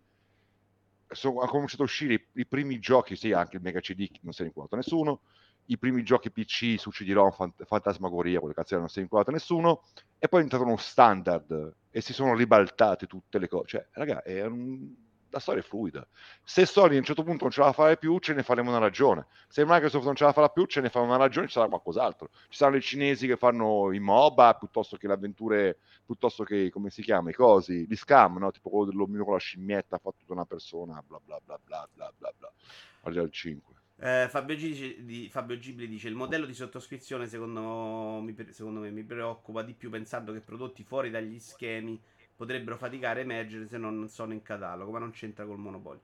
ha 1.10 1.48
cominciato 1.48 1.82
a 1.82 1.86
uscire 1.86 2.14
i, 2.14 2.28
i 2.36 2.48
primi 2.48 2.80
giochi, 2.80 3.18
sì, 3.18 3.34
anche 3.34 3.58
il 3.58 3.62
Mega 3.62 3.82
CD 3.82 4.10
non 4.22 4.32
si 4.32 4.42
è 4.42 4.46
vincolato 4.46 4.78
nessuno, 4.78 5.24
i 5.66 5.78
primi 5.78 6.04
giochi 6.04 6.32
PC 6.32 6.80
su 6.80 6.90
CD-ROM, 6.90 7.32
Fant- 7.32 7.66
Fantasmagoria, 7.66 8.40
quelle 8.40 8.54
cazzo 8.54 8.78
non 8.78 8.88
si 8.88 9.00
è 9.00 9.02
vincolato 9.02 9.30
nessuno, 9.32 9.84
e 10.18 10.30
poi 10.30 10.40
è 10.40 10.44
diventato 10.46 10.64
uno 10.64 10.78
standard 10.78 11.76
e 11.90 12.00
si 12.00 12.14
sono 12.14 12.34
ribaltate 12.34 13.08
tutte 13.08 13.40
le 13.40 13.50
cose. 13.50 13.66
Cioè, 13.68 13.88
raga, 13.92 14.22
è 14.24 14.46
un- 14.46 15.03
la 15.34 15.40
storia 15.40 15.62
è 15.62 15.66
fluida. 15.66 16.08
Se 16.44 16.66
Sony 16.66 16.96
a 16.96 17.00
un 17.00 17.04
certo 17.04 17.24
punto 17.24 17.44
non 17.44 17.52
ce 17.52 17.62
la 17.62 17.74
fa 17.74 17.96
più, 17.96 18.20
ce 18.20 18.34
ne 18.34 18.44
faremo 18.44 18.70
una 18.70 18.78
ragione. 18.78 19.26
Se 19.48 19.66
Microsoft 19.66 20.06
non 20.06 20.16
ce 20.16 20.24
la 20.24 20.32
farà 20.32 20.50
più, 20.50 20.66
ce 20.66 20.80
ne 20.80 20.90
fa 20.90 21.00
una 21.00 21.18
ragione, 21.18 21.48
ci 21.48 21.54
sarà 21.54 21.68
qualcos'altro. 21.68 22.30
Ci 22.32 22.58
saranno 22.58 22.78
i 22.78 22.82
cinesi 22.82 23.26
che 23.26 23.36
fanno 23.36 23.92
i 23.92 24.00
MOBA 24.00 24.54
piuttosto 24.54 24.96
che 24.96 25.08
le 25.08 25.14
avventure, 25.14 25.80
piuttosto 26.06 26.44
che, 26.44 26.70
come 26.70 26.92
si 26.92 27.02
chiama, 27.02 27.32
i 27.32 27.34
cosi, 27.34 27.88
gli 27.88 27.96
scam, 27.96 28.38
no? 28.38 28.52
Tipo 28.52 28.70
quello 28.70 28.86
dell'omino 28.86 29.24
con 29.24 29.34
la 29.34 29.40
scimmietta, 29.40 29.98
fatto 29.98 30.18
tutta 30.20 30.34
una 30.34 30.46
persona, 30.46 31.04
bla 31.06 31.20
bla 31.24 31.40
bla 31.44 31.60
bla 31.64 31.90
bla 31.92 32.14
bla 32.16 32.34
bla. 32.38 32.54
Al 33.02 33.30
5. 33.30 33.74
Eh, 33.98 34.28
Fabio, 34.30 34.56
G 34.56 34.60
dice- 34.60 35.04
di- 35.04 35.30
Fabio 35.30 35.58
Gibli 35.58 35.88
dice: 35.88 36.10
Il 36.10 36.16
modello 36.16 36.46
di 36.46 36.54
sottoscrizione, 36.54 37.28
secondo, 37.28 38.20
mi, 38.22 38.36
secondo 38.50 38.82
me, 38.82 38.92
mi 38.92 39.04
preoccupa 39.04 39.62
di 39.64 39.74
più 39.74 39.90
pensando 39.90 40.34
che 40.34 40.42
prodotti 40.42 40.84
fuori 40.84 41.10
dagli 41.10 41.40
schemi 41.40 42.02
potrebbero 42.36 42.78
faticare 42.78 43.22
a 43.22 43.24
emergere 43.24 43.68
se 43.68 43.78
non 43.78 44.08
sono 44.10 44.34
in 44.34 44.42
catalogo, 44.42 44.92
ma 44.92 45.00
non 45.00 45.12
c'entra 45.12 45.46
col 45.46 45.58
monopolio. 45.58 46.02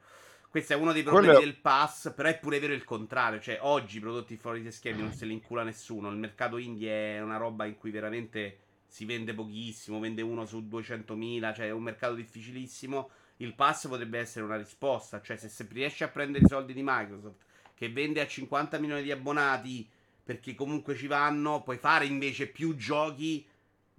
Questo 0.50 0.74
è 0.74 0.76
uno 0.76 0.92
dei 0.94 1.04
problemi 1.04 1.28
Quello- 1.28 1.46
del 1.46 1.56
pass, 1.56 2.12
però 2.14 2.28
è 2.28 2.40
pure 2.40 2.60
vero 2.60 2.74
il 2.74 2.84
contrario, 2.84 3.40
cioè 3.40 3.60
oggi 3.62 3.98
i 3.98 4.00
prodotti 4.00 4.36
fuori 4.36 4.64
dai 4.64 4.72
schemi 4.72 5.02
non 5.02 5.14
se 5.14 5.26
li 5.26 5.34
incula 5.34 5.64
nessuno, 5.64 6.10
il 6.10 6.18
mercato 6.18 6.58
indie 6.58 7.18
è 7.18 7.22
una 7.22 7.38
roba 7.38 7.66
in 7.66 7.78
cui 7.78 7.92
veramente 7.92 8.58
si 8.88 9.06
vende 9.06 9.36
pochissimo, 9.36 10.00
vende 10.00 10.24
uno 10.24 10.46
su 10.46 10.68
200.000, 10.68 11.54
cioè 11.54 11.68
è 11.68 11.72
un 11.72 11.84
mercato 11.84 12.16
difficilissimo, 12.16 13.10
il 13.38 13.54
pass 13.54 13.88
potrebbe 13.88 14.18
essere 14.18 14.44
una 14.44 14.58
risposta, 14.58 15.22
cioè 15.22 15.38
se, 15.38 15.50
se 15.50 15.68
riesci 15.72 16.04
a 16.04 16.08
prendere 16.08 16.44
i 16.44 16.48
soldi 16.48 16.74
di 16.74 16.82
Microsoft 16.84 17.46
che 17.76 17.90
vende 17.90 18.20
a 18.20 18.28
50 18.28 18.78
milioni 18.80 19.04
di 19.04 19.12
abbonati 19.12 19.88
perché 20.22 20.54
comunque 20.54 20.96
ci 20.96 21.08
vanno, 21.08 21.64
puoi 21.64 21.78
fare 21.78 22.06
invece 22.06 22.48
più 22.48 22.76
giochi 22.76 23.46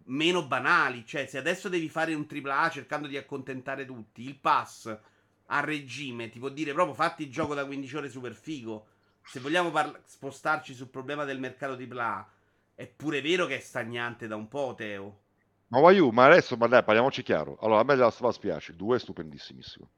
meno 0.05 0.47
banali. 0.47 1.05
Cioè, 1.07 1.27
se 1.27 1.39
adesso 1.39 1.69
devi 1.69 1.89
fare 1.89 2.15
un 2.15 2.27
AAA 2.27 2.71
cercando 2.71 3.07
di 3.07 3.17
accontentare 3.17 3.85
tutti, 3.85 4.23
il 4.23 4.37
pass 4.37 4.99
a 5.53 5.61
regime 5.61 6.31
ti 6.31 6.39
può 6.39 6.49
dire 6.49 6.73
proprio 6.73 6.95
fatti 6.95 7.25
il 7.25 7.31
gioco 7.31 7.55
da 7.55 7.65
15 7.65 7.97
ore 7.97 8.09
super 8.09 8.35
figo. 8.35 8.87
Se 9.25 9.41
vogliamo 9.41 9.71
parla- 9.71 10.01
spostarci 10.05 10.75
sul 10.75 10.89
problema 10.89 11.25
del 11.25 11.39
mercato 11.39 11.75
AAA, 11.75 12.29
è 12.75 12.87
pure 12.87 13.21
vero 13.21 13.47
che 13.47 13.57
è 13.57 13.61
stagnante 13.61 14.27
da 14.27 14.37
un 14.37 14.49
po', 14.49 14.75
Teo. 14.77 15.19
Ma 15.69 15.79
Waiu, 15.79 16.11
ma 16.11 16.27
adesso, 16.27 16.57
ma 16.57 16.67
dai, 16.67 16.83
parliamoci 16.83 17.23
chiaro. 17.23 17.57
Allora, 17.61 17.81
a 17.81 17.85
me 17.85 17.95
Last 17.95 18.21
of 18.21 18.29
Us 18.29 18.39
piace, 18.39 18.73
il 18.73 18.77
2 18.77 18.97
è 18.97 18.99
stupendissimissimo. 18.99 19.89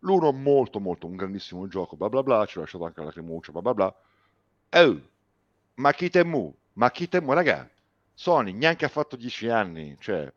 L'uno 0.00 0.32
molto, 0.32 0.78
molto, 0.78 1.06
un 1.06 1.16
grandissimo 1.16 1.66
gioco, 1.66 1.96
bla 1.96 2.08
bla 2.08 2.22
bla, 2.22 2.46
ci 2.46 2.56
ho 2.56 2.60
lasciato 2.60 2.84
anche 2.84 3.02
la 3.02 3.10
cremuccia, 3.10 3.52
bla 3.52 3.60
bla 3.60 3.74
bla. 3.74 3.94
Oh, 4.70 5.00
ma 5.74 5.92
chi 5.92 6.08
temu? 6.08 6.54
Ma 6.74 6.90
chi 6.90 7.08
temu? 7.08 7.32
Raga, 7.32 7.68
Sony 8.18 8.50
neanche 8.52 8.84
ha 8.84 8.88
fatto 8.88 9.14
10 9.14 9.48
anni, 9.48 9.96
cioè... 10.00 10.30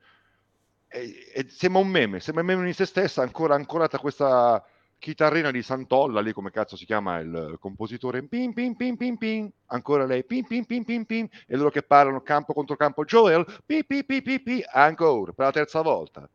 e- 0.88 1.32
e 1.34 1.50
sembra 1.50 1.82
un 1.82 1.88
meme, 1.88 2.20
sembra 2.20 2.44
un 2.44 2.50
meme 2.50 2.68
in 2.68 2.76
se 2.76 2.86
stessa, 2.86 3.24
ancora 3.24 3.56
ancorata 3.56 3.98
questa 3.98 4.64
chitarrina 5.00 5.50
di 5.50 5.64
Santolla, 5.64 6.22
lì 6.22 6.32
come 6.32 6.52
cazzo 6.52 6.76
si 6.78 6.86
chiama 6.86 7.18
il 7.18 7.58
compositore, 7.60 8.22
pim 8.22 8.54
pim 8.54 8.76
pim 8.76 8.96
pim 8.96 9.16
pim, 9.18 9.50
ancora 9.66 10.06
lei, 10.06 10.24
pim 10.24 10.44
pim 10.46 10.64
pim 10.64 10.84
pim 10.84 11.06
pim, 11.06 11.28
e 11.48 11.56
loro 11.58 11.72
che 11.72 11.82
parlano 11.82 12.22
campo 12.22 12.54
contro 12.54 12.76
campo, 12.76 13.04
Joel, 13.04 13.44
pi 13.66 13.84
pi 13.84 14.06
pi 14.06 14.22
pi 14.22 14.40
pi, 14.42 14.64
ancora, 14.72 15.32
per 15.34 15.46
la 15.46 15.52
terza 15.52 15.82
volta. 15.82 16.30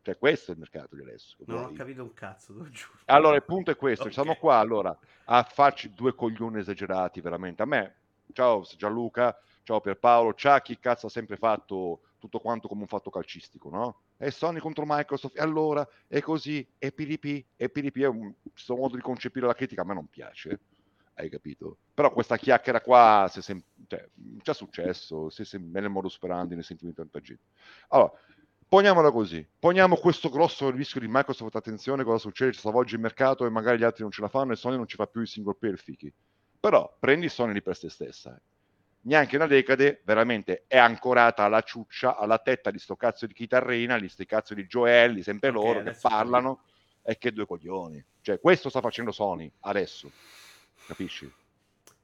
Cioè 0.00 0.16
questo 0.16 0.52
è 0.52 0.54
il 0.54 0.60
mercato 0.60 0.94
di 0.94 1.00
adesso. 1.00 1.34
Non 1.46 1.64
ho 1.64 1.72
capito 1.72 2.02
un 2.02 2.12
cazzo, 2.12 2.52
lo 2.52 2.68
giuro. 2.70 2.92
allora, 3.06 3.34
il 3.34 3.42
punto 3.42 3.72
è 3.72 3.76
questo: 3.76 4.04
Ok. 4.04 4.12
siamo 4.12 4.36
qua 4.36 4.58
allora 4.58 4.96
a 5.24 5.42
farci 5.42 5.92
due 5.92 6.14
coglioni 6.14 6.60
esagerati, 6.60 7.20
veramente. 7.20 7.62
A 7.62 7.66
me, 7.66 7.94
ciao 8.32 8.62
Gianluca, 8.76 9.36
ciao 9.64 9.80
Pierpaolo, 9.80 10.34
ciao 10.34 10.60
chi 10.60 10.78
cazzo 10.78 11.06
ha 11.06 11.10
sempre 11.10 11.36
fatto 11.36 12.00
tutto 12.18 12.38
quanto 12.38 12.68
come 12.68 12.82
un 12.82 12.86
fatto 12.86 13.10
calcistico, 13.10 13.68
no? 13.70 14.00
E 14.16 14.30
Sony 14.30 14.60
contro 14.60 14.84
Microsoft, 14.86 15.36
e 15.36 15.42
allora 15.42 15.86
è 16.06 16.20
così, 16.20 16.66
è 16.78 16.92
PDP, 16.92 17.44
è 17.56 17.68
PDP, 17.68 17.98
è 17.98 18.06
un 18.06 18.32
questo 18.50 18.76
modo 18.76 18.94
di 18.94 19.02
concepire 19.02 19.46
la 19.46 19.54
critica 19.54 19.82
a 19.82 19.84
me 19.84 19.94
non 19.94 20.06
piace, 20.06 20.60
hai 21.14 21.28
capito? 21.28 21.78
Però 21.92 22.12
questa 22.12 22.36
chiacchiera 22.36 22.80
qua, 22.80 23.28
se 23.30 23.42
sem- 23.42 23.62
cioè, 23.86 24.08
già 24.14 24.52
successo, 24.52 25.28
se 25.28 25.44
sem- 25.44 25.70
nel 25.70 25.90
modo 25.90 26.08
sperandi, 26.08 26.54
nei 26.54 26.62
sentimenti 26.62 27.00
di 27.02 27.10
tanta 27.10 27.26
gente. 27.26 27.44
Allora, 27.88 28.12
Poniamola 28.66 29.12
così, 29.12 29.46
poniamo 29.58 29.94
questo 29.94 30.30
grosso 30.30 30.70
rischio 30.70 30.98
di 30.98 31.06
Microsoft, 31.08 31.54
attenzione 31.54 32.02
cosa 32.02 32.18
succede, 32.18 32.52
ci 32.52 32.58
stravolge 32.58 32.96
il 32.96 33.00
mercato 33.00 33.46
e 33.46 33.50
magari 33.50 33.78
gli 33.78 33.84
altri 33.84 34.02
non 34.02 34.10
ce 34.10 34.20
la 34.20 34.28
fanno 34.28 34.52
e 34.52 34.56
Sony 34.56 34.76
non 34.76 34.88
ci 34.88 34.96
fa 34.96 35.06
più 35.06 35.20
i 35.20 35.26
single 35.26 35.54
player 35.54 35.78
fichi. 35.78 36.12
Però 36.58 36.96
prendi 36.98 37.28
Sony 37.28 37.52
lì 37.52 37.62
per 37.62 37.76
se 37.76 37.88
stessa. 37.88 38.40
Neanche 39.06 39.36
una 39.36 39.46
decade, 39.46 40.00
veramente 40.04 40.64
è 40.66 40.78
ancorata 40.78 41.44
alla 41.44 41.60
ciuccia, 41.60 42.16
alla 42.16 42.38
tetta 42.38 42.70
di 42.70 42.78
sto 42.78 42.96
cazzo 42.96 43.26
di 43.26 43.34
chitarrina, 43.34 43.98
di 43.98 44.08
sti 44.08 44.24
cazzo 44.24 44.54
di 44.54 44.66
gioelli, 44.66 45.22
sempre 45.22 45.50
loro 45.50 45.82
che 45.82 45.90
ho 45.90 45.96
parlano 46.00 46.62
e 47.02 47.18
che 47.18 47.30
due 47.32 47.44
coglioni. 47.44 48.02
Cioè, 48.22 48.40
questo 48.40 48.70
sta 48.70 48.80
facendo 48.80 49.12
Sony 49.12 49.50
adesso. 49.60 50.10
Capisci? 50.86 51.30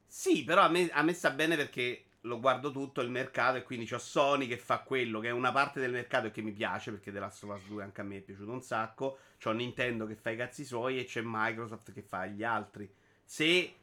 Sì, 0.05 0.43
però 0.43 0.61
a 0.61 0.69
me, 0.69 0.89
a 0.91 1.01
me 1.01 1.13
sta 1.13 1.31
bene 1.31 1.55
perché 1.55 2.03
lo 2.21 2.39
guardo 2.39 2.71
tutto 2.71 3.01
il 3.01 3.09
mercato 3.09 3.57
e 3.57 3.63
quindi 3.63 3.87
c'ho 3.87 3.97
Sony 3.97 4.45
che 4.45 4.57
fa 4.57 4.81
quello 4.81 5.19
che 5.19 5.29
è 5.29 5.31
una 5.31 5.51
parte 5.51 5.79
del 5.79 5.89
mercato 5.89 6.27
e 6.27 6.31
che 6.31 6.43
mi 6.43 6.51
piace 6.51 6.91
perché 6.91 7.11
The 7.11 7.17
Last 7.17 7.43
of 7.43 7.55
Us 7.55 7.65
2 7.67 7.81
anche 7.81 8.01
a 8.01 8.03
me 8.03 8.17
è 8.17 8.21
piaciuto 8.21 8.51
un 8.51 8.61
sacco. 8.61 9.17
C'ho 9.41 9.51
Nintendo 9.53 10.05
che 10.05 10.15
fa 10.15 10.29
i 10.29 10.37
cazzi 10.37 10.63
suoi 10.63 10.99
e 10.99 11.05
c'è 11.05 11.21
Microsoft 11.23 11.91
che 11.93 12.03
fa 12.03 12.27
gli 12.27 12.43
altri. 12.43 12.87
Se 13.25 13.73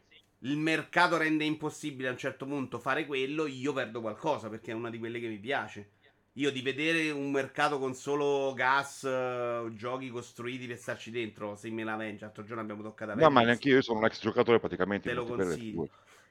il 0.40 0.57
mercato 0.57 1.16
rende 1.16 1.44
impossibile 1.44 2.09
a 2.09 2.12
un 2.12 2.18
certo 2.18 2.46
punto 2.46 2.79
fare 2.79 3.07
quello, 3.07 3.46
io 3.46 3.72
perdo 3.72 4.01
qualcosa 4.01 4.48
perché 4.48 4.70
è 4.70 4.74
una 4.74 4.90
di 4.90 4.98
quelle 4.98 5.18
che 5.18 5.29
mi 5.29 5.38
piace. 5.38 5.90
io 6.35 6.53
di 6.53 6.62
vedere 6.62 7.11
un 7.11 7.33
mercato 7.33 7.81
con 7.81 7.94
solo 7.94 8.53
gas, 8.55 9.03
uh, 9.03 9.74
giochi 9.74 10.09
costruiti 10.09 10.68
per 10.68 10.79
starci 10.79 11.11
dentro, 11.11 11.57
se 11.57 11.68
me 11.70 11.83
la 11.83 11.96
vengi, 11.96 12.20
l'altro 12.20 12.44
giorno 12.44 12.62
abbiamo 12.62 12.83
toccato 12.83 13.11
a 13.11 13.14
No, 13.14 13.31
ma 13.31 13.42
neanche 13.42 13.68
io 13.70 13.83
sono 13.83 13.98
un 13.98 14.05
ex 14.05 14.20
giocatore 14.20 14.61
praticamente. 14.61 15.09
Te 15.09 15.14
lo 15.14 15.24
consiglio. 15.24 15.88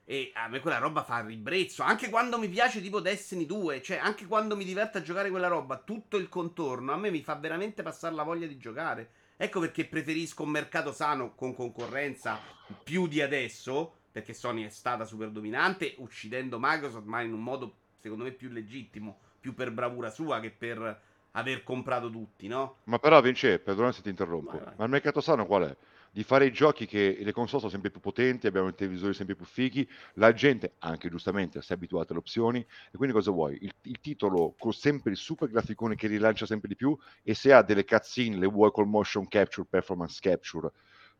E 0.10 0.32
a 0.36 0.48
me 0.48 0.62
quella 0.62 0.78
roba 0.78 1.04
fa 1.04 1.20
ribrezzo. 1.20 1.84
Anche 1.84 2.10
quando 2.10 2.40
mi 2.40 2.48
piace 2.48 2.80
tipo 2.80 3.02
Destiny 3.02 3.46
2, 3.46 3.82
cioè 3.82 3.98
anche 3.98 4.26
quando 4.26 4.56
mi 4.56 4.64
diverto 4.64 5.00
a 5.00 5.02
giocare 5.02 5.30
quella 5.30 5.50
roba, 5.50 5.80
tutto 5.80 6.16
il 6.16 6.30
contorno, 6.30 6.94
a 6.94 6.96
me 6.96 7.12
mi 7.12 7.22
fa 7.22 7.36
veramente 7.36 7.84
passare 7.84 8.16
la 8.16 8.24
voglia 8.24 8.48
di 8.48 8.58
giocare. 8.58 9.10
Ecco 9.40 9.60
perché 9.60 9.86
preferisco 9.86 10.42
un 10.42 10.50
mercato 10.50 10.92
sano 10.92 11.36
con 11.36 11.54
concorrenza 11.54 12.40
più 12.84 13.08
di 13.08 13.22
adesso, 13.22 13.94
perché 14.12 14.34
Sony 14.34 14.66
è 14.66 14.70
stata 14.70 15.06
super 15.06 15.30
dominante, 15.30 15.94
uccidendo 16.00 16.58
Microsoft, 16.60 17.06
ma 17.06 17.22
in 17.22 17.34
un 17.34 17.44
modo 17.44 17.76
secondo 18.00 18.24
me 18.24 18.32
più 18.32 18.50
legittimo, 18.50 19.20
più 19.40 19.54
per 19.54 19.72
bravura 19.72 20.10
sua 20.10 20.40
che 20.40 20.50
per 20.50 21.02
aver 21.32 21.64
comprato 21.64 22.10
tutti, 22.10 22.48
no? 22.48 22.78
Ma 22.86 22.98
però 22.98 23.22
Vince, 23.22 23.60
perdona 23.60 23.92
se 23.92 24.02
ti 24.02 24.10
interrompo, 24.10 24.54
vai, 24.54 24.64
vai. 24.64 24.74
ma 24.76 24.84
il 24.86 24.90
mercato 24.90 25.22
sano 25.22 25.46
qual 25.46 25.70
è? 25.70 25.76
Di 26.18 26.24
fare 26.24 26.48
i 26.48 26.52
giochi 26.52 26.88
che 26.88 27.20
le 27.22 27.32
console 27.32 27.60
sono 27.60 27.72
sempre 27.72 27.92
più 27.92 28.00
potenti, 28.00 28.48
abbiamo 28.48 28.70
i 28.70 28.74
televisori 28.74 29.14
sempre 29.14 29.36
più 29.36 29.46
fighi, 29.46 29.88
la 30.14 30.34
gente, 30.34 30.74
anche 30.80 31.10
giustamente, 31.12 31.62
si 31.62 31.72
è 31.72 31.76
abituata 31.76 32.10
alle 32.10 32.22
opzioni, 32.22 32.58
e 32.58 32.98
quindi 32.98 33.14
cosa 33.14 33.30
vuoi? 33.30 33.56
Il, 33.62 33.72
il, 33.84 34.00
titolo 34.00 34.56
con 34.58 34.74
sempre 34.74 35.12
il 35.12 35.18
super 35.18 35.48
graficone 35.48 35.94
che 35.94 36.08
rilancia 36.08 36.48
sempre 36.48 36.70
di 36.70 36.76
più, 36.76 36.98
e 37.22 37.36
se 37.36 37.54
ha 37.54 37.62
delle 37.62 37.86
cutscene, 37.86 38.36
le 38.36 38.48
vuoi 38.48 38.72
col 38.72 38.88
motion 38.88 39.28
capture, 39.28 39.68
performance 39.70 40.18
capture, 40.20 40.72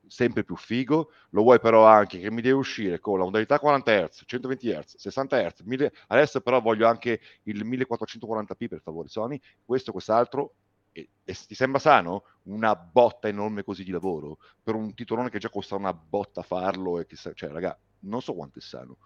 sempre 0.08 0.44
più 0.44 0.56
figo, 0.56 1.12
lo 1.30 1.44
vuoi 1.44 1.60
però 1.60 1.86
anche 1.86 2.18
che 2.18 2.32
mi 2.32 2.42
deve 2.42 2.56
uscire 2.56 3.00
con 3.00 3.20
la 3.20 3.26
modalità 3.26 3.60
40 3.60 4.08
Hz, 4.08 4.24
120 4.26 4.72
Hz, 4.72 4.96
60 4.98 5.48
Hz, 5.48 5.60
1000... 5.60 5.94
adesso 6.08 6.42
però 6.42 6.60
voglio 6.60 6.88
anche 6.88 7.22
il 7.44 7.64
1440p 7.68 8.68
per 8.68 8.82
favore 8.82 9.10
Sony, 9.10 9.40
questo, 9.64 9.92
quest'altro, 9.92 10.56
e, 10.98 11.10
e, 11.24 11.38
ti 11.46 11.54
sembra 11.54 11.80
sano? 11.80 12.24
Una 12.44 12.76
botta 12.76 13.28
enorme 13.28 13.64
così 13.64 13.84
di 13.84 13.92
lavoro? 13.92 14.40
Per 14.64 14.74
un 14.74 14.96
titolone 14.96 15.30
che 15.30 15.38
già 15.38 15.50
costa 15.50 15.76
una 15.76 15.94
botta 15.94 16.42
farlo 16.42 17.00
e 17.00 17.06
che 17.06 17.16
cioè 17.16 17.50
raga 17.52 17.78
non 18.00 18.22
so 18.22 18.34
quanto 18.34 18.58
è 18.58 18.62
sano. 18.62 18.98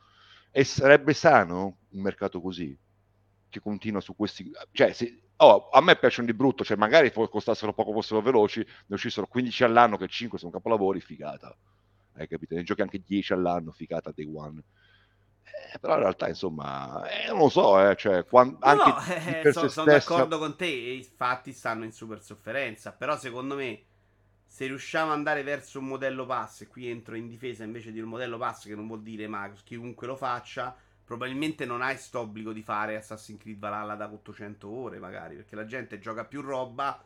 E 0.51 0.63
sarebbe 0.63 1.13
sano 1.13 1.80
un 1.89 2.01
mercato 2.01 2.39
così 2.39 2.77
che 3.49 3.60
continua 3.60 3.99
su 3.99 4.15
questi 4.15 4.49
cioè 4.71 4.93
se, 4.93 5.23
oh, 5.36 5.67
a 5.69 5.82
me 5.82 5.97
piacciono 5.97 6.27
di 6.27 6.34
brutto 6.34 6.63
cioè 6.63 6.77
magari 6.77 7.12
costassero 7.12 7.73
poco 7.73 7.91
fossero 7.91 8.21
veloci 8.21 8.60
ne 8.62 8.95
uscissero 8.95 9.27
15 9.27 9.65
all'anno 9.65 9.97
che 9.97 10.08
5 10.08 10.39
sono 10.39 10.51
capolavori 10.51 11.01
figata. 11.01 11.54
Hai 12.13 12.27
capito? 12.27 12.56
Ne 12.56 12.63
giochi 12.63 12.82
anche 12.82 13.01
10 13.06 13.34
all'anno 13.34 13.71
figata 13.71 14.12
day 14.15 14.30
one 14.34 14.63
eh, 15.74 15.80
però 15.80 15.94
in 15.94 16.00
realtà, 16.00 16.28
insomma, 16.28 17.08
eh, 17.10 17.28
non 17.30 17.40
lo 17.40 17.50
so, 17.50 17.90
eh, 17.90 17.96
cioè, 17.96 18.26
quando, 18.26 18.58
no, 18.62 18.68
anche 18.72 19.42
no, 19.46 19.52
so, 19.52 19.70
sono 19.70 19.88
stessa... 19.88 20.14
d'accordo 20.14 20.38
con 20.38 20.56
te, 20.56 20.66
e 20.66 20.96
infatti 20.96 21.54
stanno 21.54 21.86
in 21.86 21.92
super 21.92 22.22
sofferenza, 22.22 22.92
però 22.92 23.18
secondo 23.18 23.56
me 23.56 23.84
se 24.46 24.68
riusciamo 24.68 25.12
ad 25.12 25.18
andare 25.18 25.44
verso 25.44 25.80
un 25.80 25.86
modello 25.86 26.26
pass, 26.26 26.62
e 26.62 26.68
qui 26.68 26.90
entro 26.90 27.16
in 27.16 27.28
difesa 27.28 27.64
invece 27.64 27.92
di 27.92 28.02
un 28.02 28.10
modello 28.10 28.38
pass, 28.38 28.66
che 28.66 28.76
non 28.76 28.88
vuol 28.88 29.02
dire 29.02 29.28
ma 29.28 29.50
chiunque 29.64 30.08
lo 30.08 30.16
faccia, 30.18 30.76
probabilmente 31.06 31.66
non 31.66 31.82
hai 31.82 31.94
questo 31.94 32.20
obbligo 32.20 32.52
di 32.52 32.62
fare 32.62 32.98
Assassin's 32.98 33.40
Creed 33.40 33.60
Valhalla 33.60 33.96
da 33.96 34.12
800 34.12 34.70
ore, 34.70 35.00
magari, 35.00 35.36
perché 35.36 35.56
la 35.56 35.66
gente 35.66 36.00
gioca 36.00 36.26
più 36.26 36.42
roba 36.42 37.02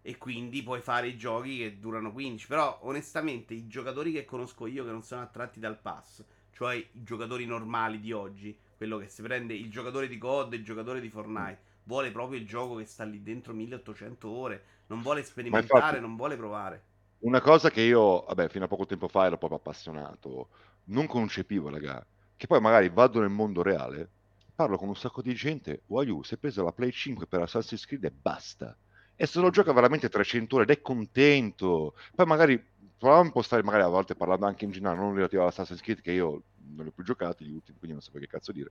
e 0.00 0.16
quindi 0.18 0.62
puoi 0.62 0.80
fare 0.80 1.08
i 1.08 1.16
giochi 1.16 1.58
che 1.58 1.78
durano 1.80 2.12
15. 2.12 2.46
Però, 2.46 2.78
onestamente, 2.82 3.54
i 3.54 3.66
giocatori 3.66 4.12
che 4.12 4.24
conosco 4.24 4.68
io 4.68 4.84
che 4.84 4.92
non 4.92 5.02
sono 5.02 5.22
attratti 5.22 5.58
dal 5.58 5.80
pass 5.80 6.24
cioè 6.56 6.74
i 6.76 7.02
giocatori 7.02 7.44
normali 7.44 8.00
di 8.00 8.12
oggi, 8.12 8.56
quello 8.78 8.96
che 8.96 9.08
si 9.08 9.20
prende 9.20 9.52
il 9.52 9.70
giocatore 9.70 10.08
di 10.08 10.16
COD 10.16 10.54
il 10.54 10.64
giocatore 10.64 11.02
di 11.02 11.10
Fortnite, 11.10 11.58
vuole 11.82 12.10
proprio 12.10 12.40
il 12.40 12.46
gioco 12.46 12.76
che 12.76 12.86
sta 12.86 13.04
lì 13.04 13.22
dentro 13.22 13.52
1800 13.52 14.26
ore, 14.26 14.64
non 14.86 15.02
vuole 15.02 15.22
sperimentare, 15.22 15.70
infatti, 15.70 16.00
non 16.00 16.16
vuole 16.16 16.34
provare. 16.34 16.82
Una 17.18 17.42
cosa 17.42 17.70
che 17.70 17.82
io, 17.82 18.22
vabbè, 18.22 18.48
fino 18.48 18.64
a 18.64 18.68
poco 18.68 18.86
tempo 18.86 19.06
fa 19.06 19.26
ero 19.26 19.36
proprio 19.36 19.58
appassionato, 19.58 20.48
non 20.84 21.06
concepivo, 21.06 21.68
raga, 21.68 22.02
che 22.34 22.46
poi 22.46 22.60
magari 22.62 22.88
vado 22.88 23.20
nel 23.20 23.28
mondo 23.28 23.60
reale, 23.60 24.08
parlo 24.54 24.78
con 24.78 24.88
un 24.88 24.96
sacco 24.96 25.20
di 25.20 25.34
gente, 25.34 25.82
Wayu, 25.88 26.22
si 26.22 26.36
è 26.36 26.38
preso 26.38 26.64
la 26.64 26.72
Play 26.72 26.90
5 26.90 27.26
per 27.26 27.42
Assassin's 27.42 27.84
Creed 27.84 28.04
e 28.04 28.10
basta. 28.10 28.74
E 29.14 29.26
se 29.26 29.40
lo 29.40 29.50
gioca 29.50 29.74
veramente 29.74 30.08
300 30.08 30.54
ore 30.54 30.64
ed 30.64 30.70
è 30.70 30.80
contento, 30.80 31.94
poi 32.14 32.24
magari 32.24 32.62
provavo 32.98 33.22
a 33.22 33.24
impostare 33.24 33.62
magari 33.62 33.84
a 33.84 33.88
volte 33.88 34.14
parlando 34.14 34.46
anche 34.46 34.64
in 34.64 34.70
generale, 34.70 34.98
non 34.98 35.14
relativo 35.14 35.42
all'Assassin's 35.42 35.80
Creed 35.80 36.00
che 36.00 36.12
io 36.12 36.42
non 36.74 36.84
li 36.84 36.88
ho 36.88 36.92
più 36.92 37.04
giocati 37.04 37.44
gli 37.44 37.52
ultimi, 37.52 37.78
quindi 37.78 37.96
non 37.96 38.00
sapevo 38.00 38.24
che 38.24 38.30
cazzo 38.30 38.52
dire. 38.52 38.70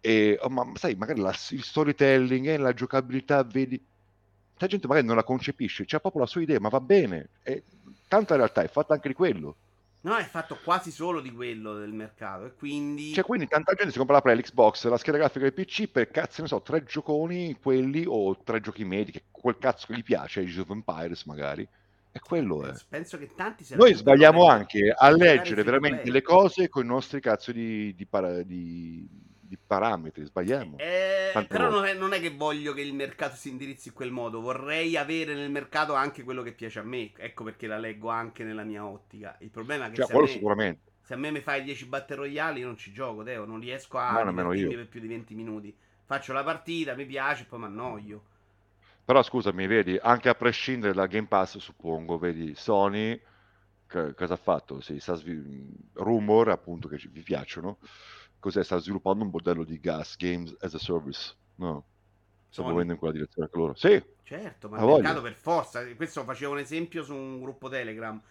E, 0.00 0.38
oh, 0.40 0.48
ma 0.48 0.70
sai, 0.74 0.94
magari 0.94 1.20
la, 1.20 1.34
il 1.50 1.62
storytelling 1.62 2.46
e 2.46 2.56
la 2.56 2.72
giocabilità, 2.72 3.42
vedi, 3.44 3.82
la 4.56 4.66
gente 4.66 4.86
magari 4.86 5.06
non 5.06 5.16
la 5.16 5.24
concepisce, 5.24 5.84
c'è 5.84 6.00
proprio 6.00 6.22
la 6.22 6.26
sua 6.26 6.40
idea, 6.40 6.58
ma 6.60 6.68
va 6.68 6.80
bene. 6.80 7.28
E, 7.42 7.64
tanta 8.08 8.36
realtà 8.36 8.62
è 8.62 8.68
fatta 8.68 8.94
anche 8.94 9.08
di 9.08 9.14
quello. 9.14 9.56
No, 10.02 10.16
è 10.16 10.24
fatto 10.24 10.58
quasi 10.64 10.90
solo 10.90 11.20
di 11.20 11.30
quello 11.30 11.74
del 11.74 11.92
mercato. 11.92 12.46
E 12.46 12.54
quindi. 12.54 13.12
Cioè, 13.12 13.22
quindi 13.22 13.46
tanta 13.46 13.74
gente 13.74 13.92
si 13.92 13.98
compra 13.98 14.16
la 14.16 14.22
Play, 14.22 14.36
l'Xbox, 14.36 14.86
la 14.86 14.96
scheda 14.96 15.18
grafica 15.18 15.44
del 15.44 15.52
PC 15.52 15.88
per 15.88 16.10
cazzo, 16.10 16.40
ne 16.40 16.48
so, 16.48 16.62
tre 16.62 16.82
gioconi, 16.84 17.58
quelli, 17.60 18.04
o 18.06 18.38
tre 18.42 18.60
giochi 18.60 18.84
medi, 18.84 19.12
che 19.12 19.24
quel 19.30 19.58
cazzo 19.58 19.86
che 19.86 19.94
gli 19.94 20.02
piace, 20.02 20.40
Age 20.40 20.60
of 20.60 20.70
Empires 20.70 21.24
magari. 21.24 21.68
E 22.12 22.18
quello 22.18 22.64
è. 22.64 22.72
Penso 22.88 23.18
che 23.18 23.34
tanti 23.36 23.64
Noi 23.76 23.94
sbagliamo 23.94 24.48
anche 24.48 24.92
a 24.96 25.10
leggere 25.10 25.62
veramente 25.62 26.10
le 26.10 26.22
cose 26.22 26.68
con 26.68 26.84
i 26.84 26.88
nostri 26.88 27.20
cazzo 27.20 27.52
di, 27.52 27.94
di, 27.94 28.04
para, 28.04 28.42
di, 28.42 29.06
di 29.40 29.56
parametri. 29.64 30.24
Sbagliamo. 30.24 30.76
Eh, 30.78 31.46
però 31.46 31.70
non 31.70 31.84
è, 31.84 31.94
non 31.94 32.12
è, 32.12 32.20
che 32.20 32.30
voglio 32.30 32.72
che 32.72 32.80
il 32.80 32.94
mercato 32.94 33.36
si 33.36 33.48
indirizzi 33.48 33.88
in 33.88 33.94
quel 33.94 34.10
modo. 34.10 34.40
Vorrei 34.40 34.96
avere 34.96 35.34
nel 35.34 35.50
mercato 35.50 35.94
anche 35.94 36.24
quello 36.24 36.42
che 36.42 36.52
piace 36.52 36.80
a 36.80 36.82
me. 36.82 37.12
Ecco 37.16 37.44
perché 37.44 37.68
la 37.68 37.78
leggo 37.78 38.08
anche 38.08 38.42
nella 38.42 38.64
mia 38.64 38.84
ottica. 38.84 39.36
Il 39.38 39.50
problema 39.50 39.86
è 39.86 39.90
che 39.90 39.96
cioè, 39.96 40.06
se, 40.06 40.16
a 40.16 40.20
me, 40.20 40.26
sicuramente. 40.26 40.90
se 41.02 41.14
a 41.14 41.16
me 41.16 41.30
mi 41.30 41.40
fai 41.40 41.62
10 41.62 41.86
battle 41.86 42.16
royali, 42.16 42.60
io 42.60 42.66
non 42.66 42.76
ci 42.76 42.92
gioco, 42.92 43.22
Teo. 43.22 43.44
Non 43.44 43.60
riesco 43.60 43.98
a 43.98 44.20
no, 44.20 44.34
per 44.34 44.88
più 44.88 45.00
di 45.00 45.06
20 45.06 45.34
minuti. 45.36 45.76
Faccio 46.04 46.32
la 46.32 46.42
partita, 46.42 46.96
mi 46.96 47.06
piace, 47.06 47.44
poi 47.44 47.60
mi 47.60 47.66
annoio. 47.66 48.24
Però 49.10 49.24
scusami, 49.24 49.66
vedi, 49.66 49.98
anche 50.00 50.28
a 50.28 50.36
prescindere 50.36 50.92
dal 50.92 51.08
Game 51.08 51.26
Pass, 51.26 51.58
suppongo, 51.58 52.16
vedi, 52.16 52.54
Sony 52.54 53.20
che, 53.84 54.14
cosa 54.14 54.34
ha 54.34 54.36
fatto? 54.36 54.80
Sì, 54.80 55.00
sta 55.00 55.16
svil- 55.16 55.66
rumor, 55.94 56.48
appunto, 56.50 56.86
che 56.86 56.96
ci, 56.96 57.08
vi 57.08 57.22
piacciono. 57.22 57.78
Cos'è? 58.38 58.62
Sta 58.62 58.78
sviluppando 58.78 59.24
un 59.24 59.30
modello 59.30 59.64
di 59.64 59.80
gas, 59.80 60.14
Games 60.16 60.54
as 60.60 60.74
a 60.74 60.78
Service. 60.78 61.34
No? 61.56 61.84
Sta 62.50 62.62
muovendo 62.62 62.92
in 62.92 63.00
quella 63.00 63.14
direzione 63.14 63.48
anche 63.48 63.58
loro. 63.58 63.74
Sì. 63.74 64.00
Certo, 64.22 64.68
ma 64.68 64.78
il 64.78 64.86
mercato 64.86 65.22
per 65.22 65.34
forza. 65.34 65.84
Questo 65.96 66.22
facevo 66.22 66.52
un 66.52 66.58
esempio 66.60 67.02
su 67.02 67.12
un 67.12 67.40
gruppo 67.40 67.68
Telegram. 67.68 68.22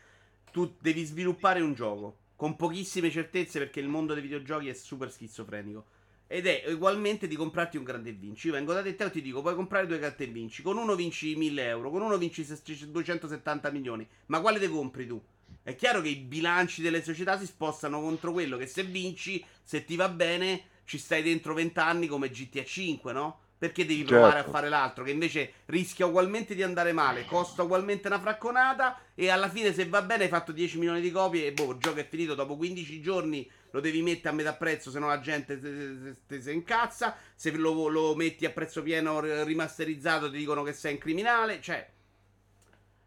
Tu 0.50 0.78
devi 0.80 1.04
sviluppare 1.04 1.60
un 1.60 1.74
gioco 1.74 2.20
con 2.38 2.56
pochissime 2.56 3.10
certezze 3.10 3.60
perché 3.60 3.82
il 3.82 3.90
mondo 3.90 4.14
dei 4.14 4.24
videogiochi 4.24 4.70
è 4.70 4.74
super 4.74 5.12
schizofrenico 5.12 5.98
ed 6.32 6.46
è 6.46 6.64
ugualmente 6.68 7.28
di 7.28 7.36
comprarti 7.36 7.78
un 7.78 7.84
grande 7.84 8.12
vinci. 8.12 8.48
Io 8.48 8.54
vengo 8.54 8.72
da 8.72 8.84
te 8.84 8.96
e 8.96 9.10
ti 9.10 9.22
dico: 9.22 9.42
puoi 9.42 9.56
comprare 9.56 9.88
due 9.88 9.98
carte 9.98 10.26
e 10.26 10.28
vinci. 10.28 10.62
Con 10.62 10.78
uno 10.78 10.94
vinci 10.94 11.36
1000 11.36 11.66
euro, 11.66 11.90
con 11.90 12.04
uno 12.04 12.20
vinci 12.20 12.46
270 12.46 13.72
milioni. 13.72 14.08
Ma 14.28 14.40
quale 14.40 14.60
te 14.60 14.70
compri 14.70 15.08
tu? 15.08 15.20
È 15.64 15.74
chiaro 15.74 16.02
che 16.02 16.10
i 16.10 16.18
bilanci 16.18 16.84
delle 16.84 17.04
società 17.04 17.38
si 17.40 17.48
spostano 17.48 18.00
contro 18.00 18.32
quello 18.32 18.58
che 18.58 18.68
se 18.68 18.84
vinci, 18.84 19.44
se 19.64 19.84
ti 19.86 19.96
va 19.96 20.08
bene, 20.08 20.62
ci 20.86 21.00
stai 21.00 21.24
dentro 21.24 21.56
20 21.56 21.80
anni 21.80 22.06
come 22.06 22.30
GTA 22.30 22.64
5, 22.64 23.12
no? 23.12 23.40
Perché 23.58 23.86
devi 23.86 24.04
provare 24.04 24.36
certo. 24.36 24.50
a 24.50 24.54
fare 24.54 24.70
l'altro, 24.70 25.04
che 25.04 25.12
invece 25.12 25.54
rischia 25.66 26.06
ugualmente 26.06 26.54
di 26.54 26.62
andare 26.62 26.94
male, 26.94 27.26
costa 27.26 27.64
ugualmente 27.64 28.08
una 28.08 28.20
fracconata 28.20 29.02
e 29.16 29.30
alla 29.30 29.50
fine 29.50 29.74
se 29.74 29.86
va 29.88 30.04
bene 30.04 30.26
hai 30.26 30.30
fatto 30.30 30.52
10 30.52 30.78
milioni 30.78 31.02
di 31.02 31.12
copie 31.12 31.48
e 31.48 31.54
boh, 31.54 31.72
il 31.72 31.80
gioco 31.80 32.00
è 32.00 32.08
finito 32.08 32.36
dopo 32.36 32.56
15 32.56 33.02
giorni 33.02 33.50
lo 33.72 33.80
devi 33.80 34.02
mettere 34.02 34.30
a 34.30 34.34
metà 34.34 34.54
prezzo, 34.54 34.90
se 34.90 35.00
no 35.00 35.08
la 35.08 35.20
gente 35.20 36.16
si 36.28 36.52
incazza. 36.52 37.16
Se 37.36 37.52
lo, 37.52 37.88
lo, 37.88 38.16
metti 38.16 38.46
a 38.46 38.52
prezzo 38.52 38.82
pieno 38.82 39.20
rimasterizzato, 39.44 40.30
ti 40.30 40.38
dicono 40.38 40.64
che 40.64 40.74
sei 40.74 40.94
un 40.94 41.00
criminale. 41.00 41.62
Cioè, 41.62 41.88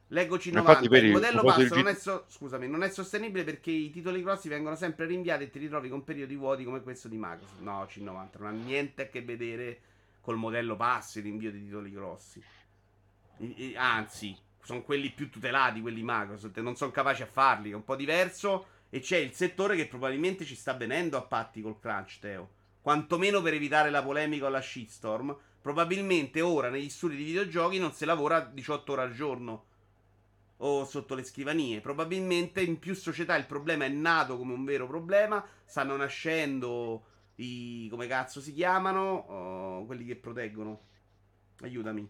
leggoci 0.09 0.53
90. 0.53 0.89
Vedi, 0.89 1.07
il 1.07 1.13
modello 1.13 1.43
pass 1.43 1.69
non, 1.71 1.89
è 1.89 1.95
so- 1.95 2.25
scusami, 2.29 2.69
non 2.69 2.83
è 2.83 2.91
sostenibile 2.91 3.45
perché 3.45 3.71
i 3.71 3.91
titoli 3.91 4.23
grossi 4.23 4.49
vengono 4.49 4.77
sempre 4.77 5.07
rinviati 5.07 5.45
e 5.45 5.51
ti 5.51 5.59
ritrovi 5.59 5.89
con 5.89 6.05
periodi 6.05 6.37
vuoti 6.37 6.65
come 6.65 6.81
questo 6.81 7.09
di 7.09 7.17
Microsoft. 7.19 7.61
No, 7.61 7.83
C90 7.85 8.29
non 8.39 8.47
ha 8.47 8.51
niente 8.51 9.03
a 9.03 9.09
che 9.09 9.23
vedere 9.23 9.81
col 10.21 10.37
modello 10.37 10.77
pass, 10.77 11.17
il 11.17 11.25
rinvio 11.25 11.51
di 11.51 11.65
titoli 11.65 11.91
grossi. 11.91 12.43
Anzi, 13.75 14.37
sono 14.63 14.83
quelli 14.83 15.11
più 15.11 15.29
tutelati, 15.29 15.81
quelli 15.81 16.03
Microsoft, 16.05 16.61
non 16.61 16.77
sono 16.77 16.93
capaci 16.93 17.23
a 17.23 17.27
farli, 17.27 17.73
è 17.73 17.75
un 17.75 17.85
po' 17.85 17.97
diverso 17.97 18.67
e 18.95 19.01
c'è 19.01 19.17
il 19.17 19.33
settore 19.33 19.75
che 19.75 19.87
probabilmente 19.87 20.45
ci 20.45 20.55
sta 20.55 20.75
venendo 20.75 21.17
a 21.17 21.23
patti 21.23 21.63
col 21.63 21.81
crunch, 21.81 22.19
Teo. 22.19 22.51
Quantomeno 22.83 23.41
per 23.41 23.55
evitare 23.55 23.89
la 23.89 24.03
polemica 24.03 24.45
o 24.45 24.49
la 24.51 24.61
shitstorm. 24.61 25.35
Probabilmente 25.63 26.43
ora 26.43 26.69
negli 26.69 26.91
studi 26.91 27.17
di 27.17 27.25
videogiochi 27.25 27.79
non 27.79 27.95
si 27.95 28.05
lavora 28.05 28.41
18 28.41 28.93
ore 28.93 29.01
al 29.01 29.15
giorno 29.15 29.65
o 30.59 30.85
sotto 30.85 31.15
le 31.15 31.25
scrivanie. 31.25 31.81
Probabilmente 31.81 32.61
in 32.61 32.79
più 32.79 32.95
società 32.95 33.35
il 33.37 33.47
problema 33.47 33.87
è 33.87 33.89
nato 33.89 34.37
come 34.37 34.53
un 34.53 34.65
vero 34.67 34.87
problema. 34.87 35.43
Stanno 35.65 35.97
nascendo 35.97 37.05
i. 37.37 37.89
come 37.91 38.07
cazzo 38.07 38.43
si 38.43 38.53
chiamano? 38.53 39.01
Oh, 39.01 39.87
quelli 39.87 40.05
che 40.05 40.17
proteggono. 40.17 40.81
Aiutami. 41.63 42.07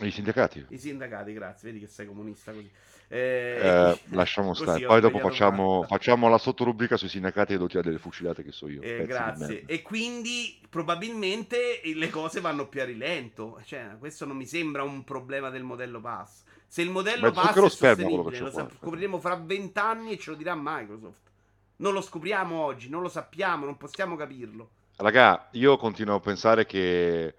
I 0.00 0.10
sindacati. 0.10 0.64
I 0.70 0.78
sindacati, 0.78 1.34
grazie. 1.34 1.70
Vedi 1.70 1.84
che 1.84 1.90
sei 1.90 2.06
comunista 2.06 2.52
così. 2.52 2.70
Eh, 3.08 3.58
Eh, 3.60 3.98
lasciamo 4.10 4.52
stare. 4.54 4.84
Poi 4.84 5.00
dopo 5.00 5.18
facciamo, 5.18 5.82
facciamo 5.84 6.28
la 6.28 6.38
sottorubrica 6.38 6.96
sui 6.96 7.08
sindacati 7.08 7.54
e 7.54 7.58
doti 7.58 7.80
delle 7.80 7.98
fucilate 7.98 8.44
che 8.44 8.52
so 8.52 8.68
io. 8.68 8.82
Eh, 8.82 9.06
grazie. 9.06 9.64
E 9.66 9.82
quindi 9.82 10.60
probabilmente 10.68 11.80
le 11.82 12.10
cose 12.10 12.40
vanno 12.40 12.68
più 12.68 12.82
a 12.82 12.84
rilento. 12.84 13.60
Cioè, 13.64 13.96
questo 13.98 14.26
non 14.26 14.36
mi 14.36 14.46
sembra 14.46 14.82
un 14.82 15.04
problema 15.04 15.48
del 15.48 15.62
modello 15.62 16.00
pass. 16.00 16.44
Se 16.66 16.82
il 16.82 16.90
modello 16.90 17.28
è 17.28 17.32
pass 17.32 17.46
zucchero 17.46 17.66
è 17.66 17.70
sostenibile, 17.70 18.38
lo 18.40 18.70
scopriremo 18.78 19.18
fra 19.18 19.36
vent'anni 19.36 20.12
e 20.12 20.18
ce 20.18 20.30
lo 20.30 20.36
dirà 20.36 20.54
Microsoft. 20.54 21.30
Non 21.76 21.94
lo 21.94 22.02
scopriamo 22.02 22.60
oggi, 22.62 22.90
non 22.90 23.00
lo 23.02 23.08
sappiamo, 23.08 23.64
non 23.64 23.76
possiamo 23.76 24.16
capirlo. 24.16 24.70
Raga, 24.96 25.48
io 25.52 25.76
continuo 25.76 26.16
a 26.16 26.20
pensare 26.20 26.66
che... 26.66 27.34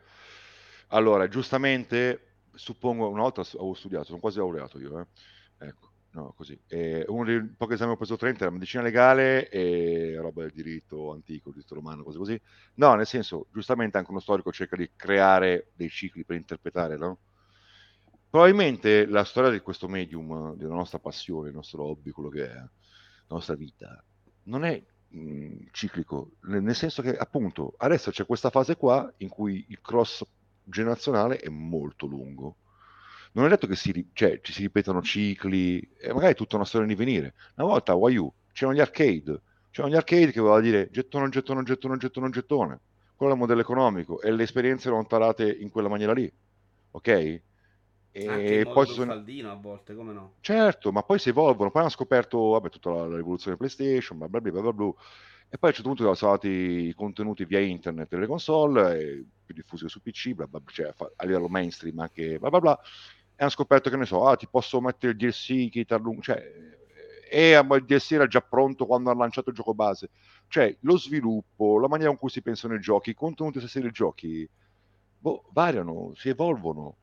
Allora, 0.88 1.28
giustamente, 1.28 2.38
suppongo, 2.56 3.10
una 3.10 3.22
volta 3.22 3.42
avevo 3.42 3.76
studiato, 3.76 4.06
sono 4.06 4.20
quasi 4.20 4.38
laureato 4.38 4.80
io, 4.80 5.00
eh. 5.00 5.06
Ecco, 5.62 5.92
no, 6.12 6.34
così. 6.36 6.60
E 6.68 7.04
uno 7.08 7.26
dei 7.26 7.42
pochi 7.56 7.74
esami 7.74 7.90
che 7.90 7.96
ho 7.96 7.98
preso 7.98 8.16
30 8.16 8.44
era 8.46 8.52
medicina 8.54 8.82
legale 8.84 9.50
e 9.50 10.16
roba 10.18 10.42
del 10.44 10.52
diritto 10.52 11.12
antico, 11.12 11.52
diritto 11.52 11.76
romano, 11.76 12.04
cose 12.04 12.18
così. 12.18 12.42
No, 12.76 12.96
nel 12.96 13.06
senso, 13.06 13.48
giustamente 13.52 13.98
anche 13.98 14.12
uno 14.12 14.20
storico 14.20 14.52
cerca 14.52 14.76
di 14.78 14.90
creare 14.96 15.72
dei 15.76 15.90
cicli 15.90 16.24
per 16.26 16.38
interpretare, 16.38 16.98
no? 16.98 17.20
Probabilmente 18.30 19.06
la 19.08 19.24
storia 19.24 19.50
di 19.50 19.60
questo 19.60 19.88
medium, 19.88 20.56
della 20.56 20.76
nostra 20.76 21.00
passione, 21.00 21.50
il 21.50 21.56
nostro 21.56 21.84
hobby, 21.84 22.12
quello 22.12 22.30
che 22.30 22.48
è, 22.48 22.54
la 22.54 22.70
nostra 23.28 23.56
vita, 23.56 24.04
non 24.44 24.64
è 24.66 24.82
mh, 25.08 25.66
ciclico, 25.72 26.34
nel 26.42 26.76
senso 26.76 27.02
che 27.02 27.16
appunto 27.18 27.74
adesso 27.78 28.12
c'è 28.12 28.26
questa 28.28 28.52
fase 28.52 28.76
qua 28.76 29.12
in 29.18 29.30
cui 29.30 29.66
il 29.70 29.82
cross 29.82 30.24
generazionale 30.64 31.38
è 31.40 31.50
molto 31.50 32.06
lungo. 32.06 32.58
Non 33.32 33.46
è 33.46 33.50
detto 33.50 33.68
che 33.68 33.76
si, 33.76 34.10
cioè, 34.14 34.40
ci 34.42 34.54
si 34.54 34.62
ripetano 34.62 35.02
cicli, 35.02 35.80
e 36.00 36.14
magari 36.14 36.34
è 36.34 36.36
tutta 36.36 36.56
una 36.56 36.66
storia 36.66 36.88
di 36.88 36.96
venire. 36.96 37.36
Una 37.56 37.68
volta 37.68 37.92
a 37.92 37.96
Wii 37.96 38.18
U 38.18 38.34
c'erano 38.52 38.76
gli 38.78 38.82
arcade, 38.82 39.42
c'erano 39.72 39.94
gli 39.94 39.98
arcade 39.98 40.32
che 40.32 40.40
voleva 40.40 40.60
dire 40.60 40.90
gettone, 40.92 41.30
gettone, 41.30 41.64
gettone, 41.64 41.98
gettone, 41.98 42.30
gettone. 42.30 42.80
Quello 43.16 43.34
è 43.34 43.36
il 43.36 43.42
modello 43.42 43.62
economico 43.62 44.22
e 44.22 44.32
le 44.32 44.44
esperienze 44.44 44.88
erano 44.88 45.06
tarate 45.06 45.50
in 45.52 45.70
quella 45.70 45.90
maniera 45.90 46.14
lì, 46.14 46.32
ok? 46.92 47.08
Anche 47.08 47.42
E 48.12 48.62
in 48.62 48.74
poi 48.74 48.88
sono... 48.88 49.06
truffaldino 49.06 49.52
a 49.52 49.56
volte, 49.56 49.94
come 49.94 50.14
no? 50.14 50.34
Certo, 50.40 50.92
ma 50.92 51.04
poi 51.04 51.20
si 51.20 51.30
evolvono, 51.30 51.70
poi 51.70 51.82
hanno 51.82 51.92
scoperto 51.92 52.50
vabbè, 52.50 52.70
tutta 52.70 52.92
la, 52.92 53.08
la 53.08 53.18
rivoluzione 53.18 53.58
PlayStation, 53.58 54.18
bla 54.18 54.28
bla 54.28 54.40
bla 54.40 54.52
bla 54.52 54.62
bla 54.62 54.74
bla, 54.74 54.88
e 55.52 55.58
poi 55.58 55.60
a 55.62 55.68
un 55.68 55.74
certo 55.74 55.84
punto 55.84 56.04
sono 56.04 56.16
stati 56.16 56.48
i 56.48 56.94
contenuti 56.96 57.46
via 57.46 57.60
internet 57.60 58.10
delle 58.10 58.26
console, 58.26 59.00
e 59.00 59.26
più 59.46 59.54
diffusi 59.54 59.88
su 59.88 60.02
PC, 60.02 60.34
bla 60.34 60.48
bla, 60.48 60.60
bla, 60.60 60.72
cioè 60.72 60.94
a 61.16 61.26
livello 61.26 61.48
mainstream 61.48 62.00
anche 62.00 62.40
bla 62.40 62.50
bla 62.50 62.60
bla, 62.60 62.80
e 63.40 63.44
hanno 63.44 63.52
scoperto 63.52 63.90
che 63.90 63.96
ne 63.96 64.06
so, 64.06 64.28
ah 64.28 64.36
ti 64.36 64.50
posso 64.50 64.82
mettere 64.82 65.14
il 65.14 65.18
DLC 65.18 65.70
che 65.70 65.86
ti 65.86 65.94
allunga, 65.94 66.20
cioè, 66.20 66.52
e 67.32 67.52
eh, 67.52 67.64
ma 67.64 67.78
il 67.78 67.86
DLC 67.86 68.12
era 68.12 68.28
già 68.28 68.42
pronto 68.42 68.86
quando 68.86 69.10
hanno 69.10 69.20
lanciato 69.22 69.50
il 69.50 69.56
gioco 69.56 69.74
base, 69.74 70.10
cioè 70.50 70.76
lo 70.82 70.98
sviluppo, 70.98 71.80
la 71.80 71.88
maniera 71.88 72.10
con 72.10 72.20
cui 72.20 72.30
si 72.30 72.42
pensano 72.42 72.74
i 72.74 72.82
giochi, 72.82 73.12
i 73.12 73.16
contenuti 73.16 73.60
stessi 73.60 73.80
dei 73.80 73.92
giochi, 73.92 74.46
boh, 75.20 75.46
variano, 75.54 76.12
si 76.16 76.28
evolvono. 76.28 76.98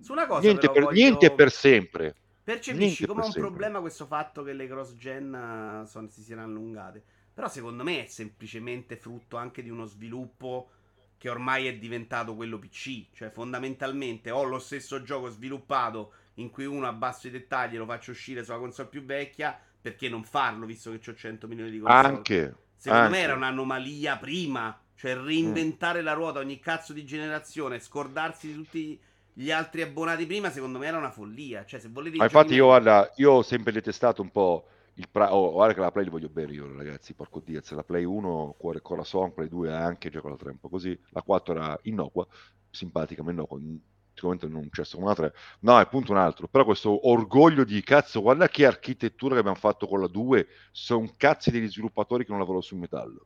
Su 0.00 0.10
una 0.10 0.26
cosa 0.26 0.40
Niente, 0.40 0.68
per, 0.68 0.82
voglio- 0.82 0.96
niente 0.96 1.30
per 1.30 1.52
sempre. 1.52 2.16
Percepisci 2.42 3.04
Niente 3.04 3.06
come 3.06 3.20
per 3.20 3.26
un 3.26 3.32
sempre. 3.32 3.50
problema 3.50 3.80
questo 3.80 4.06
fatto 4.06 4.42
che 4.42 4.54
le 4.54 4.66
cross 4.66 4.96
gen 4.96 5.84
eh, 5.86 6.08
si 6.08 6.22
siano 6.22 6.42
allungate. 6.42 7.04
Però 7.32 7.46
secondo 7.46 7.84
me 7.84 8.02
è 8.02 8.06
semplicemente 8.08 8.96
frutto 8.96 9.36
anche 9.36 9.62
di 9.62 9.70
uno 9.70 9.84
sviluppo 9.84 10.70
che 11.18 11.28
ormai 11.28 11.66
è 11.66 11.76
diventato 11.76 12.34
quello 12.34 12.58
PC. 12.58 13.06
Cioè 13.12 13.30
fondamentalmente 13.30 14.30
ho 14.30 14.44
lo 14.44 14.58
stesso 14.58 15.02
gioco 15.02 15.28
sviluppato 15.30 16.12
in 16.34 16.50
cui 16.50 16.64
uno 16.66 16.86
abbasso 16.86 17.26
i 17.26 17.30
dettagli 17.30 17.74
e 17.74 17.78
lo 17.78 17.86
faccio 17.86 18.12
uscire 18.12 18.44
sulla 18.44 18.58
console 18.58 18.88
più 18.88 19.04
vecchia. 19.04 19.58
Perché 19.80 20.08
non 20.08 20.24
farlo 20.24 20.66
visto 20.66 20.90
che 20.96 21.10
ho 21.10 21.14
100 21.14 21.46
milioni 21.48 21.70
di 21.70 21.78
console? 21.80 21.98
Anche, 22.06 22.54
Secondo 22.76 23.08
anche. 23.08 23.16
me 23.16 23.18
era 23.20 23.34
un'anomalia 23.34 24.16
prima. 24.18 24.80
Cioè 24.94 25.14
Mm. 25.16 25.24
reinventare 25.26 26.02
la 26.02 26.12
ruota 26.12 26.40
ogni 26.40 26.58
cazzo 26.58 26.92
di 26.92 27.04
generazione, 27.04 27.78
scordarsi 27.80 28.48
di 28.48 28.54
tutti 28.54 29.00
gli 29.32 29.50
altri 29.52 29.82
abbonati 29.82 30.26
prima, 30.26 30.50
secondo 30.50 30.78
me 30.78 30.86
era 30.86 30.98
una 30.98 31.10
follia. 31.12 31.64
Cioè, 31.64 31.78
se 31.80 31.88
volete 31.88 32.16
Ma 32.16 32.24
infatti 32.24 32.54
io, 32.54 32.66
guarda, 32.66 33.10
io 33.16 33.32
ho 33.32 33.42
sempre 33.42 33.72
detestato 33.72 34.22
un 34.22 34.30
po' 34.30 34.66
il 34.98 35.08
pra- 35.08 35.32
oh, 35.32 35.52
guarda 35.52 35.74
che 35.74 35.80
la 35.80 35.92
Play 35.92 36.04
li 36.04 36.10
voglio 36.10 36.28
bene 36.28 36.52
io, 36.52 36.76
ragazzi, 36.76 37.14
porco 37.14 37.40
Diaz, 37.40 37.70
la 37.72 37.84
Play 37.84 38.02
1, 38.04 38.56
cuore 38.58 38.82
corazon, 38.82 39.32
Play 39.32 39.48
2 39.48 39.72
anche, 39.72 40.10
gioco 40.10 40.28
la 40.28 40.36
3 40.36 40.50
un 40.50 40.58
po' 40.58 40.68
così, 40.68 40.98
la 41.10 41.22
4 41.22 41.54
era 41.54 41.78
innocua, 41.82 42.26
simpatica, 42.68 43.22
ma 43.22 43.30
innocua, 43.30 43.58
n- 43.58 43.78
sicuramente 44.12 44.48
non 44.48 44.68
c'è 44.68 44.82
come 44.92 45.06
la 45.06 45.14
3, 45.14 45.32
no, 45.60 45.78
è 45.78 45.82
appunto 45.82 46.10
un 46.10 46.18
altro, 46.18 46.48
però 46.48 46.64
questo 46.64 47.08
orgoglio 47.08 47.62
di 47.62 47.80
cazzo, 47.82 48.20
guarda 48.20 48.48
che 48.48 48.66
architettura 48.66 49.34
che 49.34 49.40
abbiamo 49.40 49.56
fatto 49.56 49.86
con 49.86 50.00
la 50.00 50.08
2, 50.08 50.48
sono 50.72 51.08
cazzi 51.16 51.52
degli 51.52 51.68
sviluppatori 51.68 52.24
che 52.24 52.30
non 52.30 52.40
lavorano 52.40 52.64
sul 52.64 52.78
metallo, 52.78 53.24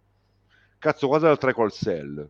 cazzo, 0.79 1.07
guarda 1.07 1.29
la 1.31 1.39
3 1.39 1.55
col 1.55 1.73
Cell, 1.73 2.29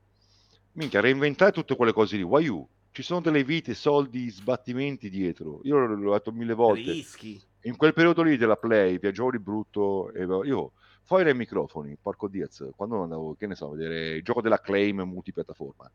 minchia, 0.75 1.01
reinventare 1.01 1.51
tutte 1.51 1.75
quelle 1.75 1.93
cose 1.93 2.17
lì, 2.17 2.23
Why 2.23 2.45
you? 2.45 2.69
Ci 2.93 3.03
sono 3.03 3.23
delle 3.23 3.43
vite, 3.43 3.73
soldi, 3.73 4.29
sbattimenti 4.29 5.09
dietro. 5.09 5.61
Io 5.63 5.79
l'ho 5.79 6.13
detto 6.13 6.31
mille 6.31 6.53
volte 6.53 6.93
rischi. 6.93 7.41
In 7.63 7.77
quel 7.77 7.93
periodo 7.93 8.23
lì 8.23 8.37
della 8.37 8.57
Play 8.57 8.99
viaggiavo 8.99 9.31
di 9.31 9.39
brutto 9.39 10.13
e 10.13 10.25
io 10.25 10.73
fuori 11.05 11.25
dai 11.25 11.35
microfoni, 11.35 11.97
porco 12.01 12.29
Diaz, 12.29 12.71
quando 12.77 13.03
andavo, 13.03 13.35
che 13.35 13.47
ne 13.47 13.55
so, 13.55 13.67
a 13.67 13.77
vedere 13.77 14.17
il 14.17 14.23
gioco 14.23 14.41
della 14.41 14.61
Claim 14.61 15.01
multipiattaforma. 15.03 15.91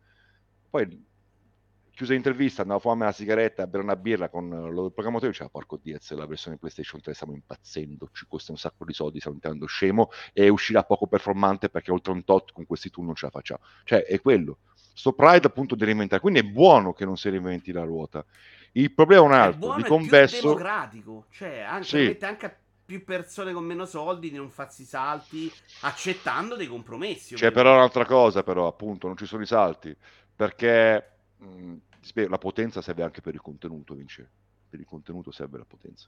Poi 0.70 1.06
chiusa 1.98 2.14
l'intervista, 2.14 2.62
andavo 2.62 2.78
a 2.78 2.82
fumarmi 2.82 3.06
la 3.06 3.12
sigaretta, 3.12 3.64
a 3.64 3.68
bere 3.68 3.82
una 3.82 3.96
birra 3.96 4.30
con 4.30 4.48
lo- 4.50 4.92
programmatore 4.92 5.30
e 5.30 5.32
diceva 5.32 5.50
porco 5.50 5.80
Diaz, 5.82 6.12
la 6.14 6.28
versione 6.28 6.58
PlayStation 6.58 7.02
3 7.02 7.14
stiamo 7.16 7.34
impazzendo, 7.34 8.10
ci 8.14 8.26
costa 8.28 8.52
un 8.52 8.60
sacco 8.60 8.86
di 8.86 8.94
soldi, 8.94 9.18
stiamo 9.20 9.38
diventando 9.38 9.66
scemo 9.68 10.10
e 10.32 10.48
uscirà 10.50 10.84
poco 10.84 11.08
performante 11.08 11.70
perché 11.70 11.92
oltre 11.92 12.12
un 12.14 12.24
tot 12.24 12.52
con 12.52 12.68
questi 12.68 12.92
tool 12.92 13.06
non 13.06 13.16
ce 13.16 13.26
la 13.26 13.32
facciamo. 13.32 13.62
Cioè, 13.84 14.04
è 14.04 14.22
quello. 14.22 14.60
Sto 14.94 15.14
pride 15.14 15.48
appunto 15.48 15.74
di 15.74 15.86
reinventare, 15.86 16.22
quindi 16.22 16.40
è 16.40 16.44
buono 16.44 16.94
che 16.94 17.06
non 17.06 17.18
si 17.18 17.30
reinventi 17.30 17.72
la 17.72 17.84
ruota. 17.84 18.24
Il 18.78 18.92
problema 18.92 19.22
è 19.24 19.26
un 19.26 19.32
È 19.32 19.38
altro, 19.38 19.60
buono 19.60 19.76
di 19.78 19.82
più 19.84 19.92
converso... 19.92 20.42
democratico. 20.48 21.26
Cioè, 21.32 21.60
anche, 21.60 21.84
Sì. 21.86 21.98
permette 21.98 22.26
anche 22.26 22.46
a 22.46 22.56
più 22.86 23.04
persone 23.04 23.52
con 23.52 23.66
meno 23.66 23.86
soldi 23.86 24.30
di 24.30 24.38
non 24.38 24.50
farsi 24.50 24.84
salti 24.86 25.52
accettando 25.82 26.56
dei 26.56 26.68
compromessi. 26.68 27.36
C'è 27.36 27.52
però 27.52 27.74
un'altra 27.74 28.06
cosa, 28.06 28.44
però, 28.44 28.68
appunto, 28.68 29.08
non 29.08 29.18
ci 29.18 29.26
sono 29.26 29.42
i 29.42 29.48
salti, 29.48 29.96
perché 30.36 31.12
mh, 31.38 31.74
spiego, 32.02 32.30
la 32.30 32.38
potenza 32.38 32.82
serve 32.82 33.04
anche 33.04 33.22
per 33.22 33.34
il 33.34 33.42
contenuto, 33.42 33.96
Vince. 33.96 34.30
Per 34.70 34.80
il 34.80 34.86
contenuto 34.86 35.32
serve 35.32 35.58
la 35.58 35.66
potenza. 35.66 36.08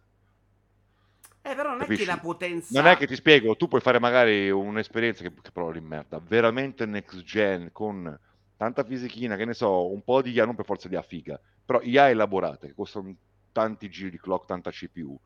Eh, 1.42 1.56
però 1.56 1.70
non 1.70 1.78
è 1.78 1.82
Capisci? 1.82 2.04
che 2.04 2.12
la 2.12 2.20
potenza... 2.20 2.80
Non 2.82 2.92
è 2.92 2.98
che 2.98 3.08
ti 3.08 3.16
spiego, 3.16 3.56
tu 3.56 3.68
puoi 3.68 3.82
fare 3.82 4.00
magari 4.00 4.52
un'esperienza 4.52 5.24
che, 5.24 5.34
che 5.34 5.52
però 5.52 5.72
di 5.72 5.80
merda, 5.82 6.20
veramente 6.20 6.86
next 6.86 7.24
gen, 7.24 7.72
con 7.72 8.18
tanta 8.60 8.84
fisichina, 8.84 9.36
che 9.38 9.46
ne 9.46 9.54
so, 9.54 9.90
un 9.92 10.04
po' 10.04 10.22
di 10.22 10.32
IA, 10.32 10.46
non 10.46 10.56
per 10.56 10.66
forza 10.66 10.88
di 10.90 10.96
IA 10.96 11.02
figa, 11.02 11.40
però 11.64 11.82
IA 11.82 12.10
elaborate, 12.10 12.68
che 12.68 12.74
costano 12.74 13.16
tanti 13.52 13.90
giri 13.90 14.10
di 14.12 14.20
clock, 14.20 14.46
tanta 14.46 14.72
CPU. 14.72 15.18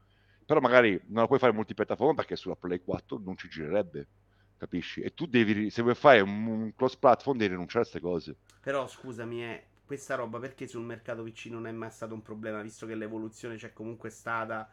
Però 0.45 0.59
magari 0.59 0.99
non 1.07 1.21
la 1.21 1.27
puoi 1.27 1.39
fare 1.39 1.53
multipiattaforma 1.53 2.13
perché 2.13 2.36
sulla 2.36 2.55
Play 2.55 2.81
4 2.84 3.19
non 3.23 3.36
ci 3.38 3.47
girerebbe, 3.47 4.09
capisci? 4.57 5.01
E 5.01 5.13
tu 5.13 5.25
devi, 5.25 5.69
se 5.69 5.81
vuoi 5.81 5.95
fare 5.95 6.21
un, 6.21 6.45
un 6.45 6.73
cross 6.75 6.97
platform, 6.97 7.38
devi 7.38 7.53
rinunciare 7.53 7.86
a 7.86 7.89
queste 7.89 7.99
cose. 7.99 8.38
Però 8.61 8.88
scusami, 8.88 9.43
eh, 9.43 9.67
questa 9.86 10.15
roba 10.15 10.39
perché 10.39 10.67
sul 10.67 10.84
mercato 10.84 11.23
PC 11.23 11.47
non 11.47 11.65
è 11.67 11.71
mai 11.71 11.91
stato 11.91 12.13
un 12.13 12.21
problema, 12.21 12.61
visto 12.61 12.86
che 12.86 12.95
l'evoluzione 12.95 13.55
c'è 13.55 13.73
comunque 13.73 14.09
stata. 14.09 14.69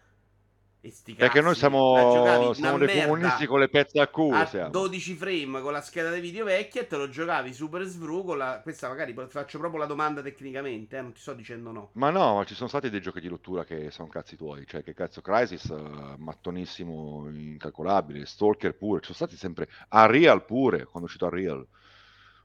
Perché 1.14 1.42
noi 1.42 1.54
siamo, 1.54 1.92
una 1.92 2.54
siamo 2.54 2.78
dei 2.78 3.02
comunisti 3.02 3.44
con 3.44 3.60
le 3.60 3.68
pezze 3.68 4.00
a 4.00 4.08
culo, 4.08 4.38
a 4.38 4.46
siamo. 4.46 4.70
12 4.70 5.14
frame 5.14 5.60
con 5.60 5.72
la 5.72 5.82
scheda 5.82 6.10
di 6.10 6.20
video 6.20 6.46
vecchia 6.46 6.80
e 6.80 6.86
te 6.86 6.96
lo 6.96 7.10
giocavi 7.10 7.52
super 7.52 7.82
svru 7.84 8.24
con 8.24 8.38
la... 8.38 8.60
Questa 8.62 8.88
magari 8.88 9.14
faccio 9.28 9.58
proprio 9.58 9.80
la 9.80 9.86
domanda 9.86 10.22
tecnicamente, 10.22 10.96
eh, 10.96 11.02
non 11.02 11.12
ti 11.12 11.20
sto 11.20 11.34
dicendo 11.34 11.70
no. 11.70 11.90
Ma 11.92 12.08
no, 12.08 12.36
ma 12.36 12.44
ci 12.44 12.54
sono 12.54 12.68
stati 12.70 12.88
dei 12.88 13.02
giochi 13.02 13.20
di 13.20 13.28
rottura 13.28 13.64
che 13.64 13.90
sono 13.90 14.08
cazzi 14.08 14.36
tuoi, 14.36 14.66
cioè 14.66 14.82
che 14.82 14.94
cazzo 14.94 15.20
Crisis, 15.20 15.68
eh, 15.68 16.14
mattonissimo, 16.16 17.28
incalcolabile, 17.30 18.24
Stalker 18.24 18.74
pure, 18.74 19.00
ci 19.00 19.12
sono 19.12 19.26
stati 19.26 19.36
sempre, 19.36 19.68
Unreal 19.90 20.46
pure, 20.46 20.84
quando 20.84 21.00
è 21.00 21.04
uscito 21.04 21.26
Unreal, 21.26 21.66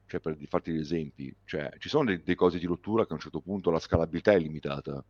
cioè 0.07 0.19
per 0.19 0.37
farti 0.49 0.71
degli 0.71 0.81
esempi, 0.81 1.33
cioè 1.45 1.71
ci 1.77 1.87
sono 1.87 2.03
dei, 2.03 2.21
dei 2.21 2.35
cose 2.35 2.59
di 2.59 2.65
rottura 2.65 3.05
che 3.05 3.11
a 3.11 3.15
un 3.15 3.21
certo 3.21 3.39
punto 3.39 3.71
la 3.71 3.79
scalabilità 3.79 4.33
è 4.33 4.39
limitata, 4.39 5.01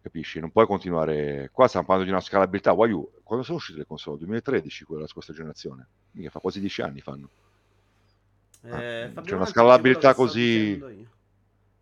capisci? 0.00 0.40
Non 0.40 0.50
puoi 0.50 0.66
continuare, 0.66 1.50
qua 1.52 1.66
stiamo 1.68 1.86
parlando 1.86 2.10
di 2.10 2.16
una 2.16 2.24
scalabilità, 2.26 2.72
Why 2.72 2.88
you? 2.90 3.10
Quando 3.22 3.44
sono 3.44 3.58
uscite 3.58 3.78
le 3.78 3.86
console? 3.86 4.18
2013, 4.18 4.84
quella 4.84 5.00
della 5.00 5.12
scorsa 5.12 5.32
generazione, 5.32 5.86
mica 6.12 6.30
fa 6.30 6.40
quasi 6.40 6.60
10 6.60 6.82
anni 6.82 7.00
fanno. 7.00 7.30
Ah, 8.62 8.82
Eh, 8.82 9.06
c'è 9.06 9.12
Fabio 9.12 9.36
una 9.36 9.46
scalabilità 9.46 10.14
così-. 10.14 11.06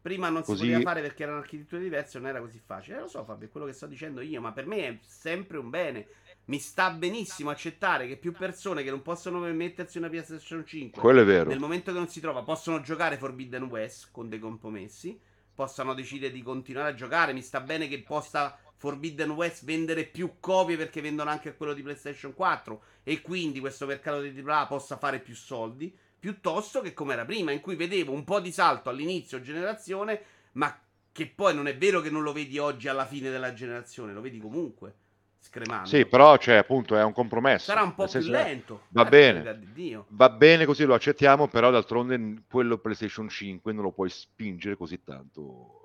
Prima 0.06 0.28
non 0.28 0.44
si 0.44 0.50
così- 0.52 0.66
poteva 0.66 0.80
fare 0.82 1.00
perché 1.00 1.22
erano 1.24 1.38
architetture 1.38 1.82
diverse, 1.82 2.18
non 2.20 2.28
era 2.28 2.38
così 2.40 2.60
facile. 2.64 2.98
Eh, 2.98 3.00
lo 3.00 3.08
so, 3.08 3.24
Fabio, 3.24 3.48
è 3.48 3.50
quello 3.50 3.66
che 3.66 3.72
sto 3.72 3.86
dicendo 3.86 4.20
io, 4.20 4.40
ma 4.40 4.52
per 4.52 4.64
me 4.66 4.86
è 4.86 4.98
sempre 5.02 5.58
un 5.58 5.68
bene. 5.68 6.06
Mi 6.44 6.60
sta 6.60 6.90
benissimo 6.90 7.50
accettare 7.50 8.06
che 8.06 8.16
più 8.16 8.30
persone 8.32 8.84
che 8.84 8.90
non 8.90 9.02
possono 9.02 9.40
permettersi 9.40 9.98
una 9.98 10.08
PlayStation 10.08 10.64
5 10.64 11.02
Quello 11.02 11.22
è 11.22 11.24
vero. 11.24 11.48
nel 11.50 11.58
momento 11.58 11.90
che 11.90 11.98
non 11.98 12.06
si 12.06 12.20
trova 12.20 12.44
possono 12.44 12.80
giocare 12.82 13.16
Forbidden 13.16 13.64
West 13.64 14.10
con 14.12 14.28
dei 14.28 14.38
compromessi. 14.38 15.18
Possano 15.56 15.94
decidere 15.94 16.32
di 16.32 16.42
continuare 16.42 16.90
a 16.90 16.94
giocare. 16.94 17.32
Mi 17.32 17.42
sta 17.42 17.60
bene 17.60 17.88
che 17.88 18.02
possa 18.02 18.56
Forbidden 18.76 19.30
West 19.30 19.64
vendere 19.64 20.04
più 20.04 20.34
copie 20.38 20.76
perché 20.76 21.00
vendono 21.00 21.30
anche 21.30 21.56
quello 21.56 21.72
di 21.72 21.82
PlayStation 21.82 22.34
4 22.34 22.82
e 23.02 23.22
quindi 23.22 23.58
questo 23.58 23.86
mercato 23.86 24.20
di 24.20 24.38
AAA 24.38 24.66
possa 24.66 24.98
fare 24.98 25.18
più 25.18 25.34
soldi, 25.34 25.96
piuttosto 26.18 26.82
che 26.82 26.92
come 26.92 27.14
era 27.14 27.24
prima, 27.24 27.52
in 27.52 27.60
cui 27.60 27.74
vedevo 27.74 28.12
un 28.12 28.24
po' 28.24 28.38
di 28.38 28.52
salto 28.52 28.90
all'inizio 28.90 29.40
generazione, 29.40 30.22
ma 30.52 30.78
che 31.10 31.26
poi 31.26 31.54
non 31.54 31.66
è 31.66 31.76
vero 31.76 32.02
che 32.02 32.10
non 32.10 32.22
lo 32.22 32.32
vedi 32.32 32.58
oggi 32.58 32.88
alla 32.88 33.06
fine 33.06 33.30
della 33.30 33.54
generazione, 33.54 34.12
lo 34.12 34.20
vedi 34.20 34.38
comunque. 34.38 35.05
Scremando. 35.46 35.88
Sì, 35.88 36.06
però 36.06 36.36
cioè, 36.38 36.56
appunto 36.56 36.96
è 36.96 37.02
un 37.04 37.12
compromesso. 37.12 37.66
Sarà 37.66 37.82
un 37.82 37.94
po' 37.94 38.06
più 38.06 38.20
lento. 38.20 38.82
Va 38.88 39.04
bene. 39.04 39.60
Va 40.08 40.28
bene 40.30 40.64
così 40.64 40.84
lo 40.84 40.94
accettiamo, 40.94 41.46
però 41.46 41.70
d'altronde 41.70 42.42
quello 42.48 42.78
PlayStation 42.78 43.28
5 43.28 43.72
non 43.72 43.84
lo 43.84 43.92
puoi 43.92 44.10
spingere 44.10 44.76
così 44.76 45.02
tanto 45.04 45.75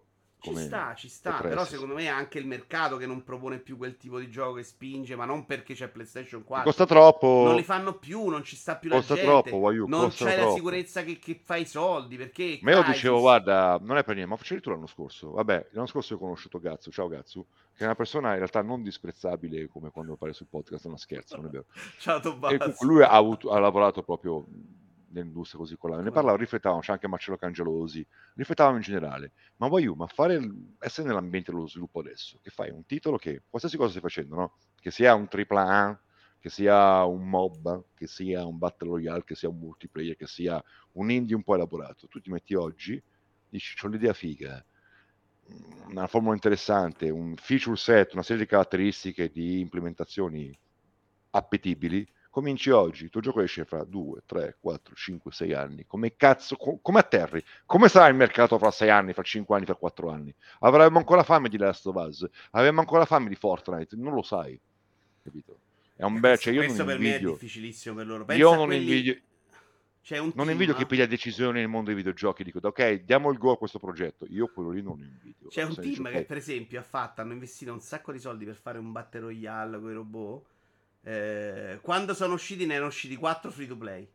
ci 0.42 0.56
sta, 0.56 0.94
ci 0.96 1.08
sta. 1.08 1.40
Però 1.42 1.64
secondo 1.66 1.94
me 1.94 2.04
è 2.04 2.08
anche 2.08 2.40
il 2.40 2.48
mercato 2.48 2.98
che 2.98 3.06
non 3.06 3.24
propone 3.24 3.60
più 3.60 3.78
quel 3.78 3.96
tipo 3.98 4.20
di 4.20 4.30
gioco 4.30 4.54
che 4.54 4.64
spinge, 4.64 5.16
ma 5.16 5.26
non 5.26 5.46
perché 5.46 5.74
c'è 5.76 5.88
PlayStation 5.88 6.44
4. 6.44 6.66
Costa 6.66 6.86
troppo. 6.86 7.44
Non 7.46 7.56
li 7.56 7.64
fanno 7.64 7.94
più, 7.94 8.28
non 8.28 8.44
ci 8.44 8.56
sta 8.56 8.76
più 8.76 8.90
costa 8.90 9.14
la 9.14 9.22
gente. 9.22 9.32
Troppo, 9.32 9.58
voglio, 9.60 9.86
non 9.88 10.10
c'è 10.10 10.34
troppo. 10.34 10.50
la 10.50 10.56
sicurezza 10.56 11.04
che, 11.04 11.20
che 11.20 11.40
fai 11.44 11.62
i 11.62 11.66
soldi. 11.66 12.18
Perché 12.18 12.60
ma 12.64 12.72
io 12.72 12.84
dicevo, 12.84 13.20
guarda, 13.20 13.80
non 13.82 13.98
è 13.98 14.04
per 14.04 14.16
niente, 14.16 14.32
ma 14.32 14.38
facevi 14.38 14.62
tu 14.62 14.72
l'anno 14.72 14.88
scorso. 14.88 15.32
Vabbè, 15.32 15.68
l'anno 15.72 15.88
scorso 15.88 16.16
ho 16.16 16.18
conosciuto 16.18 16.60
Gazzu. 16.60 16.90
Ciao 16.92 17.08
Gazzu, 17.08 17.46
che 17.76 17.84
è 17.84 17.86
una 17.86 17.96
persona 17.96 18.32
in 18.32 18.38
realtà 18.38 18.62
non 18.62 18.82
disprezzabile 18.82 19.68
come 19.68 19.92
quando 19.92 20.14
appare 20.14 20.34
sul 20.34 20.48
podcast, 20.50 20.88
non 20.88 20.98
scherzo, 20.98 21.36
non 21.38 21.46
è 21.46 21.50
vero. 21.50 21.66
Ciao 22.00 22.20
Tobias. 22.20 22.82
Lui 22.82 23.04
ha, 23.04 23.10
avuto, 23.10 23.52
ha 23.52 23.60
lavorato 23.60 24.02
proprio 24.02 24.46
nell'industria 25.12 25.60
così 25.60 25.78
con 25.78 25.92
la... 25.92 26.02
Ne 26.02 26.12
parlavo, 26.12 26.38
riflettavamo, 26.38 26.82
c'è 26.82 26.94
anche 26.94 27.08
Marcello 27.08 27.38
Cangelosi, 27.38 28.06
riflettavamo 28.36 28.76
in 28.78 28.82
generale, 28.82 29.32
ma 29.58 29.68
vuoi 29.68 29.86
ma 29.96 30.08
fare, 30.08 30.40
essere 30.80 31.08
nell'ambiente 31.08 31.52
dello 31.52 31.68
sviluppo 31.68 32.00
adesso, 32.00 32.40
che 32.42 32.50
fai 32.50 32.70
un 32.70 32.86
titolo 32.86 33.18
che, 33.18 33.44
qualsiasi 33.50 33.78
cosa 33.78 33.90
stai 33.90 34.02
facendo, 34.02 34.36
no? 34.36 34.54
Che 34.80 34.92
sia 34.92 35.14
un 35.14 35.28
AAA, 35.30 36.02
che 36.40 36.50
sia 36.50 37.04
un 37.06 37.28
mob, 37.28 37.86
che 37.94 38.08
sia 38.08 38.46
un 38.46 38.58
battle 38.58 38.90
royale, 38.90 39.24
che 39.24 39.36
sia 39.36 39.50
un 39.50 39.60
multiplayer, 39.60 40.16
che 40.16 40.28
sia 40.28 40.62
un 40.94 41.12
indie 41.12 41.36
un 41.36 41.44
po' 41.44 41.56
elaborato, 41.56 42.08
tu 42.08 42.20
ti 42.20 42.32
metti 42.32 42.56
oggi, 42.56 43.02
dici, 43.48 43.76
ho 43.86 43.88
l'idea 43.88 44.14
figa, 44.14 44.64
una 45.90 46.08
formula 46.08 46.34
interessante, 46.34 47.10
un 47.10 47.36
feature 47.36 47.76
set, 47.76 48.14
una 48.14 48.24
serie 48.24 48.44
di 48.44 48.50
caratteristiche, 48.50 49.30
di 49.30 49.60
implementazioni 49.60 50.58
appetibili, 51.32 52.08
cominci 52.32 52.72
oggi, 52.72 53.04
il 53.04 53.10
tuo 53.12 53.22
gioco 53.22 53.42
esce 53.42 53.66
fra 53.66 53.84
2, 53.84 54.22
3, 54.26 54.58
4, 54.60 54.96
5, 54.96 55.32
6 55.32 55.54
anni, 55.54 55.86
come 55.86 56.16
cazzo, 56.16 56.56
co- 56.56 56.80
come 56.82 57.00
atterri? 57.00 57.44
Come 57.66 57.90
sarà 57.90 58.08
il 58.08 58.16
mercato 58.16 58.58
fra 58.58 58.72
6 58.72 58.90
anni, 58.90 59.14
fra 59.14 59.22
5 59.22 59.56
anni, 59.56 59.66
fra 59.66 59.76
4 59.76 60.10
anni? 60.10 60.34
Avremo 60.62 60.98
ancora 60.98 61.22
fame 61.22 61.50
di 61.50 61.58
Last 61.58 61.86
of 61.86 61.96
Us? 61.96 62.28
Avremo 62.52 62.80
ancora 62.80 63.06
fame 63.06 63.30
di 63.30 63.36
Fortnite? 63.36 63.96
Non 63.98 64.14
lo 64.14 64.24
sai, 64.24 64.60
capito? 65.22 65.60
È 65.96 66.04
un 66.04 66.20
bel, 66.20 66.40
cioè 66.40 66.54
io 66.54 66.62
Questo 66.62 66.84
non 66.84 66.88
per 66.88 66.96
invidio. 66.96 67.28
me 67.30 67.36
è 67.36 67.38
difficilissimo 67.38 67.96
per 67.96 68.08
loro. 68.08 68.26
Pensa 68.26 68.42
io 68.42 68.56
non 68.56 68.66
quelli... 68.66 68.82
invidio... 68.82 69.22
C'è 70.04 70.18
un 70.18 70.32
non 70.34 70.50
invidio 70.50 70.74
chi 70.74 70.88
piglia 70.88 71.06
decisioni 71.06 71.60
nel 71.60 71.68
mondo 71.68 71.88
dei 71.88 71.96
videogiochi. 71.96 72.44
Dico, 72.44 72.60
ok, 72.60 73.04
diamo 73.04 73.30
il 73.30 73.38
go 73.38 73.52
a 73.52 73.58
questo 73.58 73.78
progetto. 73.78 74.26
Io 74.30 74.48
quello 74.48 74.72
lì 74.72 74.82
non 74.82 75.00
invidio. 75.00 75.50
C'è 75.50 75.62
un 75.62 75.76
team 75.76 76.10
che, 76.10 76.26
per 76.26 76.38
esempio, 76.38 76.80
ha 76.80 76.84
fatto, 76.84 77.22
hanno 77.22 77.34
investito 77.34 77.72
un 77.72 77.82
sacco 77.82 78.12
di 78.12 78.18
soldi 78.18 78.46
per 78.46 78.56
fare 78.56 78.80
un 78.80 78.92
Battle 78.92 79.20
Royale 79.20 79.80
con 79.80 79.92
i 79.92 79.94
robot. 79.94 80.46
Eh, 81.04 81.80
quando 81.82 82.14
sono 82.14 82.34
usciti 82.34 82.66
ne 82.66 82.74
erano 82.76 82.90
usciti 82.90 83.16
4 83.16 83.52
free 83.52 83.68
to 83.68 83.78
play. 83.78 84.08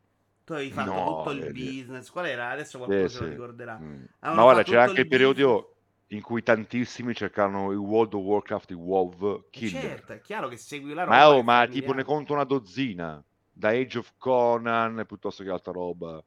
Tu 0.45 0.53
avevi 0.53 0.71
fatto 0.71 0.93
no, 0.93 1.17
tutto 1.17 1.31
il 1.33 1.53
business. 1.53 2.09
Qual 2.09 2.25
era? 2.25 2.51
Adesso 2.51 2.79
qualcuno 2.79 3.03
eh, 3.03 3.09
se 3.09 3.21
lo 3.21 3.29
ricorderà. 3.29 3.79
Mm. 3.79 4.05
Ma 4.21 4.35
guarda, 4.35 4.63
c'era 4.63 4.85
anche 4.85 5.01
il 5.01 5.09
periodo 5.09 5.75
in 6.09 6.23
cui 6.23 6.43
tantissimi 6.45 7.15
cercavano 7.15 7.73
il 7.73 7.79
World 7.79 8.15
of 8.15 8.23
Warcraft, 8.23 8.71
il 8.71 8.77
WoW 8.77 9.39
eh, 9.39 9.45
Killer. 9.51 9.83
Certo, 9.83 10.13
è 10.13 10.21
chiaro 10.21 10.47
che 10.47 10.57
segui 10.57 10.95
la 10.95 11.03
roba. 11.03 11.17
Ma, 11.17 11.29
oh, 11.31 11.43
ma 11.43 11.67
tipo 11.67 11.93
ne 11.93 12.05
conto 12.05 12.33
una 12.33 12.45
dozzina. 12.45 13.23
Da 13.53 13.71
Age 13.71 13.99
of 13.99 14.13
Conan 14.19 15.03
piuttosto 15.07 15.43
che 15.43 15.51
altra 15.51 15.73
roba. 15.73 16.23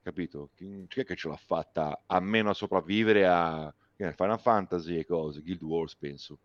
Capito? 0.00 0.50
Chi, 0.54 0.84
chi 0.86 1.00
è 1.00 1.04
che 1.04 1.16
ce 1.16 1.28
l'ha 1.28 1.36
fatta 1.36 2.02
a 2.06 2.20
meno 2.20 2.50
a 2.50 2.54
sopravvivere 2.54 3.26
a 3.26 3.74
Final 3.96 4.40
Fantasy 4.40 4.96
e 4.98 5.04
cose? 5.04 5.42
Guild 5.42 5.62
Wars, 5.62 5.96
penso. 5.96 6.38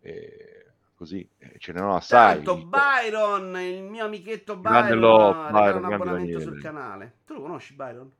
E 0.00 0.67
così 0.98 1.26
eh, 1.38 1.54
ce 1.58 1.72
n'erano 1.72 1.94
assai. 1.94 2.42
Tanto 2.42 2.66
Byron, 2.66 3.56
il 3.60 3.84
mio 3.84 4.04
amichetto 4.04 4.56
Byron, 4.56 4.98
Love, 4.98 5.50
Byron 5.52 5.84
un 5.84 5.92
abbonamento 5.92 6.40
sul 6.40 6.60
canale. 6.60 7.18
Tu 7.24 7.34
lo 7.34 7.40
conosci 7.40 7.72
Byron? 7.74 8.12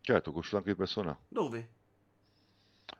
Certo, 0.00 0.28
ho 0.28 0.32
conosciuto 0.32 0.56
anche 0.56 0.70
di 0.70 0.76
persona. 0.76 1.16
Dove? 1.28 1.70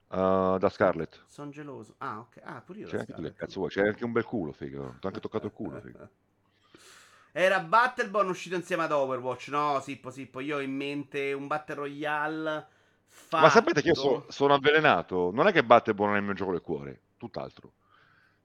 Uh, 0.08 0.56
da 0.58 0.68
Scarlett. 0.68 1.24
Sono 1.26 1.50
geloso. 1.50 1.96
Ah, 1.98 2.20
ok. 2.20 2.40
Ah, 2.44 2.60
pure 2.60 2.78
io. 2.78 2.86
C'è 2.86 2.98
anche, 2.98 3.12
tu, 3.12 3.32
cazzo? 3.34 3.66
C'è 3.66 3.88
anche 3.88 4.04
un 4.04 4.12
bel 4.12 4.24
culo, 4.24 4.52
figo. 4.52 4.94
Ti 5.00 5.06
ho 5.06 5.08
anche 5.08 5.20
toccato 5.20 5.46
il 5.46 5.52
culo, 5.52 5.80
figo. 5.80 6.08
Era 7.32 7.58
Battleborn 7.60 8.28
uscito 8.28 8.54
insieme 8.54 8.84
ad 8.84 8.92
Overwatch. 8.92 9.48
No, 9.48 9.80
Sippo, 9.80 10.10
Sippo. 10.10 10.38
Io 10.38 10.56
ho 10.56 10.60
in 10.60 10.74
mente 10.74 11.32
un 11.32 11.48
Battle 11.48 11.74
Royale. 11.74 12.66
Fatto... 13.08 13.42
Ma 13.42 13.50
sapete 13.50 13.82
che 13.82 13.88
io 13.88 13.94
so, 13.94 14.26
sono 14.28 14.54
avvelenato? 14.54 15.30
Non 15.32 15.48
è 15.48 15.52
che 15.52 15.64
Battleborn 15.64 16.14
è 16.14 16.18
il 16.18 16.24
mio 16.24 16.34
gioco 16.34 16.52
del 16.52 16.60
cuore, 16.60 17.00
tutt'altro. 17.16 17.72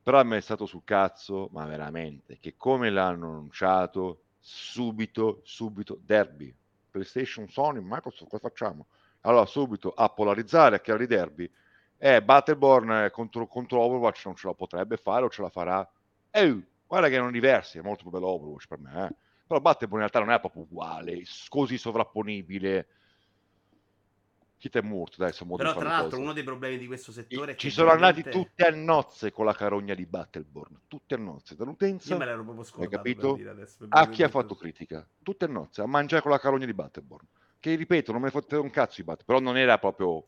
Però 0.03 0.19
a 0.19 0.23
me 0.23 0.37
è 0.37 0.41
stato 0.41 0.65
sul 0.65 0.83
cazzo, 0.83 1.49
ma 1.51 1.65
veramente, 1.65 2.39
che 2.39 2.55
come 2.57 2.89
l'hanno 2.89 3.29
annunciato, 3.29 4.21
subito, 4.39 5.41
subito, 5.43 5.99
derby. 6.03 6.53
PlayStation, 6.89 7.47
Sony, 7.47 7.79
Microsoft, 7.81 8.29
cosa 8.29 8.49
facciamo? 8.49 8.87
Allora, 9.21 9.45
subito 9.45 9.91
a 9.91 10.09
polarizzare, 10.09 10.75
a 10.75 10.79
creare 10.79 11.03
i 11.03 11.07
derby. 11.07 11.49
Eh, 11.97 12.21
Battleborn 12.23 13.09
contro, 13.11 13.45
contro 13.45 13.79
Overwatch 13.81 14.25
non 14.25 14.35
ce 14.35 14.47
la 14.47 14.53
potrebbe 14.53 14.97
fare 14.97 15.23
o 15.23 15.29
ce 15.29 15.43
la 15.43 15.49
farà? 15.49 15.87
Eh, 16.31 16.63
guarda 16.87 17.07
che 17.07 17.13
erano 17.13 17.29
diversi, 17.29 17.77
è 17.77 17.81
molto 17.81 18.01
più 18.01 18.11
bello 18.11 18.27
Overwatch 18.27 18.67
per 18.67 18.79
me, 18.79 19.05
eh. 19.05 19.15
Però 19.45 19.59
Battleborn 19.59 20.03
in 20.03 20.09
realtà 20.09 20.19
non 20.19 20.31
è 20.31 20.39
proprio 20.39 20.63
uguale, 20.63 21.21
così 21.47 21.77
sovrapponibile 21.77 22.87
Kit 24.61 24.77
è 24.77 24.81
morto, 24.81 25.15
dai, 25.17 25.33
sono 25.33 25.55
Però 25.55 25.73
tra 25.73 25.89
l'altro 25.89 26.19
uno 26.19 26.33
dei 26.33 26.43
problemi 26.43 26.77
di 26.77 26.85
questo 26.85 27.11
settore 27.11 27.53
e, 27.53 27.57
Ci 27.57 27.71
sono 27.71 27.87
veramente... 27.87 28.29
andati 28.29 28.45
tutti 28.45 28.61
a 28.61 28.69
nozze 28.69 29.31
con 29.31 29.45
la 29.45 29.55
carogna 29.55 29.95
di 29.95 30.05
Battleborn, 30.05 30.81
tutti 30.87 31.15
a 31.15 31.17
nozze, 31.17 31.55
dall'utenza, 31.55 32.13
Io 32.13 32.19
me 32.19 32.25
l'ero 32.25 32.43
proprio 32.43 32.63
hai 32.77 32.87
capito? 32.87 33.33
Adesso, 33.33 33.87
a 33.89 34.07
chi 34.07 34.21
ha 34.21 34.29
fatto 34.29 34.53
critica, 34.53 35.03
tutte 35.23 35.45
a 35.45 35.47
nozze, 35.47 35.81
a 35.81 35.87
mangiare 35.87 36.21
con 36.21 36.29
la 36.29 36.37
carogna 36.37 36.67
di 36.67 36.75
Battleborn. 36.75 37.25
Che 37.59 37.73
ripeto, 37.73 38.11
non 38.11 38.21
me 38.21 38.27
ne 38.27 38.33
fotte 38.33 38.55
un 38.55 38.69
cazzo 38.69 38.97
di 38.97 39.03
Battleborn, 39.03 39.25
però 39.25 39.39
non 39.39 39.59
era 39.59 39.79
proprio, 39.79 40.27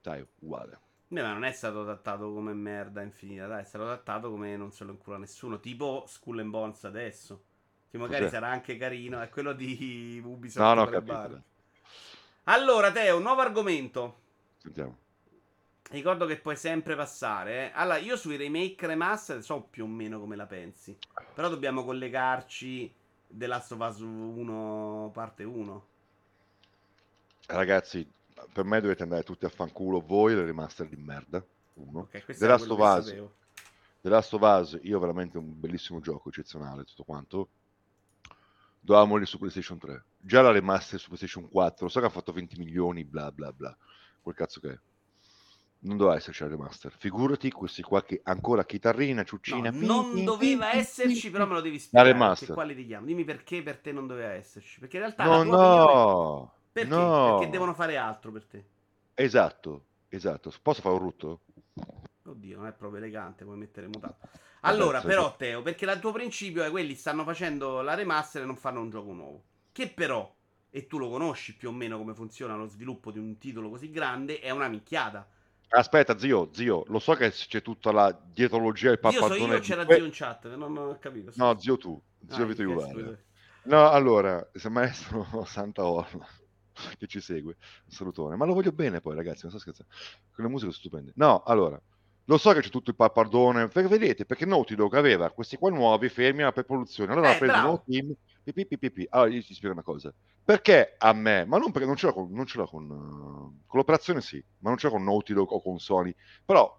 sai, 0.00 0.26
uguale. 0.40 0.80
No, 1.06 1.22
ma 1.22 1.32
non 1.32 1.44
è 1.44 1.52
stato 1.52 1.84
trattato 1.84 2.32
come 2.32 2.52
merda 2.54 3.02
infinita, 3.02 3.46
dai, 3.46 3.62
è 3.62 3.66
stato 3.66 3.84
trattato 3.84 4.30
come 4.30 4.56
non 4.56 4.72
se 4.72 4.82
lo 4.82 4.90
incura 4.90 5.16
nessuno, 5.16 5.60
tipo 5.60 6.02
Skull 6.08 6.40
and 6.40 6.50
Bones 6.50 6.82
adesso, 6.82 7.44
che 7.88 7.98
magari 7.98 8.24
Cos'è? 8.24 8.34
sarà 8.34 8.48
anche 8.48 8.76
carino, 8.76 9.20
è 9.20 9.28
quello 9.28 9.52
di 9.52 10.20
Ubisoft. 10.24 10.66
No, 10.66 10.74
no, 10.74 10.86
capito. 10.86 11.44
Allora, 12.50 12.90
Teo, 12.90 13.18
nuovo 13.18 13.42
argomento. 13.42 14.20
Sentiamo. 14.56 14.96
Ricordo 15.90 16.24
che 16.24 16.38
puoi 16.38 16.56
sempre 16.56 16.96
passare. 16.96 17.66
Eh. 17.66 17.72
Allora, 17.74 17.98
io 17.98 18.16
sui 18.16 18.36
remake 18.36 18.86
remaster 18.86 19.42
so 19.42 19.60
più 19.68 19.84
o 19.84 19.86
meno 19.86 20.18
come 20.18 20.34
la 20.34 20.46
pensi. 20.46 20.96
Però 21.34 21.50
dobbiamo 21.50 21.84
collegarci 21.84 22.90
The 23.26 23.46
Last 23.46 23.72
of 23.72 23.80
Us 23.80 23.98
1 23.98 25.10
parte 25.12 25.44
1. 25.44 25.86
Ragazzi, 27.48 28.10
per 28.50 28.64
me 28.64 28.80
dovete 28.80 29.02
andare 29.02 29.24
tutti 29.24 29.44
a 29.44 29.50
fanculo 29.50 30.00
voi 30.00 30.34
le 30.34 30.46
remaster 30.46 30.88
di 30.88 30.96
merda. 30.96 31.44
Uno. 31.74 32.00
Okay, 32.00 32.22
The 32.34 32.46
Last 32.46 32.70
of 32.70 32.78
Us. 32.78 33.14
The 34.00 34.08
Last 34.08 34.32
of 34.32 34.40
Us, 34.40 34.78
io 34.84 34.98
veramente 34.98 35.36
un 35.36 35.60
bellissimo 35.60 36.00
gioco, 36.00 36.30
eccezionale, 36.30 36.84
tutto 36.84 37.04
quanto 37.04 37.48
dovevamo 38.80 39.24
su 39.24 39.38
PlayStation 39.38 39.78
3. 39.78 40.04
Già 40.18 40.42
la 40.42 40.50
remaster 40.50 40.98
su 40.98 41.06
PlayStation 41.06 41.48
4, 41.48 41.88
so 41.88 42.00
che 42.00 42.06
ha 42.06 42.10
fatto 42.10 42.32
20 42.32 42.58
milioni, 42.58 43.04
bla 43.04 43.30
bla 43.32 43.52
bla. 43.52 43.76
Quel 44.20 44.34
cazzo 44.34 44.60
che 44.60 44.70
è. 44.70 44.78
Non 45.80 45.96
doveva 45.96 46.16
esserci 46.16 46.42
la 46.42 46.48
remaster. 46.48 46.92
Figurati 46.98 47.52
questi 47.52 47.82
qua 47.82 48.02
che 48.02 48.20
ancora 48.24 48.64
chitarrina, 48.64 49.22
ciuccina. 49.22 49.70
No, 49.70 50.02
non 50.02 50.24
doveva 50.24 50.74
esserci, 50.74 51.30
però 51.30 51.46
me 51.46 51.54
lo 51.54 51.60
devi 51.60 51.78
spiegare. 51.78 52.10
La 52.10 52.18
remaster. 52.18 52.54
Quale 52.54 52.74
ti 52.74 52.84
chiamo? 52.84 53.06
Dimmi 53.06 53.24
perché 53.24 53.62
per 53.62 53.78
te 53.78 53.92
non 53.92 54.08
doveva 54.08 54.32
esserci. 54.32 54.80
Perché 54.80 54.96
in 54.96 55.02
realtà 55.02 55.24
no, 55.24 55.42
no, 55.44 56.52
Perché? 56.72 56.88
no. 56.88 57.36
Perché 57.36 57.50
devono 57.52 57.74
fare 57.74 57.96
altro 57.96 58.32
per 58.32 58.44
te. 58.46 58.64
Esatto, 59.14 59.84
esatto. 60.08 60.52
Posso 60.60 60.80
fare 60.80 60.94
un 60.96 61.00
rutto? 61.00 61.40
Oddio, 62.24 62.56
non 62.58 62.66
è 62.66 62.72
proprio 62.72 63.00
elegante, 63.00 63.44
puoi 63.44 63.56
mettere 63.56 63.86
mutato. 63.86 64.28
Allora, 64.62 65.00
però, 65.00 65.36
Teo, 65.36 65.62
perché 65.62 65.84
il 65.84 65.98
tuo 66.00 66.12
principio 66.12 66.64
è 66.64 66.70
quelli 66.70 66.94
stanno 66.94 67.24
facendo 67.24 67.80
la 67.80 67.94
remaster 67.94 68.42
e 68.42 68.46
non 68.46 68.56
fanno 68.56 68.80
un 68.80 68.90
gioco 68.90 69.12
nuovo. 69.12 69.44
Che 69.72 69.88
però, 69.90 70.34
e 70.70 70.86
tu 70.86 70.98
lo 70.98 71.08
conosci 71.08 71.56
più 71.56 71.68
o 71.68 71.72
meno 71.72 71.98
come 71.98 72.14
funziona 72.14 72.56
lo 72.56 72.66
sviluppo 72.66 73.10
di 73.10 73.18
un 73.18 73.38
titolo 73.38 73.70
così 73.70 73.90
grande, 73.90 74.40
è 74.40 74.50
una 74.50 74.68
minchiata. 74.68 75.28
Aspetta, 75.70 76.18
zio, 76.18 76.48
zio, 76.52 76.84
lo 76.88 76.98
so 76.98 77.14
che 77.14 77.30
c'è 77.30 77.60
tutta 77.60 77.92
la 77.92 78.18
dietrologia 78.32 78.88
del 78.88 78.98
pappadone. 78.98 79.36
Io 79.36 79.46
so 79.46 79.52
io, 79.52 79.60
c'era 79.60 79.86
zio 79.86 80.04
in 80.04 80.10
chat, 80.12 80.54
non 80.54 80.76
ho 80.76 80.98
capito. 80.98 81.30
No, 81.34 81.58
zio 81.58 81.76
tu, 81.76 82.00
zio 82.26 82.44
ah, 82.44 82.46
Vito 82.46 82.62
Iuvara. 82.62 83.18
No, 83.64 83.90
allora, 83.90 84.48
se 84.54 84.68
maestro 84.70 85.26
Santa 85.44 85.84
Orla 85.84 86.26
che 86.96 87.06
ci 87.06 87.20
segue. 87.20 87.56
Un 87.84 87.90
salutone. 87.90 88.36
Ma 88.36 88.46
lo 88.46 88.54
voglio 88.54 88.72
bene 88.72 89.00
poi, 89.00 89.14
ragazzi, 89.14 89.40
non 89.42 89.50
sto 89.50 89.60
scherzando. 89.60 89.92
Quelle 90.32 90.48
musiche 90.48 90.72
sono 90.72 90.80
stupende. 90.80 91.12
No, 91.16 91.42
allora, 91.42 91.80
lo 92.28 92.36
so 92.36 92.52
che 92.52 92.60
c'è 92.60 92.68
tutto 92.68 92.90
il 92.90 92.96
pappardone, 92.96 93.68
perché 93.68 93.88
vedete, 93.88 94.26
perché 94.26 94.44
Naughty 94.44 94.74
Dog 94.74 94.94
aveva 94.94 95.30
questi 95.30 95.56
qua 95.56 95.70
nuovi 95.70 96.10
fermi 96.10 96.42
alla 96.42 96.52
preproduzione. 96.52 97.12
Allora 97.12 97.30
Eh, 97.30 97.34
ha 97.34 97.38
preso. 97.38 97.60
No 97.62 97.82
Team, 97.86 98.12
pipi, 98.44 98.66
pipi, 98.66 98.90
pipi. 98.90 99.06
Allora, 99.08 99.30
io 99.30 99.42
ti 99.42 99.54
spiego 99.54 99.74
una 99.74 99.82
cosa. 99.82 100.12
Perché 100.44 100.94
a 100.98 101.12
me, 101.14 101.46
ma 101.46 101.56
non 101.56 101.72
perché 101.72 101.86
non 101.86 101.96
ce 101.96 102.06
l'ho 102.06 102.12
con, 102.12 102.28
non 102.30 102.44
ce 102.44 102.58
l'ho 102.58 102.66
con, 102.66 102.82
eh, 102.84 103.64
con 103.66 103.78
l'operazione 103.78 104.20
sì, 104.20 104.42
ma 104.58 104.68
non 104.68 104.78
ce 104.78 104.86
l'ho 104.88 104.92
con 104.92 105.04
Naughty 105.04 105.32
Dog 105.32 105.50
o 105.52 105.62
con 105.62 105.78
Sony, 105.78 106.14
però 106.44 106.70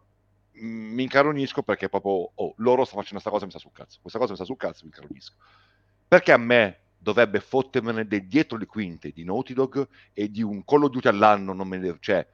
mh, 0.52 0.68
mi 0.68 1.02
incaronisco 1.04 1.64
perché 1.64 1.90
proprio, 1.90 2.32
oh, 2.36 2.54
loro 2.58 2.86
stanno 2.86 3.02
facendo 3.02 3.22
questa 3.22 3.32
cosa 3.32 3.46
mi 3.46 3.52
sta 3.52 3.60
sul 3.60 3.72
cazzo. 3.72 3.98
Questa 4.02 4.20
cosa 4.20 4.32
mi 4.32 4.38
sta 4.38 4.46
sul 4.46 4.58
cazzo 4.58 4.86
mi 4.86 4.92
incaronisco. 4.94 5.34
Perché 6.08 6.32
a 6.32 6.38
me 6.38 6.80
dovrebbe 6.96 7.40
fottermene 7.40 8.06
dei 8.06 8.28
dietro 8.28 8.56
le 8.56 8.68
quinte 8.68 9.10
di 9.10 9.24
Naughty 9.24 9.54
Dog 9.54 9.88
e 10.14 10.30
di 10.30 10.44
un 10.44 10.64
Call 10.64 10.84
of 10.84 10.92
Duty 10.92 11.08
all'anno, 11.08 11.54
non 11.54 11.68
me 11.68 11.78
ne... 11.78 11.98
Cioè, 12.00 12.28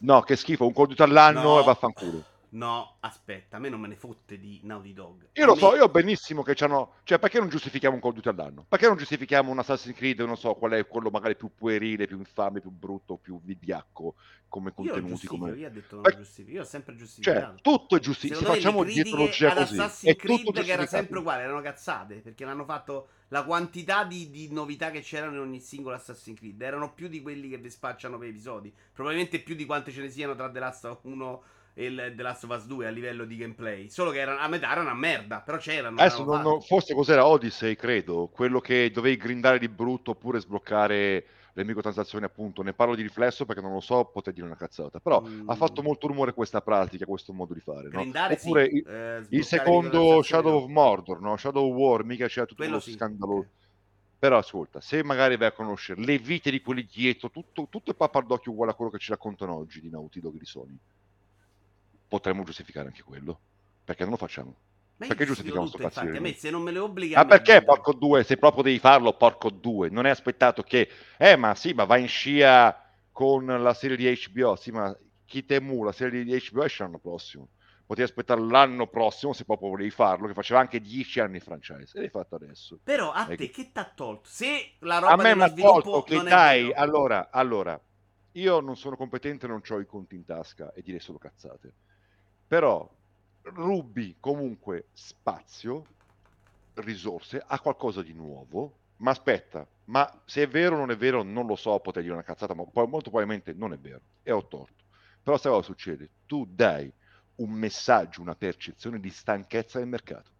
no, 0.00 0.22
che 0.22 0.36
schifo, 0.36 0.66
un 0.66 0.72
Call 0.72 0.84
of 0.84 0.88
Duty 0.90 1.02
all'anno 1.02 1.40
No. 1.42 1.60
e 1.60 1.64
vaffanculo. 1.64 2.24
No, 2.50 2.96
aspetta, 3.00 3.56
a 3.56 3.60
me 3.60 3.68
non 3.68 3.80
me 3.80 3.88
ne 3.88 3.96
fotte 3.96 4.38
di 4.38 4.60
Naughty 4.62 4.92
Dog. 4.94 5.28
Io 5.34 5.44
lo 5.44 5.52
me- 5.54 5.58
so, 5.58 5.74
io 5.76 5.84
ho 5.84 5.88
benissimo 5.88 6.42
che 6.42 6.54
c'hanno. 6.54 6.94
Cioè, 7.04 7.18
perché 7.18 7.38
non 7.38 7.48
giustifichiamo 7.48 7.94
un 7.94 8.00
Call 8.00 8.10
of 8.10 8.16
Duty 8.16 8.28
all'anno? 8.30 8.64
Perché 8.68 8.86
non 8.86 8.96
giustifichiamo 8.96 9.50
un 9.50 9.58
Assassin's 9.58 9.96
Creed, 9.96 10.20
non 10.20 10.36
so 10.36 10.54
qual 10.54 10.72
è 10.72 10.86
quello 10.86 11.10
magari 11.10 11.36
più 11.36 11.50
puerile, 11.54 12.06
più 12.06 12.18
infame, 12.18 12.60
più 12.60 12.70
brutto, 12.70 13.16
più 13.16 13.40
vigliacco 13.42 14.14
come 14.48 14.68
Io 14.68 14.74
contenuti? 14.74 15.08
giustifico, 15.10 15.36
Come... 15.36 15.56
io 15.58 15.66
ho 15.66 15.70
detto 15.70 16.00
non 16.00 16.14
giustifico, 16.16 16.56
io 16.56 16.62
ho 16.62 16.64
sempre 16.64 16.92
Cioè, 16.94 17.00
giustificato. 17.04 17.58
tutto 17.60 17.96
è 17.96 17.98
giustificato. 18.00 18.44
Facciamo 18.46 18.82
dietrologia 18.82 19.54
così. 19.54 19.78
Assassin's 19.78 20.16
tutto 20.16 20.52
Creed 20.52 20.64
che 20.66 20.72
era 20.72 20.86
sempre 20.86 21.18
uguale, 21.18 21.42
erano 21.42 21.60
cazzate, 21.60 22.16
perché 22.16 22.44
l'hanno 22.44 22.64
fatto 22.64 23.08
la 23.28 23.44
quantità 23.44 24.04
di, 24.04 24.30
di 24.30 24.50
novità 24.50 24.90
che 24.90 25.00
c'erano 25.00 25.34
in 25.34 25.40
ogni 25.40 25.60
singolo 25.60 25.94
Assassin's 25.96 26.38
Creed, 26.38 26.62
erano 26.62 26.94
più 26.94 27.08
di 27.08 27.20
quelli 27.20 27.50
che 27.50 27.58
vi 27.58 27.68
spacciano 27.68 28.16
per 28.16 28.28
episodi, 28.28 28.72
probabilmente 28.92 29.40
più 29.40 29.54
di 29.54 29.66
quante 29.66 29.92
ce 29.92 30.00
ne 30.00 30.08
siano 30.08 30.34
tra 30.34 30.50
The 30.50 30.58
Last 30.58 30.84
of 30.86 31.00
1 31.02 31.42
e 31.42 31.57
il 31.84 32.12
The 32.16 32.22
Last 32.22 32.44
of 32.44 32.50
Us 32.56 32.66
2 32.66 32.86
a 32.86 32.90
livello 32.90 33.24
di 33.24 33.36
gameplay, 33.36 33.88
solo 33.88 34.10
che 34.10 34.18
erano, 34.20 34.38
a 34.40 34.48
metà 34.48 34.70
erano 34.70 34.88
una 34.90 34.98
merda, 34.98 35.40
però 35.40 35.58
c'erano. 35.58 35.98
Adesso 36.00 36.24
non, 36.24 36.40
non- 36.42 36.60
forse 36.62 36.94
cos'era 36.94 37.26
Odyssey, 37.26 37.76
credo, 37.76 38.28
quello 38.32 38.60
che 38.60 38.90
dovevi 38.90 39.16
grindare 39.16 39.58
di 39.58 39.68
brutto 39.68 40.12
oppure 40.12 40.40
sbloccare 40.40 41.24
le 41.52 41.64
microtransazioni, 41.64 42.24
appunto. 42.24 42.62
Ne 42.62 42.72
parlo 42.72 42.94
di 42.94 43.02
riflesso 43.02 43.44
perché 43.44 43.60
non 43.60 43.72
lo 43.72 43.80
so, 43.80 44.04
potrei 44.04 44.32
dire 44.32 44.46
una 44.46 44.54
cazzata. 44.56 45.00
Però 45.00 45.20
Mm. 45.20 45.48
ha 45.48 45.54
fatto 45.56 45.82
molto 45.82 46.06
rumore 46.06 46.32
questa 46.32 46.60
pratica, 46.60 47.04
questo 47.04 47.32
modo 47.32 47.52
di 47.52 47.58
fare. 47.60 47.84
No? 47.88 47.98
Grindare 48.00 48.36
sì, 48.38 48.46
Oppure 48.46 48.68
eh, 48.68 48.76
il, 48.78 49.26
il 49.30 49.44
secondo 49.44 50.22
Shadow 50.22 50.52
no. 50.52 50.56
of 50.58 50.66
Mordor, 50.68 51.20
no? 51.20 51.36
Shadow 51.36 51.68
of 51.68 51.74
War, 51.76 52.04
mica 52.04 52.28
c'era 52.28 52.46
tutto 52.46 52.62
Quello 52.62 52.76
lo 52.76 52.80
sì, 52.80 52.92
scandalo. 52.92 53.32
ok. 53.38 53.46
Però 54.20 54.36
ascolta, 54.38 54.80
se 54.80 55.02
magari 55.04 55.36
vai 55.36 55.48
a 55.48 55.52
conoscere 55.52 56.00
le 56.00 56.18
vite 56.18 56.50
di 56.50 56.60
quelli 56.60 56.84
dietro, 56.92 57.30
tutto, 57.30 57.66
tutto 57.70 57.90
il 57.90 57.96
pappardocchio 57.96 58.50
uguale 58.50 58.72
a 58.72 58.74
quello 58.74 58.90
che 58.90 58.98
ci 58.98 59.10
raccontano 59.10 59.54
oggi 59.54 59.80
di 59.80 59.90
Naughty 59.90 60.18
Dog 60.20 60.36
di 60.36 60.44
Sony, 60.44 60.76
potremmo 62.08 62.42
giustificare 62.42 62.88
anche 62.88 63.02
quello. 63.02 63.40
Perché 63.84 64.02
non 64.02 64.12
lo 64.12 64.18
facciamo? 64.18 64.56
Ma 64.96 65.06
Perché 65.06 65.26
giustifichiamo 65.26 65.66
tutto, 65.66 65.78
sto 65.78 65.88
cazzo 65.88 66.00
a 66.00 66.20
me 66.20 66.34
se 66.34 66.50
non 66.50 66.62
me 66.62 66.72
le 66.72 66.78
obbliga 66.80 67.20
a 67.20 67.22
me 67.22 67.28
perché 67.28 67.62
porco 67.62 67.92
due? 67.92 68.24
Se 68.24 68.36
proprio 68.36 68.62
devi 68.64 68.78
farlo, 68.78 69.12
porco 69.12 69.50
due. 69.50 69.88
Non 69.90 70.06
è 70.06 70.10
aspettato 70.10 70.62
che, 70.62 70.88
eh, 71.16 71.36
ma 71.36 71.54
sì, 71.54 71.72
ma 71.72 71.84
vai 71.84 72.02
in 72.02 72.08
scia 72.08 72.76
con 73.12 73.46
la 73.46 73.74
serie 73.74 73.96
di 73.96 74.20
HBO. 74.32 74.56
Sì, 74.56 74.70
ma 74.72 74.96
chi 75.24 75.44
temu, 75.44 75.84
la 75.84 75.92
serie 75.92 76.24
di 76.24 76.32
HBO 76.50 76.64
esce 76.64 76.82
l'anno 76.82 76.98
prossimo. 76.98 77.48
Potevi 77.86 78.08
aspettare 78.08 78.40
l'anno 78.40 78.86
prossimo 78.88 79.32
se 79.32 79.44
proprio 79.44 79.70
volevi 79.70 79.90
farlo, 79.90 80.26
che 80.26 80.34
faceva 80.34 80.60
anche 80.60 80.80
dieci 80.80 81.20
anni 81.20 81.38
di 81.38 81.40
franchise. 81.40 81.96
E 81.96 82.00
l'hai 82.00 82.10
fatto 82.10 82.34
adesso. 82.34 82.78
Però 82.82 83.12
a 83.12 83.22
Ecco. 83.22 83.36
te 83.36 83.50
che 83.50 83.72
t'ha 83.72 83.90
tolto? 83.94 84.28
Se 84.28 84.74
la 84.80 84.98
roba 84.98 85.12
A 85.12 85.16
me 85.16 85.22
dello 85.22 85.36
mi 85.36 85.42
ha 85.42 85.48
sviluppo 85.48 85.80
tolto 85.80 86.02
che 86.02 86.22
dai, 86.22 86.72
allora, 86.72 87.30
allora, 87.30 87.80
io 88.32 88.60
non 88.60 88.76
sono 88.76 88.96
competente, 88.96 89.46
non 89.46 89.62
ho 89.66 89.80
i 89.80 89.86
conti 89.86 90.16
in 90.16 90.24
tasca 90.24 90.72
e 90.72 90.82
direi 90.82 91.00
solo 91.00 91.18
cazzate. 91.18 91.72
Però 92.48 92.88
rubi 93.42 94.16
comunque 94.18 94.86
spazio, 94.92 95.84
risorse 96.74 97.42
a 97.44 97.60
qualcosa 97.60 98.02
di 98.02 98.12
nuovo. 98.14 98.72
Ma 98.98 99.10
aspetta, 99.10 99.64
ma 99.84 100.10
se 100.24 100.42
è 100.42 100.48
vero 100.48 100.74
o 100.74 100.78
non 100.78 100.90
è 100.90 100.96
vero, 100.96 101.22
non 101.22 101.46
lo 101.46 101.54
so, 101.54 101.78
potrei 101.78 102.02
dire 102.02 102.14
una 102.14 102.24
cazzata, 102.24 102.54
ma 102.54 102.64
poi 102.64 102.88
molto 102.88 103.10
probabilmente 103.10 103.52
non 103.52 103.72
è 103.72 103.78
vero 103.78 104.00
e 104.24 104.32
ho 104.32 104.46
torto. 104.46 104.84
Però 105.22 105.36
sai 105.36 105.52
cosa 105.52 105.64
succede? 105.64 106.08
Tu 106.26 106.46
dai 106.48 106.92
un 107.36 107.50
messaggio, 107.50 108.22
una 108.22 108.34
percezione 108.34 108.98
di 108.98 109.10
stanchezza 109.10 109.78
del 109.78 109.86
mercato. 109.86 110.30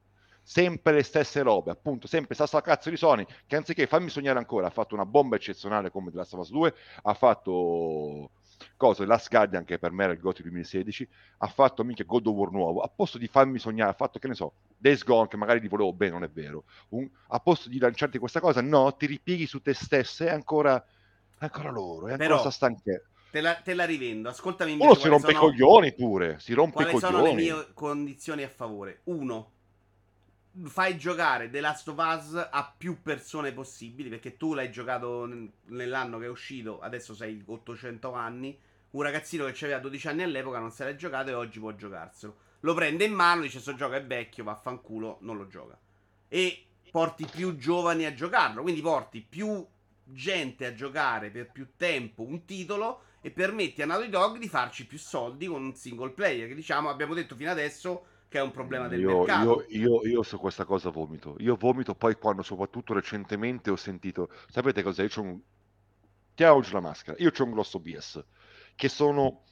Sempre 0.42 0.94
le 0.94 1.02
stesse 1.02 1.42
robe, 1.42 1.70
appunto, 1.70 2.06
sempre 2.06 2.34
stessa 2.34 2.60
cazzo 2.62 2.90
di 2.90 2.96
Sony, 2.96 3.24
che 3.46 3.54
anziché 3.54 3.86
farmi 3.86 4.08
sognare 4.08 4.38
ancora, 4.38 4.66
ha 4.66 4.70
fatto 4.70 4.94
una 4.94 5.04
bomba 5.04 5.36
eccezionale 5.36 5.90
come 5.90 6.10
The 6.10 6.16
Last 6.16 6.32
of 6.32 6.40
Us 6.40 6.50
2, 6.50 6.74
ha 7.02 7.14
fatto 7.14 8.30
cosa, 8.76 9.04
Last 9.06 9.28
Guardian 9.28 9.64
che 9.64 9.78
per 9.78 9.90
me 9.92 10.04
era 10.04 10.12
il 10.12 10.20
GOTY 10.20 10.42
2016, 10.42 11.08
ha 11.38 11.46
fatto 11.48 11.84
mica 11.84 12.04
God 12.04 12.26
of 12.26 12.34
War 12.34 12.50
nuovo, 12.50 12.80
a 12.80 12.88
posto 12.88 13.18
di 13.18 13.26
farmi 13.28 13.58
sognare, 13.58 13.90
ha 13.90 13.94
fatto 13.94 14.18
che 14.18 14.28
ne 14.28 14.34
so, 14.34 14.52
Days 14.76 15.04
Gone 15.04 15.28
che 15.28 15.36
magari 15.36 15.60
li 15.60 15.68
volevo 15.68 15.92
bene, 15.92 16.12
non 16.12 16.24
è 16.24 16.28
vero, 16.30 16.64
Un- 16.90 17.08
a 17.28 17.38
posto 17.40 17.68
di 17.68 17.78
lanciarti 17.78 18.18
questa 18.18 18.40
cosa, 18.40 18.60
no, 18.60 18.94
ti 18.96 19.06
ripieghi 19.06 19.46
su 19.46 19.60
te 19.60 19.74
stessa 19.74 20.24
e 20.26 20.30
ancora, 20.30 20.84
ancora 21.38 21.70
loro, 21.70 22.08
è 22.08 22.12
ancora 22.12 22.16
Però- 22.28 22.38
sta 22.40 22.50
stanchezza. 22.50 23.06
Te 23.30 23.42
la, 23.42 23.54
te 23.56 23.74
la 23.74 23.84
rivendo. 23.84 24.30
Ascoltami 24.30 24.72
Uno 24.72 24.94
si 24.94 25.00
quali 25.00 25.10
rompe 25.10 25.30
i 25.32 25.34
sono, 25.34 25.46
coglioni 25.48 25.92
pure, 25.94 26.38
si 26.40 26.54
rompe 26.54 26.82
i 26.82 26.84
quali 26.86 26.98
sono 26.98 27.16
le 27.18 27.28
coglioni. 27.30 27.42
mie 27.42 27.68
condizioni 27.74 28.42
a 28.42 28.48
favore. 28.48 29.00
Uno, 29.04 29.52
fai 30.64 30.96
giocare 30.96 31.50
The 31.50 31.60
Last 31.60 31.88
of 31.88 31.96
Us 31.98 32.48
a 32.50 32.74
più 32.76 33.02
persone 33.02 33.52
possibili, 33.52 34.08
perché 34.08 34.36
tu 34.36 34.54
l'hai 34.54 34.70
giocato 34.70 35.28
nell'anno 35.66 36.18
che 36.18 36.26
è 36.26 36.28
uscito, 36.28 36.80
adesso 36.80 37.14
sei 37.14 37.42
800 37.44 38.12
anni. 38.12 38.58
Un 38.90 39.02
ragazzino 39.02 39.44
che 39.44 39.64
aveva 39.64 39.80
12 39.80 40.08
anni 40.08 40.22
all'epoca 40.22 40.58
non 40.58 40.70
se 40.70 40.84
l'ha 40.84 40.96
giocato 40.96 41.28
e 41.28 41.34
oggi 41.34 41.58
può 41.58 41.74
giocarselo. 41.74 42.36
Lo 42.60 42.74
prende 42.74 43.04
in 43.04 43.12
mano, 43.12 43.42
dice: 43.42 43.60
Sto 43.60 43.74
gioco 43.74 43.94
è 43.94 44.04
vecchio, 44.04 44.44
vaffanculo, 44.44 45.18
non 45.20 45.36
lo 45.36 45.46
gioca. 45.46 45.78
E 46.26 46.64
porti 46.90 47.26
più 47.30 47.56
giovani 47.56 48.06
a 48.06 48.14
giocarlo. 48.14 48.62
Quindi 48.62 48.80
porti 48.80 49.20
più 49.20 49.64
gente 50.04 50.64
a 50.64 50.74
giocare 50.74 51.30
per 51.30 51.52
più 51.52 51.72
tempo 51.76 52.22
un 52.22 52.46
titolo 52.46 53.02
e 53.20 53.30
permetti 53.30 53.82
a 53.82 53.86
Naughty 53.86 54.08
Dog 54.08 54.38
di 54.38 54.48
farci 54.48 54.86
più 54.86 54.98
soldi 54.98 55.46
con 55.46 55.62
un 55.62 55.74
single 55.74 56.10
player. 56.10 56.48
Che 56.48 56.54
diciamo, 56.54 56.88
abbiamo 56.88 57.14
detto 57.14 57.36
fino 57.36 57.50
adesso 57.50 58.06
che 58.28 58.38
è 58.38 58.42
un 58.42 58.50
problema 58.50 58.88
del 58.88 59.00
io, 59.00 59.18
mercato. 59.18 59.64
io, 59.68 60.00
io, 60.02 60.06
io 60.06 60.22
su 60.22 60.38
questa 60.38 60.64
cosa 60.64 60.90
vomito. 60.90 61.36
Io 61.38 61.56
vomito 61.56 61.94
poi 61.94 62.14
quando, 62.16 62.42
soprattutto 62.42 62.92
recentemente, 62.94 63.70
ho 63.70 63.76
sentito. 63.76 64.30
Sapete 64.48 64.82
cos'è? 64.82 65.02
Io 65.02 65.08
c'ho 65.08 65.22
un. 65.22 65.40
Tiriamo 66.34 66.60
giù 66.60 66.72
la 66.74 66.80
maschera. 66.80 67.16
Io 67.20 67.30
c'ho 67.30 67.44
un 67.44 67.52
grosso 67.52 67.80
bias. 67.80 68.22
Che 68.74 68.88
sono 68.88 69.44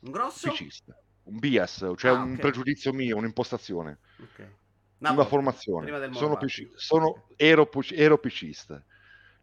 Un 0.00 0.10
grosso? 0.10 0.50
PCista. 0.50 0.96
Un 1.24 1.38
bias, 1.38 1.92
cioè 1.96 2.10
Ah, 2.12 2.22
un 2.22 2.34
ok. 2.34 2.38
pregiudizio 2.40 2.92
mio, 2.92 3.16
un'impostazione. 3.16 3.98
Ok. 4.22 4.38
una 4.98 5.12
volta, 5.12 5.28
formazione. 5.30 6.12
Sono. 6.12 6.36
PC 6.36 6.70
sono 6.74 7.26
ero, 7.36 7.68
ero 7.92 8.18
PCista. 8.18 8.84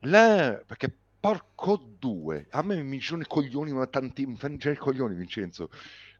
La- 0.01 0.61
perché 0.65 0.95
porco 1.19 1.77
due, 1.77 2.47
a 2.51 2.61
me 2.61 2.81
mi 2.83 2.99
girano 2.99 3.23
i 3.23 3.27
coglioni, 3.27 3.73
ma 3.73 3.87
tanti, 3.87 4.25
mi 4.25 4.37
fanno 4.37 4.55
i 4.55 4.75
coglioni, 4.77 5.15
Vincenzo. 5.15 5.69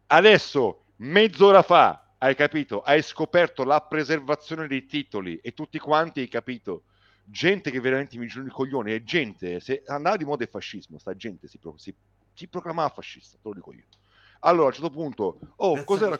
Adesso, 0.08 0.86
mezz'ora 0.97 1.62
fa, 1.62 2.07
hai 2.20 2.36
capito? 2.36 2.82
Hai 2.82 3.01
scoperto 3.01 3.63
la 3.63 3.82
preservazione 3.82 4.68
dei 4.68 4.86
titoli 4.86 5.38
e 5.38 5.53
tutti 5.53 5.80
quanti 5.80 6.22
hai 6.22 6.28
capito. 6.28 6.84
Gente 7.24 7.72
che 7.72 7.80
veramente 7.80 8.18
mi 8.18 8.28
girano 8.28 8.47
i 8.49 8.51
coglioni 8.51 8.93
e 8.93 9.03
gente, 9.03 9.59
se 9.59 9.84
andava 9.86 10.15
di 10.15 10.24
moda 10.24 10.43
il 10.43 10.49
fascismo, 10.49 10.97
sta 10.97 11.13
gente 11.13 11.47
si, 11.47 11.59
pro- 11.59 11.78
si, 11.78 11.93
si 12.34 12.47
proclamava 12.47 12.89
fascista, 12.89 13.38
te 13.38 13.47
lo 13.49 13.53
dico 13.53 13.74
io. 13.74 13.86
Allora, 14.41 14.65
a 14.65 14.68
un 14.68 14.74
certo 14.74 14.89
punto, 14.91 15.39
oh, 15.57 15.84
cos'è 15.84 16.07
la, 16.07 16.20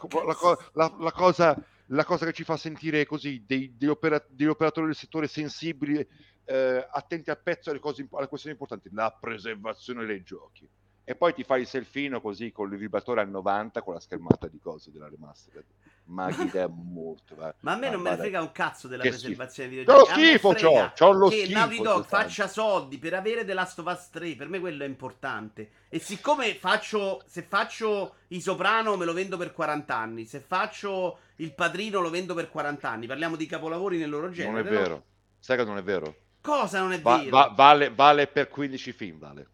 la 0.74 0.96
la- 0.98 1.12
cosa 1.12 1.56
la 1.92 2.04
cosa 2.04 2.26
che 2.26 2.34
ci 2.34 2.44
fa 2.44 2.58
sentire 2.58 3.06
così 3.06 3.46
dei, 3.46 3.74
degli, 3.78 3.90
opera- 3.90 4.22
degli 4.28 4.48
operatori 4.48 4.88
del 4.88 4.96
settore 4.96 5.28
sensibili, 5.28 6.06
eh, 6.44 6.88
attenti 6.92 7.30
al 7.30 7.42
pezzo 7.42 7.70
alle, 7.70 7.80
cose, 7.80 8.06
alle 8.12 8.28
questioni 8.28 8.58
importanti, 8.60 8.90
la 8.94 9.16
preservazione 9.18 10.06
dei 10.06 10.22
giochi. 10.22 10.70
E 11.10 11.16
poi 11.16 11.34
ti 11.34 11.44
fai 11.46 11.62
il 11.62 11.68
selfino 11.68 12.20
così 12.20 12.52
con 12.52 12.70
il 12.70 12.78
vibratore 12.78 13.22
al 13.22 13.30
90 13.30 13.82
con 13.82 13.94
la 13.94 14.00
schermata 14.02 14.48
di 14.50 14.60
cose 14.60 14.92
della 14.92 15.08
remastered. 15.08 15.64
Ma 16.08 16.28
è 16.52 16.68
molto. 16.68 17.34
va- 17.36 17.56
Ma 17.62 17.74
a 17.74 17.78
me 17.78 17.90
non 17.90 18.02
me 18.02 18.10
ne 18.10 18.18
frega 18.18 18.42
un 18.42 18.52
cazzo 18.52 18.90
della 18.90 19.04
che 19.04 19.10
preservazione 19.10 19.70
dei 19.70 19.86
C'ho 19.86 19.92
lo 19.94 19.98
videogiochi. 20.04 20.20
A 20.20 20.22
me 20.22 20.38
schifo, 20.38 20.54
c'ho, 20.54 20.92
c'ho 20.98 21.12
lo 21.14 21.30
che 21.30 21.36
schifo. 21.46 21.58
Naughty 21.60 21.82
Dog 21.82 22.06
faccia 22.06 22.48
soldi 22.50 22.98
per 22.98 23.14
avere 23.14 23.46
The 23.46 23.54
Last 23.54 23.80
of 23.80 23.86
Us 23.86 24.10
3. 24.10 24.36
Per 24.36 24.50
me 24.50 24.60
quello 24.60 24.84
è 24.84 24.88
importante. 24.88 25.70
E 25.88 26.00
siccome 26.00 26.54
faccio. 26.56 27.24
Se 27.26 27.42
faccio 27.42 28.16
i 28.28 28.42
Soprano 28.42 28.98
me 28.98 29.06
lo 29.06 29.14
vendo 29.14 29.38
per 29.38 29.54
40 29.54 29.96
anni. 29.96 30.26
Se 30.26 30.42
faccio 30.42 31.20
il 31.38 31.54
Padrino 31.54 32.02
lo 32.02 32.10
vendo 32.10 32.34
per 32.34 32.50
40 32.50 32.90
anni. 32.90 33.08
Parliamo 33.08 33.38
di 33.38 33.46
capolavori 33.46 33.98
nel 33.98 34.10
loro 34.10 34.26
Non 34.26 34.34
genere. 34.34 34.60
è 34.60 34.64
no? 34.64 34.70
vero. 34.78 35.04
Sai 35.40 35.56
che 35.56 35.64
non 35.64 35.78
è 35.78 35.84
vero? 35.84 36.16
Cosa 36.42 36.82
non 36.82 36.92
è 36.92 37.00
Va- 37.00 37.18
vero? 37.18 37.30
va- 37.30 37.54
vale, 37.56 37.92
vale 37.92 38.28
per 38.28 38.50
15 38.50 38.92
film, 38.92 39.20
vale. 39.20 39.48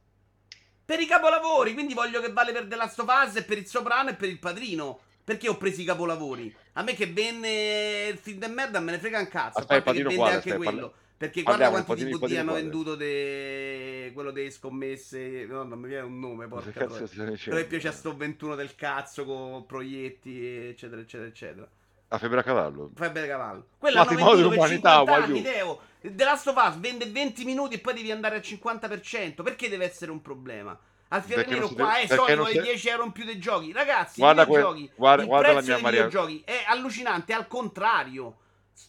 Per 0.86 1.00
i 1.00 1.06
capolavori. 1.06 1.74
Quindi 1.74 1.94
voglio 1.94 2.22
che 2.22 2.32
vale 2.32 2.52
per 2.52 2.68
The 2.68 2.76
Last 2.76 3.00
of 3.00 3.08
Us 3.08 3.36
e 3.36 3.44
per 3.44 3.58
il 3.58 3.66
Soprano 3.68 4.10
e 4.10 4.16
per 4.16 4.30
il 4.30 4.40
Padrino. 4.40 5.00
Perché 5.24 5.48
ho 5.48 5.56
preso 5.56 5.80
i 5.80 5.86
capolavori? 5.86 6.54
A 6.74 6.84
me 6.84 6.94
che 6.96 7.08
venne 7.08 8.08
il 8.08 8.18
film 8.18 8.40
de 8.40 8.48
merda 8.48 8.80
me 8.80 8.92
ne 8.92 9.00
frega 9.00 9.20
un 9.20 9.28
cazzo. 9.30 9.60
Aspetta, 9.60 9.76
a 9.76 9.82
parte 9.82 10.02
che 10.02 10.08
vende 10.08 10.18
quale? 10.18 10.36
anche 10.36 10.56
quello. 10.56 10.94
Perché 11.16 11.44
guarda 11.44 11.64
Parliamo, 11.70 11.86
quanti 11.86 12.04
di- 12.04 12.12
DVD 12.12 12.38
hanno 12.38 12.54
venduto 12.54 12.96
de... 12.96 14.12
quello 14.14 14.32
delle 14.32 14.50
scommesse. 14.50 15.46
No, 15.46 15.64
non 15.64 15.80
mi 15.80 15.88
viene 15.88 16.04
un 16.04 16.20
nome, 16.20 16.48
porca 16.48 16.72
Però 16.72 16.94
che 16.94 17.66
piace 17.66 17.88
a 17.88 17.92
sto 17.94 18.18
21 18.18 18.56
del 18.56 18.76
cazzo 18.76 19.24
con 19.24 19.66
proietti, 19.66 20.46
eccetera, 20.46 21.00
eccetera, 21.00 21.30
eccetera. 21.30 21.70
A 22.14 22.18
febbre 22.20 22.42
a 22.42 22.44
cavallo. 22.44 22.92
Fai 22.94 23.10
bene 23.10 23.28
cavallo. 23.28 23.66
Dell'umanità, 23.80 24.98
50 24.98 25.14
anni, 25.16 25.42
voglio- 25.42 25.42
Teo. 25.52 25.80
The 26.02 26.24
Last 26.24 26.48
of 26.48 26.56
Us 26.68 26.78
vende 26.78 27.06
20 27.10 27.44
minuti 27.44 27.76
e 27.76 27.80
poi 27.80 27.94
devi 27.96 28.12
andare 28.12 28.36
al 28.36 28.42
50%. 28.44 29.42
Perché 29.42 29.68
deve 29.68 29.86
essere 29.86 30.12
un 30.12 30.22
problema? 30.22 30.78
Al 31.08 31.22
si 31.24 31.34
qua 31.34 31.36
deve- 31.36 32.06
è 32.28 32.36
non 32.36 32.36
vuole 32.44 32.52
si- 32.54 32.62
10 32.62 32.90
euro 32.90 33.04
in 33.06 33.12
più 33.14 33.26
dei 33.26 33.40
giochi. 33.40 33.72
Ragazzi, 33.72 34.20
Guarda 34.20 34.44
i 34.44 34.46
que- 34.46 34.52
videogiochi, 34.56 34.92
guarda- 34.96 35.26
guarda 35.26 35.48
la 35.54 35.62
mia 35.62 35.74
dei 35.74 35.82
Maria- 35.82 36.06
videogiochi 36.06 36.42
è 36.46 36.64
allucinante, 36.68 37.34
al 37.34 37.48
contrario. 37.48 38.38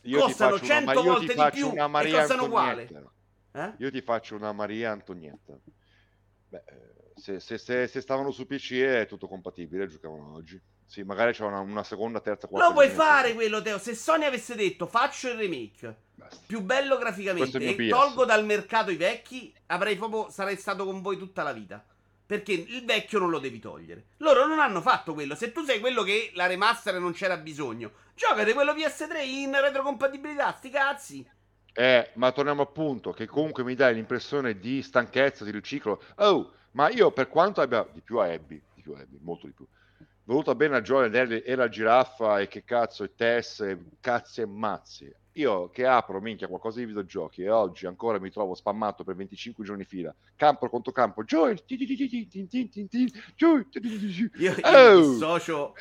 Io 0.03 0.21
costano 0.21 0.51
faccio 0.59 0.65
una- 0.65 0.75
100 0.75 0.85
ma 0.85 0.93
io 0.93 1.01
ti 1.01 1.07
volte 1.07 1.35
di 1.35 1.51
più 1.61 1.69
una 1.71 1.85
e 1.85 1.89
costano 2.21 2.45
uguale. 2.45 2.89
Eh? 3.53 3.73
Io 3.79 3.91
ti 3.91 4.01
faccio 4.03 4.35
una 4.35 4.53
Maria 4.53 4.91
Antonietta. 4.91 5.59
Beh, 6.49 6.63
eh, 6.67 7.13
se, 7.15 7.41
se- 7.41 7.57
se- 7.59 7.87
se 7.87 8.01
stavano 8.03 8.31
su 8.33 8.47
PC 8.47 8.73
è 8.83 9.07
tutto 9.07 9.29
compatibile, 9.29 9.87
giocavano 9.87 10.35
oggi. 10.35 10.61
Sì, 10.87 11.03
magari 11.03 11.33
c'è 11.33 11.45
una, 11.45 11.61
una 11.61 11.83
seconda, 11.83 12.21
terza, 12.21 12.47
quarta. 12.47 12.69
Lo 12.69 12.75
puoi 12.75 12.87
generazione. 12.89 13.21
fare 13.21 13.35
quello, 13.35 13.63
Teo. 13.63 13.79
Se 13.79 13.95
Sony 13.95 14.25
avesse 14.25 14.55
detto 14.55 14.87
faccio 14.87 15.29
il 15.29 15.37
remake 15.37 15.97
Basta. 16.15 16.45
più 16.47 16.61
bello 16.61 16.99
graficamente 16.99 17.59
e 17.59 17.89
tolgo 17.89 18.25
dal 18.25 18.45
mercato 18.45 18.91
i 18.91 18.97
vecchi, 18.97 19.53
avrei 19.67 19.97
proprio 19.97 20.31
sarei 20.31 20.57
stato 20.57 20.85
con 20.85 21.03
voi 21.03 21.19
tutta 21.19 21.43
la 21.43 21.53
vita. 21.53 21.85
Perché 22.27 22.53
il 22.53 22.85
vecchio 22.85 23.19
non 23.19 23.29
lo 23.29 23.39
devi 23.39 23.59
togliere. 23.59 24.07
Loro 24.19 24.47
non 24.47 24.59
hanno 24.59 24.81
fatto 24.81 25.13
quello. 25.13 25.35
Se 25.35 25.53
tu 25.53 25.63
sei 25.63 25.79
quello 25.79 26.03
che 26.03 26.31
la 26.35 26.47
remaster 26.47 26.99
non 26.99 27.13
c'era 27.13 27.37
bisogno, 27.37 27.93
giocate 28.15 28.55
quello 28.55 28.73
PS3 28.73 29.27
in 29.27 29.61
retrocompatibilità, 29.61 30.53
sti 30.53 30.71
cazzi. 30.71 31.31
Eh, 31.77 32.11
ma 32.15 32.31
torniamo 32.31 32.63
al 32.63 32.71
punto 32.71 33.13
che 33.13 33.27
comunque 33.27 33.65
mi 33.65 33.75
dai 33.75 33.95
l'impressione 33.95 34.59
di 34.59 34.81
stanchezza, 34.81 35.45
di 35.45 35.51
riciclo. 35.51 36.01
Oh, 36.17 36.53
ma 36.73 36.89
io 36.89 37.11
per 37.11 37.29
quanto 37.29 37.61
abbia 37.61 37.87
di 37.93 38.01
più 38.01 38.19
a 38.19 38.27
Abby, 38.27 38.63
di 38.75 38.81
più 38.81 38.93
a 38.95 39.01
Abby, 39.01 39.19
molto 39.21 39.47
di 39.47 39.53
più 39.53 39.67
voluta 40.25 40.55
bene 40.55 40.77
a 40.77 40.81
Joel 40.81 41.43
e 41.45 41.55
la 41.55 41.69
giraffa 41.69 42.41
e 42.41 42.49
che 42.49 42.65
cazzo 42.65 43.05
e 43.05 43.15
Tess 43.15 43.61
e 43.61 43.79
cazzi 44.01 44.41
e 44.41 44.47
mazzi 44.47 45.15
io 45.37 45.69
che 45.71 45.85
apro 45.85 46.21
minchia 46.21 46.47
qualcosa 46.47 46.79
di 46.79 46.87
videogiochi 46.87 47.43
e 47.43 47.51
oggi 47.51 47.87
ancora 47.87 48.21
mi 48.21 48.31
trovo 48.31 48.55
spammato 48.55 49.03
per 49.03 49.17
25 49.17 49.65
giorni 49.65 49.85
fila 49.85 50.15
campo 50.37 50.69
contro 50.69 50.93
campo 50.93 51.25
Joel 51.25 51.65
ti 51.65 51.77
ti 51.77 51.87
ti 51.87 51.97
ti 52.09 52.27
ti 52.29 52.69
ti 52.69 52.89
ti 52.89 53.13
Joel 53.35 53.67
io, 54.37 54.55
io 54.55 55.13
socio 55.15 55.75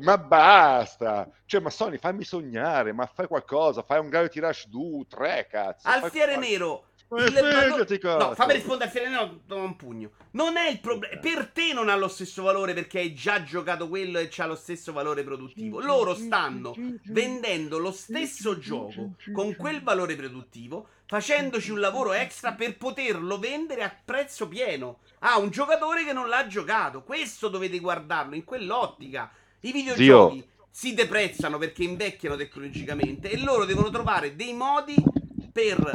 ma 0.00 0.16
basta 0.16 1.28
cioè 1.44 1.60
ma 1.60 1.70
Sony 1.70 1.98
fammi 1.98 2.22
sognare 2.22 2.92
ma 2.92 3.06
fai 3.06 3.26
qualcosa 3.26 3.82
fai 3.82 3.98
un 3.98 4.08
Gravity 4.08 4.38
Rush 4.40 4.68
2 4.68 5.06
3 5.08 5.46
cazzo 5.50 5.88
alfiere 5.88 6.34
qualcosa. 6.34 6.52
nero 6.52 6.87
ma 7.10 7.24
il- 7.24 7.32
fregati, 7.32 7.98
no, 8.02 8.34
fammi 8.34 8.52
rispondere 8.52 8.84
al 8.84 8.90
Fiere 8.90 9.08
Nero 9.08 9.40
do 9.46 9.56
un 9.56 9.76
pugno. 9.76 10.10
Non 10.32 10.56
è 10.58 10.68
il 10.68 10.78
problema. 10.80 11.18
Per 11.18 11.46
te 11.48 11.72
non 11.72 11.88
ha 11.88 11.96
lo 11.96 12.08
stesso 12.08 12.42
valore 12.42 12.74
perché 12.74 12.98
hai 12.98 13.14
già 13.14 13.42
giocato 13.42 13.88
quello 13.88 14.18
e 14.18 14.28
c'ha 14.30 14.44
lo 14.46 14.54
stesso 14.54 14.92
valore 14.92 15.24
produttivo. 15.24 15.80
Loro 15.80 16.14
stanno 16.14 16.74
vendendo 17.04 17.78
lo 17.78 17.92
stesso 17.92 18.58
gioco 18.58 19.14
con 19.32 19.56
quel 19.56 19.82
valore 19.82 20.16
produttivo, 20.16 20.88
facendoci 21.06 21.70
un 21.70 21.80
lavoro 21.80 22.12
extra 22.12 22.52
per 22.52 22.76
poterlo 22.76 23.38
vendere 23.38 23.82
a 23.82 23.96
prezzo 24.04 24.46
pieno 24.46 24.98
a 25.20 25.38
un 25.38 25.48
giocatore 25.48 26.04
che 26.04 26.12
non 26.12 26.28
l'ha 26.28 26.46
giocato. 26.46 27.02
Questo 27.02 27.48
dovete 27.48 27.78
guardarlo 27.78 28.34
in 28.34 28.44
quell'ottica. 28.44 29.30
I 29.60 29.72
videogiochi 29.72 30.46
si 30.70 30.92
deprezzano 30.92 31.56
perché 31.56 31.82
invecchiano 31.84 32.36
tecnologicamente 32.36 33.30
e 33.30 33.38
loro 33.40 33.64
devono 33.64 33.88
trovare 33.90 34.36
dei 34.36 34.52
modi 34.52 34.94
per 35.50 35.90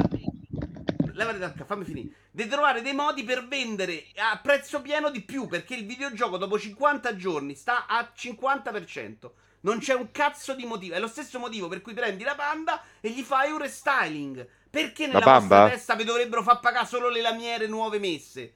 levate 1.14 1.38
dal 1.38 1.52
caffè, 1.52 1.64
fammi 1.64 1.84
finire. 1.84 2.08
Devi 2.30 2.48
trovare 2.48 2.82
dei 2.82 2.92
modi 2.92 3.24
per 3.24 3.46
vendere 3.46 4.04
a 4.16 4.38
prezzo 4.42 4.82
pieno 4.82 5.10
di 5.10 5.22
più. 5.22 5.46
Perché 5.46 5.74
il 5.74 5.86
videogioco 5.86 6.36
dopo 6.36 6.58
50 6.58 7.16
giorni 7.16 7.54
sta 7.54 7.86
a 7.86 8.12
50%. 8.16 9.30
Non 9.60 9.78
c'è 9.78 9.94
un 9.94 10.10
cazzo 10.10 10.54
di 10.54 10.66
motivo. 10.66 10.94
È 10.94 11.00
lo 11.00 11.08
stesso 11.08 11.38
motivo 11.38 11.68
per 11.68 11.80
cui 11.80 11.94
prendi 11.94 12.22
la 12.22 12.34
panda 12.34 12.82
e 13.00 13.10
gli 13.10 13.22
fai 13.22 13.50
un 13.50 13.58
restyling. 13.58 14.46
Perché 14.68 15.06
nella 15.06 15.20
La 15.20 15.38
vostra 15.38 15.68
testa 15.70 15.94
vi 15.94 16.04
dovrebbero 16.04 16.42
far 16.42 16.60
pagare 16.60 16.86
solo 16.86 17.08
le 17.08 17.20
lamiere 17.20 17.66
nuove 17.66 17.98
messe? 17.98 18.54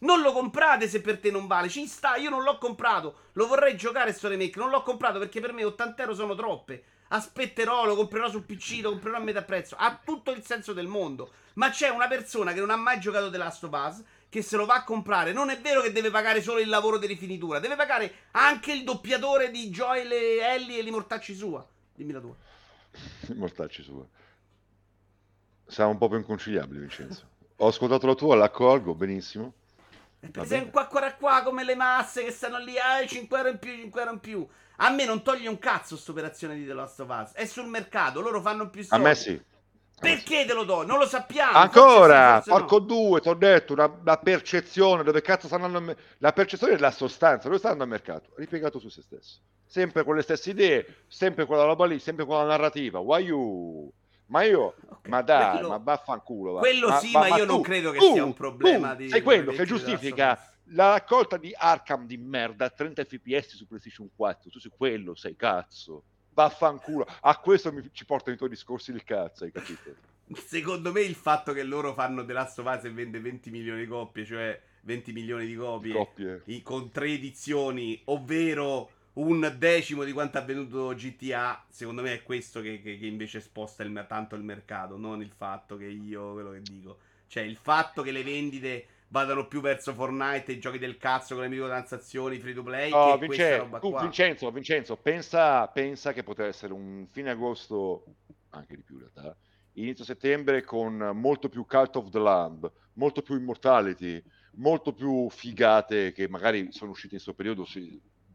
Non 0.00 0.20
lo 0.20 0.32
comprate 0.32 0.88
se 0.88 1.00
per 1.00 1.18
te 1.18 1.30
non 1.30 1.46
vale. 1.46 1.68
Ci 1.68 1.86
sta, 1.86 2.16
io 2.16 2.30
non 2.30 2.44
l'ho 2.44 2.58
comprato. 2.58 3.22
Lo 3.32 3.46
vorrei 3.46 3.76
giocare 3.76 4.12
sto 4.12 4.28
remake. 4.28 4.58
Non 4.58 4.70
l'ho 4.70 4.82
comprato 4.82 5.18
perché 5.18 5.40
per 5.40 5.52
me 5.52 5.64
80 5.64 6.02
euro 6.02 6.14
sono 6.14 6.34
troppe. 6.34 6.84
Aspetterò, 7.08 7.86
lo 7.86 7.94
comprerò 7.96 8.28
sul 8.28 8.44
PC, 8.44 8.80
lo 8.82 8.90
comprerò 8.90 9.16
a 9.16 9.20
metà 9.20 9.42
prezzo. 9.42 9.76
Ha 9.76 10.00
tutto 10.04 10.30
il 10.30 10.44
senso 10.44 10.72
del 10.72 10.86
mondo. 10.86 11.30
Ma 11.54 11.70
c'è 11.70 11.88
una 11.88 12.06
persona 12.06 12.52
che 12.52 12.60
non 12.60 12.70
ha 12.70 12.76
mai 12.76 13.00
giocato 13.00 13.30
The 13.30 13.38
Last 13.38 13.64
of 13.64 13.72
Us 13.72 14.02
che 14.28 14.42
se 14.42 14.56
lo 14.56 14.66
va 14.66 14.74
a 14.74 14.84
comprare. 14.84 15.32
Non 15.32 15.50
è 15.50 15.60
vero 15.60 15.80
che 15.80 15.92
deve 15.92 16.10
pagare 16.10 16.42
solo 16.42 16.60
il 16.60 16.68
lavoro 16.68 16.98
di 16.98 17.06
rifinitura, 17.06 17.58
deve 17.58 17.76
pagare 17.76 18.12
anche 18.32 18.72
il 18.72 18.84
doppiatore 18.84 19.50
di 19.50 19.70
Joel 19.70 20.12
e 20.12 20.38
Ellie 20.38 20.78
e 20.78 20.82
li 20.82 20.90
mortacci 20.90 21.34
sua. 21.34 21.66
Dimmi 21.94 22.12
la 22.12 22.20
tua. 22.20 22.34
Mortacci 23.34 23.82
sua. 23.82 24.06
Siamo 25.66 25.90
un 25.90 25.98
po' 25.98 26.08
più 26.08 26.18
inconciliabili, 26.18 26.80
Vincenzo. 26.80 27.26
Ho 27.56 27.66
ascoltato 27.66 28.06
la 28.06 28.14
tua, 28.14 28.36
l'accolgo, 28.36 28.94
benissimo. 28.94 29.52
Per 30.20 30.52
un 30.52 30.70
qua 30.70 30.86
qua 30.86 31.12
qua 31.12 31.42
come 31.42 31.64
le 31.64 31.74
masse 31.76 32.24
che 32.24 32.30
stanno 32.32 32.58
lì, 32.58 32.76
ah, 32.78 33.06
5 33.06 33.36
euro 33.38 33.50
in 33.50 33.58
più, 33.58 33.72
5 33.72 34.00
euro 34.00 34.12
in 34.14 34.20
più. 34.20 34.46
A 34.80 34.90
me 34.90 35.04
non 35.04 35.22
toglie 35.22 35.48
un 35.48 35.58
cazzo 35.58 35.96
sta 35.96 36.10
operazione 36.10 36.54
di 36.54 36.66
The 36.66 36.72
Last 36.72 37.00
of 37.00 37.08
Us. 37.08 37.32
È 37.32 37.44
sul 37.46 37.66
mercato, 37.66 38.20
loro 38.20 38.40
fanno 38.40 38.68
più 38.68 38.82
A 38.82 38.84
soldi. 38.84 39.04
me 39.04 39.14
sì. 39.14 39.28
A 39.30 39.32
me 39.32 39.38
sì. 39.38 39.46
Perché 40.00 40.44
te 40.44 40.54
lo 40.54 40.64
do? 40.64 40.84
Non 40.84 40.98
lo 40.98 41.06
sappiamo. 41.06 41.56
Ancora, 41.56 42.40
Forse 42.40 42.42
sì, 42.42 42.50
forse 42.50 42.50
porco 42.50 42.78
due, 42.80 43.20
ti 43.20 43.28
ho 43.28 43.34
detto, 43.34 43.72
una, 43.72 43.92
la 44.04 44.18
percezione, 44.18 45.02
dove 45.02 45.20
cazzo 45.22 45.46
stanno 45.48 45.64
andando, 45.66 45.96
la 46.18 46.32
percezione 46.32 46.74
della 46.74 46.90
sostanza, 46.92 47.48
dove 47.48 47.58
sta 47.58 47.70
andando 47.70 47.84
al 47.94 48.00
mercato, 48.00 48.30
ripiegato 48.36 48.78
su 48.78 48.88
se 48.88 49.02
stesso. 49.02 49.40
Sempre 49.66 50.04
con 50.04 50.14
le 50.14 50.22
stesse 50.22 50.50
idee, 50.50 51.02
sempre 51.08 51.44
quella 51.46 51.64
roba 51.64 51.84
lì, 51.86 51.98
sempre 51.98 52.24
quella 52.24 52.44
narrativa, 52.44 53.00
why 53.00 53.22
you? 53.24 53.92
Ma 54.28 54.42
io, 54.44 54.74
no. 54.88 54.96
Ok, 54.98 55.08
ma 55.08 55.22
dai, 55.22 55.52
quello- 55.52 55.68
ma 55.68 55.76
vaffanculo. 55.78 56.52
va. 56.52 56.58
Quello 56.60 56.90
sì, 56.98 57.12
ma 57.12 57.28
io 57.28 57.44
non 57.44 57.56
tu- 57.56 57.62
credo 57.62 57.90
che 57.92 57.98
tu- 57.98 58.12
sia 58.12 58.24
un 58.24 58.34
problema 58.34 58.90
tu 58.92 59.02
di- 59.02 59.08
Sei 59.08 59.22
quello 59.22 59.50
di 59.50 59.56
che 59.56 59.64
giustifica 59.64 60.32
Us. 60.32 60.74
la 60.74 60.90
raccolta 60.90 61.36
di 61.38 61.54
Arkham 61.56 62.06
di 62.06 62.16
merda 62.18 62.66
a 62.66 62.70
30 62.70 63.04
fps 63.04 63.56
su 63.56 63.66
PlayStation 63.66 64.10
4, 64.14 64.50
tu 64.50 64.58
sei 64.58 64.70
quello, 64.76 65.14
sei 65.14 65.34
cazzo. 65.36 66.02
Vaffanculo. 66.34 67.06
A 67.22 67.36
questo 67.38 67.72
mi, 67.72 67.88
ci 67.92 68.04
portano 68.04 68.34
i 68.34 68.38
tuoi 68.38 68.50
discorsi 68.50 68.92
del 68.92 69.02
cazzo, 69.04 69.44
hai 69.44 69.50
capito? 69.50 69.94
Secondo 70.34 70.92
me 70.92 71.00
il 71.00 71.14
fatto 71.14 71.52
che 71.54 71.62
loro 71.62 71.94
fanno 71.94 72.24
The 72.24 72.32
Last 72.34 72.58
of 72.58 72.66
Us 72.66 72.84
e 72.84 72.90
vende 72.92 73.18
20 73.18 73.50
milioni 73.50 73.80
di 73.80 73.86
copie, 73.86 74.24
cioè 74.26 74.60
20 74.82 75.12
milioni 75.12 75.46
di 75.46 75.56
copie, 75.56 75.92
Coppie. 75.94 76.42
i- 76.46 76.62
con 76.62 76.90
tre 76.90 77.08
edizioni, 77.08 78.00
ovvero 78.06 78.90
un 79.20 79.54
decimo 79.58 80.04
di 80.04 80.12
quanto 80.12 80.38
ha 80.38 80.42
venduto 80.42 80.94
GTA, 80.94 81.64
secondo 81.68 82.02
me 82.02 82.14
è 82.14 82.22
questo 82.22 82.60
che, 82.60 82.80
che- 82.80 82.98
che 82.98 83.06
invece 83.06 83.40
sposta 83.40 83.82
il, 83.82 84.04
tanto 84.08 84.34
il 84.36 84.42
mercato, 84.42 84.96
non 84.96 85.20
il 85.22 85.32
fatto 85.32 85.76
che 85.76 85.86
io, 85.86 86.32
quello 86.32 86.50
che 86.52 86.62
dico. 86.62 86.98
Cioè 87.26 87.42
il 87.42 87.56
fatto 87.56 88.02
che 88.02 88.10
le 88.12 88.22
vendite 88.22 88.86
vadano 89.08 89.46
più 89.48 89.60
verso 89.60 89.92
Fortnite 89.94 90.52
i 90.52 90.58
giochi 90.60 90.78
del 90.78 90.96
cazzo 90.98 91.34
con 91.34 91.42
le 91.44 91.48
microtransazioni 91.50 92.38
free 92.38 92.54
to 92.54 92.62
play 92.62 92.90
No, 92.90 93.18
che 93.18 93.24
questa 93.24 93.56
Vince- 93.56 93.56
roba 93.56 93.78
tu, 93.78 93.90
qua. 93.90 94.00
Vincenzo, 94.02 94.50
Vincenzo, 94.50 94.96
pensa, 94.96 95.66
pensa 95.68 96.12
che 96.12 96.22
poteva 96.22 96.48
essere 96.48 96.72
un 96.72 97.06
fine 97.10 97.30
agosto, 97.30 98.04
anche 98.50 98.76
di 98.76 98.82
più 98.82 98.94
in 98.96 99.00
realtà, 99.00 99.36
inizio 99.74 100.04
settembre 100.04 100.62
con 100.64 100.96
molto 101.14 101.48
più 101.48 101.64
Cult 101.66 101.96
of 101.96 102.10
the 102.10 102.18
Lamb, 102.18 102.70
molto 102.94 103.22
più 103.22 103.36
Immortality, 103.36 104.22
molto 104.54 104.92
più 104.92 105.28
figate 105.30 106.12
che 106.12 106.28
magari 106.28 106.72
sono 106.72 106.90
uscite 106.92 107.14
in 107.16 107.20
questo 107.22 107.34
periodo, 107.34 107.64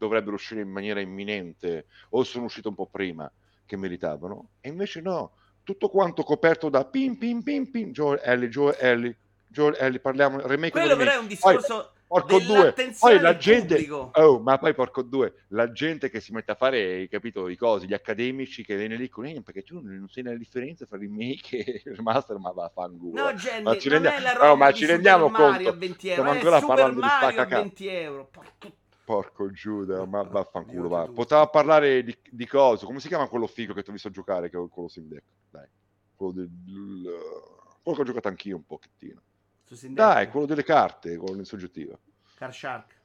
dovrebbero 0.04 0.34
uscire 0.36 0.60
in 0.60 0.70
maniera 0.70 1.00
imminente 1.00 1.86
o 2.10 2.22
sono 2.24 2.44
uscite 2.44 2.68
un 2.68 2.74
po' 2.74 2.86
prima 2.86 3.30
che 3.66 3.76
meritavano. 3.76 4.48
E 4.60 4.68
invece 4.68 5.00
no, 5.00 5.32
tutto 5.64 5.88
quanto 5.88 6.22
coperto 6.22 6.68
da 6.68 6.84
pim 6.84 7.16
pim 7.16 7.42
pim 7.42 7.70
pim, 7.70 7.90
Joel 7.90 8.20
Ellie, 8.22 8.48
Joel 8.48 8.76
Ellie, 8.78 9.16
Joel 9.48 9.76
Ellie, 9.78 9.98
parliamo, 10.00 10.40
remake 10.46 10.72
Quello 10.72 10.96
però 10.96 11.10
è 11.10 11.14
remake. 11.16 11.20
un 11.20 11.26
discorso 11.28 11.88
Porco 12.06 12.38
due, 12.38 12.72
poi 13.00 13.18
la 13.18 13.36
gente, 13.36 13.88
oh, 13.90 14.38
ma 14.38 14.56
poi 14.58 14.72
porco 14.72 15.02
due, 15.02 15.46
la 15.48 15.72
gente 15.72 16.10
che 16.10 16.20
si 16.20 16.32
mette 16.32 16.52
a 16.52 16.54
fare, 16.54 16.78
hai 16.80 17.08
capito, 17.08 17.48
i 17.48 17.56
cosi, 17.56 17.86
gli 17.88 17.94
accademici 17.94 18.62
che 18.62 18.76
viene 18.76 18.94
lì 18.96 19.08
con 19.08 19.24
"Eh, 19.26 19.40
perché 19.42 19.62
tu 19.64 19.80
non 19.82 20.06
sai 20.08 20.22
la 20.22 20.34
differenza 20.36 20.84
tra 20.86 20.96
remake 20.96 21.56
e 21.64 21.82
remaster, 21.86 22.36
ma 22.36 22.52
va 22.52 22.66
a 22.66 22.68
fanculo. 22.72 23.20
No, 23.20 23.32
Jenny, 23.32 23.62
Ma 23.62 23.76
ci 23.78 23.88
rendiamo- 23.88 24.16
è 24.16 24.20
la 24.20 24.32
no, 24.46 24.54
ma 24.54 24.70
ci 24.72 24.84
rendiamo 24.86 25.28
Mario 25.28 25.54
conto? 25.56 25.68
a 25.70 25.72
20 25.72 26.08
euro, 26.08 26.20
Stiamo 26.20 26.30
è 26.30 26.34
ancora 26.36 26.60
Super 26.60 26.74
parlando 26.76 27.00
di 27.00 27.06
Mario 27.06 27.26
a 27.26 27.32
spaccacapo. 27.32 27.62
20 27.62 27.86
euro. 27.88 28.28
Porco- 28.30 28.72
Porco 29.04 29.50
Giuda, 29.50 30.06
ma 30.06 30.22
vaffanculo, 30.22 30.88
va. 30.88 31.06
Poteva 31.12 31.46
parlare 31.48 32.02
di, 32.02 32.16
di 32.30 32.46
coso, 32.46 32.86
come 32.86 33.00
si 33.00 33.08
chiama 33.08 33.28
quello 33.28 33.46
figo 33.46 33.74
che 33.74 33.82
ti 33.82 33.90
ho 33.90 33.92
visto 33.92 34.10
giocare, 34.10 34.48
che 34.48 34.56
ho 34.56 34.68
quello 34.68 34.88
Steam 34.88 35.08
Deck? 35.08 35.22
Dai, 35.50 35.66
quello 36.16 36.32
del... 36.32 36.48
quello 37.82 37.96
che 37.96 38.02
ho 38.02 38.04
giocato 38.04 38.28
anch'io 38.28 38.56
un 38.56 38.66
pochettino. 38.66 39.20
Dai, 39.88 40.28
quello 40.30 40.46
delle 40.46 40.64
carte, 40.64 41.16
quello 41.16 41.38
in 41.38 41.44
soggettiva. 41.44 41.98
Car 42.36 42.54
Shark. 42.54 43.02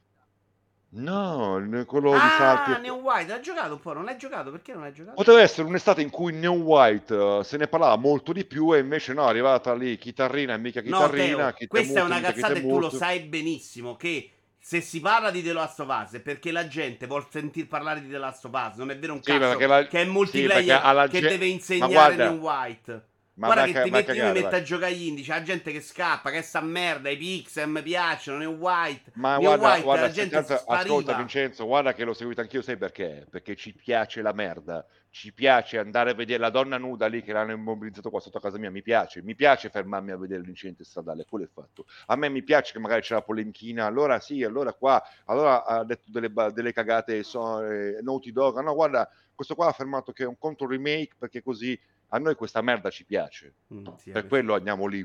No, 0.92 1.64
quello 1.86 2.12
di 2.12 2.18
Ah, 2.20 2.36
salti. 2.66 2.82
Neon 2.82 3.02
White, 3.02 3.28
l'hai 3.32 3.42
giocato 3.44 3.74
un 3.74 3.80
po'? 3.80 3.94
Non 3.94 4.06
l'hai 4.06 4.18
giocato? 4.18 4.50
Perché 4.50 4.74
non 4.74 4.82
l'hai 4.82 4.94
giocato? 4.94 5.16
Poteva 5.18 5.40
essere 5.40 5.68
un'estate 5.68 6.02
in 6.02 6.10
cui 6.10 6.34
Neon 6.34 6.62
White 6.62 7.16
eh, 7.16 7.44
se 7.44 7.58
ne 7.58 7.68
parlava 7.68 7.96
molto 7.96 8.34
di 8.34 8.44
più 8.44 8.74
e 8.74 8.80
invece 8.80 9.14
no, 9.14 9.26
è 9.26 9.30
arrivata 9.30 9.76
lì 9.76 9.98
chitarrina 10.00 10.56
e 10.56 10.58
mica 10.58 10.80
No, 10.80 10.86
chitarrina. 10.88 11.36
Teo, 11.36 11.52
chi 11.52 11.60
te 11.60 11.68
questa 11.68 12.00
è 12.00 12.04
una 12.04 12.20
cazzata 12.20 12.54
e 12.54 12.62
tu 12.62 12.80
lo 12.80 12.90
sai 12.90 13.20
benissimo 13.20 13.96
che 13.96 14.32
se 14.70 14.82
si 14.82 15.00
parla 15.00 15.32
di 15.32 15.42
The 15.42 15.52
Last 15.52 15.80
of 15.80 15.88
Us 15.90 16.12
è 16.12 16.20
perché 16.20 16.52
la 16.52 16.68
gente 16.68 17.08
vuol 17.08 17.26
sentir 17.32 17.66
parlare 17.66 18.02
di 18.04 18.08
The 18.08 18.20
Last 18.20 18.46
of 18.46 18.52
Us, 18.54 18.76
non 18.76 18.92
è 18.92 19.00
vero 19.00 19.14
un 19.14 19.24
Sì, 19.24 19.32
cazzo 19.32 19.66
la- 19.66 19.88
che 19.88 20.02
è 20.02 20.04
sì, 20.04 20.12
multiplayer 20.12 20.80
alla 20.84 21.08
che 21.08 21.22
ge- 21.22 21.28
deve 21.28 21.46
ma 21.48 21.52
insegnare 21.54 21.92
guarda, 21.92 22.24
Neon 22.30 22.38
White. 22.38 22.92
Ma 23.34 23.46
Guarda 23.48 23.64
vai 23.64 23.74
che 23.74 23.82
ti 23.82 23.90
metti, 23.90 24.10
io 24.12 24.14
mi 24.14 24.20
cagare, 24.20 24.42
metto 24.44 24.56
a 24.56 24.62
giocare 24.62 24.92
agli 24.92 25.08
indici, 25.08 25.30
la 25.30 25.42
gente 25.42 25.72
che 25.72 25.82
scappa, 25.82 26.30
che 26.30 26.44
sta 26.44 26.62
merda, 26.62 27.10
i 27.10 27.18
pixel 27.18 27.68
mi 27.68 27.82
piacciono, 27.82 28.38
Neon 28.38 28.58
White. 28.60 29.12
Ma 29.16 29.38
Neon 29.38 29.58
guarda, 29.58 29.68
White, 29.70 29.84
guarda, 29.84 30.06
la 30.06 30.12
gente 30.12 30.38
ascolta. 30.68 31.14
Vincenzo, 31.16 31.66
guarda 31.66 31.94
che 31.96 32.04
l'ho 32.04 32.14
seguito 32.14 32.42
anch'io, 32.42 32.62
sai 32.62 32.78
perché? 32.78 33.26
Perché 33.28 33.56
ci 33.56 33.74
piace 33.74 34.22
la 34.22 34.34
merda, 34.34 34.86
ci 35.12 35.34
piace 35.34 35.80
andare 35.80 36.12
a 36.12 36.14
vedere 36.14 36.40
la 36.40 36.50
donna 36.50 36.78
nuda 36.78 37.08
lì 37.08 37.24
che 37.24 37.34
l'hanno 37.34 37.54
immobilizzato 37.54 38.10
qua 38.10 38.20
sotto 38.20 38.38
a 38.38 38.42
casa 38.42 38.58
mia, 38.58 38.70
mi 38.70 38.82
piace, 38.82 39.22
mi 39.24 39.36
piace 39.36 39.70
fermarmi 39.70 40.12
a 40.12 40.18
vedere 40.18 40.42
l'incidente 40.42 40.84
stradale, 40.84 41.26
quello 41.28 41.46
è 41.46 41.48
fatto. 41.48 41.86
A 42.08 42.16
me 42.16 42.30
mi 42.30 42.44
piace 42.44 42.74
che 42.74 42.80
magari 42.80 43.02
c'è 43.02 43.16
la 43.16 43.22
polemichina, 43.22 43.86
allora 43.86 44.20
sì, 44.20 44.44
allora 44.44 44.74
qua, 44.74 45.02
allora 45.26 45.66
ha 45.66 45.84
detto 45.84 46.12
delle, 46.12 46.32
delle 46.54 46.74
cagate, 46.74 47.24
so, 47.24 47.62
eh, 47.64 48.00
Naughty 48.02 48.32
Dog, 48.32 48.60
no 48.60 48.74
guarda, 48.74 49.10
questo 49.34 49.56
qua 49.56 49.66
ha 49.66 49.70
affermato 49.70 50.12
che 50.12 50.24
è 50.24 50.28
un 50.28 50.38
contro 50.38 50.68
remake 50.68 51.16
perché 51.18 51.42
così 51.42 51.80
a 52.10 52.18
noi 52.18 52.36
questa 52.36 52.62
merda 52.62 52.90
ci 52.90 53.06
piace, 53.06 53.54
Mm, 53.74 53.86
sì, 53.98 54.12
per 54.12 54.28
quello 54.28 54.56
andiamo 54.56 54.88
lì, 54.88 55.04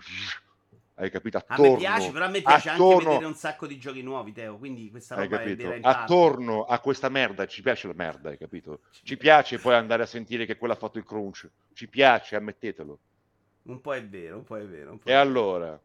hai 0.96 1.10
capito, 1.10 1.38
A 1.38 1.44
attorno. 1.46 1.72
me 1.72 1.76
piace, 1.78 2.12
però 2.12 2.24
a 2.24 2.28
me 2.28 2.40
piace 2.40 2.68
anche 2.68 2.82
attorno- 2.82 3.08
vedere 3.10 3.24
un 3.26 3.34
sacco 3.34 3.66
di 3.66 3.78
giochi 3.78 4.02
nuovi, 4.02 4.32
Teo. 4.32 4.56
Quindi 4.58 4.90
questa 4.90 5.16
Hai 5.16 5.24
roba 5.28 5.42
è 5.42 5.56
capito? 5.56 5.88
Attorno 5.88 6.64
a 6.64 6.78
questa 6.78 7.08
merda 7.08 7.46
ci 7.46 7.62
piace 7.62 7.86
la 7.88 7.94
merda, 7.94 8.30
hai 8.30 8.38
capito? 8.38 8.80
Ci 9.02 9.16
piace 9.16 9.58
poi 9.58 9.74
andare 9.74 10.02
a 10.04 10.06
sentire 10.06 10.46
che 10.46 10.56
quello 10.56 10.74
ha 10.74 10.76
fatto 10.76 10.98
il 10.98 11.04
crunch. 11.04 11.48
Ci 11.72 11.88
piace, 11.88 12.36
ammettetelo. 12.36 12.98
Un 13.64 13.80
po' 13.80 13.94
è 13.94 14.04
vero, 14.04 14.36
un 14.36 14.44
po' 14.44 14.56
è 14.56 14.66
vero. 14.66 14.90
po' 14.96 14.96
E 14.98 15.00
è 15.00 15.04
vero. 15.06 15.20
allora? 15.20 15.80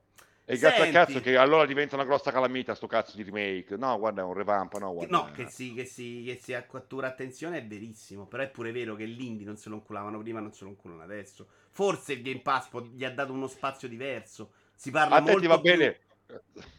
E 0.46 0.58
cazzo 0.58 0.82
a 0.82 0.88
cazzo 0.88 1.22
che 1.22 1.38
allora 1.38 1.68
diventa 1.68 1.94
una 1.94 2.06
grossa 2.06 2.32
calamita 2.32 2.74
sto 2.74 2.88
cazzo 2.88 3.16
di 3.16 3.22
remake. 3.22 3.78
No, 3.78 4.00
guarda, 4.00 4.22
è 4.22 4.26
un 4.26 4.34
revamp, 4.34 4.78
no, 4.80 4.94
guarda. 4.94 5.16
No, 5.16 5.32
che 5.32 5.48
si, 5.48 5.74
che, 5.76 5.86
si, 5.86 6.24
che 6.26 6.40
si 6.42 6.54
cattura 6.68 7.06
attenzione 7.08 7.60
è 7.60 7.66
verissimo. 7.68 8.26
Però 8.26 8.42
è 8.42 8.50
pure 8.50 8.72
vero 8.72 8.96
che 8.96 9.06
l'indie 9.06 9.46
non 9.46 9.58
se 9.58 9.70
lo 9.70 9.76
inculavano 9.76 10.18
prima, 10.20 10.40
non 10.40 10.52
se 10.52 10.64
lo 10.64 10.72
inculano 10.72 11.04
adesso. 11.04 11.48
Forse 11.70 12.14
il 12.14 12.24
Game 12.24 12.42
Pass 12.42 12.68
po- 12.68 12.82
gli 12.82 13.06
ha 13.06 13.12
dato 13.12 13.32
uno 13.32 13.46
spazio 13.46 13.88
diverso. 13.88 14.54
Si 14.80 14.92
parla 14.92 15.16
A 15.16 15.22
te 15.22 15.26
molto 15.32 15.42
ti 15.42 15.48
va 15.48 15.60
più 15.60 15.72
bene. 15.72 16.00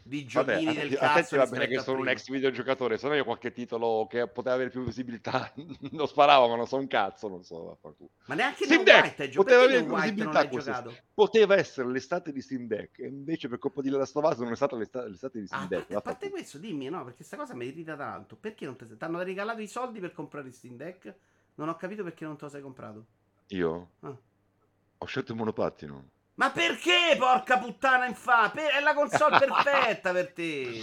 di 0.01 0.27
Vabbè, 0.31 0.53
giochini 0.53 0.73
te, 0.73 0.79
del 0.79 0.89
te 0.89 0.95
cazzo 0.97 1.37
va 1.37 1.45
bene 1.45 1.67
che 1.67 1.79
sono 1.81 1.99
un 1.99 2.07
ex 2.07 2.29
videogiocatore, 2.31 2.97
se 2.97 3.07
no 3.07 3.13
io 3.13 3.23
qualche 3.23 3.51
titolo 3.51 4.07
che 4.09 4.27
poteva 4.27 4.55
avere 4.55 4.71
più 4.71 4.83
visibilità 4.83 5.53
lo 5.91 6.07
sparavo, 6.07 6.47
ma 6.47 6.55
non 6.55 6.65
so 6.65 6.77
un 6.77 6.87
cazzo, 6.87 7.27
non 7.27 7.43
so. 7.43 7.77
Ma 8.25 8.33
neanche 8.33 8.63
Steam 8.65 8.83
Deck, 8.83 9.03
White 9.03 9.21
hai 9.21 9.29
giocato. 9.29 9.43
poteva 9.55 9.63
avere 9.65 9.85
non 9.85 9.99
visibilità 10.01 10.47
questo. 10.47 10.95
Poteva 11.13 11.55
essere 11.57 11.91
l'estate 11.91 12.31
di 12.31 12.41
Steam 12.41 12.65
Deck, 12.65 12.97
e 13.01 13.07
invece 13.07 13.49
per 13.49 13.59
colpa 13.59 13.81
di 13.81 13.89
Last 13.89 14.15
of 14.15 14.23
Us 14.31 14.37
non 14.39 14.51
è 14.51 14.55
stata 14.55 14.75
l'estate, 14.75 15.07
l'estate 15.09 15.37
di 15.37 15.43
Ah, 15.43 15.47
Steam 15.47 15.63
a, 15.63 15.67
Deck. 15.67 15.91
a 15.91 16.01
parte 16.01 16.29
questo, 16.31 16.57
dimmi, 16.57 16.89
no, 16.89 17.03
perché 17.03 17.23
sta 17.23 17.37
cosa 17.37 17.53
mi 17.53 17.65
irrita 17.67 17.95
tanto. 17.95 18.35
Perché 18.35 18.65
non 18.65 18.75
te 18.77 18.87
ti 18.87 18.95
hanno 19.03 19.21
regalato 19.21 19.61
i 19.61 19.67
soldi 19.67 19.99
per 19.99 20.13
comprare 20.13 20.49
Steam 20.51 20.75
Deck? 20.75 21.13
Non 21.55 21.69
ho 21.69 21.75
capito 21.75 22.03
perché 22.03 22.25
non 22.25 22.35
te 22.35 22.45
lo 22.45 22.49
sei 22.49 22.61
comprato. 22.63 23.05
Io 23.49 23.89
Ah. 23.99 24.15
ho 24.97 25.05
scelto 25.05 25.33
il 25.33 25.37
monopattino. 25.37 26.05
Ma 26.35 26.49
perché, 26.51 27.15
porca 27.17 27.57
puttana, 27.59 28.05
infa? 28.05 28.49
Per- 28.49 28.71
è 28.71 28.81
la 28.81 28.93
console 28.93 29.37
perfetta 29.39 30.11
per 30.11 30.31
te. 30.33 30.81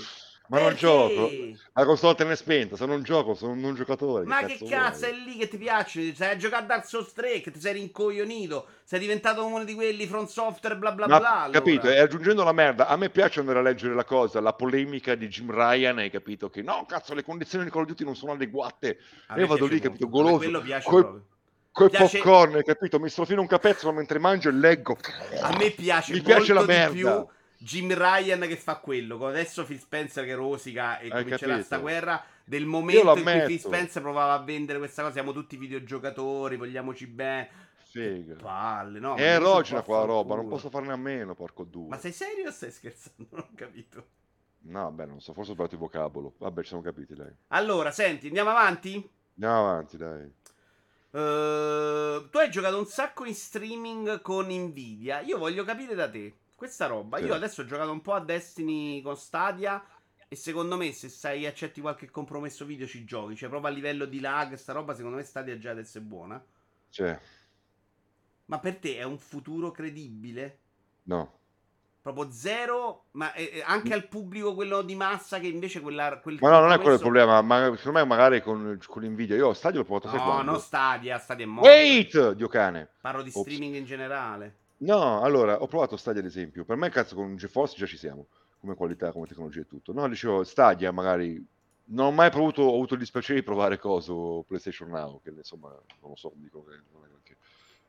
Ma 0.51 0.59
non 0.61 0.69
Perché? 0.69 0.81
gioco. 0.81 1.31
La 1.75 1.85
console 1.85 2.15
te 2.15 2.25
ne 2.25 2.33
è 2.33 2.37
spenta, 2.37 2.75
se 2.77 2.87
non 2.87 3.03
gioco 3.03 3.35
sono 3.35 3.53
un 3.53 3.61
non 3.61 3.75
giocatore. 3.75 4.25
Ma 4.25 4.45
che 4.45 4.63
cazzo 4.65 5.07
vuoi? 5.07 5.11
è 5.11 5.13
lì 5.13 5.37
che 5.37 5.49
ti 5.49 5.59
piace? 5.59 6.15
Sei 6.15 6.31
a 6.31 6.37
giocare 6.37 6.63
a 6.63 6.67
Dark 6.67 6.87
Souls 6.87 7.13
3 7.13 7.41
che 7.43 7.51
ti 7.51 7.61
sei 7.61 7.75
rincoglionito. 7.75 8.67
Sei 8.85 8.99
diventato 8.99 9.45
uno 9.45 9.63
di 9.65 9.75
quelli 9.75 10.07
from 10.07 10.25
software 10.25 10.77
bla 10.79 10.93
bla 10.93 11.07
Ma, 11.07 11.19
bla. 11.19 11.31
allora. 11.43 11.51
capito? 11.51 11.89
E 11.91 11.99
aggiungendo 11.99 12.45
la 12.45 12.53
merda, 12.53 12.87
a 12.89 12.97
me 12.97 13.11
piace 13.11 13.41
andare 13.41 13.59
a 13.59 13.63
leggere 13.63 13.95
la 13.95 14.05
cosa, 14.05 14.41
la 14.41 14.55
polemica 14.55 15.15
di 15.15 15.29
Jim 15.29 15.51
Ryan, 15.53 15.99
hai 15.99 16.09
capito? 16.11 16.49
Che 16.49 16.63
no, 16.63 16.87
cazzo, 16.87 17.13
le 17.13 17.23
condizioni 17.25 17.65
di 17.65 17.71
Call 17.71 17.83
of 17.83 17.89
Duty 17.89 18.05
non 18.05 18.17
sono 18.17 18.33
adeguate. 18.33 18.99
A 19.27 19.35
io 19.37 19.41
me 19.43 19.47
vado 19.47 19.67
lì, 19.67 19.73
molto. 19.73 19.89
capito, 19.89 20.09
goloso, 20.09 20.37
Quello 20.37 20.63
piace 20.63 20.89
col- 20.89 21.01
proprio. 21.03 21.27
Col 21.79 21.91
Piace- 21.91 22.19
popcorn, 22.19 22.55
hai 22.57 22.65
capito? 22.65 22.99
Mi 22.99 23.09
strofino 23.09 23.41
un 23.41 23.47
capezzolo 23.47 23.93
mentre 23.93 24.19
mangio 24.19 24.49
e 24.49 24.53
leggo. 24.53 24.97
A 25.43 25.57
me 25.57 25.71
piace 25.71 26.13
Mi 26.13 26.21
piace 26.21 26.53
la 26.53 26.63
di 26.63 26.67
merda. 26.67 26.93
più 26.93 27.27
Jim 27.59 27.93
Ryan 27.95 28.41
che 28.41 28.57
fa 28.57 28.77
quello. 28.77 29.17
con 29.19 29.29
Adesso 29.29 29.65
Phil 29.65 29.79
Spencer 29.79 30.25
che 30.25 30.35
rosica 30.35 30.99
e 30.99 31.05
Hai 31.05 31.23
comincerà 31.23 31.53
capito? 31.53 31.65
sta 31.67 31.79
guerra. 31.79 32.23
Del 32.45 32.65
momento 32.67 33.17
in 33.17 33.23
cui. 33.23 33.45
Phil 33.47 33.61
Spencer 33.61 34.03
provava 34.03 34.33
a 34.33 34.39
vendere 34.43 34.79
questa 34.79 35.03
cosa. 35.03 35.15
Siamo 35.15 35.33
tutti 35.33 35.57
videogiocatori, 35.57 36.57
vogliamoci 36.57 37.07
bene. 37.07 37.49
Figa. 37.91 38.35
Palle, 38.35 38.99
no? 38.99 39.15
È 39.17 39.23
erogena 39.23 39.83
quella 39.83 40.05
roba, 40.05 40.35
non 40.35 40.47
posso 40.49 40.69
farne 40.71 40.93
a 40.93 40.97
meno, 40.97 41.35
porco 41.35 41.65
due. 41.65 41.89
Ma 41.89 41.99
sei 41.99 42.13
serio 42.13 42.49
o 42.49 42.51
stai 42.51 42.71
scherzando? 42.71 43.27
Non 43.31 43.41
ho 43.41 43.49
capito. 43.55 44.07
No, 44.61 44.91
beh, 44.91 45.07
non 45.07 45.21
so, 45.21 45.33
forse 45.33 45.51
ho 45.51 45.55
sbagliato 45.55 45.77
il 45.77 45.81
vocabolo. 45.81 46.35
Vabbè, 46.39 46.61
ci 46.63 46.69
siamo 46.69 46.83
capiti, 46.83 47.15
dai. 47.15 47.33
Allora, 47.49 47.91
senti, 47.91 48.27
andiamo 48.27 48.51
avanti? 48.51 48.95
Andiamo 49.35 49.69
avanti, 49.71 49.97
dai. 49.97 50.31
Eh, 51.11 52.29
tu 52.31 52.39
hai 52.39 52.51
giocato 52.51 52.79
un 52.79 52.87
sacco 52.87 53.25
in 53.25 53.35
streaming 53.35 54.21
con 54.21 54.47
Nvidia. 54.47 55.21
Io 55.21 55.39
voglio 55.39 55.65
capire 55.65 55.95
da 55.95 56.09
te 56.11 56.39
questa 56.55 56.87
roba. 56.87 57.19
Sì. 57.19 57.25
Io 57.25 57.35
adesso 57.35 57.63
ho 57.63 57.65
giocato 57.65 57.91
un 57.93 58.03
po' 58.03 58.15
a 58.15 58.21
Destiny 58.21 59.01
con 59.03 59.17
Stadia. 59.17 59.83
E 60.31 60.37
secondo 60.37 60.77
me, 60.77 60.93
se 60.93 61.09
sai 61.09 61.47
accetti 61.47 61.81
qualche 61.81 62.11
compromesso 62.11 62.65
video, 62.67 62.87
ci 62.87 63.05
giochi. 63.05 63.35
Cioè, 63.37 63.49
proprio 63.49 63.71
a 63.71 63.75
livello 63.75 64.05
di 64.05 64.21
lag, 64.21 64.55
sta 64.55 64.73
roba, 64.73 64.95
secondo 64.95 65.17
me 65.17 65.23
Stadia 65.23 65.59
già 65.59 65.71
adesso 65.71 65.99
è 65.99 66.01
buona. 66.03 66.45
Cioè, 66.91 67.19
Ma 68.47 68.59
per 68.59 68.79
te 68.79 68.97
è 68.97 69.05
un 69.05 69.19
futuro 69.19 69.71
credibile? 69.71 70.59
no. 71.05 71.38
Proprio 72.13 72.33
zero? 72.33 73.05
Ma 73.13 73.33
eh, 73.35 73.51
eh, 73.55 73.63
anche 73.67 73.93
al 73.93 74.09
pubblico 74.09 74.55
quello 74.55 74.83
di 74.83 74.95
massa 74.95 75.39
che 75.39 75.47
invece 75.47 75.81
quella, 75.81 76.21
quel 76.21 76.39
Ma 76.41 76.51
no, 76.51 76.61
non 76.61 76.73
è 76.73 76.79
quello 76.79 76.95
il 76.95 77.01
problema, 77.01 77.43
ma 77.43 77.75
secondo 77.77 77.99
me 77.99 78.05
magari 78.05 78.41
con, 78.43 78.79
con 78.87 79.03
l'invidia. 79.03 79.37
Io 79.37 79.53
Stadio 79.53 79.81
l'ho 79.81 79.85
provato 79.85 80.11
No, 80.11 80.23
quando? 80.23 80.51
non 80.53 80.61
Stadia, 80.61 81.19
Stadia 81.19 81.45
è 81.45 81.49
morto. 81.49 81.69
Wait, 81.69 82.33
Dio 82.33 82.49
cane. 82.49 82.89
Parlo 83.01 83.23
di 83.23 83.31
Ops. 83.33 83.41
streaming 83.41 83.75
in 83.75 83.85
generale. 83.85 84.57
No, 84.79 85.21
allora, 85.23 85.61
ho 85.61 85.67
provato 85.67 85.97
Stadia 85.97 86.21
ad 86.21 86.27
esempio. 86.27 86.65
Per 86.65 86.77
me, 86.77 86.89
cazzo, 86.89 87.15
con 87.15 87.37
GeForce 87.37 87.77
già 87.77 87.87
ci 87.87 87.97
siamo. 87.97 88.27
Come 88.61 88.75
qualità, 88.75 89.13
come 89.13 89.27
tecnologia 89.27 89.61
e 89.61 89.67
tutto. 89.67 89.93
No, 89.93 90.09
dicevo, 90.09 90.45
Stadia 90.45 90.91
magari... 90.93 91.45
Non 91.91 92.07
ho 92.07 92.11
mai 92.11 92.31
provato, 92.31 92.63
ho 92.63 92.75
avuto 92.75 92.95
il 92.95 93.01
dispiacere 93.01 93.39
di 93.39 93.45
provare 93.45 93.79
coso 93.79 94.45
PlayStation 94.47 94.91
Now, 94.91 95.21
che 95.23 95.31
insomma, 95.31 95.69
non 95.69 96.11
lo 96.11 96.17
so, 96.17 96.33
dico 96.35 96.63
che 96.65 96.77
non 96.93 97.05
è 97.05 97.09
granché. 97.09 97.37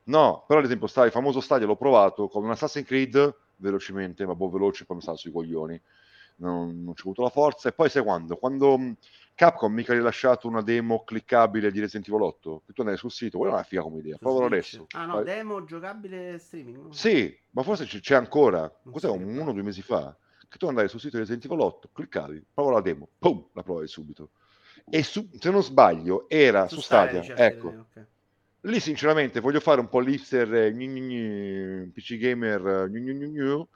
No, 0.06 0.46
però 0.48 0.60
ad 0.60 0.66
esempio 0.66 0.88
il 1.04 1.12
famoso 1.12 1.42
Stadia 1.42 1.68
l'ho 1.68 1.76
provato 1.76 2.30
con 2.30 2.44
un 2.46 2.52
Assassin's 2.52 2.88
Creed 2.88 3.36
velocemente, 3.60 4.26
ma 4.26 4.36
boh, 4.36 4.50
veloce, 4.50 4.86
poi 4.86 4.98
mi 4.98 5.02
stava 5.02 5.18
sui 5.18 5.32
coglioni. 5.32 5.80
Non, 6.38 6.68
non 6.84 6.88
ho 6.90 6.94
avuto 6.98 7.22
la 7.22 7.30
forza. 7.30 7.70
E 7.70 7.74
poi 7.74 7.90
sai 7.90 8.04
quando? 8.04 8.38
Quando 8.38 8.96
Capcom 9.36 9.74
mica 9.74 9.92
ha 9.92 9.96
rilasciato 9.96 10.48
una 10.48 10.62
demo 10.62 11.04
cliccabile 11.04 11.72
di 11.72 11.80
Resident 11.80 12.08
Evil 12.08 12.22
8, 12.22 12.64
che 12.66 12.74
tu 12.74 12.82
andai 12.82 12.98
sul 12.98 13.12
sito, 13.12 13.38
quella 13.38 13.54
è 13.54 13.56
una 13.58 13.64
figa 13.66 13.82
come 13.82 14.00
idea, 14.00 14.14
Su 14.16 14.20
provalo 14.20 14.48
Switch. 14.48 14.74
adesso. 14.76 14.88
Ah 14.92 15.06
no, 15.06 15.14
Vai- 15.16 15.24
demo 15.26 15.64
giocabile 15.66 16.38
streaming. 16.38 16.90
sì, 16.92 17.38
ma 17.52 17.64
forse 17.64 17.86
c- 17.86 18.00
c'è 18.00 18.16
ancora. 18.16 18.60
Non 18.84 18.94
Cos'è 18.94 19.08
so 19.08 19.14
un, 19.14 19.38
uno 19.38 19.50
o 19.50 19.54
due 19.54 19.64
mesi 19.64 19.82
fa? 19.82 20.16
Che 20.48 20.58
tu 20.58 20.68
andai 20.68 20.88
sul 20.90 21.00
sito 21.00 21.14
di 21.18 21.20
Resident 21.24 21.46
Evil 21.46 21.60
8, 21.60 21.90
cliccavi, 21.94 22.46
prova 22.54 22.72
la 22.72 22.82
demo, 22.82 23.08
pum, 23.20 23.50
la 23.54 23.62
provavi 23.64 23.88
subito. 23.88 24.32
E 24.90 25.04
su- 25.04 25.30
se 25.38 25.52
non 25.52 25.62
sbaglio, 25.62 26.28
era 26.30 26.68
su, 26.68 26.80
Stadia. 26.82 27.20
dici, 27.20 27.32
ah, 27.34 27.44
ecco, 27.44 27.70
sì, 27.70 27.76
ok. 28.00 28.08
Lì 28.62 28.80
sinceramente 28.80 29.40
voglio 29.40 29.60
fare 29.60 29.80
un 29.80 29.90
po' 29.90 30.00
l'hipster 30.00 30.54
eh, 30.54 30.74
gni 30.74 30.88
gni 30.88 31.02
gni, 31.02 31.92
PC 31.92 32.18
gamer 32.18 32.90
gni 32.90 33.02
gni 33.02 33.14
gni 33.14 33.30
gni, 33.32 33.68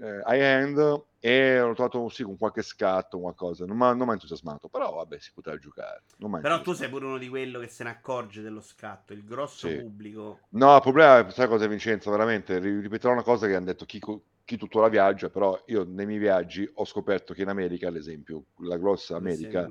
eh, 0.00 0.22
high-end 0.26 1.04
e 1.20 1.60
ho 1.60 1.74
trovato 1.74 2.08
sì 2.08 2.22
con 2.22 2.36
qualche 2.36 2.62
scatto, 2.62 3.18
qualcosa. 3.18 3.64
Non 3.66 3.76
mi 3.76 3.84
ha 3.84 4.12
entusiasmato, 4.12 4.68
però 4.68 4.94
vabbè, 4.94 5.18
si 5.18 5.32
poteva 5.34 5.56
giocare. 5.58 6.02
Però 6.40 6.60
tu 6.62 6.72
sei 6.72 6.88
pure 6.88 7.06
uno 7.06 7.18
di 7.18 7.28
quello 7.28 7.58
che 7.58 7.66
se 7.66 7.84
ne 7.84 7.90
accorge 7.90 8.40
dello 8.40 8.60
scatto. 8.60 9.12
Il 9.12 9.24
grosso 9.24 9.66
Sì. 9.68 9.74
pubblico. 9.76 10.38
No, 10.50 10.76
il 10.76 10.82
problema 10.82 11.26
è, 11.26 11.30
sai 11.30 11.48
cosa 11.48 11.66
Vincenzo, 11.66 12.10
veramente, 12.10 12.58
ri- 12.58 12.80
ripeterò 12.80 13.12
una 13.12 13.22
cosa 13.22 13.46
che 13.46 13.54
hanno 13.54 13.66
detto 13.66 13.84
chi, 13.84 14.00
chi 14.44 14.56
tuttora 14.56 14.88
viaggia, 14.88 15.28
però 15.28 15.60
io 15.66 15.84
nei 15.84 16.06
miei 16.06 16.18
viaggi 16.18 16.68
ho 16.74 16.84
scoperto 16.84 17.34
che 17.34 17.42
in 17.42 17.48
America, 17.48 17.88
ad 17.88 17.96
esempio, 17.96 18.44
la 18.58 18.78
grossa 18.78 19.16
America. 19.16 19.68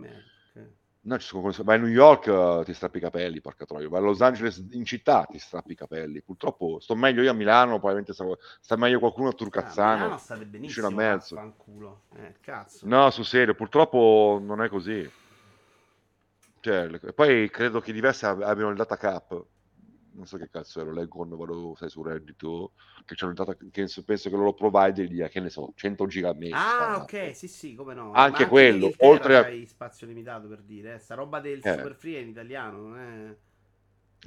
No, 1.07 1.17
vai 1.63 1.77
a 1.77 1.79
New 1.79 1.89
York 1.89 2.27
eh, 2.27 2.61
ti 2.65 2.73
strappi 2.73 2.97
i 2.97 3.01
capelli, 3.01 3.39
porca 3.41 3.65
troia, 3.65 3.87
vai 3.87 4.01
a 4.01 4.03
Los 4.03 4.21
Angeles 4.21 4.63
in 4.71 4.83
città 4.85 5.25
ti 5.29 5.39
strappi 5.39 5.71
i 5.71 5.75
capelli, 5.75 6.21
purtroppo 6.21 6.79
sto 6.79 6.95
meglio 6.95 7.21
io 7.21 7.31
a 7.31 7.33
Milano, 7.33 7.71
probabilmente 7.71 8.13
stavo- 8.13 8.37
sta 8.59 8.75
meglio 8.75 8.99
qualcuno 8.99 9.29
a 9.29 9.31
Ah, 9.31 9.35
Turcazzano, 9.35 9.93
Milano 9.95 10.17
state 10.17 10.45
benissimo. 10.45 10.67
vicino 10.67 10.87
a 10.87 11.13
mezzo. 11.13 11.35
Fanculo. 11.35 12.01
Eh. 12.15 12.35
No, 12.81 13.09
sul 13.09 13.25
serio, 13.25 13.55
purtroppo 13.55 14.39
non 14.41 14.61
è 14.61 14.69
così. 14.69 15.09
Cioè, 16.59 17.13
poi 17.13 17.49
credo 17.49 17.79
che 17.79 17.93
diversi 17.93 18.25
ab- 18.25 18.41
abbiano 18.41 18.71
il 18.71 18.75
data 18.75 18.97
cap. 18.97 19.41
Non 20.17 20.25
so 20.25 20.37
che 20.37 20.49
cazzo 20.49 20.81
ero, 20.81 20.91
leggo 20.91 21.17
quando 21.17 21.37
vado, 21.37 21.75
sai, 21.77 21.89
su 21.89 22.01
Reddit, 22.01 22.43
che 23.05 23.15
c'hanno 23.15 23.33
dato, 23.33 23.55
che 23.71 23.87
penso 24.03 24.29
che 24.29 24.35
loro 24.35 24.53
provide 24.53 25.07
dia, 25.07 25.29
che 25.29 25.39
ne 25.39 25.49
so, 25.49 25.71
100 25.75 26.07
giga 26.07 26.29
al 26.29 26.37
mese. 26.37 26.55
Ah, 26.55 26.97
ok, 27.01 27.35
sì, 27.35 27.47
sì, 27.47 27.75
come 27.75 27.93
no. 27.93 28.11
Anche 28.11 28.47
quello, 28.47 28.91
oltre 28.97 29.37
a... 29.37 29.67
spazio 29.67 30.07
limitato 30.07 30.47
per 30.47 30.61
dire, 30.61 30.95
eh. 30.95 30.99
sta 30.99 31.15
roba 31.15 31.39
del 31.39 31.59
eh. 31.63 31.73
super 31.75 31.95
free 31.95 32.17
è 32.17 32.21
in 32.21 32.29
italiano, 32.29 32.77
non 32.79 32.97
è... 32.97 33.35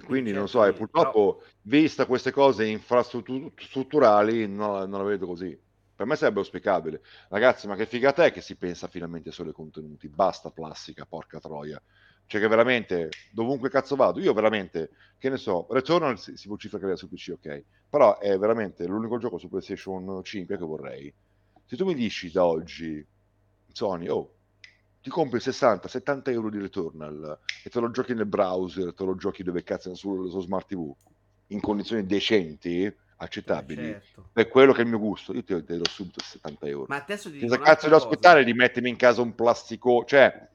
Quindi 0.05 0.33
non 0.33 0.49
so, 0.49 0.65
e 0.65 0.73
purtroppo, 0.73 1.37
però... 1.39 1.51
vista 1.63 2.07
queste 2.07 2.31
cose 2.31 2.65
infrastrutturali, 2.65 4.47
no, 4.47 4.87
non 4.87 5.01
la 5.01 5.05
vedo 5.05 5.27
così. 5.27 5.59
Per 6.01 6.07
me 6.07 6.17
sarebbe 6.17 6.39
auspicabile. 6.39 7.03
Ragazzi, 7.29 7.67
ma 7.67 7.75
che 7.75 7.85
figata 7.85 8.25
è 8.25 8.33
che 8.33 8.41
si 8.41 8.57
pensa 8.57 8.87
finalmente 8.87 9.33
solo 9.33 9.49
ai 9.49 9.55
contenuti? 9.55 10.09
Basta 10.09 10.51
plastica, 10.51 11.05
porca 11.05 11.41
troia. 11.41 11.83
Cioè 12.31 12.41
che 12.41 12.47
veramente, 12.47 13.09
dovunque 13.33 13.71
cazzo 13.71 13.97
vado, 13.97 14.21
io 14.21 14.33
veramente, 14.33 14.91
che 15.19 15.29
ne 15.31 15.37
so, 15.37 15.67
Returnal 15.69 16.17
si, 16.17 16.37
si 16.37 16.47
vocifera 16.47 16.87
che 16.87 16.97
su 16.97 17.09
PC, 17.09 17.33
ok? 17.33 17.65
Però 17.89 18.21
è 18.21 18.39
veramente 18.39 18.87
l'unico 18.87 19.19
gioco 19.19 19.37
su 19.37 19.49
PlayStation 19.49 20.23
5 20.23 20.57
che 20.57 20.65
vorrei. 20.65 21.13
Se 21.65 21.75
tu 21.75 21.85
mi 21.85 21.93
dici 21.93 22.31
da 22.31 22.45
oggi, 22.45 23.05
Sony, 23.73 24.07
oh, 24.07 24.33
ti 25.03 25.11
compri 25.11 25.41
60-70 25.41 26.31
euro 26.31 26.51
di 26.51 26.61
Returnal 26.61 27.37
e 27.65 27.69
te 27.69 27.81
lo 27.81 27.91
giochi 27.91 28.15
nel 28.15 28.27
browser, 28.27 28.95
te 28.95 29.03
lo 29.03 29.17
giochi 29.17 29.43
dove 29.43 29.65
cazzo 29.65 29.93
sul, 29.97 30.31
su 30.31 30.41
smart 30.41 30.69
TV, 30.69 30.95
in 31.49 31.61
condizioni 31.61 32.07
decenti, 32.07 32.97
accettabili, 33.17 33.83
certo. 33.83 34.29
per 34.33 34.47
quello 34.47 34.73
che 34.73 34.83
è 34.83 34.85
il 34.85 34.89
mio 34.89 35.01
gusto, 35.01 35.35
io 35.35 35.43
ti 35.43 35.65
do 35.65 35.89
subito 35.89 36.21
70 36.23 36.67
euro. 36.69 36.85
Ma 36.87 37.03
adesso 37.03 37.29
ti 37.29 37.39
dico 37.39 37.59
cazzo 37.59 37.87
devo 37.89 37.99
aspettare 37.99 38.45
di 38.45 38.53
mettermi 38.53 38.89
in 38.89 38.97
casa 38.97 39.21
un 39.21 39.35
plastico, 39.35 40.05
cioè 40.05 40.49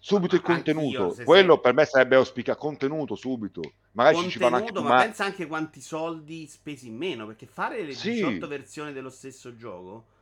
subito 0.00 0.34
il 0.34 0.40
contenuto. 0.42 1.14
Quello 1.22 1.52
sei... 1.52 1.62
per 1.62 1.74
me 1.74 1.84
sarebbe 1.84 2.16
auspica 2.16 2.56
contenuto 2.56 3.14
subito. 3.14 3.60
Magari 3.92 4.16
contenuto, 4.16 4.38
ci 4.38 4.38
fanno 4.42 4.56
anche 4.56 4.72
ma 4.72 4.80
ma 4.80 5.02
pensa 5.02 5.24
anche 5.24 5.46
quanti 5.46 5.80
soldi 5.80 6.46
spesi 6.48 6.88
in 6.88 6.96
meno, 6.96 7.26
perché 7.26 7.46
fare 7.46 7.82
le 7.82 7.94
sì. 7.94 8.14
18 8.14 8.48
versioni 8.48 8.92
dello 8.92 9.10
stesso 9.10 9.54
gioco 9.54 10.18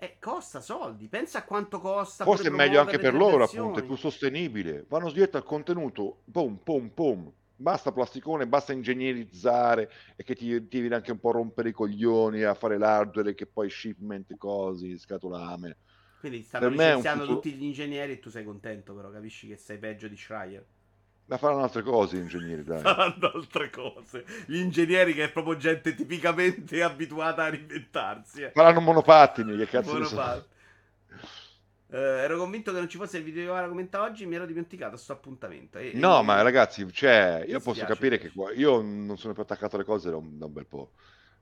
eh, 0.00 0.16
costa 0.20 0.60
soldi. 0.60 1.08
Pensa 1.08 1.38
a 1.38 1.44
quanto 1.44 1.80
costa. 1.80 2.24
Forse 2.24 2.48
è 2.48 2.50
meglio 2.50 2.80
anche 2.80 2.98
per 2.98 3.14
loro, 3.14 3.38
versioni. 3.38 3.60
appunto, 3.60 3.80
è 3.80 3.84
più 3.84 3.96
sostenibile. 3.96 4.86
Vanno 4.88 5.10
dietro 5.10 5.38
al 5.38 5.44
contenuto, 5.44 6.20
pom 6.30 6.56
pom 6.62 6.88
pom. 6.88 7.32
Basta 7.60 7.90
plasticone, 7.90 8.46
basta 8.46 8.72
ingegnerizzare 8.72 9.90
e 10.14 10.22
che 10.22 10.36
ti, 10.36 10.68
ti 10.68 10.78
viene 10.78 10.94
anche 10.94 11.10
un 11.10 11.18
po' 11.18 11.30
a 11.30 11.32
rompere 11.32 11.70
i 11.70 11.72
coglioni 11.72 12.42
a 12.42 12.54
fare 12.54 12.78
l'hardware 12.78 13.34
che 13.34 13.46
poi 13.46 13.68
shipment, 13.68 14.36
cose, 14.36 14.96
scatolame. 14.96 15.76
Quindi 16.20 16.42
stanno 16.42 16.68
licenziando 16.68 17.24
futuro... 17.24 17.40
tutti 17.40 17.54
gli 17.54 17.64
ingegneri 17.64 18.12
e 18.12 18.18
tu 18.18 18.30
sei 18.30 18.44
contento, 18.44 18.94
però 18.94 19.10
capisci 19.10 19.46
che 19.46 19.56
sei 19.56 19.78
peggio 19.78 20.08
di 20.08 20.16
Schreier. 20.16 20.64
Ma 21.26 21.36
faranno 21.36 21.62
altre 21.62 21.82
cose 21.82 22.16
gli 22.16 22.20
ingegneri, 22.20 22.64
dai. 22.64 22.80
Faranno 22.80 23.30
altre 23.34 23.68
cose. 23.68 24.24
Gli 24.46 24.56
ingegneri 24.56 25.12
che 25.12 25.24
è 25.24 25.30
proprio 25.30 25.58
gente 25.58 25.94
tipicamente 25.94 26.82
abituata 26.82 27.44
a 27.44 27.50
reinventarsi. 27.50 28.42
Eh. 28.44 28.50
Faranno 28.52 28.80
monopattini, 28.80 29.54
che 29.56 29.66
cazzo 29.66 29.92
Monopattini. 29.92 30.56
Uh, 31.88 31.96
ero 31.96 32.36
convinto 32.36 32.70
che 32.70 32.78
non 32.78 32.88
ci 32.88 32.98
fosse 32.98 33.18
il 33.18 33.24
video 33.24 33.54
che 33.54 33.68
commenta 33.68 34.02
oggi, 34.02 34.26
mi 34.26 34.34
ero 34.34 34.44
dimenticato 34.46 34.96
sto 34.96 35.12
appuntamento. 35.12 35.78
E, 35.78 35.92
no, 35.94 36.20
e... 36.20 36.22
ma 36.22 36.40
ragazzi, 36.42 36.90
cioè, 36.92 37.44
io 37.46 37.60
posso 37.60 37.84
capire 37.86 38.18
che 38.18 38.30
io 38.56 38.82
non 38.82 39.16
sono 39.16 39.32
più 39.32 39.42
attaccato 39.42 39.76
alle 39.76 39.84
cose 39.84 40.10
da 40.10 40.16
un, 40.16 40.38
da 40.38 40.46
un 40.46 40.52
bel 40.52 40.66
po'. 40.66 40.92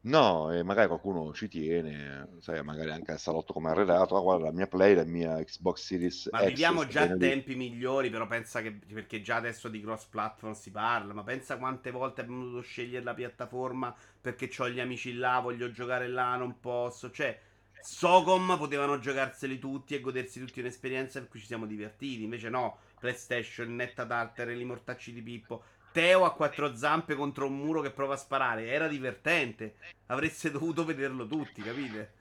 No, 0.06 0.52
e 0.52 0.62
magari 0.62 0.86
qualcuno 0.86 1.32
ci 1.32 1.48
tiene, 1.48 2.28
sai, 2.38 2.62
magari 2.62 2.90
anche 2.92 3.10
al 3.10 3.18
salotto 3.18 3.52
come 3.52 3.70
arredato, 3.70 4.16
ah, 4.16 4.20
guarda 4.20 4.44
la 4.46 4.52
mia 4.52 4.68
Play, 4.68 4.94
la 4.94 5.04
mia 5.04 5.42
Xbox 5.42 5.82
Series 5.84 6.28
Ma 6.30 6.44
X, 6.44 6.46
viviamo 6.46 6.86
già 6.86 7.08
tempi 7.08 7.52
lì. 7.54 7.56
migliori, 7.56 8.08
però 8.08 8.26
pensa 8.28 8.62
che, 8.62 8.70
perché 8.72 9.20
già 9.20 9.36
adesso 9.36 9.68
di 9.68 9.80
cross 9.80 10.04
platform 10.06 10.52
si 10.52 10.70
parla, 10.70 11.12
ma 11.12 11.24
pensa 11.24 11.56
quante 11.58 11.90
volte 11.90 12.20
abbiamo 12.20 12.44
dovuto 12.44 12.62
scegliere 12.62 13.04
la 13.04 13.14
piattaforma 13.14 13.92
perché 14.20 14.48
ho 14.58 14.68
gli 14.68 14.78
amici 14.78 15.12
là, 15.14 15.40
voglio 15.40 15.72
giocare 15.72 16.06
là, 16.06 16.36
non 16.36 16.60
posso, 16.60 17.10
cioè... 17.10 17.40
Socom 17.88 18.56
potevano 18.58 18.98
giocarseli 18.98 19.60
tutti 19.60 19.94
e 19.94 20.00
godersi 20.00 20.40
tutti 20.40 20.58
un'esperienza 20.58 21.20
per 21.20 21.28
cui 21.28 21.38
ci 21.38 21.46
siamo 21.46 21.66
divertiti. 21.66 22.24
Invece 22.24 22.48
no, 22.48 22.78
PlayStation, 22.98 23.72
Netta 23.76 24.04
Tartar, 24.04 24.50
i 24.50 24.64
mortacci 24.64 25.12
di 25.12 25.22
Pippo. 25.22 25.62
Teo 25.96 26.26
a 26.26 26.34
quattro 26.34 26.76
zampe 26.76 27.14
contro 27.14 27.46
un 27.46 27.56
muro 27.56 27.80
che 27.80 27.90
prova 27.90 28.12
a 28.12 28.18
sparare. 28.18 28.68
Era 28.68 28.86
divertente. 28.86 29.76
Avreste 30.08 30.50
dovuto 30.50 30.84
vederlo 30.84 31.26
tutti, 31.26 31.62
capite? 31.62 32.12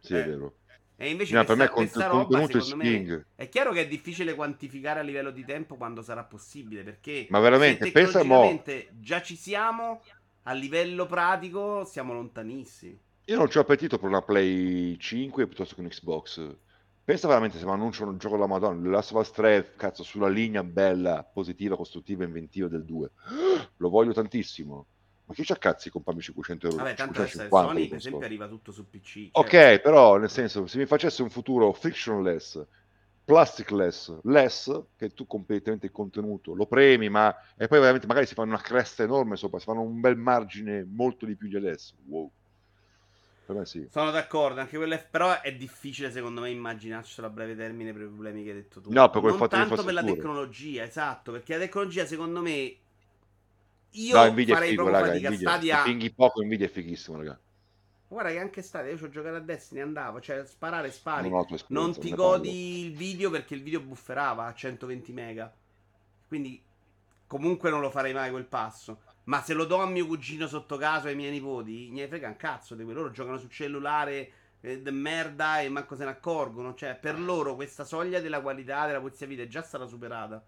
Sì, 0.00 0.14
eh. 0.14 0.24
è 0.24 0.26
vero. 0.26 0.54
E 0.96 1.08
invece 1.08 1.32
no, 1.34 1.44
per 1.44 1.54
me 1.54 1.68
questa 1.68 2.08
roba, 2.08 2.44
me, 2.74 3.26
è 3.36 3.48
chiaro 3.48 3.70
che 3.70 3.82
è 3.82 3.86
difficile 3.86 4.34
quantificare 4.34 4.98
a 4.98 5.04
livello 5.04 5.30
di 5.30 5.44
tempo 5.44 5.76
quando 5.76 6.02
sarà 6.02 6.24
possibile, 6.24 6.82
perché 6.82 7.28
Ma 7.30 7.38
veramente, 7.38 7.92
pensa 7.92 8.24
mo... 8.24 8.60
già 8.98 9.22
ci 9.22 9.36
siamo, 9.36 10.02
a 10.42 10.52
livello 10.52 11.06
pratico 11.06 11.84
siamo 11.84 12.14
lontanissimi. 12.14 12.98
Io 13.26 13.36
non 13.36 13.48
ho 13.52 13.60
appetito 13.60 13.98
per 13.98 14.08
una 14.08 14.22
Play 14.22 14.96
5 14.98 15.46
piuttosto 15.46 15.76
che 15.76 15.80
un 15.80 15.88
Xbox. 15.88 16.56
Pensa 17.04 17.26
veramente 17.26 17.58
se 17.58 17.64
mi 17.64 17.72
annunciano 17.72 18.12
un 18.12 18.18
gioco 18.18 18.36
della 18.36 18.46
Madonna, 18.46 18.80
The 18.80 18.88
Last 18.88 19.12
of 19.12 19.20
Us 19.20 19.32
3, 19.32 19.74
cazzo, 19.76 20.04
sulla 20.04 20.28
linea 20.28 20.62
bella, 20.62 21.24
positiva, 21.24 21.76
costruttiva, 21.76 22.22
inventiva 22.22 22.68
del 22.68 22.84
2. 22.84 23.10
Lo 23.78 23.88
voglio 23.88 24.12
tantissimo. 24.12 24.86
Ma 25.24 25.34
chi 25.34 25.44
c'ha 25.44 25.56
cazzi 25.56 25.90
con 25.90 26.02
comprarmi 26.04 26.22
500 26.22 26.66
euro? 26.68 26.78
Vabbè, 26.78 26.94
tanto 26.94 27.26
550, 27.26 27.66
Sony, 27.66 27.88
per 27.88 27.98
esempio, 27.98 28.24
arriva 28.24 28.46
tutto 28.46 28.70
su 28.70 28.88
PC. 28.88 29.12
Cioè... 29.12 29.28
Ok, 29.32 29.80
però, 29.80 30.16
nel 30.18 30.30
senso, 30.30 30.66
se 30.68 30.78
mi 30.78 30.86
facesse 30.86 31.22
un 31.22 31.30
futuro 31.30 31.72
frictionless, 31.72 32.64
plasticless, 33.24 34.20
less, 34.22 34.82
che 34.96 35.10
tu 35.10 35.26
completamente 35.26 35.86
il 35.86 35.92
contenuto 35.92 36.54
lo 36.54 36.66
premi, 36.66 37.08
ma 37.08 37.34
e 37.56 37.66
poi 37.66 37.78
veramente 37.78 38.06
magari 38.06 38.26
si 38.26 38.34
fanno 38.34 38.50
una 38.50 38.60
cresta 38.60 39.02
enorme 39.02 39.34
sopra, 39.34 39.58
si 39.58 39.64
fanno 39.64 39.82
un 39.82 40.00
bel 40.00 40.16
margine 40.16 40.84
molto 40.84 41.26
di 41.26 41.34
più 41.34 41.48
di 41.48 41.56
adesso. 41.56 41.94
Wow. 42.06 42.30
Per 43.44 43.56
me 43.56 43.66
sì. 43.66 43.88
Sono 43.90 44.10
d'accordo, 44.10 44.60
anche 44.60 44.76
quello 44.76 44.94
è... 44.94 45.04
però 45.04 45.40
è 45.40 45.54
difficile 45.54 46.10
secondo 46.12 46.40
me 46.40 46.50
immaginarcelo 46.50 47.26
a 47.26 47.30
breve 47.30 47.56
termine 47.56 47.92
per 47.92 48.02
i 48.02 48.06
problemi 48.06 48.44
che 48.44 48.50
hai 48.50 48.56
detto 48.56 48.80
tu. 48.80 48.92
No, 48.92 49.10
per 49.10 49.20
quel 49.20 49.32
non 49.32 49.40
fatto 49.40 49.56
tanto 49.56 49.84
per 49.84 49.94
la 49.94 50.04
tecnologia, 50.04 50.84
esatto, 50.84 51.32
perché 51.32 51.54
la 51.54 51.60
tecnologia 51.60 52.06
secondo 52.06 52.40
me 52.40 52.76
io 53.90 54.16
no, 54.16 54.30
Nvidia 54.30 54.54
farei 54.54 54.70
figo, 54.70 54.82
proprio 54.84 55.02
raga, 55.02 55.12
fatica 55.12 55.28
Nvidia. 55.28 55.48
Stadia... 55.48 55.82
Finghi 55.82 56.10
poco, 56.12 56.42
Nvidia 56.44 56.66
è 56.66 56.70
fighissimo, 56.70 57.16
raga. 57.18 57.38
Guarda 58.08 58.30
che 58.30 58.38
anche 58.38 58.62
Stadia, 58.62 58.90
io 58.90 58.98
ci 58.98 59.04
ho 59.04 59.08
giocato 59.08 59.36
a 59.36 59.40
Destiny, 59.40 59.80
andavo, 59.80 60.20
cioè 60.20 60.44
sparare, 60.44 60.90
spari. 60.90 61.28
Non, 61.28 61.46
non 61.68 61.98
ti 61.98 62.14
godi 62.14 62.86
il 62.86 62.92
video 62.94 63.30
perché 63.30 63.54
il 63.54 63.62
video 63.62 63.80
bufferava 63.80 64.46
a 64.46 64.54
120 64.54 65.12
mega. 65.12 65.52
Quindi 66.28 66.62
comunque 67.26 67.70
non 67.70 67.80
lo 67.80 67.90
farei 67.90 68.12
mai 68.12 68.30
quel 68.30 68.44
passo. 68.44 69.00
Ma 69.24 69.40
se 69.42 69.54
lo 69.54 69.64
do 69.64 69.76
a 69.76 69.86
mio 69.86 70.06
cugino 70.06 70.46
sotto 70.46 70.76
caso 70.76 71.06
ai 71.06 71.14
miei 71.14 71.30
nipoti, 71.30 71.90
ne 71.90 72.08
frega 72.08 72.28
un 72.28 72.36
cazzo 72.36 72.74
di 72.74 72.82
quello. 72.84 73.00
Loro 73.00 73.12
giocano 73.12 73.38
su 73.38 73.48
cellulare 73.48 74.32
eh, 74.60 74.80
de 74.80 74.90
merda 74.90 75.60
e 75.60 75.68
manco 75.68 75.94
se 75.94 76.04
ne 76.04 76.10
accorgono. 76.10 76.74
Cioè, 76.74 76.96
per 76.96 77.20
loro 77.20 77.54
questa 77.54 77.84
soglia 77.84 78.20
della 78.20 78.40
qualità 78.40 78.86
della 78.86 79.00
polizia 79.00 79.26
vita 79.26 79.42
è 79.42 79.46
già 79.46 79.62
stata 79.62 79.86
superata. 79.86 80.44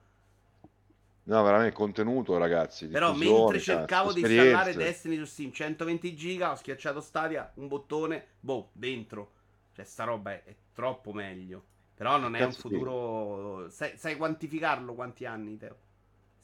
No, 1.26 1.42
veramente 1.42 1.74
contenuto, 1.74 2.36
ragazzi. 2.36 2.88
Però 2.88 3.14
mentre 3.14 3.58
cercavo 3.58 4.12
di 4.12 4.20
installare 4.20 4.74
Destiny 4.74 5.16
su 5.16 5.24
Steam 5.24 5.52
120 5.52 6.14
giga, 6.14 6.50
ho 6.50 6.54
schiacciato 6.56 7.00
Stadia, 7.00 7.50
un 7.54 7.68
bottone, 7.68 8.26
boh, 8.40 8.70
dentro. 8.72 9.32
Cioè, 9.72 9.84
sta 9.84 10.04
roba 10.04 10.32
è, 10.32 10.42
è 10.44 10.54
troppo 10.74 11.12
meglio. 11.12 11.64
Però 11.94 12.18
non 12.18 12.34
è 12.34 12.44
un 12.44 12.52
futuro. 12.52 13.70
Sai, 13.70 13.96
sai 13.96 14.16
quantificarlo 14.16 14.94
quanti 14.94 15.24
anni, 15.24 15.56
Teo? 15.56 15.76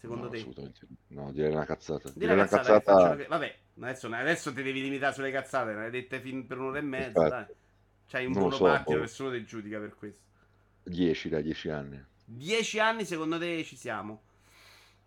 Secondo 0.00 0.24
no, 0.24 0.30
te? 0.30 0.38
Assolutamente 0.38 0.86
no, 1.08 1.30
direi 1.30 1.52
una 1.52 1.66
cazzata. 1.66 2.10
Direi 2.14 2.34
una 2.34 2.46
cazzata. 2.46 2.80
cazzata... 2.80 3.28
Vabbè, 3.28 3.58
adesso, 3.80 4.06
adesso, 4.06 4.52
ti 4.54 4.62
devi 4.62 4.80
limitare 4.80 5.12
sulle 5.12 5.30
cazzate, 5.30 5.74
ne 5.74 5.84
hai 5.84 5.90
dette 5.90 6.20
fin 6.20 6.46
per 6.46 6.58
un'ora 6.58 6.78
e 6.78 6.82
mezza, 6.82 7.28
dai. 7.28 7.46
C'hai 8.06 8.24
un 8.24 8.32
buono 8.32 8.50
so, 8.50 8.64
partito, 8.64 8.96
oh. 8.96 9.00
nessuno 9.02 9.30
ti 9.30 9.44
giudica 9.44 9.78
per 9.78 9.94
questo. 9.94 10.24
10 10.84 11.28
da 11.28 11.40
10 11.42 11.68
anni. 11.68 12.04
10 12.24 12.78
anni 12.80 13.04
secondo 13.04 13.38
te 13.38 13.62
ci 13.62 13.76
siamo? 13.76 14.22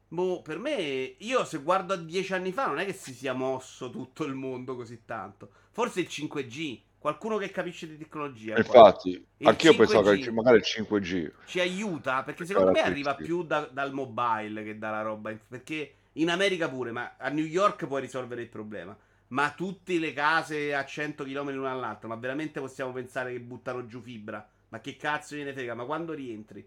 Boh, 0.09 0.43
per 0.43 0.59
me, 0.59 1.15
io 1.17 1.43
se 1.43 1.57
guardo 1.57 1.93
a 1.93 1.97
10 1.97 2.33
anni 2.33 2.51
fa 2.51 2.67
non 2.67 2.77
è 2.77 2.85
che 2.85 2.93
si 2.93 3.13
sia 3.13 3.33
mosso 3.33 3.89
tutto 3.89 4.25
il 4.25 4.35
mondo 4.35 4.75
così 4.75 5.05
tanto. 5.05 5.49
Forse 5.71 6.01
il 6.01 6.07
5G, 6.07 6.81
Qualcuno 7.03 7.37
che 7.37 7.51
capisce 7.51 7.85
di 7.85 7.97
tecnologia. 7.97 8.55
Infatti, 8.55 9.21
anch'io 9.41 9.73
5G 9.73 9.75
pensavo 9.75 10.11
che 10.11 10.31
magari 10.31 10.55
il 10.55 10.63
5G 10.65 11.31
ci 11.43 11.59
aiuta 11.59 12.23
perché 12.23 12.45
secondo 12.45 12.71
me 12.71 12.79
arriva 12.79 13.13
più 13.13 13.43
da, 13.43 13.67
dal 13.69 13.91
mobile 13.91 14.63
che 14.63 14.77
dalla 14.77 15.01
roba. 15.01 15.35
Perché 15.45 15.95
in 16.13 16.29
America 16.29 16.69
pure, 16.69 16.93
ma 16.93 17.15
a 17.17 17.27
New 17.27 17.43
York 17.43 17.87
puoi 17.87 17.99
risolvere 17.99 18.43
il 18.43 18.47
problema. 18.47 18.97
Ma 19.27 19.51
tutte 19.51 19.99
le 19.99 20.13
case 20.13 20.73
a 20.73 20.85
100 20.85 21.25
km 21.25 21.51
l'una 21.51 21.71
all'altra, 21.71 22.07
ma 22.07 22.15
veramente 22.15 22.61
possiamo 22.61 22.93
pensare 22.93 23.33
che 23.33 23.41
buttano 23.41 23.85
giù 23.85 23.99
fibra? 23.99 24.47
Ma 24.69 24.79
che 24.79 24.95
cazzo 24.95 25.35
gliene 25.35 25.51
frega? 25.51 25.73
Ma 25.73 25.83
quando 25.83 26.13
rientri? 26.13 26.65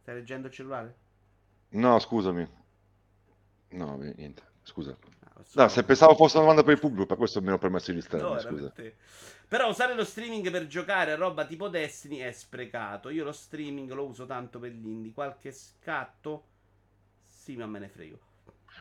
Stai 0.00 0.16
leggendo 0.16 0.48
il 0.48 0.52
cellulare? 0.52 0.94
No, 1.68 2.00
scusami. 2.00 2.48
No, 3.68 3.96
niente, 3.96 4.42
scusa. 4.64 4.96
No, 5.54 5.68
se 5.68 5.82
pensavo 5.84 6.14
fosse 6.14 6.36
una 6.36 6.46
domanda 6.46 6.62
per 6.64 6.74
il 6.74 6.80
pubblico, 6.80 7.06
per 7.06 7.16
questo 7.16 7.40
mi 7.40 7.48
ero 7.48 7.58
permesso 7.58 7.92
di 7.92 8.00
stare. 8.00 8.22
No, 8.22 8.38
scusa. 8.38 8.72
Però 9.48 9.68
usare 9.68 9.94
lo 9.94 10.04
streaming 10.04 10.50
per 10.50 10.66
giocare 10.66 11.12
a 11.12 11.16
roba 11.16 11.44
tipo 11.44 11.68
Destiny 11.68 12.18
è 12.18 12.30
sprecato. 12.32 13.08
Io 13.10 13.24
lo 13.24 13.32
streaming 13.32 13.90
lo 13.92 14.06
uso 14.06 14.26
tanto 14.26 14.58
per 14.58 14.70
gli 14.70 14.86
indie. 14.86 15.12
Qualche 15.12 15.52
scatto? 15.52 16.44
Sì, 17.26 17.56
ma 17.56 17.66
me 17.66 17.78
ne 17.80 17.88
frego. 17.88 18.18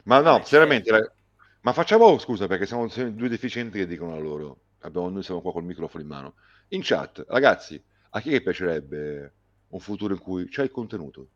Ma 0.03 0.19
no, 0.19 0.39
Vabbè, 0.39 0.43
seriamente, 0.43 0.89
certo. 0.89 1.13
ma 1.61 1.73
facciamo, 1.73 2.17
scusa, 2.19 2.47
perché 2.47 2.65
siamo 2.65 2.87
due 2.87 3.29
deficienti 3.29 3.77
che 3.79 3.87
dicono 3.87 4.11
la 4.15 4.19
loro. 4.21 4.59
Abbiamo- 4.79 5.09
noi 5.09 5.23
siamo 5.23 5.41
qua 5.41 5.51
col 5.51 5.63
microfono 5.63 6.03
in 6.03 6.09
mano. 6.09 6.35
In 6.69 6.81
chat, 6.83 7.25
ragazzi, 7.27 7.81
a 8.11 8.21
chi 8.21 8.41
piacerebbe 8.41 9.33
un 9.69 9.79
futuro 9.79 10.13
in 10.13 10.19
cui 10.19 10.47
c'è 10.47 10.63
il 10.63 10.71
contenuto? 10.71 11.29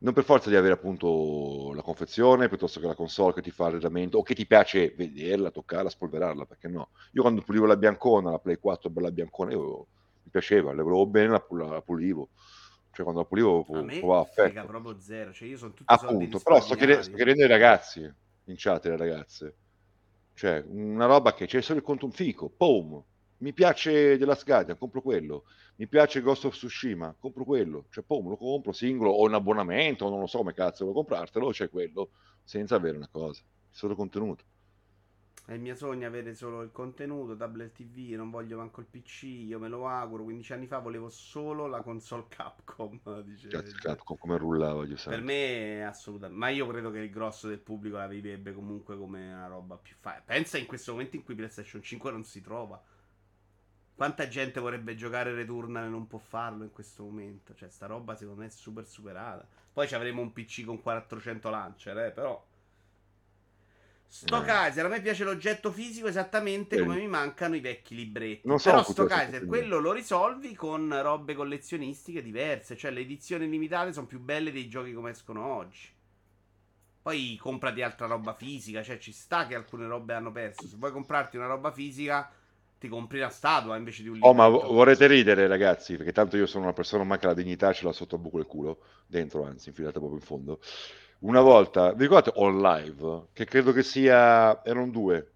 Non 0.00 0.12
per 0.12 0.22
forza 0.22 0.48
di 0.48 0.54
avere 0.54 0.74
appunto 0.74 1.72
la 1.74 1.82
confezione 1.82 2.48
piuttosto 2.48 2.78
che 2.78 2.86
la 2.86 2.94
console 2.94 3.32
che 3.32 3.42
ti 3.42 3.50
fa 3.50 3.64
l'arredamento 3.64 4.18
o 4.18 4.22
che 4.22 4.34
ti 4.34 4.46
piace 4.46 4.94
vederla, 4.96 5.50
toccarla, 5.50 5.90
spolverarla, 5.90 6.44
perché 6.44 6.68
no? 6.68 6.90
Io 7.12 7.22
quando 7.22 7.42
pulivo 7.42 7.66
la 7.66 7.76
biancona, 7.76 8.30
la 8.30 8.38
Play 8.38 8.58
4 8.58 8.90
bella 8.90 9.10
biancona, 9.10 9.50
io, 9.50 9.86
mi 10.22 10.30
piaceva, 10.30 10.72
la 10.72 10.84
volevo 10.84 11.06
bene, 11.06 11.30
la, 11.30 11.44
la 11.66 11.82
pulivo. 11.82 12.28
Cioè 12.92 13.02
quando 13.02 13.22
la 13.22 13.26
pulivo 13.26 13.58
A 13.58 13.62
pu- 13.64 13.74
me 13.74 13.98
frega 14.00 14.18
affetto. 14.20 14.66
proprio 14.66 15.00
zero. 15.00 15.32
Cioè, 15.32 15.48
io 15.48 15.56
sono 15.56 15.72
tutti 15.72 15.96
soldi 15.98 16.14
Appunto, 16.14 16.38
però 16.38 16.60
sto 16.60 16.74
chiedendo, 16.76 17.02
sto 17.02 17.16
chiedendo 17.16 17.42
ai 17.42 17.48
ragazzi 17.48 18.00
in 18.00 18.54
chat, 18.56 18.84
le 18.84 18.96
ragazze. 18.96 19.56
Cioè, 20.34 20.64
una 20.68 21.06
roba 21.06 21.34
che 21.34 21.46
c'è 21.46 21.60
solo 21.60 21.80
il 21.80 21.84
conto 21.84 22.04
un 22.06 22.12
fico, 22.12 22.52
boom. 22.56 23.02
Mi 23.38 23.52
piace 23.52 24.18
della 24.18 24.38
Guardian, 24.44 24.76
compro 24.78 25.00
quello. 25.00 25.44
Mi 25.76 25.86
piace 25.86 26.20
Ghost 26.20 26.44
of 26.46 26.54
Tsushima, 26.54 27.14
compro 27.18 27.44
quello. 27.44 27.86
Cioè, 27.90 28.04
boom, 28.06 28.28
lo 28.28 28.36
compro 28.36 28.72
singolo 28.72 29.10
o 29.10 29.26
in 29.26 29.34
abbonamento, 29.34 30.08
non 30.08 30.20
lo 30.20 30.26
so 30.26 30.38
come 30.38 30.54
cazzo 30.54 30.84
vuoi 30.84 30.96
comprartelo, 30.96 31.50
c'è 31.50 31.70
quello, 31.70 32.10
senza 32.42 32.74
avere 32.74 32.96
una 32.96 33.08
cosa, 33.10 33.42
solo 33.70 33.94
contenuto. 33.94 34.44
È 35.48 35.54
il 35.54 35.60
mio 35.60 35.74
sogno 35.74 36.06
avere 36.06 36.34
solo 36.34 36.60
il 36.60 36.70
contenuto, 36.72 37.34
Double 37.34 37.72
TV, 37.72 38.14
non 38.16 38.28
voglio 38.28 38.58
manco 38.58 38.80
il 38.80 38.86
PC, 38.86 39.22
io 39.22 39.58
me 39.58 39.68
lo 39.68 39.88
auguro. 39.88 40.24
15 40.24 40.52
anni 40.52 40.66
fa 40.66 40.78
volevo 40.78 41.08
solo 41.08 41.66
la 41.66 41.80
console 41.80 42.26
Capcom, 42.28 43.00
dice. 43.24 43.48
Cazzo, 43.48 43.74
cazzo, 43.80 44.14
come 44.18 44.36
rullava, 44.36 44.84
Dio 44.84 44.96
Per 45.02 45.22
me 45.22 45.86
assolutamente. 45.86 46.38
Ma 46.38 46.50
io 46.50 46.66
credo 46.66 46.90
che 46.90 46.98
il 46.98 47.08
grosso 47.08 47.48
del 47.48 47.60
pubblico 47.60 47.96
la 47.96 48.06
vivrebbe 48.06 48.52
comunque 48.52 48.98
come 48.98 49.32
una 49.32 49.46
roba 49.46 49.78
più 49.78 49.96
fa. 49.98 50.20
Pensa 50.22 50.58
in 50.58 50.66
questo 50.66 50.92
momento 50.92 51.16
in 51.16 51.22
cui 51.22 51.34
PlayStation 51.34 51.80
5 51.80 52.10
non 52.10 52.24
si 52.24 52.42
trova. 52.42 52.78
Quanta 53.98 54.28
gente 54.28 54.60
vorrebbe 54.60 54.94
giocare 54.94 55.34
Returnal 55.34 55.86
e 55.86 55.88
non 55.88 56.06
può 56.06 56.20
farlo 56.20 56.62
in 56.62 56.70
questo 56.70 57.02
momento? 57.02 57.52
Cioè, 57.52 57.68
sta 57.68 57.86
roba 57.86 58.14
secondo 58.14 58.42
me 58.42 58.46
è 58.46 58.48
super 58.48 58.86
superata. 58.86 59.44
Poi 59.72 59.88
ci 59.88 59.96
avremo 59.96 60.20
un 60.22 60.32
PC 60.32 60.64
con 60.64 60.80
400 60.80 61.50
launcher, 61.50 61.98
eh, 61.98 62.10
però. 62.12 62.40
Sto 64.06 64.40
Eh. 64.40 64.44
Kaiser, 64.44 64.84
a 64.84 64.88
me 64.88 65.00
piace 65.02 65.24
l'oggetto 65.24 65.72
fisico 65.72 66.06
esattamente 66.06 66.78
come 66.78 66.94
mi 66.94 67.08
mancano 67.08 67.56
i 67.56 67.60
vecchi 67.60 67.96
libretti. 67.96 68.46
Non 68.46 68.60
so 68.60 68.70
Però 68.70 68.84
sto 68.84 69.04
Kaiser, 69.04 69.44
quello 69.46 69.80
lo 69.80 69.90
risolvi 69.90 70.54
con 70.54 70.96
robe 71.02 71.34
collezionistiche 71.34 72.22
diverse. 72.22 72.76
Cioè, 72.76 72.92
le 72.92 73.00
edizioni 73.00 73.48
limitate 73.48 73.92
sono 73.92 74.06
più 74.06 74.20
belle 74.20 74.52
dei 74.52 74.68
giochi 74.68 74.92
come 74.92 75.10
escono 75.10 75.44
oggi. 75.44 75.88
Poi 77.02 77.36
comprati 77.40 77.82
altra 77.82 78.06
roba 78.06 78.32
fisica, 78.32 78.80
cioè 78.84 78.98
ci 78.98 79.10
sta 79.10 79.48
che 79.48 79.56
alcune 79.56 79.88
robe 79.88 80.14
hanno 80.14 80.30
perso. 80.30 80.68
Se 80.68 80.76
vuoi 80.76 80.92
comprarti 80.92 81.36
una 81.36 81.46
roba 81.46 81.72
fisica, 81.72 82.30
ti 82.78 82.88
compri 82.88 83.18
la 83.18 83.28
statua 83.28 83.76
invece 83.76 84.02
di 84.02 84.08
un 84.08 84.18
Oh, 84.20 84.32
ma 84.34 84.48
vorrete 84.48 85.06
ridere, 85.06 85.46
ragazzi, 85.46 85.96
perché 85.96 86.12
tanto 86.12 86.36
io 86.36 86.46
sono 86.46 86.64
una 86.64 86.72
persona 86.72 87.16
che 87.18 87.26
la 87.26 87.34
dignità 87.34 87.72
ce 87.72 87.84
l'ha 87.84 87.92
sotto 87.92 88.14
il 88.14 88.20
buco 88.20 88.36
del 88.38 88.46
culo, 88.46 88.78
dentro, 89.06 89.44
anzi, 89.44 89.68
infilata 89.68 89.98
proprio 89.98 90.18
in 90.18 90.24
fondo. 90.24 90.60
Una 91.20 91.40
volta, 91.40 91.92
vi 91.92 92.02
ricordate 92.02 92.32
On 92.36 92.60
Live? 92.60 93.26
Che 93.32 93.44
credo 93.44 93.72
che 93.72 93.82
sia, 93.82 94.62
erano 94.64 94.90
due. 94.90 95.32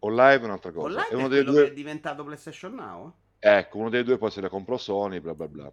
On 0.00 0.14
Live 0.14 0.40
è 0.40 0.44
un'altra 0.44 0.70
cosa. 0.70 0.86
Online 0.86 1.08
E 1.10 1.14
uno 1.16 1.26
è 1.26 1.28
dei 1.28 1.42
quello 1.42 1.58
che 1.58 1.62
è 1.64 1.66
due, 1.66 1.74
diventato 1.74 2.24
PlayStation 2.24 2.74
Now? 2.74 3.14
ecco, 3.40 3.78
uno 3.78 3.88
dei 3.88 4.04
due 4.04 4.18
poi 4.18 4.30
se 4.30 4.40
la 4.40 4.48
comprò 4.48 4.76
Sony, 4.76 5.18
bla 5.20 5.34
bla 5.34 5.48
bla. 5.48 5.72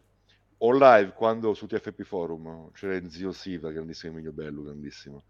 On 0.60 0.78
Live, 0.78 1.14
quando 1.14 1.54
su 1.54 1.68
TFP 1.68 2.02
Forum 2.02 2.72
c'era 2.72 3.00
Zio 3.08 3.32
Siva, 3.32 3.72
grandissimo 3.72 4.14
Emilio 4.14 4.32
Bello, 4.32 4.64
grandissimo, 4.64 5.26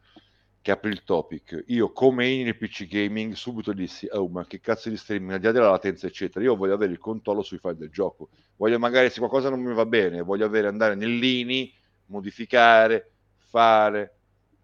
che 0.67 0.73
aprì 0.73 0.89
il 0.89 1.05
topic. 1.05 1.63
Io, 1.67 1.93
come 1.93 2.27
in 2.27 2.53
PC 2.57 2.87
Gaming, 2.87 3.31
subito 3.35 3.71
dissi, 3.71 4.05
oh, 4.11 4.27
ma 4.27 4.45
che 4.45 4.59
cazzo 4.59 4.89
di 4.89 4.97
streaming, 4.97 5.31
al 5.31 5.39
di 5.39 5.45
là 5.45 5.51
della 5.53 5.69
latenza, 5.69 6.07
eccetera, 6.07 6.43
io 6.43 6.57
voglio 6.57 6.73
avere 6.73 6.91
il 6.91 6.97
controllo 6.97 7.41
sui 7.41 7.57
file 7.57 7.77
del 7.77 7.89
gioco. 7.89 8.31
Voglio 8.57 8.77
magari, 8.77 9.09
se 9.09 9.19
qualcosa 9.19 9.49
non 9.49 9.61
mi 9.61 9.73
va 9.73 9.85
bene, 9.85 10.21
voglio 10.21 10.45
avere, 10.45 10.67
andare 10.67 10.95
nell'INI, 10.95 11.73
modificare, 12.07 13.11
fare. 13.37 14.16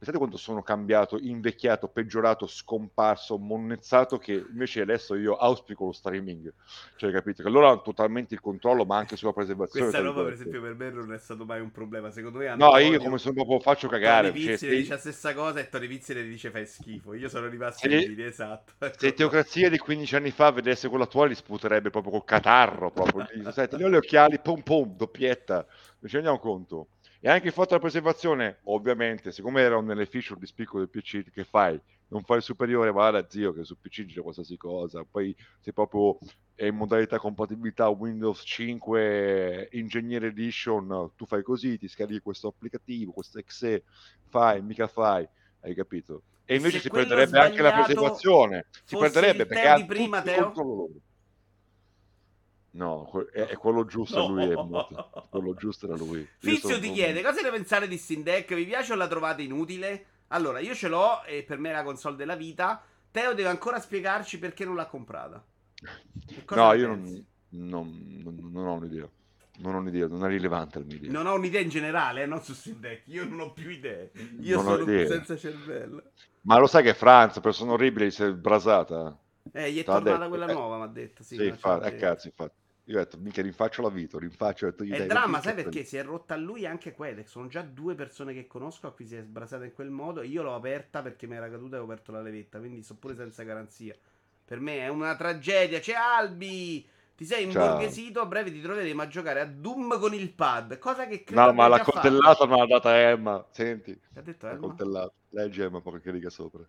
Pensate 0.04 0.18
quanto 0.18 0.36
sono 0.36 0.62
cambiato, 0.62 1.18
invecchiato, 1.18 1.88
peggiorato, 1.88 2.46
scomparso, 2.46 3.38
monnezzato, 3.38 4.18
che 4.18 4.34
invece 4.34 4.82
adesso 4.82 5.16
io 5.16 5.38
auspico 5.38 5.86
lo 5.86 5.94
streaming. 5.94 6.52
Cioè, 6.98 7.10
capito? 7.10 7.42
Che 7.42 7.48
loro 7.48 7.70
hanno 7.70 7.82
totalmente 7.82 8.34
il 8.34 8.42
controllo, 8.42 8.84
ma 8.84 8.98
anche 8.98 9.16
sulla 9.16 9.32
preservazione. 9.32 9.86
Questa 9.86 10.06
roba, 10.06 10.24
per 10.26 10.34
esempio, 10.34 10.62
per 10.62 10.76
me 10.76 10.90
non 10.90 11.14
è 11.14 11.18
stato 11.18 11.46
mai 11.46 11.62
un 11.62 11.72
problema. 11.72 12.12
Secondo 12.12 12.40
me, 12.40 12.48
No, 12.48 12.72
Antonio, 12.72 12.92
io 12.92 13.00
come 13.00 13.18
sono 13.18 13.34
proprio 13.34 13.62
faccio 13.62 13.88
Tony 13.88 14.02
cagare. 14.02 14.28
Cioè, 14.28 14.34
Pizzi 14.34 14.58
se, 14.58 14.68
le 14.68 14.76
dice 14.76 14.90
la 14.90 14.98
stessa 14.98 15.34
cosa 15.34 15.60
e 15.62 15.70
Tony 15.70 15.88
Pizzi 15.88 16.14
le 16.14 16.24
dice 16.24 16.50
fai 16.50 16.66
schifo. 16.66 17.14
Io 17.14 17.30
sono 17.30 17.48
rimasto 17.48 17.88
in 17.88 17.98
linea, 17.98 18.28
esatto. 18.28 18.74
se 18.98 19.14
Teocrazia 19.14 19.70
di 19.70 19.78
15 19.78 20.16
anni 20.18 20.32
fa 20.32 20.52
vedesse 20.52 20.90
quello 20.90 21.06
attuale 21.06 21.30
li 21.30 21.36
sputerebbe 21.36 21.92
proprio 21.92 22.12
col 22.12 22.26
catarro. 22.26 22.92
Proprio. 22.92 23.26
Gli 23.34 23.50
Senti, 23.52 23.78
le 23.78 23.96
occhiali, 23.96 24.38
pum 24.42 24.64
pum, 24.64 24.98
doppietta. 24.98 25.66
Non 26.00 26.10
ci 26.10 26.16
rendiamo 26.16 26.40
conto. 26.40 26.88
E 27.26 27.30
anche 27.30 27.48
il 27.48 27.54
fatto 27.54 27.70
della 27.70 27.80
preservazione, 27.80 28.58
ovviamente, 28.64 29.32
siccome 29.32 29.62
erano 29.62 29.80
nelle 29.80 30.06
feature 30.06 30.38
di 30.38 30.46
spicco 30.46 30.80
del 30.80 30.90
PC, 30.90 31.32
che 31.32 31.46
fai? 31.46 31.80
Non 32.10 32.22
fai 32.24 32.38
il 32.40 32.44
superiore, 32.44 32.92
va 32.92 33.12
da 33.12 33.26
zio 33.30 33.54
che 33.54 33.64
su 33.64 33.80
PC 33.80 34.08
c'è 34.08 34.20
qualsiasi 34.20 34.58
cosa. 34.58 35.06
Poi 35.10 35.34
se 35.62 35.72
proprio 35.72 36.18
è 36.54 36.66
in 36.66 36.76
modalità 36.76 37.20
compatibilità 37.20 37.88
Windows 37.88 38.42
5 38.44 39.70
Engineer 39.72 40.26
Edition, 40.26 41.12
tu 41.16 41.26
fai 41.26 41.44
così, 41.44 41.78
ti 41.78 41.88
scarichi 41.88 42.20
questo 42.20 42.50
applicativo, 42.50 43.14
questo 43.14 43.40
exe, 43.40 43.86
fai, 44.28 44.62
mica 44.62 44.88
fai, 44.88 45.26
hai 45.62 45.74
capito? 45.74 46.24
E 46.44 46.56
invece 46.56 46.80
si 46.80 46.90
perderebbe 46.90 47.40
anche 47.40 47.62
la 47.62 47.72
preservazione, 47.72 48.66
si 48.84 48.98
perderebbe 48.98 49.46
perché 49.46 49.68
ha 49.70 49.86
prima, 49.86 50.22
tutto 50.22 50.30
il 50.30 50.54
Teo? 50.54 50.90
No, 52.76 53.10
è, 53.32 53.42
è 53.48 53.56
quello 53.58 53.86
giusto, 53.86 54.18
No. 54.28 54.34
lui 54.34 54.50
è 54.50 54.56
morto. 54.56 55.28
Quello 55.30 55.54
giusto 55.56 55.86
era 55.86 55.96
lui. 55.96 56.20
Io 56.20 56.28
Fizio 56.38 56.80
ti 56.80 56.92
chiede 56.92 57.22
cosa 57.22 57.42
ne 57.42 57.52
pensate 57.52 57.88
di 57.88 57.98
Steam 57.98 58.24
Deck? 58.24 58.54
Vi 58.54 58.66
piace 58.66 58.94
o 58.94 58.96
la 58.96 59.08
trovate 59.08 59.42
inutile? 59.44 60.06
Allora, 60.28 60.60
io 60.60 60.74
ce 60.74 60.88
l'ho 60.88 61.24
e 61.24 61.44
per 61.44 61.60
me 61.60 61.70
è 61.70 61.74
la 61.74 61.84
console 61.84 62.16
della 62.16 62.36
vita. 62.36 62.84
Teo 63.12 63.34
deve 63.36 63.50
ancora 63.50 63.80
spiegarci 63.80 64.40
perché 64.40 64.66
non 64.66 64.76
l'ha 64.76 64.88
comprata. 64.88 65.44
No, 66.56 66.74
io 66.74 66.88
non, 66.88 67.26
non- 67.50 68.22
non- 68.24 68.50
non 68.52 68.66
ho 68.68 68.74
un'idea. 68.74 69.08
Non 69.60 69.76
ho 69.76 69.78
un'idea, 69.78 70.08
non 70.08 70.26
è 70.26 70.30
rilevante 70.30 70.80
la 70.80 70.86
mia 70.86 70.96
idea. 70.96 71.12
Non 71.12 71.28
ho 71.28 71.36
un'idea 71.36 71.62
in 71.62 71.70
generale, 71.70 72.24
eh, 72.24 72.26
non 72.26 72.42
su 72.42 72.54
Steam 72.56 72.78
Deck. 72.80 73.04
Io 73.10 73.24
non 73.26 73.40
ho 73.42 73.52
più 73.54 73.70
idee. 73.70 74.12
Io 74.40 74.56
Non 74.56 74.66
sono 74.66 74.82
idee. 74.82 75.06
senza 75.06 75.38
cervello. 75.38 76.02
Ma 76.42 76.58
lo 76.58 76.66
sai 76.66 76.82
che 76.82 76.96
Franza, 76.96 77.40
persona 77.40 77.74
orribile, 77.74 78.10
si 78.10 78.24
è 78.24 78.34
brasata? 78.34 79.16
Eh, 79.52 79.72
gli 79.72 79.80
è 79.80 79.84
Te 79.84 79.92
l'ha 79.92 79.98
tornata 79.98 80.18
detto, 80.18 80.30
quella 80.30 80.48
eh. 80.48 80.54
nuova, 80.54 80.78
mi 80.78 80.84
ha 80.84 80.88
detto. 80.88 81.22
Sì, 81.22 81.36
Sì, 81.36 81.46
infatti, 81.46 81.86
eh, 81.88 81.96
cazzo, 81.98 82.28
infatti. 82.28 82.56
Io 82.88 82.96
ho 82.98 83.00
detto, 83.00 83.18
mica 83.18 83.42
rinfaccio 83.42 83.82
la 83.82 83.90
vita, 83.90 84.18
rinfaccio... 84.20 84.66
Ho 84.66 84.70
detto, 84.70 84.84
gli 84.84 84.92
È 84.92 85.06
dramma, 85.06 85.38
che 85.38 85.44
sai 85.44 85.54
perché? 85.54 85.84
Si 85.86 85.96
è 85.96 86.04
rotta 86.04 86.34
a 86.34 86.38
lui 86.38 86.66
anche 86.66 86.92
Quedex. 86.92 87.28
Sono 87.28 87.48
già 87.48 87.62
due 87.62 87.96
persone 87.96 88.34
che 88.34 88.46
conosco 88.46 88.88
a 88.88 88.94
cui 88.94 89.06
si 89.06 89.16
è 89.16 89.22
sbrasata 89.22 89.64
in 89.64 89.74
quel 89.74 89.90
modo. 89.90 90.22
E 90.22 90.28
io 90.28 90.44
l'ho 90.44 90.54
aperta 90.56 91.02
perché 91.02 91.26
mi 91.28 91.36
era 91.36 91.50
caduta 91.50 91.78
e 91.78 91.80
ho 91.80 91.84
aperto 91.84 92.12
la 92.12 92.22
levetta. 92.22 92.60
Quindi 92.60 92.84
sono 92.84 93.00
pure 93.00 93.16
senza 93.16 93.44
garanzia. 93.44 93.96
Per 94.46 94.60
me 94.60 94.80
è 94.80 94.90
una 94.90 95.16
tragedia. 95.16 95.80
C'è 95.80 95.94
Albi! 95.94 96.86
Ti 97.16 97.26
sei 97.26 97.44
imborghesito. 97.46 98.20
A 98.20 98.26
breve 98.26 98.52
ti 98.52 98.62
troveremo 98.62 99.02
a 99.02 99.08
giocare 99.08 99.40
a 99.40 99.46
Doom 99.46 99.98
con 100.00 100.14
il 100.14 100.34
pad. 100.34 100.78
Cosa 100.78 101.08
che 101.08 101.24
credo 101.24 101.52
No, 101.52 101.54
ma 101.54 101.68
la 101.68 101.78
già 101.78 101.86
fatto. 101.86 102.12
coltellata 102.12 102.46
me 102.48 102.58
l'ha 102.58 102.66
data 102.66 102.98
Emma, 103.00 103.46
senti. 103.52 104.00
Che 104.12 104.20
ha 104.20 104.22
detto 104.22 104.48
La 104.48 104.56
Elma? 104.56 104.60
coltellata. 104.60 105.14
Leggi 105.30 105.62
Emma, 105.62 105.82
poche 105.82 106.12
righe 106.12 106.30
sopra. 106.30 106.68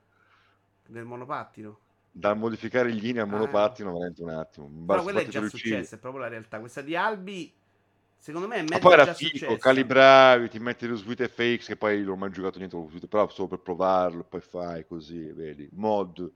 Del 0.87 1.05
monopattino. 1.05 1.79
Da 2.17 2.33
modificare 2.35 2.93
gli 2.93 3.01
linee 3.01 3.23
al 3.23 3.27
Ah. 3.29 3.31
monopattino 3.33 3.91
veramente 3.93 4.23
un 4.23 4.29
attimo. 4.31 4.67
Però 4.69 4.85
Basta 4.85 5.03
quella 5.03 5.21
è 5.21 5.27
già 5.27 5.43
successo. 5.49 5.97
È 5.97 5.99
proprio 5.99 6.23
la 6.23 6.29
realtà. 6.29 6.61
Questa 6.61 6.81
di 6.81 6.95
Albi. 6.95 7.53
Secondo 8.17 8.47
me 8.47 8.57
è 8.57 8.63
Ma 8.63 8.69
mezzo 8.69 8.81
poi 8.81 8.93
era 8.93 9.05
già 9.05 9.13
successa. 9.15 9.57
calibravi, 9.59 10.49
ti 10.49 10.59
metti 10.61 10.87
lo 10.87 10.95
Sweet 10.97 11.27
FX 11.29 11.67
che 11.67 11.77
poi 11.77 12.01
non 12.03 12.11
ho 12.13 12.17
mai 12.17 12.31
giocato 12.31 12.59
niente 12.59 12.77
con 12.77 12.85
lo 12.85 12.91
Sweet, 12.91 13.09
però 13.09 13.29
solo 13.29 13.49
per 13.49 13.59
provarlo, 13.59 14.23
poi 14.25 14.41
fai 14.41 14.87
così, 14.87 15.25
vedi, 15.33 15.69
mod, 15.73 16.33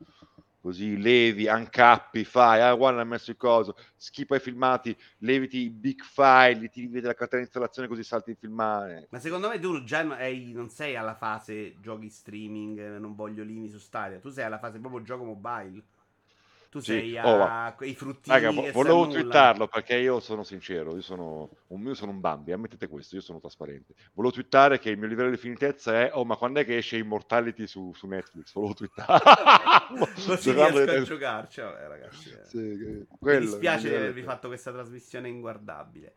così 0.61 0.97
levi, 0.99 1.47
uncappi, 1.47 2.25
fai, 2.25 2.61
ah 2.61 2.75
guarda 2.75 3.01
ha 3.01 3.05
messo 3.05 3.31
il 3.31 3.37
coso, 3.37 3.77
schipa 3.97 4.37
i 4.37 4.41
filmati, 4.41 4.97
leviti 5.19 5.59
i 5.59 5.71
big 5.71 6.03
file, 6.03 6.69
ti 6.69 6.81
rivedi 6.81 7.07
la 7.07 7.15
cartella 7.15 7.43
di 7.43 7.49
installazione 7.49 7.89
così 7.89 8.03
salti 8.03 8.31
il 8.31 8.37
filmare. 8.39 9.07
Ma 9.11 9.19
secondo 9.19 9.49
me 9.49 9.59
tu 9.59 9.83
già 9.85 10.03
non, 10.03 10.69
sei 10.69 10.97
alla 10.97 11.15
fase 11.15 11.77
giochi 11.81 12.09
streaming, 12.09 12.99
non 12.99 13.15
voglio 13.15 13.43
lini 13.43 13.69
su 13.69 13.79
Stadia. 13.79 14.19
Tu 14.19 14.31
sei 14.31 14.45
alla 14.45 14.59
fase 14.59 14.79
proprio 14.79 15.03
gioco 15.03 15.25
mobile. 15.25 15.83
Tu 16.71 16.81
Sì. 16.81 16.93
sei 16.93 17.17
Oh, 17.19 17.43
a 17.45 17.73
quei 17.75 17.95
fruttini 17.95 18.37
Raga, 18.37 18.51
vo- 18.51 18.71
volevo 18.73 19.09
twittarlo 19.09 19.69
perché 19.69 19.97
io 19.97 20.21
sono 20.21 20.43
sincero, 20.45 20.95
io 20.95 21.01
sono 21.01 21.49
un, 21.69 21.87
io 21.87 21.95
sono 21.95 22.11
un 22.11 22.21
Bambi, 22.21 22.53
ammettete 22.53 22.89
questo, 22.89 23.17
io 23.17 23.23
sono 23.23 23.41
trasparente. 23.41 23.95
Volevo 24.13 24.35
twittare 24.35 24.79
che 24.79 24.91
il 24.91 24.99
mio 24.99 25.07
livello 25.09 25.31
di 25.31 25.39
finitezza 25.39 25.99
è, 25.99 26.11
oh 26.13 26.27
ma 26.27 26.37
quando 26.37 26.61
è 26.61 26.67
che 26.67 26.77
esce 26.77 26.99
Immortality 26.99 27.67
su, 27.67 27.91
su 27.95 28.07
Netflix? 28.07 28.53
Volevo 28.53 28.75
twittare. 28.75 29.23
Così 30.27 30.53
riesco 30.53 30.79
a 30.79 30.85
le- 30.85 31.03
giocarci. 31.05 31.61
Vabbè, 31.63 31.87
ragazzi. 31.89 32.29
eh. 32.31 32.45
Sì, 32.45 32.57
che- 32.79 32.85
Mi 32.85 33.07
quello, 33.19 33.41
dispiace 33.47 33.89
di 33.89 33.95
avervi 33.95 34.23
fatto 34.23 34.49
questa 34.49 34.71
trasmissione 34.71 35.29
inguardabile. 35.29 36.15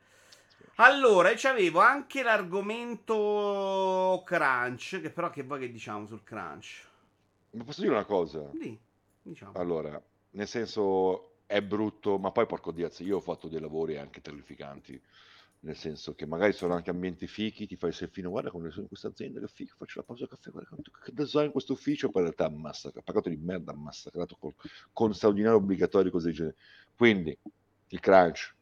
Allora, 0.76 1.32
c'avevo 1.36 1.80
anche 1.80 2.24
l'argomento 2.24 4.22
crunch, 4.26 5.00
che 5.02 5.10
però 5.12 5.30
che 5.30 5.44
voi 5.44 5.60
che 5.60 5.72
diciamo 5.72 6.06
sul 6.06 6.24
crunch? 6.24 6.88
Ma 7.52 7.64
posso 7.64 7.82
dire 7.82 7.94
una 7.94 8.06
cosa? 8.06 8.50
Sì, 8.60 8.78
diciamo. 9.22 9.52
Allora, 9.56 10.02
nel 10.32 10.48
senso 10.48 11.32
è 11.46 11.62
brutto, 11.62 12.18
ma 12.18 12.32
poi 12.32 12.46
porco 12.46 12.72
Dio, 12.72 12.90
io 13.00 13.18
ho 13.18 13.22
fatto 13.22 13.48
dei 13.48 13.60
lavori 13.60 13.98
anche 13.98 14.22
terrificanti. 14.22 15.02
Nel 15.64 15.76
senso 15.76 16.16
che 16.16 16.26
magari 16.26 16.54
sono 16.54 16.74
anche 16.74 16.90
ambienti 16.90 17.28
fichi, 17.28 17.68
ti 17.68 17.76
fai 17.76 17.90
il 17.90 17.96
selfino, 17.96 18.32
guarda 18.32 18.50
come 18.50 18.72
sono 18.72 18.82
in 18.82 18.88
questa 18.88 19.10
azienda, 19.10 19.40
che 19.40 19.48
figo, 19.48 19.76
faccio 19.78 20.00
la 20.00 20.06
pausa 20.06 20.26
caffè, 20.26 20.50
guarda 20.50 20.76
che 21.04 21.12
design 21.14 21.46
in 21.46 21.52
questo 21.52 21.74
ufficio, 21.74 22.10
poi 22.10 22.24
in 22.24 22.34
realtà 22.34 22.56
massacra, 22.56 23.02
pagato 23.04 23.30
di 23.30 23.38
merda, 23.38 23.72
massacrato 23.74 24.38
con, 24.40 24.54
con 24.92 25.14
straordinario 25.14 25.60
obbligatorio, 25.60 26.10
cose 26.10 26.28
del 26.28 26.36
genere. 26.36 26.56
Quindi 26.96 27.38
il 27.90 28.00
crunch 28.00 28.56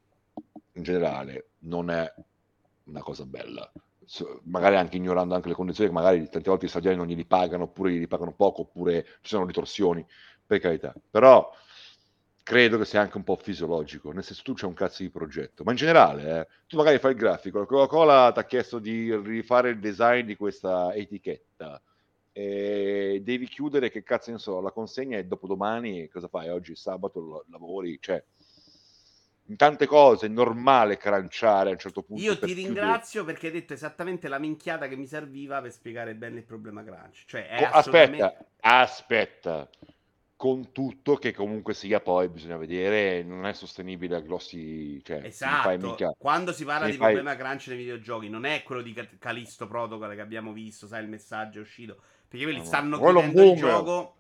in 0.73 0.83
generale 0.83 1.51
non 1.59 1.89
è 1.89 2.13
una 2.85 3.01
cosa 3.01 3.25
bella. 3.25 3.71
Magari 4.43 4.75
anche 4.75 4.97
ignorando 4.97 5.35
anche 5.35 5.47
le 5.47 5.53
condizioni 5.53 5.89
che 5.89 5.95
magari 5.95 6.27
tante 6.27 6.49
volte 6.49 6.65
i 6.65 6.69
stagioni 6.69 6.97
non 6.97 7.07
glieli 7.07 7.25
pagano, 7.25 7.63
oppure 7.63 7.93
gli 7.93 8.07
pagano 8.07 8.33
poco, 8.33 8.61
oppure 8.61 9.03
ci 9.21 9.29
sono 9.29 9.45
ritorsioni, 9.45 10.05
per 10.49 10.59
carità. 10.59 10.95
Però 11.11 11.55
credo 12.41 12.79
che 12.79 12.85
sia 12.85 13.01
anche 13.01 13.17
un 13.17 13.23
po' 13.23 13.35
fisiologico, 13.35 14.11
nel 14.11 14.23
senso 14.23 14.41
tu 14.41 14.53
c'è 14.53 14.65
un 14.65 14.73
cazzo 14.73 15.03
di 15.03 15.11
progetto, 15.11 15.63
ma 15.63 15.69
in 15.69 15.77
generale, 15.77 16.39
eh, 16.39 16.47
tu 16.65 16.77
magari 16.77 16.97
fai 16.97 17.11
il 17.11 17.17
grafico, 17.17 17.59
la 17.59 17.67
Coca-Cola 17.67 18.31
ti 18.31 18.39
ha 18.39 18.45
chiesto 18.45 18.79
di 18.79 19.15
rifare 19.15 19.69
il 19.69 19.79
design 19.79 20.25
di 20.25 20.35
questa 20.35 20.91
etichetta, 20.95 21.79
e 22.31 23.21
devi 23.23 23.47
chiudere, 23.47 23.91
che 23.91 24.01
cazzo 24.01 24.31
ne 24.31 24.39
so, 24.39 24.59
la 24.61 24.71
consegna 24.71 25.19
è 25.19 25.25
dopodomani, 25.25 26.07
cosa 26.07 26.27
fai? 26.27 26.49
Oggi 26.49 26.75
sabato 26.75 27.45
lavori, 27.51 27.99
cioè 28.01 28.23
in 29.45 29.55
tante 29.55 29.85
cose 29.85 30.25
è 30.25 30.29
normale 30.29 30.97
cranciare 30.97 31.69
a 31.69 31.73
un 31.73 31.79
certo 31.79 32.01
punto. 32.01 32.23
Io 32.23 32.39
ti 32.39 32.53
ringrazio 32.53 33.23
perché 33.25 33.47
hai 33.47 33.53
detto 33.53 33.73
esattamente 33.73 34.27
la 34.27 34.39
minchiata 34.39 34.87
che 34.87 34.95
mi 34.95 35.05
serviva 35.05 35.61
per 35.61 35.71
spiegare 35.71 36.15
bene 36.15 36.39
il 36.39 36.45
problema 36.45 36.83
crunch. 36.83 37.25
Cioè, 37.27 37.47
assolutamente... 37.71 38.23
Aspetta, 38.23 38.45
aspetta 38.61 39.69
con 40.39 40.71
tutto 40.71 41.17
che 41.17 41.33
comunque 41.33 41.73
sia 41.73 41.99
poi 41.99 42.29
bisogna 42.29 42.55
vedere 42.55 43.23
non 43.23 43.45
è 43.45 43.51
sostenibile 43.51 44.15
a 44.15 44.21
grossi 44.21 45.03
cioè, 45.03 45.19
esatto. 45.25 45.77
mica, 45.77 46.15
quando 46.17 46.53
si 46.53 46.63
parla 46.63 46.85
di 46.85 46.93
fai... 46.93 47.13
problema 47.13 47.35
crunch 47.35 47.67
nei 47.67 47.75
videogiochi 47.79 48.29
non 48.29 48.45
è 48.45 48.63
quello 48.63 48.81
di 48.81 48.95
Calisto 49.19 49.67
Protocol 49.67 50.15
che 50.15 50.21
abbiamo 50.21 50.53
visto 50.53 50.87
sai 50.87 51.03
il 51.03 51.09
messaggio 51.09 51.59
è 51.59 51.61
uscito 51.61 51.97
perché 52.25 52.45
quelli 52.45 52.59
no, 52.59 52.63
stanno 52.63 52.97
no. 52.97 53.03
chiudendo 53.03 53.51
il 53.51 53.57
gioco 53.57 54.15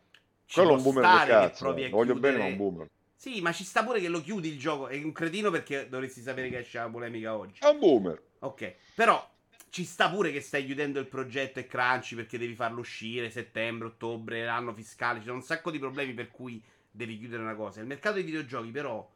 quello 0.51 0.71
è 0.71 0.73
un 0.73 0.83
boomer 0.83 1.03
del 1.03 1.27
cazzo. 1.27 1.65
voglio 1.71 1.89
chiudere... 1.89 2.19
bene 2.19 2.37
ma 2.37 2.45
un 2.47 2.57
boomer. 2.57 2.89
Sì 3.15 3.39
ma 3.39 3.53
ci 3.53 3.63
sta 3.63 3.85
pure 3.85 4.01
che 4.01 4.09
lo 4.09 4.21
chiudi 4.21 4.49
il 4.49 4.59
gioco 4.59 4.89
è 4.89 5.01
un 5.01 5.13
cretino 5.13 5.49
perché 5.51 5.87
dovresti 5.87 6.19
sapere 6.19 6.49
che 6.49 6.57
esce 6.57 6.79
la 6.79 6.89
polemica 6.89 7.37
oggi. 7.37 7.61
È 7.61 7.67
un 7.69 7.79
boomer. 7.79 8.21
Ok 8.39 8.75
però 8.93 9.25
ci 9.69 9.83
sta 9.83 10.09
pure 10.09 10.31
che 10.31 10.41
stai 10.41 10.65
chiudendo 10.65 10.99
il 10.99 11.07
progetto 11.07 11.59
e 11.59 11.67
crunchy 11.67 12.15
perché 12.15 12.37
devi 12.37 12.55
farlo 12.55 12.79
uscire 12.79 13.29
settembre, 13.29 13.87
ottobre, 13.87 14.45
l'anno 14.45 14.73
fiscale. 14.73 15.19
Ci 15.19 15.25
sono 15.25 15.37
un 15.37 15.43
sacco 15.43 15.71
di 15.71 15.79
problemi 15.79 16.13
per 16.13 16.29
cui 16.29 16.61
devi 16.89 17.17
chiudere 17.17 17.41
una 17.41 17.55
cosa. 17.55 17.79
Il 17.79 17.87
mercato 17.87 18.15
dei 18.15 18.23
videogiochi, 18.23 18.71
però, 18.71 19.07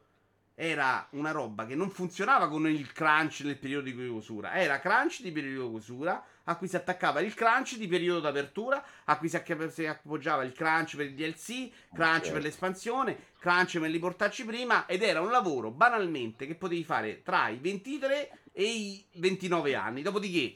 era 0.56 1.06
una 1.10 1.32
roba 1.32 1.66
che 1.66 1.74
non 1.74 1.90
funzionava 1.90 2.48
con 2.48 2.68
il 2.68 2.92
crunch 2.92 3.40
nel 3.40 3.58
periodo 3.58 3.86
di 3.86 3.94
chiusura. 3.94 4.54
Era 4.54 4.78
crunch 4.78 5.20
di 5.20 5.32
periodo 5.32 5.64
di 5.64 5.70
chiusura, 5.70 6.24
a 6.44 6.56
cui 6.56 6.68
si 6.68 6.76
attaccava 6.76 7.20
il 7.20 7.34
crunch 7.34 7.76
di 7.76 7.88
periodo 7.88 8.20
d'apertura, 8.20 8.84
a 9.04 9.18
cui 9.18 9.28
si, 9.28 9.86
appoggiava 9.86 10.44
il 10.44 10.52
crunch 10.52 10.96
per 10.96 11.06
il 11.06 11.14
DLC, 11.14 11.70
crunch 11.92 12.18
okay. 12.18 12.32
per 12.32 12.42
l'espansione, 12.42 13.18
crunch 13.40 13.80
per 13.80 13.90
li 13.90 13.98
portarci 13.98 14.44
prima. 14.44 14.86
Ed 14.86 15.02
era 15.02 15.20
un 15.20 15.30
lavoro 15.30 15.70
banalmente 15.72 16.46
che 16.46 16.54
potevi 16.54 16.84
fare 16.84 17.22
tra 17.22 17.48
i 17.48 17.58
23 17.58 18.38
e 18.56 18.62
i 18.62 19.04
29 19.14 19.74
anni. 19.74 20.02
Dopodiché 20.02 20.52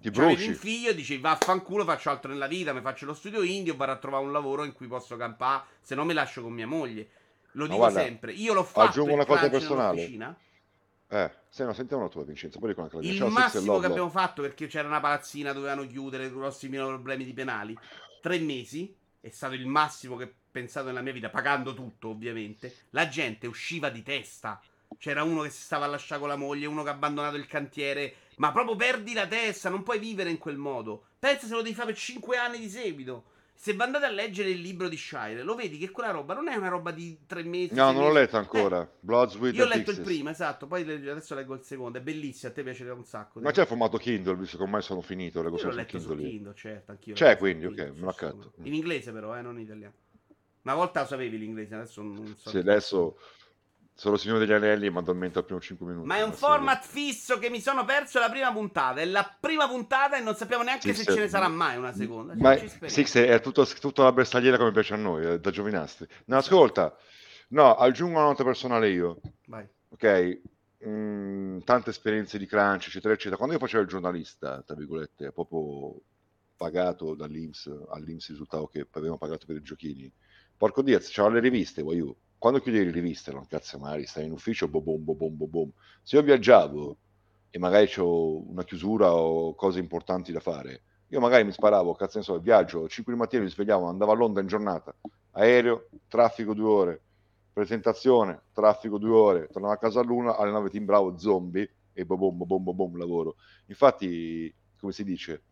ti 0.00 0.10
bruci. 0.10 0.48
un 0.48 0.54
figlio 0.54 0.92
dici 0.92 1.16
vaffanculo, 1.18 1.84
faccio 1.84 2.10
altro 2.10 2.30
nella 2.30 2.46
vita, 2.46 2.72
mi 2.72 2.80
faccio 2.80 3.06
lo 3.06 3.14
studio 3.14 3.42
indio, 3.42 3.76
vado 3.76 3.92
a 3.92 3.96
trovare 3.96 4.24
un 4.24 4.32
lavoro 4.32 4.64
in 4.64 4.72
cui 4.72 4.86
posso 4.86 5.16
campare, 5.16 5.64
se 5.80 5.94
no 5.94 6.04
mi 6.04 6.12
lascio 6.12 6.42
con 6.42 6.52
mia 6.52 6.66
moglie. 6.66 7.08
Lo 7.52 7.64
dico 7.64 7.78
guarda, 7.78 8.00
sempre, 8.00 8.32
io 8.32 8.52
l'ho 8.52 8.64
fatto 8.64 8.88
aggiungo 8.88 9.12
una 9.12 9.24
cosa 9.24 9.48
personale. 9.48 10.36
Eh, 11.08 11.30
se 11.48 11.64
no, 11.64 11.72
sentiamo 11.72 12.02
la 12.02 12.08
tua 12.08 12.24
Vincenzo, 12.24 12.58
poi 12.58 12.74
con 12.74 12.88
la 12.90 13.00
Il 13.00 13.22
massimo 13.26 13.78
che 13.78 13.86
abbiamo 13.86 14.08
fatto 14.08 14.42
perché 14.42 14.66
c'era 14.66 14.88
una 14.88 15.00
palazzina, 15.00 15.52
dovevano 15.52 15.86
chiudere, 15.86 16.30
grossi 16.30 16.68
problemi 16.68 17.24
di 17.24 17.32
penali. 17.32 17.78
Tre 18.20 18.38
mesi, 18.38 18.94
è 19.20 19.28
stato 19.28 19.54
il 19.54 19.66
massimo 19.66 20.16
che 20.16 20.24
ho 20.24 20.32
pensato 20.50 20.86
nella 20.86 21.02
mia 21.02 21.12
vita, 21.12 21.28
pagando 21.28 21.74
tutto 21.74 22.08
ovviamente. 22.08 22.74
La 22.90 23.08
gente 23.08 23.46
usciva 23.46 23.90
di 23.90 24.02
testa 24.02 24.60
c'era 25.02 25.24
uno 25.24 25.42
che 25.42 25.50
si 25.50 25.62
stava 25.62 25.86
a 25.86 25.88
lasciare 25.88 26.20
con 26.20 26.28
la 26.28 26.36
moglie, 26.36 26.66
uno 26.66 26.84
che 26.84 26.90
ha 26.90 26.92
abbandonato 26.92 27.34
il 27.34 27.48
cantiere. 27.48 28.14
Ma 28.36 28.52
proprio 28.52 28.76
perdi 28.76 29.14
la 29.14 29.26
testa, 29.26 29.68
non 29.68 29.82
puoi 29.82 29.98
vivere 29.98 30.30
in 30.30 30.38
quel 30.38 30.56
modo. 30.56 31.06
Pensa 31.18 31.48
se 31.48 31.54
lo 31.54 31.60
devi 31.60 31.74
fare 31.74 31.88
per 31.88 31.96
5 31.96 32.36
anni 32.36 32.60
di 32.60 32.68
seguito. 32.68 33.24
Se 33.52 33.74
andate 33.76 34.04
a 34.04 34.10
leggere 34.10 34.50
il 34.50 34.60
libro 34.60 34.88
di 34.88 34.96
Shire, 34.96 35.42
lo 35.42 35.56
vedi 35.56 35.76
che 35.76 35.90
quella 35.90 36.12
roba 36.12 36.34
non 36.34 36.46
è 36.46 36.54
una 36.54 36.68
roba 36.68 36.92
di 36.92 37.18
tre 37.26 37.42
mesi. 37.42 37.74
No, 37.74 37.90
non 37.90 38.04
l'ho 38.04 38.12
letto 38.12 38.36
ancora. 38.36 38.82
Eh, 38.82 38.88
Bloods 39.00 39.34
with 39.34 39.56
Io 39.56 39.64
ho 39.64 39.68
letto 39.68 39.90
il 39.90 40.02
primo, 40.02 40.30
esatto. 40.30 40.68
Poi 40.68 40.82
adesso 40.82 41.34
leggo 41.34 41.54
il 41.54 41.64
secondo. 41.64 41.98
È 41.98 42.00
bellissimo. 42.00 42.52
A 42.52 42.54
te 42.54 42.62
piacerà 42.62 42.94
un 42.94 43.04
sacco. 43.04 43.40
Ma 43.40 43.50
c'è 43.50 43.66
formato 43.66 43.98
Kindle, 43.98 44.36
visto 44.36 44.56
che 44.56 44.62
ormai 44.62 44.82
sono 44.82 45.00
finito. 45.00 45.42
Leggo 45.42 45.56
Io 45.56 45.64
l'ho 45.64 45.74
letto 45.74 45.98
Kindle, 45.98 46.28
Kindle 46.28 46.54
certo. 46.54 46.92
Anch'io 46.92 47.14
c'è 47.14 47.36
quindi, 47.36 47.66
ok, 47.66 47.76
me 47.76 47.92
lo 47.98 48.08
accatto. 48.08 48.52
In 48.62 48.74
inglese, 48.74 49.10
però, 49.10 49.36
eh, 49.36 49.42
non 49.42 49.56
in 49.56 49.64
italiano. 49.64 49.94
Una 50.62 50.74
volta 50.74 51.00
lo 51.00 51.06
sapevi 51.08 51.38
l'inglese, 51.38 51.74
adesso 51.74 52.02
non 52.02 52.36
so. 52.36 52.50
Sì, 52.50 52.58
adesso 52.58 53.16
sono 53.94 54.16
Signore 54.16 54.40
degli 54.40 54.52
Anelli 54.52 54.86
e 54.86 54.90
mi 54.90 54.98
addormento 54.98 55.38
al 55.38 55.44
primo 55.44 55.60
5 55.60 55.86
minuti. 55.86 56.06
Ma 56.06 56.16
è 56.16 56.22
un 56.22 56.32
format 56.32 56.84
fisso 56.84 57.38
che 57.38 57.50
mi 57.50 57.60
sono 57.60 57.84
perso 57.84 58.18
la 58.18 58.30
prima 58.30 58.52
puntata. 58.52 59.00
È 59.00 59.04
la 59.04 59.36
prima 59.38 59.68
puntata 59.68 60.16
e 60.16 60.20
non 60.20 60.34
sappiamo 60.34 60.62
neanche 60.62 60.92
Six 60.94 61.04
se 61.04 61.12
ce 61.12 61.20
ne 61.20 61.28
sarà 61.28 61.48
mai 61.48 61.76
una 61.76 61.92
seconda. 61.92 62.34
Ma 62.36 62.56
Six 62.56 63.18
è 63.18 63.40
tutto, 63.40 63.66
tutta 63.80 64.02
la 64.04 64.12
bersagliera 64.12 64.56
come 64.56 64.72
piace 64.72 64.94
a 64.94 64.96
noi, 64.96 65.24
eh, 65.24 65.40
da 65.40 65.50
giovinastri. 65.50 66.06
No, 66.26 66.36
ascolta. 66.38 66.96
No, 67.48 67.74
aggiungo 67.74 68.18
una 68.18 68.28
nota 68.28 68.44
personale 68.44 68.88
io. 68.88 69.20
Vai. 69.46 69.68
Ok? 69.90 70.40
Mm, 70.86 71.58
tante 71.60 71.90
esperienze 71.90 72.38
di 72.38 72.46
crunch, 72.46 72.86
eccetera, 72.88 73.14
eccetera. 73.14 73.36
Quando 73.36 73.54
io 73.54 73.60
facevo 73.60 73.82
il 73.82 73.88
giornalista, 73.88 74.62
tra 74.62 74.74
virgolette, 74.74 75.32
proprio 75.32 76.00
pagato 76.56 77.14
dall'Inps, 77.14 77.70
all'Inps 77.90 78.30
risultavo 78.30 78.66
che 78.68 78.86
avevamo 78.90 79.18
pagato 79.18 79.46
per 79.46 79.56
i 79.56 79.62
giochini. 79.62 80.10
Porco 80.56 80.82
Dio, 80.82 80.98
c'erano 80.98 81.34
le 81.34 81.40
riviste, 81.40 81.82
vuoi 81.82 81.96
io 81.96 82.16
quando 82.42 82.58
chiudevi 82.58 82.86
le 82.86 82.90
riviste, 82.90 83.30
non 83.30 83.46
cazzo 83.46 83.78
magari 83.78 84.04
stai 84.04 84.24
in 84.26 84.32
ufficio, 84.32 84.66
bo 84.66 84.80
bom, 84.80 85.04
bo 85.04 85.14
bom, 85.14 85.36
bo 85.36 85.46
bom. 85.46 85.70
Se 86.02 86.16
io 86.16 86.22
viaggiavo 86.22 86.98
e 87.48 87.58
magari 87.60 87.88
ho 87.98 88.50
una 88.50 88.64
chiusura 88.64 89.14
o 89.14 89.54
cose 89.54 89.78
importanti 89.78 90.32
da 90.32 90.40
fare, 90.40 90.82
io 91.06 91.20
magari 91.20 91.44
mi 91.44 91.52
sparavo, 91.52 91.94
cazzo 91.94 92.18
ne 92.18 92.24
so, 92.24 92.40
viaggio, 92.40 92.88
5 92.88 93.12
di 93.12 93.18
mattina 93.20 93.44
mi 93.44 93.48
svegliavo, 93.48 93.86
andavo 93.86 94.10
a 94.10 94.16
Londra 94.16 94.42
in 94.42 94.48
giornata, 94.48 94.92
aereo, 95.34 95.86
traffico 96.08 96.52
due 96.52 96.68
ore, 96.68 97.02
presentazione, 97.52 98.46
traffico 98.52 98.98
due 98.98 99.14
ore, 99.16 99.46
tornavo 99.46 99.74
a 99.74 99.78
casa 99.78 100.00
all'una, 100.00 100.36
alle 100.36 100.50
9 100.50 100.68
timbravo 100.68 101.16
zombie 101.18 101.72
e 101.92 102.04
bo 102.04 102.16
bom, 102.16 102.36
bo 102.36 102.44
bom, 102.44 102.64
bo 102.64 102.74
bom, 102.74 102.96
lavoro. 102.96 103.36
Infatti, 103.66 104.52
come 104.76 104.90
si 104.90 105.04
dice, 105.04 105.44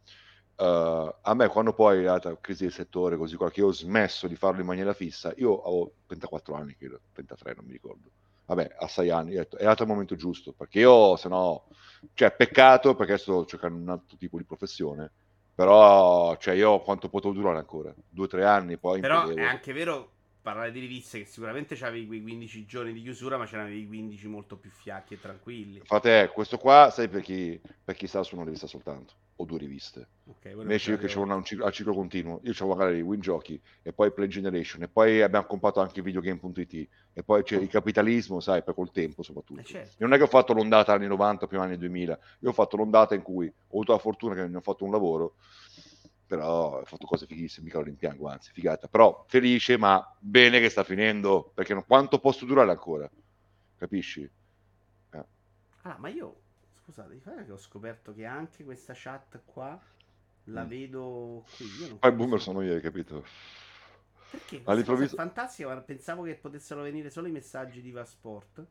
Uh, 0.60 1.14
a 1.22 1.32
me 1.32 1.48
quando 1.48 1.72
poi 1.72 1.94
è 1.94 1.96
arrivata 1.96 2.28
la 2.28 2.36
crisi 2.38 2.64
del 2.64 2.72
settore 2.72 3.16
così 3.16 3.34
qua 3.34 3.50
che 3.50 3.62
ho 3.62 3.72
smesso 3.72 4.28
di 4.28 4.36
farlo 4.36 4.60
in 4.60 4.66
maniera 4.66 4.92
fissa 4.92 5.32
io 5.38 5.52
ho 5.52 5.90
34 6.06 6.54
anni 6.54 6.76
credo 6.76 7.00
33 7.14 7.54
non 7.56 7.64
mi 7.64 7.72
ricordo. 7.72 8.10
Vabbè 8.44 8.76
a 8.78 8.86
6 8.86 9.08
anni 9.08 9.36
ho 9.36 9.38
detto, 9.38 9.56
è 9.56 9.60
arrivato 9.60 9.84
il 9.84 9.88
momento 9.88 10.16
giusto 10.16 10.52
perché 10.52 10.80
io 10.80 11.16
se 11.16 11.28
no 11.28 11.64
cioè 12.12 12.30
peccato 12.32 12.94
perché 12.94 13.16
sto 13.16 13.46
cercando 13.46 13.80
un 13.80 13.88
altro 13.88 14.18
tipo 14.18 14.36
di 14.36 14.44
professione 14.44 15.10
però 15.54 16.36
cioè 16.36 16.54
io 16.54 16.80
quanto 16.80 17.08
potevo 17.08 17.32
durare 17.32 17.56
ancora? 17.56 17.94
Due 18.06 18.24
o 18.26 18.28
tre 18.28 18.44
anni 18.44 18.76
poi 18.76 19.00
però 19.00 19.28
è 19.28 19.42
anche 19.42 19.72
vero 19.72 20.10
parlare 20.40 20.72
di 20.72 20.80
riviste 20.80 21.18
che 21.18 21.24
sicuramente 21.26 21.76
c'avevi 21.76 22.06
quei 22.06 22.22
15 22.22 22.66
giorni 22.66 22.92
di 22.92 23.02
chiusura, 23.02 23.36
ma 23.36 23.46
c'erano 23.46 23.70
i 23.70 23.86
15 23.86 24.26
molto 24.28 24.56
più 24.56 24.70
fiacchi 24.70 25.14
e 25.14 25.20
tranquilli. 25.20 25.80
Fate 25.84 26.30
questo 26.32 26.58
qua, 26.58 26.90
sai 26.90 27.08
per 27.08 27.22
chi, 27.22 27.60
per 27.84 27.94
chi 27.94 28.06
sta 28.06 28.22
su 28.22 28.34
una 28.34 28.44
rivista 28.44 28.66
soltanto, 28.66 29.14
o 29.40 29.44
due 29.44 29.58
riviste. 29.58 30.08
Okay, 30.26 30.52
Invece 30.52 30.92
io 30.92 30.98
che 30.98 31.12
ho 31.12 31.22
un 31.22 31.44
ciclo, 31.44 31.70
ciclo 31.72 31.94
continuo, 31.94 32.40
io 32.44 32.52
ho 32.58 32.66
magari 32.68 33.00
Win 33.00 33.20
Giochi, 33.20 33.60
e 33.82 33.92
poi 33.92 34.12
Play 34.12 34.28
Generation, 34.28 34.82
e 34.82 34.88
poi 34.88 35.22
abbiamo 35.22 35.46
comprato 35.46 35.80
anche 35.80 36.02
videogame.it, 36.02 36.88
e 37.12 37.22
poi 37.22 37.42
c'è 37.42 37.56
il 37.56 37.68
capitalismo, 37.68 38.40
sai, 38.40 38.62
per 38.62 38.74
col 38.74 38.90
tempo 38.90 39.22
soprattutto. 39.22 39.60
Eh 39.60 39.64
certo. 39.64 39.96
Non 39.98 40.12
è 40.12 40.16
che 40.16 40.22
ho 40.22 40.28
fatto 40.28 40.52
l'ondata 40.52 40.92
anni 40.92 41.06
90, 41.06 41.46
prima 41.46 41.64
anni 41.64 41.78
2000, 41.78 42.18
io 42.40 42.48
ho 42.50 42.52
fatto 42.52 42.76
l'ondata 42.76 43.14
in 43.14 43.22
cui 43.22 43.46
ho 43.46 43.74
avuto 43.74 43.92
la 43.92 43.98
fortuna 43.98 44.34
che 44.34 44.46
ne 44.46 44.56
ho 44.56 44.60
fatto 44.60 44.84
un 44.84 44.92
lavoro 44.92 45.34
però 46.30 46.78
ha 46.78 46.84
fatto 46.84 47.06
cose 47.06 47.26
fighissime, 47.26 47.64
mica 47.64 47.78
lo 47.78 47.84
rimpiango, 47.84 48.28
anzi, 48.28 48.52
figata. 48.52 48.86
Però 48.86 49.24
felice, 49.26 49.76
ma 49.76 50.14
bene 50.16 50.60
che 50.60 50.68
sta 50.68 50.84
finendo, 50.84 51.50
perché 51.52 51.74
non, 51.74 51.84
quanto 51.84 52.20
posso 52.20 52.44
durare 52.44 52.70
ancora? 52.70 53.10
Capisci? 53.76 54.22
Eh. 54.22 55.24
Ah, 55.82 55.96
ma 55.98 56.08
io, 56.08 56.36
scusate, 56.92 57.44
che 57.44 57.52
ho 57.52 57.56
scoperto 57.56 58.12
che 58.14 58.24
anche 58.24 58.64
questa 58.64 58.92
chat 58.96 59.40
qua 59.44 59.80
la 60.44 60.64
mm. 60.64 60.68
vedo 60.68 61.44
qui. 61.56 61.66
Io 61.86 61.96
Poi 61.98 62.12
boomer 62.12 62.40
sono 62.40 62.62
io, 62.62 62.74
hai 62.74 62.80
capito? 62.80 63.24
Perché? 64.30 64.62
All'improvviso... 64.64 65.14
È 65.14 65.16
fantastica, 65.16 65.76
pensavo 65.80 66.22
che 66.22 66.34
potessero 66.36 66.82
venire 66.82 67.10
solo 67.10 67.26
i 67.28 67.32
messaggi 67.32 67.80
di 67.80 67.90
Vasport. 67.90 68.64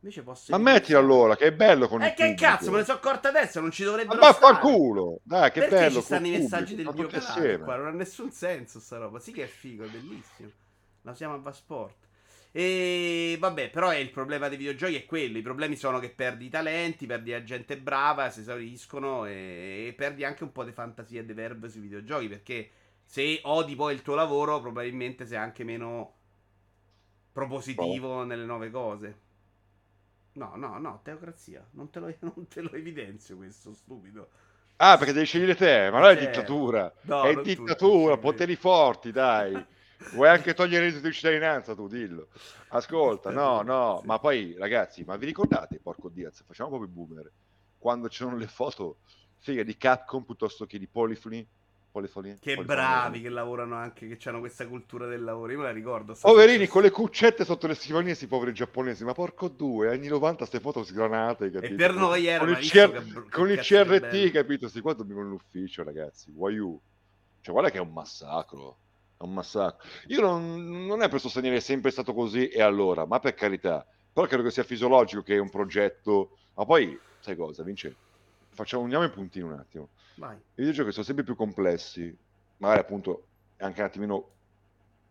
Invece 0.00 0.22
posso 0.22 0.52
Ma 0.52 0.58
mettilo 0.58 0.98
allora, 0.98 1.36
che 1.36 1.46
è 1.46 1.52
bello 1.52 1.86
con 1.88 2.02
Eh 2.02 2.08
il 2.08 2.14
che 2.14 2.24
pubblico. 2.26 2.42
cazzo, 2.44 2.70
me 2.70 2.78
ne 2.78 2.84
sono 2.84 2.98
accorta 2.98 3.28
adesso, 3.28 3.60
non 3.60 3.70
ci 3.70 3.84
Ma 4.04 4.14
dovrebbero 4.14 4.24
stare. 4.24 4.60
vaffanculo! 4.62 5.20
Dai, 5.22 5.50
che 5.50 5.60
Perché 5.60 5.68
bello 5.68 5.88
ci 5.88 6.00
stanno 6.02 6.26
i 6.26 6.30
messaggi 6.30 6.74
pubblico, 6.74 6.76
del 6.76 6.90
mio 6.92 7.08
canale 7.08 7.58
qua? 7.58 7.76
Non 7.76 7.86
ha 7.86 7.90
nessun 7.90 8.30
senso 8.32 8.80
sta 8.80 8.98
roba. 8.98 9.18
Sì 9.20 9.32
che 9.32 9.44
è 9.44 9.46
figo, 9.46 9.84
è 9.84 9.88
bellissimo. 9.88 10.50
La 11.02 11.12
usiamo 11.12 11.34
a 11.34 11.38
Vasport. 11.38 12.08
E 12.52 13.36
vabbè, 13.38 13.70
però 13.70 13.90
è 13.90 13.96
il 13.96 14.10
problema 14.10 14.48
dei 14.48 14.58
videogiochi 14.58 14.96
è 14.96 15.06
quello. 15.06 15.38
I 15.38 15.42
problemi 15.42 15.76
sono 15.76 15.98
che 16.00 16.10
perdi 16.10 16.46
i 16.46 16.48
talenti, 16.48 17.06
perdi 17.06 17.30
la 17.30 17.44
gente 17.44 17.78
brava, 17.78 18.30
si 18.30 18.40
esauriscono 18.40 19.24
e, 19.26 19.86
e 19.88 19.94
perdi 19.96 20.24
anche 20.24 20.42
un 20.42 20.52
po' 20.52 20.64
di 20.64 20.72
fantasia 20.72 21.20
e 21.20 21.24
di 21.24 21.32
verve 21.32 21.68
sui 21.68 21.80
videogiochi. 21.80 22.28
Perché 22.28 22.70
se 23.04 23.40
odi 23.44 23.76
poi 23.76 23.94
il 23.94 24.02
tuo 24.02 24.14
lavoro, 24.16 24.60
probabilmente 24.60 25.26
sei 25.26 25.38
anche 25.38 25.62
meno 25.64 26.14
propositivo 27.32 28.24
nelle 28.24 28.44
nuove 28.44 28.70
cose. 28.70 29.18
No, 30.32 30.52
no, 30.56 30.78
no, 30.78 31.00
teocrazia. 31.02 31.64
Non 31.72 31.90
te 31.90 32.00
lo, 32.00 32.14
non 32.20 32.48
te 32.48 32.60
lo 32.62 32.72
evidenzio 32.72 33.36
questo, 33.36 33.74
stupido. 33.74 34.28
Ah, 34.76 34.96
perché 34.96 35.12
devi 35.12 35.26
scegliere 35.26 35.54
te, 35.54 35.90
ma 35.90 36.00
non 36.00 36.08
è 36.10 36.14
Certo. 36.14 36.26
dittatura. 36.26 36.92
No, 37.02 37.22
è 37.24 37.36
dittatura, 37.36 38.14
tutti, 38.14 38.20
poteri 38.20 38.56
forti, 38.56 39.12
dai. 39.12 39.52
Vuoi 40.12 40.28
anche 40.28 40.54
togliere 40.54 40.86
il 40.86 40.90
reddito 40.90 41.08
di 41.08 41.14
cittadinanza, 41.14 41.74
tu 41.74 41.86
dillo. 41.86 42.28
Ascolta, 42.68 43.30
no, 43.30 43.62
no, 43.62 44.02
ma 44.04 44.18
poi 44.18 44.56
ragazzi, 44.58 45.04
ma 45.04 45.16
vi 45.16 45.26
ricordate, 45.26 45.78
porco 45.78 46.08
Diaz, 46.08 46.42
facciamo 46.44 46.70
proprio 46.70 46.90
i 46.90 46.92
boomer, 46.92 47.32
quando 47.78 48.08
c'erano 48.08 48.36
le 48.36 48.46
foto 48.46 48.98
figa 49.38 49.62
di 49.62 49.76
Capcom 49.76 50.24
piuttosto 50.24 50.66
che 50.66 50.78
di 50.78 50.86
Polyphony? 50.86 51.46
Polyphony? 51.90 52.38
Che 52.38 52.54
Polyphony. 52.54 52.66
bravi 52.66 53.20
che 53.20 53.28
lavorano 53.28 53.74
anche, 53.74 54.16
che 54.16 54.28
hanno 54.28 54.38
questa 54.38 54.66
cultura 54.68 55.06
del 55.06 55.24
lavoro. 55.24 55.50
Io 55.52 55.58
me 55.58 55.64
la 55.64 55.72
ricordo. 55.72 56.16
Poverini 56.20 56.68
con 56.68 56.82
le 56.82 56.90
cuccette 56.90 57.44
sotto 57.44 57.66
le 57.66 57.74
scrivanie, 57.74 58.08
questi 58.08 58.28
poveri 58.28 58.52
giapponesi, 58.52 59.04
ma 59.04 59.12
porco 59.12 59.48
due, 59.48 59.92
anni 59.92 60.06
90 60.06 60.46
ste 60.46 60.60
foto 60.60 60.84
sgranate, 60.84 61.50
capito? 61.50 61.74
per 61.74 61.94
noi 61.94 62.26
era, 62.26 62.44
con 62.44 62.50
il, 62.50 62.58
CR 62.58 62.90
che 62.92 63.00
br- 63.00 63.24
che 63.24 63.30
con 63.30 63.50
il 63.50 63.58
CRT, 63.58 64.30
capito? 64.30 64.68
Sti 64.68 64.80
qua 64.80 64.94
dormivano 64.94 65.26
in 65.26 65.32
ufficio, 65.32 65.82
ragazzi, 65.82 66.30
you? 66.30 66.80
Cioè, 67.40 67.52
guarda 67.52 67.70
che 67.70 67.78
è 67.78 67.80
un 67.80 67.92
massacro, 67.92 68.78
è 69.20 69.24
un 69.24 69.34
massacro. 69.34 69.86
Io 70.06 70.20
non, 70.22 70.86
non 70.86 71.02
è 71.02 71.08
per 71.10 71.20
sostenere 71.20 71.56
è 71.56 71.60
sempre 71.60 71.90
stato 71.90 72.14
così 72.14 72.48
e 72.48 72.62
allora, 72.62 73.04
ma 73.04 73.18
per 73.18 73.34
carità, 73.34 73.86
però 74.12 74.26
credo 74.26 74.44
che 74.44 74.50
sia 74.50 74.64
fisiologico 74.64 75.22
che 75.22 75.34
è 75.34 75.38
un 75.38 75.50
progetto... 75.50 76.38
Ma 76.54 76.64
poi, 76.64 76.98
sai 77.20 77.36
cosa, 77.36 77.62
Vince? 77.62 77.94
Facciamo, 78.48 78.82
uniamo 78.82 79.04
i 79.04 79.10
puntini 79.10 79.44
un 79.44 79.58
attimo. 79.58 79.90
Vai. 80.16 80.36
I 80.36 80.40
videogiochi 80.54 80.92
sono 80.92 81.04
sempre 81.04 81.24
più 81.24 81.36
complessi, 81.36 82.16
magari 82.58 82.80
appunto 82.80 83.26
è 83.56 83.64
anche 83.64 83.80
un 83.80 83.86
attimino 83.86 84.28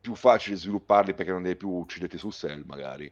più 0.02 0.16
facile 0.16 0.56
svilupparli 0.56 1.14
perché 1.14 1.32
non 1.32 1.44
devi 1.44 1.56
più 1.56 1.70
ucciderti 1.70 2.18
sul 2.18 2.34
cell, 2.34 2.64
magari. 2.66 3.12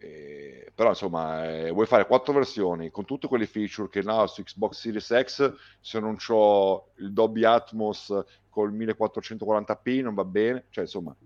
Eh, 0.00 0.70
però 0.74 0.90
insomma, 0.90 1.48
eh, 1.50 1.70
vuoi 1.72 1.86
fare 1.86 2.06
quattro 2.06 2.32
versioni 2.32 2.90
con 2.90 3.04
tutte 3.04 3.26
quelle 3.26 3.46
feature 3.46 3.88
che 3.88 4.02
no, 4.02 4.26
su 4.28 4.42
Xbox 4.42 4.78
Series 4.78 5.22
X, 5.24 5.54
se 5.80 5.98
non 6.00 6.16
ho 6.28 6.92
il 6.98 7.12
Dolby 7.12 7.44
Atmos 7.44 8.12
col 8.48 8.72
1440p 8.72 10.00
non 10.02 10.14
va 10.14 10.24
bene, 10.24 10.66
cioè 10.70 10.84
insomma. 10.84 11.16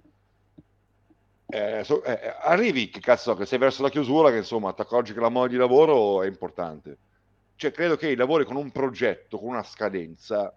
eh, 1.47 1.83
so- 1.85 2.03
eh, 2.05 2.35
arrivi 2.43 2.89
che 2.89 3.01
cazzo 3.01 3.35
che 3.35 3.47
sei 3.47 3.59
verso 3.59 3.83
la 3.83 3.91
chiusura 3.91 4.31
che 4.31 4.39
insomma 4.39 4.73
ti 4.73 4.81
accorgi 4.81 5.13
che 5.13 5.21
la 5.21 5.29
mole 5.29 5.49
di 5.51 5.57
lavoro 5.57 6.23
è 6.23 6.27
importante 6.27 6.99
cioè 7.57 7.71
credo 7.73 7.97
che 7.97 8.15
lavori 8.17 8.45
con 8.45 8.57
un 8.57 8.73
progetto, 8.73 9.39
con 9.39 9.51
una 9.51 9.63
scadenza, 9.63 10.53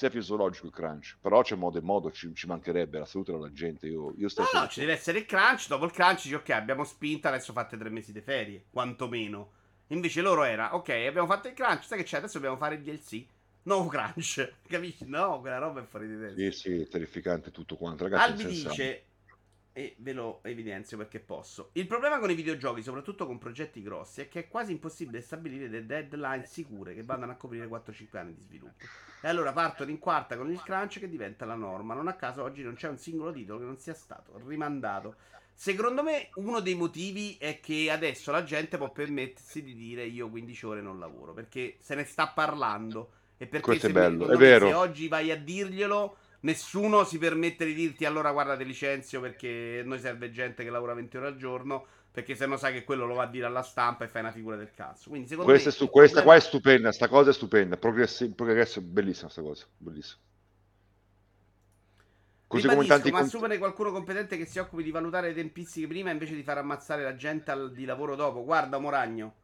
sia 0.00 0.08
fisiologico 0.08 0.66
il 0.66 0.72
crunch, 0.72 1.18
però 1.20 1.42
c'è 1.42 1.56
modo 1.56 1.76
e 1.76 1.82
modo, 1.82 2.10
ci, 2.10 2.34
ci 2.34 2.46
mancherebbe 2.46 2.98
la 2.98 3.04
salute 3.04 3.32
della 3.32 3.52
gente, 3.52 3.86
io, 3.86 4.14
io 4.16 4.22
No, 4.22 4.28
stesso... 4.28 4.58
no, 4.58 4.66
ci 4.66 4.80
deve 4.80 4.92
essere 4.92 5.18
il 5.18 5.26
crunch. 5.26 5.68
Dopo 5.68 5.84
il 5.84 5.90
crunch 5.90 6.22
dici, 6.22 6.34
ok, 6.34 6.48
abbiamo 6.50 6.84
spinto, 6.84 7.28
adesso 7.28 7.52
fate 7.52 7.76
tre 7.76 7.90
mesi 7.90 8.10
di 8.10 8.22
ferie, 8.22 8.64
quantomeno. 8.70 9.52
Invece 9.88 10.22
loro 10.22 10.44
era, 10.44 10.74
ok, 10.74 10.88
abbiamo 10.88 11.26
fatto 11.26 11.48
il 11.48 11.54
crunch, 11.54 11.84
sai 11.84 11.98
che 11.98 12.04
c'è? 12.04 12.16
Adesso 12.16 12.38
dobbiamo 12.38 12.56
fare 12.56 12.76
il 12.76 12.82
DLC. 12.82 13.26
No 13.64 13.86
crunch, 13.88 14.52
capisci? 14.66 15.04
No, 15.06 15.38
quella 15.40 15.58
roba 15.58 15.82
è 15.82 15.84
fuori 15.84 16.08
di 16.08 16.18
testa. 16.18 16.40
Sì, 16.40 16.50
sì, 16.50 16.80
è 16.80 16.88
terrificante 16.88 17.50
tutto 17.50 17.76
quanto, 17.76 18.04
ragazzi. 18.04 18.30
Albi 18.30 18.46
dice, 18.46 19.04
e 19.72 19.96
ve 19.98 20.12
lo 20.14 20.40
evidenzio 20.44 20.96
perché 20.96 21.20
posso. 21.20 21.68
Il 21.74 21.86
problema 21.86 22.18
con 22.18 22.30
i 22.30 22.34
videogiochi, 22.34 22.82
soprattutto 22.82 23.26
con 23.26 23.36
progetti 23.36 23.82
grossi, 23.82 24.22
è 24.22 24.28
che 24.28 24.40
è 24.40 24.48
quasi 24.48 24.72
impossibile 24.72 25.20
stabilire 25.20 25.68
delle 25.68 25.84
deadline 26.08 26.46
sicure 26.46 26.94
che 26.94 27.04
vadano 27.04 27.32
a 27.32 27.36
coprire 27.36 27.66
4-5 27.68 28.16
anni 28.16 28.34
di 28.34 28.40
sviluppo. 28.40 28.86
E 29.22 29.28
allora 29.28 29.52
partono 29.52 29.90
in 29.90 29.98
quarta 29.98 30.36
con 30.36 30.50
il 30.50 30.62
crunch 30.62 30.98
che 30.98 31.08
diventa 31.08 31.44
la 31.44 31.54
norma. 31.54 31.94
Non 31.94 32.08
a 32.08 32.14
caso 32.14 32.42
oggi 32.42 32.62
non 32.62 32.74
c'è 32.74 32.88
un 32.88 32.98
singolo 32.98 33.32
titolo 33.32 33.58
che 33.58 33.64
non 33.66 33.78
sia 33.78 33.94
stato 33.94 34.40
rimandato. 34.46 35.16
Secondo 35.54 36.02
me 36.02 36.30
uno 36.36 36.60
dei 36.60 36.74
motivi 36.74 37.36
è 37.38 37.60
che 37.60 37.90
adesso 37.90 38.30
la 38.30 38.44
gente 38.44 38.78
può 38.78 38.90
permettersi 38.90 39.62
di 39.62 39.74
dire 39.74 40.04
io 40.04 40.30
15 40.30 40.66
ore 40.66 40.80
non 40.80 40.98
lavoro, 40.98 41.34
perché 41.34 41.76
se 41.80 41.94
ne 41.94 42.04
sta 42.04 42.28
parlando. 42.28 43.10
E 43.36 43.46
perché 43.46 43.66
Questo 43.66 43.86
è 43.86 43.90
se, 43.90 43.94
bello, 43.94 44.28
è 44.28 44.36
vero. 44.36 44.68
se 44.68 44.74
oggi 44.74 45.08
vai 45.08 45.30
a 45.30 45.36
dirglielo, 45.36 46.16
nessuno 46.40 47.04
si 47.04 47.18
permette 47.18 47.64
di 47.66 47.74
dirti 47.74 48.04
allora 48.06 48.32
guarda 48.32 48.56
ti 48.56 48.64
licenzio 48.64 49.20
perché 49.20 49.82
noi 49.84 49.98
serve 49.98 50.30
gente 50.30 50.64
che 50.64 50.70
lavora 50.70 50.94
20 50.94 51.16
ore 51.18 51.26
al 51.26 51.36
giorno, 51.36 51.86
perché 52.10 52.34
se 52.34 52.46
no 52.46 52.56
sai 52.56 52.72
che 52.72 52.84
quello 52.84 53.06
lo 53.06 53.14
va 53.14 53.24
a 53.24 53.26
dire 53.26 53.46
alla 53.46 53.62
stampa 53.62 54.04
e 54.04 54.08
fai 54.08 54.22
una 54.22 54.32
figura 54.32 54.56
del 54.56 54.72
cazzo. 54.72 55.08
Quindi 55.10 55.28
secondo 55.28 55.50
Questa, 55.50 55.68
me 55.68 55.74
è 55.74 55.76
stu- 55.76 55.90
questa 55.90 56.22
qua 56.22 56.34
problema- 56.34 56.38
è 56.38 56.40
stupenda, 56.40 56.92
sta 56.92 57.08
cosa 57.08 57.30
è 57.30 57.32
stupenda, 57.32 57.76
progressi- 57.76 58.30
progresso, 58.34 58.80
bellissima 58.82 59.28
sta 59.30 59.42
cosa, 59.42 59.66
bellissima. 59.76 60.20
Così 62.46 62.66
come 62.66 62.84
tanti 62.84 63.12
ma 63.12 63.20
assumere 63.20 63.58
qualcuno 63.58 63.92
competente 63.92 64.36
che 64.36 64.44
si 64.44 64.58
occupi 64.58 64.82
di 64.82 64.90
valutare 64.90 65.28
le 65.28 65.34
tempistiche 65.34 65.86
prima 65.86 66.10
invece 66.10 66.34
di 66.34 66.42
far 66.42 66.58
ammazzare 66.58 67.04
la 67.04 67.14
gente 67.14 67.52
al- 67.52 67.72
di 67.72 67.84
lavoro 67.84 68.16
dopo. 68.16 68.42
Guarda, 68.44 68.78
Moragno, 68.78 69.34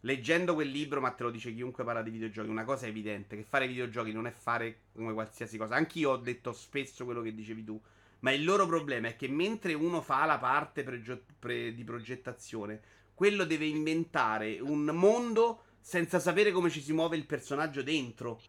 leggendo 0.00 0.54
quel 0.54 0.68
libro, 0.70 1.00
ma 1.02 1.10
te 1.10 1.22
lo 1.24 1.30
dice 1.30 1.52
chiunque 1.52 1.84
parla 1.84 2.00
di 2.02 2.08
videogiochi, 2.10 2.48
una 2.48 2.64
cosa 2.64 2.86
è 2.86 2.88
evidente, 2.88 3.36
che 3.36 3.42
fare 3.44 3.66
videogiochi 3.66 4.12
non 4.12 4.26
è 4.26 4.30
fare 4.30 4.78
come 4.94 5.12
qualsiasi 5.12 5.58
cosa. 5.58 5.74
Anch'io 5.74 6.12
ho 6.12 6.16
detto 6.16 6.54
spesso 6.54 7.04
quello 7.04 7.20
che 7.20 7.34
dicevi 7.34 7.62
tu, 7.62 7.78
ma 8.20 8.32
il 8.32 8.44
loro 8.44 8.66
problema 8.66 9.08
è 9.08 9.16
che 9.16 9.28
mentre 9.28 9.74
uno 9.74 10.00
fa 10.00 10.24
la 10.24 10.38
parte 10.38 10.82
pregio- 10.82 11.22
pre- 11.38 11.74
di 11.74 11.84
progettazione, 11.84 12.80
quello 13.14 13.44
deve 13.44 13.66
inventare 13.66 14.58
un 14.60 14.84
mondo 14.84 15.64
senza 15.80 16.18
sapere 16.18 16.52
come 16.52 16.70
ci 16.70 16.80
si 16.80 16.92
muove 16.92 17.16
il 17.16 17.26
personaggio 17.26 17.82
dentro. 17.82 18.40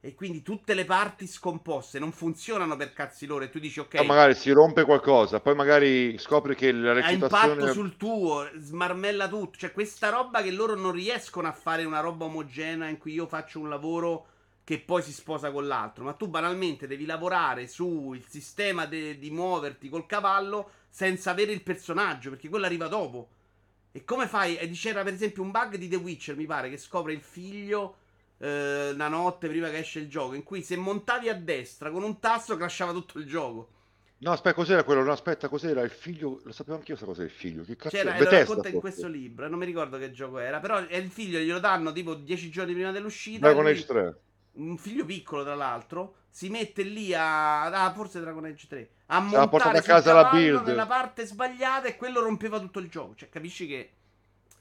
E 0.00 0.14
quindi 0.14 0.42
tutte 0.42 0.74
le 0.74 0.84
parti 0.84 1.26
scomposte 1.26 1.98
non 1.98 2.12
funzionano 2.12 2.76
per 2.76 2.92
cazzi 2.92 3.26
loro. 3.26 3.42
E 3.42 3.50
tu 3.50 3.58
dici, 3.58 3.80
ok, 3.80 3.96
Poi 3.96 4.06
magari 4.06 4.34
si 4.34 4.52
rompe 4.52 4.84
qualcosa, 4.84 5.40
poi 5.40 5.56
magari 5.56 6.16
scopri 6.18 6.54
che 6.54 6.70
la 6.70 6.90
ha 6.90 6.94
recitazione... 6.94 7.52
impatto 7.54 7.72
sul 7.72 7.96
tuo, 7.96 8.48
smarmella 8.56 9.26
tutto. 9.26 9.58
Cioè, 9.58 9.72
questa 9.72 10.10
roba 10.10 10.42
che 10.42 10.52
loro 10.52 10.76
non 10.76 10.92
riescono 10.92 11.48
a 11.48 11.52
fare 11.52 11.84
una 11.84 11.98
roba 11.98 12.26
omogenea 12.26 12.88
in 12.88 12.98
cui 12.98 13.14
io 13.14 13.26
faccio 13.26 13.58
un 13.58 13.68
lavoro 13.68 14.26
che 14.66 14.80
poi 14.80 15.00
si 15.00 15.12
sposa 15.12 15.52
con 15.52 15.68
l'altro. 15.68 16.02
Ma 16.02 16.14
tu 16.14 16.26
banalmente 16.26 16.88
devi 16.88 17.06
lavorare 17.06 17.68
sul 17.68 18.20
sistema 18.26 18.84
de- 18.84 19.16
di 19.16 19.30
muoverti 19.30 19.88
col 19.88 20.06
cavallo 20.06 20.70
senza 20.88 21.30
avere 21.30 21.52
il 21.52 21.62
personaggio, 21.62 22.30
perché 22.30 22.48
quello 22.48 22.64
arriva 22.66 22.88
dopo. 22.88 23.28
E 23.92 24.02
come 24.04 24.26
fai? 24.26 24.56
E 24.56 24.68
c'era 24.70 25.04
per 25.04 25.12
esempio 25.12 25.44
un 25.44 25.52
bug 25.52 25.76
di 25.76 25.86
The 25.86 25.94
Witcher, 25.94 26.34
mi 26.34 26.46
pare, 26.46 26.68
che 26.68 26.78
scopre 26.78 27.12
il 27.12 27.20
figlio 27.20 27.98
eh, 28.38 28.90
una 28.92 29.06
notte 29.06 29.46
prima 29.46 29.70
che 29.70 29.78
esce 29.78 30.00
il 30.00 30.08
gioco, 30.08 30.34
in 30.34 30.42
cui 30.42 30.62
se 30.62 30.76
montavi 30.76 31.28
a 31.28 31.34
destra 31.40 31.92
con 31.92 32.02
un 32.02 32.18
tasto 32.18 32.56
crashava 32.56 32.90
tutto 32.90 33.20
il 33.20 33.26
gioco. 33.26 33.68
No, 34.18 34.32
aspetta, 34.32 34.54
cos'era 34.56 34.82
quello? 34.82 35.04
No, 35.04 35.12
aspetta, 35.12 35.48
cos'era 35.48 35.82
il 35.82 35.90
figlio? 35.90 36.40
Lo 36.42 36.50
sapevo 36.52 36.78
anch'io 36.78 36.96
questa 36.96 37.06
cosa 37.06 37.20
del 37.22 37.30
figlio. 37.30 37.62
Che 37.62 37.76
cazzo 37.76 37.96
C'era, 37.96 38.14
è? 38.14 38.16
e 38.16 38.18
lo 38.18 38.24
Bethesda, 38.24 38.38
racconta 38.48 38.68
in 38.68 38.80
questo 38.80 39.06
libro, 39.06 39.48
non 39.48 39.60
mi 39.60 39.64
ricordo 39.66 39.96
che 39.96 40.10
gioco 40.10 40.38
era, 40.38 40.58
però 40.58 40.84
è 40.84 40.96
il 40.96 41.08
figlio 41.10 41.38
glielo 41.38 41.60
danno 41.60 41.92
tipo 41.92 42.14
10 42.14 42.50
giorni 42.50 42.72
prima 42.74 42.90
dell'uscita. 42.90 43.46
Dragon 43.46 43.66
e 43.66 43.70
Age 43.70 43.78
lui- 43.78 43.86
3. 43.86 44.20
Un 44.56 44.76
figlio 44.78 45.04
piccolo, 45.04 45.42
tra 45.42 45.54
l'altro, 45.54 46.16
si 46.30 46.48
mette 46.48 46.82
lì 46.82 47.14
a. 47.14 47.64
Ah, 47.64 47.92
forse 47.92 48.20
Dragon 48.20 48.44
Age 48.44 48.66
3. 48.68 48.90
A 49.06 49.20
montare 49.20 49.78
a 49.78 49.82
casa 49.82 50.12
la 50.12 50.30
build. 50.30 50.66
nella 50.66 50.86
parte 50.86 51.24
sbagliata 51.26 51.88
e 51.88 51.96
quello 51.96 52.20
rompeva 52.20 52.58
tutto 52.58 52.78
il 52.78 52.88
gioco. 52.88 53.14
Cioè, 53.14 53.28
capisci 53.28 53.66
che 53.66 53.90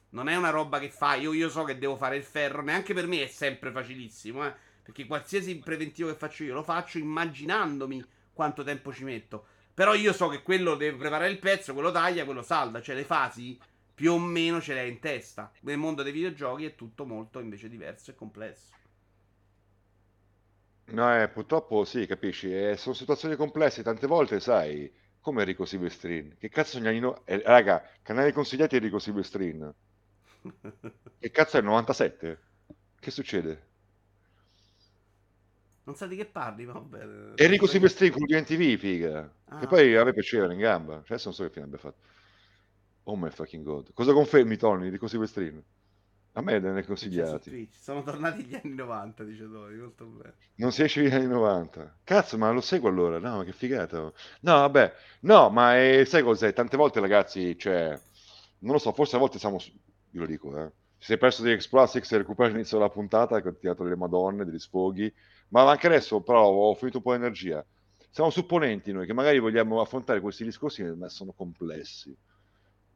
non 0.10 0.30
è 0.30 0.36
una 0.36 0.52
roba 0.52 0.80
che 0.80 0.90
fai. 0.90 1.22
Io, 1.22 1.34
io 1.34 1.50
so 1.50 1.64
che 1.64 1.78
devo 1.78 1.96
fare 1.96 2.16
il 2.16 2.24
ferro. 2.24 2.62
Neanche 2.62 2.94
per 2.94 3.08
me 3.08 3.24
è 3.24 3.28
sempre 3.28 3.72
facilissimo, 3.72 4.46
eh. 4.46 4.54
Perché 4.84 5.06
qualsiasi 5.06 5.58
preventivo 5.58 6.10
che 6.10 6.16
faccio 6.16 6.44
io 6.44 6.54
lo 6.54 6.64
faccio 6.64 7.00
immaginandomi 7.00 8.06
quanto 8.34 8.64
tempo 8.64 8.94
ci 8.94 9.04
metto. 9.04 9.46
Però 9.74 9.94
io 9.94 10.14
so 10.14 10.28
che 10.28 10.44
quello 10.44 10.76
deve 10.76 10.98
preparare 10.98 11.30
il 11.30 11.40
pezzo, 11.40 11.74
quello 11.74 11.92
taglia, 11.92 12.24
quello 12.24 12.44
salda. 12.44 12.82
Cioè, 12.82 12.96
le 12.96 13.04
fasi 13.04 13.60
più 13.94 14.14
o 14.14 14.20
meno 14.20 14.62
ce 14.62 14.74
le 14.74 14.82
hai 14.82 14.90
in 14.90 15.00
testa. 15.00 15.52
Nel 15.62 15.78
mondo 15.78 16.04
dei 16.04 16.12
videogiochi 16.12 16.66
è 16.66 16.76
tutto 16.76 17.06
molto 17.06 17.40
invece 17.40 17.68
diverso 17.68 18.12
e 18.12 18.16
complesso. 18.16 18.74
No, 20.88 21.22
eh, 21.22 21.28
purtroppo 21.30 21.84
sì, 21.84 22.06
capisci? 22.06 22.54
Eh, 22.54 22.78
sono 22.78 22.94
situazioni 22.96 23.36
complesse, 23.36 23.84
tante 23.84 24.08
volte, 24.08 24.40
sai, 24.40 24.92
come 25.20 25.42
Enrico 25.42 25.66
Silvestrin. 25.66 26.38
Che 26.38 26.50
cazzo 26.50 26.80
Gnanino... 26.80 27.26
Eh, 27.26 27.42
raga, 27.44 27.84
canale 28.02 28.32
consigliati 28.32 28.76
Enrico 28.76 29.00
Silvestrin. 29.00 29.74
Che 31.20 31.32
cazzo 31.32 31.58
è 31.58 31.60
il 31.60 31.66
97? 31.66 32.40
Che 33.00 33.12
succede? 33.12 33.64
Non 35.86 35.96
sa 35.96 36.06
di 36.08 36.16
che 36.16 36.26
parli, 36.26 36.66
ma 36.66 36.74
vabbè. 36.74 37.34
Enrico 37.36 37.68
Silvestrin 37.68 38.12
con 38.12 38.24
di 38.26 38.40
NTV, 38.40 38.78
figa. 38.78 39.32
Ah. 39.46 39.60
Che 39.60 39.68
poi 39.68 39.96
a 39.96 40.04
me 40.04 40.14
piaceva 40.14 40.52
in 40.52 40.60
gamba. 40.60 40.98
Cioè, 40.98 41.14
adesso 41.14 41.30
non 41.30 41.34
so 41.34 41.44
che 41.44 41.50
fine 41.50 41.66
abbia 41.66 41.78
fatto. 41.78 41.98
Oh 43.04 43.16
my 43.16 43.30
fucking 43.30 43.64
god. 43.64 43.94
Cosa 43.94 44.14
confermi, 44.14 44.58
Tony, 44.58 44.90
di 44.90 45.00
Silvestrin? 45.08 45.64
A 46.38 46.42
me 46.42 46.60
ne 46.60 46.84
consigliati. 46.84 47.70
Sono 47.72 48.04
tornati 48.04 48.44
gli 48.44 48.56
anni 48.56 48.76
90, 48.76 49.24
dice 49.24 49.50
Tony, 49.50 49.78
molto 49.78 50.06
bene. 50.06 50.34
Non 50.56 50.74
si 50.74 50.84
esce 50.84 51.02
gli 51.02 51.14
anni 51.14 51.28
90. 51.28 52.00
Cazzo, 52.04 52.38
ma 52.38 52.52
lo 52.52 52.60
seguo 52.60 52.90
allora? 52.90 53.20
No, 53.20 53.42
che 53.44 53.54
figata. 53.54 54.00
No, 54.00 54.12
vabbè. 54.42 54.94
No, 55.22 55.50
ma 55.50 55.78
è, 55.78 56.04
sai 56.04 56.24
cos'è? 56.24 56.52
Tante 56.52 56.76
volte, 56.76 57.00
ragazzi, 57.00 57.58
cioè... 57.58 57.98
Non 58.60 58.74
lo 58.74 58.80
so, 58.80 58.92
forse 58.92 59.16
a 59.16 59.20
volte 59.20 59.40
siamo... 59.40 59.60
Io 59.62 60.20
lo 60.20 60.26
dico, 60.26 60.58
eh. 60.60 60.70
Si 60.98 61.14
è 61.14 61.18
perso 61.18 61.42
di 61.42 61.56
X-Plastics 61.58 62.12
e 62.12 62.18
recupera 62.18 62.50
l'inizio 62.50 62.78
della 62.80 62.90
puntata, 62.90 63.42
che 63.42 63.48
ho 63.48 63.56
tirato 63.56 63.84
delle 63.84 63.96
madonne, 63.96 64.44
degli 64.44 64.60
sfoghi. 64.60 65.14
Ma 65.50 65.70
anche 65.70 65.88
adesso, 65.88 66.20
però, 66.20 66.50
ho 66.50 66.74
finito 66.76 66.98
un 66.98 67.04
po' 67.04 67.12
di 67.12 67.18
energia. 67.18 67.66
Siamo 68.10 68.30
supponenti 68.30 68.92
noi, 68.92 69.06
che 69.06 69.14
magari 69.14 69.40
vogliamo 69.40 69.80
affrontare 69.80 70.20
questi 70.20 70.44
discorsi, 70.44 70.84
ma 70.84 71.08
sono 71.08 71.32
complessi 71.32 72.14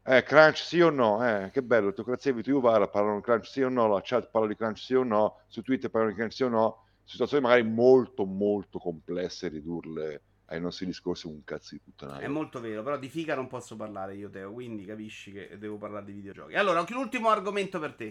eh, 0.04 0.24
crunch 0.24 0.58
sì 0.58 0.82
o 0.82 0.90
no? 0.90 1.26
Eh, 1.26 1.50
che 1.52 1.62
bello, 1.62 1.94
Teocrazia 1.94 2.32
e 2.32 2.34
Vito 2.34 2.52
Juvara 2.52 2.88
parlano 2.88 3.18
di 3.18 3.22
crunch 3.22 3.48
sì 3.48 3.62
o 3.62 3.70
no, 3.70 3.88
la 3.88 4.02
chat 4.04 4.30
parla 4.30 4.48
di 4.48 4.56
crunch 4.56 4.80
sì 4.80 4.96
o 4.96 5.04
no, 5.04 5.42
su 5.48 5.62
Twitter 5.62 5.90
parlano 5.90 6.14
di 6.14 6.18
crunch 6.18 6.34
sì 6.34 6.44
o 6.44 6.50
no, 6.50 6.84
situazioni 7.04 7.44
magari 7.44 7.64
molto 7.64 8.26
molto 8.26 8.80
complesse 8.80 9.48
ridurle 9.48 10.22
ai 10.46 10.60
nostri 10.60 10.86
discorsi 10.86 11.28
un 11.28 11.44
cazzo 11.44 11.76
di 11.76 11.82
puttanaio. 11.84 12.26
È 12.26 12.28
molto 12.28 12.60
vero, 12.60 12.82
però 12.82 12.98
di 12.98 13.10
figa 13.10 13.36
non 13.36 13.48
posso 13.48 13.76
parlare 13.76 14.16
io 14.16 14.30
Teo, 14.30 14.52
quindi 14.52 14.86
capisci 14.86 15.32
che 15.32 15.58
devo 15.58 15.78
parlare 15.78 16.06
di 16.06 16.14
videogiochi. 16.14 16.56
Allora, 16.56 16.80
anche 16.80 16.94
l'ultimo 16.94 17.30
argomento 17.30 17.80
per 17.80 17.94
te. 17.94 18.06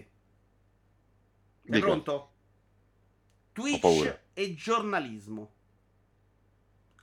Sei 1.63 1.71
Dica. 1.71 1.85
pronto? 1.85 2.31
Twitch 3.51 4.19
e 4.33 4.53
giornalismo. 4.55 5.51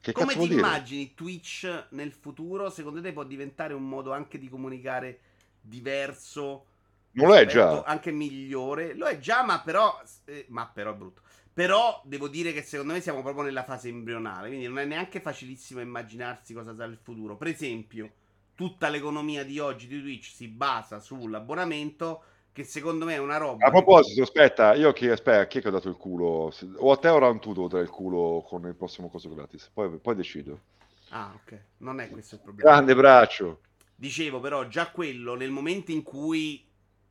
Che 0.06 0.12
Come 0.12 0.36
ti 0.36 0.52
immagini 0.52 1.14
Twitch 1.14 1.86
nel 1.90 2.12
futuro? 2.12 2.70
Secondo 2.70 3.00
te 3.00 3.12
può 3.12 3.24
diventare 3.24 3.74
un 3.74 3.88
modo 3.88 4.12
anche 4.12 4.38
di 4.38 4.48
comunicare 4.48 5.18
diverso? 5.60 6.66
Non 7.10 7.26
lo 7.26 7.34
è 7.34 7.44
già. 7.44 7.82
Anche 7.82 8.12
migliore. 8.12 8.94
Lo 8.94 9.06
è 9.06 9.18
già, 9.18 9.42
ma 9.42 9.60
però... 9.62 10.00
Eh, 10.26 10.46
ma 10.50 10.68
però 10.68 10.92
è 10.92 10.94
brutto. 10.94 11.22
Però 11.52 12.00
devo 12.04 12.28
dire 12.28 12.52
che 12.52 12.62
secondo 12.62 12.92
me 12.92 13.00
siamo 13.00 13.20
proprio 13.20 13.42
nella 13.42 13.64
fase 13.64 13.88
embrionale, 13.88 14.46
quindi 14.46 14.68
non 14.68 14.78
è 14.78 14.84
neanche 14.84 15.20
facilissimo 15.20 15.80
immaginarsi 15.80 16.54
cosa 16.54 16.72
sarà 16.72 16.88
il 16.88 16.98
futuro. 17.02 17.36
Per 17.36 17.48
esempio, 17.48 18.12
tutta 18.54 18.88
l'economia 18.88 19.42
di 19.44 19.58
oggi 19.58 19.88
di 19.88 20.00
Twitch 20.00 20.26
si 20.26 20.46
basa 20.46 21.00
sull'abbonamento 21.00 22.22
che 22.56 22.64
secondo 22.64 23.04
me 23.04 23.16
è 23.16 23.18
una 23.18 23.36
roba. 23.36 23.66
A 23.66 23.70
proposito, 23.70 24.14
che... 24.14 24.22
aspetta, 24.22 24.72
io 24.72 24.90
chi, 24.94 25.10
aspetta, 25.10 25.46
chi 25.46 25.58
è 25.58 25.60
che 25.60 25.68
ho 25.68 25.70
dato 25.70 25.90
il 25.90 25.96
culo? 25.96 26.50
O 26.78 26.90
a 26.90 26.96
te 26.96 27.08
o 27.08 27.18
a 27.18 27.38
tu 27.38 27.52
devo 27.52 27.68
dare 27.68 27.82
il 27.82 27.90
culo 27.90 28.42
con 28.48 28.64
il 28.64 28.74
prossimo 28.74 29.10
coso 29.10 29.28
gratis? 29.34 29.68
Poi, 29.70 29.98
poi 29.98 30.14
decido. 30.14 30.60
Ah, 31.10 31.34
ok. 31.34 31.60
Non 31.78 32.00
è 32.00 32.08
questo 32.08 32.36
il 32.36 32.40
problema. 32.40 32.70
Grande 32.70 32.94
braccio. 32.94 33.60
Dicevo 33.94 34.40
però, 34.40 34.66
già 34.68 34.90
quello, 34.90 35.34
nel 35.34 35.50
momento 35.50 35.90
in 35.90 36.02
cui 36.02 36.66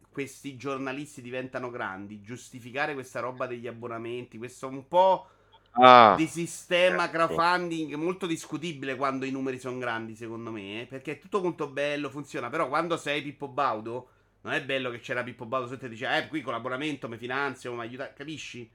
questi 0.09 0.55
giornalisti 0.55 1.21
diventano 1.21 1.69
grandi, 1.69 2.21
giustificare 2.21 2.95
questa 2.95 3.19
roba 3.19 3.45
degli 3.45 3.67
abbonamenti, 3.67 4.39
questo 4.39 4.67
un 4.67 4.87
po' 4.87 5.27
ah, 5.73 6.15
di 6.17 6.25
sistema 6.25 7.07
certo. 7.07 7.35
crowdfunding 7.35 7.93
molto 7.93 8.25
discutibile 8.25 8.95
quando 8.95 9.25
i 9.25 9.31
numeri 9.31 9.59
sono 9.59 9.77
grandi, 9.77 10.15
secondo 10.15 10.49
me, 10.49 10.81
eh? 10.81 10.85
perché 10.87 11.11
è 11.11 11.19
tutto 11.19 11.39
molto 11.43 11.67
bello, 11.67 12.09
funziona, 12.09 12.49
però 12.49 12.67
quando 12.67 12.97
sei 12.97 13.21
Pippo 13.21 13.47
Baudo 13.47 14.09
non 14.45 14.53
è 14.53 14.63
bello 14.63 14.91
che 14.91 14.99
c'era 14.99 15.23
Pippo 15.23 15.47
Baudo 15.47 15.67
sotto 15.67 15.87
e 15.87 15.89
dice, 15.89 16.07
eh, 16.15 16.27
qui 16.27 16.41
con 16.41 16.53
l'abbonamento 16.53 17.09
mi 17.09 17.17
finanzio, 17.17 17.73
mi 17.73 17.81
aiuta, 17.81 18.13
capisci? 18.13 18.71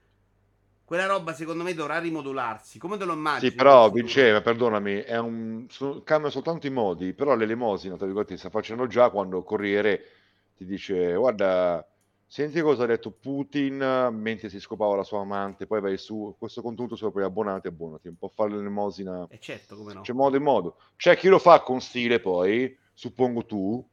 Quella 0.85 1.07
roba 1.07 1.33
secondo 1.33 1.63
me 1.63 1.73
dovrà 1.75 2.01
rimodularsi. 2.01 2.81
Come 2.81 2.97
te 2.97 3.05
lo 3.05 3.13
immagini? 3.13 3.51
Sì, 3.51 3.57
però 3.57 3.89
Vinceva, 3.89 4.41
perdonami, 4.41 5.05
un, 5.11 5.67
su, 5.69 6.03
cambia 6.03 6.29
soltanto 6.29 6.67
i 6.67 6.71
modi, 6.71 7.13
però 7.13 7.37
l'elemosina, 7.37 7.95
tra 7.95 8.07
virgolette, 8.07 8.37
sta 8.37 8.51
facendo 8.51 8.89
già 8.89 9.11
quando 9.11 9.39
il 9.39 9.45
Corriere 9.45 10.03
ti 10.57 10.65
dice, 10.65 11.15
guarda, 11.15 11.89
senti 12.27 12.61
cosa 12.61 12.83
ha 12.83 12.87
detto 12.87 13.13
Putin 13.13 14.09
mentre 14.11 14.49
si 14.49 14.59
scopava 14.59 14.97
la 14.97 15.05
sua 15.05 15.21
amante, 15.21 15.69
poi 15.69 15.81
vai 15.81 15.97
su 15.97 16.35
questo 16.37 16.63
contenuto 16.63 16.97
solo 16.97 17.13
per 17.13 17.23
abbonati, 17.23 17.69
abbonati, 17.69 18.09
un 18.09 18.17
po' 18.17 18.33
fare 18.35 18.51
l'elemosina. 18.51 19.25
E 19.31 19.39
certo, 19.39 19.77
come 19.77 19.93
no. 19.93 20.01
C'è 20.01 20.13
modo 20.15 20.35
e 20.35 20.41
modo. 20.41 20.79
C'è 20.97 21.17
chi 21.17 21.29
lo 21.29 21.39
fa 21.39 21.61
con 21.61 21.81
stile 21.81 22.19
poi, 22.19 22.77
suppongo 22.93 23.45
tu, 23.47 23.89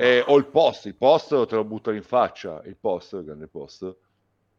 eh, 0.00 0.22
o 0.24 0.36
il 0.36 0.46
post, 0.46 0.86
il 0.86 0.94
post 0.94 1.46
te 1.46 1.56
lo 1.56 1.64
buttano 1.64 1.96
in 1.96 2.04
faccia, 2.04 2.62
il 2.66 2.76
post, 2.76 3.14
il 3.14 3.24
grande 3.24 3.48
post, 3.48 3.96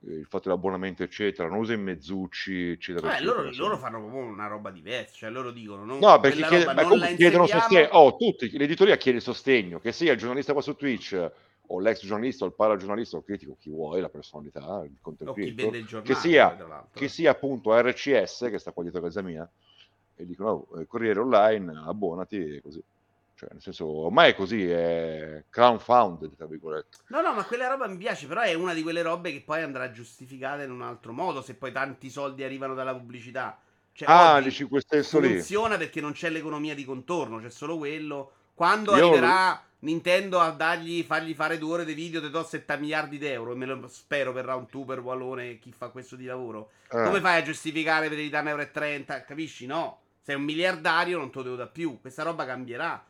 il 0.02 0.26
fatto 0.26 0.50
dell'abbonamento, 0.50 1.02
eccetera, 1.02 1.48
non 1.48 1.60
usa 1.60 1.72
i 1.72 1.78
mezzucci, 1.78 2.72
eccetera. 2.72 3.18
Eh, 3.18 3.24
loro, 3.24 3.50
loro, 3.54 3.78
fanno 3.78 4.00
proprio 4.00 4.24
una 4.24 4.48
roba 4.48 4.70
diversa, 4.70 5.14
cioè 5.14 5.30
loro 5.30 5.52
dicono... 5.52 5.86
Non, 5.86 6.00
no, 6.00 6.20
perché 6.20 6.44
chiede, 6.44 6.74
non 6.74 7.16
chiedono 7.16 7.48
sostegno, 7.48 7.88
oh, 7.92 8.18
tutti, 8.18 8.50
l'editoria 8.58 8.98
chiede 8.98 9.22
sostegno, 9.22 9.80
che 9.80 9.94
sia 9.94 10.12
il 10.12 10.18
giornalista 10.18 10.52
qua 10.52 10.62
su 10.62 10.76
Twitch, 10.76 11.32
o 11.68 11.80
l'ex 11.80 12.06
giornalista, 12.06 12.44
o 12.44 12.48
il 12.48 12.54
paragiornalista, 12.54 13.16
o 13.16 13.20
il 13.20 13.26
critico, 13.26 13.56
chi 13.58 13.70
vuoi, 13.70 14.02
la 14.02 14.10
personalità, 14.10 14.84
il 14.84 14.98
contenuto, 15.00 15.40
creator, 15.40 16.02
che 16.02 16.16
sia, 16.16 16.86
che 16.92 17.08
sia 17.08 17.32
appunto 17.32 17.74
RCS, 17.80 18.50
che 18.50 18.60
sta 18.60 18.74
qua 18.74 18.84
dietro 18.84 19.00
casa 19.00 19.22
mia, 19.22 19.50
e 20.16 20.26
dicono, 20.26 20.68
oh, 20.70 20.86
Corriere 20.86 21.22
Online, 21.22 21.82
abbonati, 21.86 22.56
e 22.56 22.62
così. 22.62 22.84
Cioè, 23.40 23.48
nel 23.54 23.62
senso, 23.62 23.88
ormai 23.88 24.32
è 24.32 24.36
così, 24.36 24.70
è 24.70 25.46
crowdfunded, 25.50 26.36
tra 26.36 26.46
virgolette. 26.46 26.98
No, 27.08 27.22
no, 27.22 27.34
ma 27.34 27.46
quella 27.46 27.70
roba 27.70 27.88
mi 27.88 27.96
piace, 27.96 28.28
però 28.28 28.42
è 28.42 28.54
una 28.54 28.74
di 28.74 28.84
quelle 28.84 29.02
robe 29.02 29.32
che 29.32 29.40
poi 29.40 29.62
andrà 29.62 29.92
giustificata 29.92 30.64
in 30.64 30.72
un 30.72 30.82
altro 30.82 31.14
modo, 31.14 31.42
se 31.42 31.54
poi 31.54 31.72
tanti 31.72 32.10
soldi 32.10 32.44
arrivano 32.44 32.74
dalla 32.74 32.94
pubblicità. 32.94 33.58
Cioè, 33.94 34.10
ah, 34.12 34.42
dici 34.42 34.66
quel 34.66 34.84
senso 34.86 35.22
lì. 35.22 35.36
Funziona 35.36 35.78
perché 35.78 36.02
non 36.02 36.12
c'è 36.12 36.30
l'economia 36.30 36.76
di 36.76 36.84
contorno, 36.84 37.40
c'è 37.40 37.50
solo 37.50 37.78
quello. 37.78 38.32
Quando 38.54 38.94
Io 38.98 39.08
arriverà. 39.08 39.64
Nintendo 39.82 40.42
a 40.42 40.50
dargli, 40.50 41.04
fargli 41.04 41.34
fare 41.34 41.58
due 41.58 41.76
ore 41.76 41.86
di 41.86 41.94
video, 41.94 42.20
ti 42.20 42.30
do 42.30 42.44
7 42.44 42.76
miliardi 42.76 43.18
di 43.18 43.26
euro, 43.28 43.54
e 43.54 43.56
me 43.56 43.66
lo 43.66 43.88
spero 43.88 44.34
per 44.34 44.44
Round 44.44 44.68
2, 44.70 44.84
per 44.84 45.00
Wallone, 45.00 45.60
chi 45.60 45.72
fa 45.72 45.88
questo 45.88 46.18
di 46.18 46.26
lavoro. 46.26 46.72
Eh. 46.92 47.02
Come 47.06 47.22
fai 47.22 47.40
a 47.40 47.44
giustificare 47.44 48.10
per 48.10 48.18
di 48.18 48.30
1,30 48.30 48.46
euro? 48.50 49.24
Capisci? 49.26 49.66
No. 49.66 50.02
Sei 50.20 50.36
un 50.36 50.42
miliardario, 50.42 51.18
non 51.18 51.32
te 51.32 51.38
lo 51.38 51.44
devo 51.46 51.56
da 51.56 51.68
più. 51.68 52.02
Questa 52.02 52.24
roba 52.24 52.46
cambierà. 52.46 53.02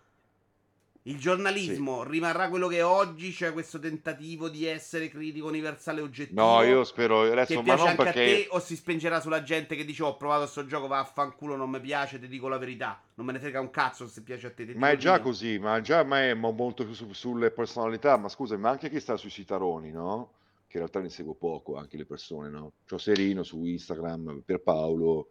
Il 1.04 1.18
giornalismo 1.18 2.04
sì. 2.04 2.10
rimarrà 2.10 2.50
quello 2.50 2.68
che 2.68 2.78
è 2.78 2.86
oggi, 2.86 3.32
cioè 3.32 3.54
questo 3.54 3.80
tentativo 3.80 4.50
di 4.50 4.66
essere 4.66 5.08
critico 5.08 5.48
universale 5.48 6.02
oggettivo. 6.02 6.42
No, 6.42 6.62
io 6.62 6.84
spero 6.84 7.22
adesso, 7.22 7.56
che 7.56 7.64
piace 7.64 7.88
anche 7.88 8.04
perché... 8.04 8.22
a 8.22 8.26
te 8.26 8.48
o 8.50 8.60
si 8.60 8.76
spengerà 8.76 9.22
sulla 9.22 9.42
gente 9.42 9.76
che 9.76 9.86
dice 9.86 10.04
"Ho 10.04 10.18
provato 10.18 10.42
questo 10.42 10.66
gioco, 10.66 10.88
vaffanculo, 10.88 11.56
non 11.56 11.70
mi 11.70 11.80
piace, 11.80 12.20
ti 12.20 12.28
dico 12.28 12.50
la 12.50 12.58
verità". 12.58 13.02
Non 13.16 13.26
me 13.26 13.32
ne 13.32 13.40
frega 13.40 13.62
un 13.62 13.70
cazzo 13.70 14.08
se 14.08 14.22
piace 14.22 14.48
a 14.48 14.52
te. 14.52 14.74
Ma 14.76 14.92
è 14.92 14.98
già 14.98 15.22
così, 15.22 15.58
ma 15.58 15.80
già 15.80 16.04
ma 16.04 16.22
è 16.22 16.34
molto 16.34 16.84
più 16.84 16.94
su, 16.94 17.12
sulle 17.14 17.52
personalità, 17.52 18.18
ma 18.18 18.28
scusa, 18.28 18.58
ma 18.58 18.70
anche 18.70 18.90
chi 18.90 19.00
sta 19.00 19.16
sui 19.16 19.30
sitaroni, 19.30 19.92
no? 19.92 20.32
Che 20.68 20.78
in 20.78 20.84
realtà 20.84 21.00
ne 21.00 21.10
seguo 21.10 21.34
poco 21.34 21.78
anche 21.78 21.96
le 21.96 22.06
persone, 22.06 22.50
no? 22.50 22.74
C'ho 22.88 22.98
Serino 22.98 23.42
su 23.44 23.64
Instagram, 23.64 24.42
per 24.46 24.60
Paolo, 24.60 25.30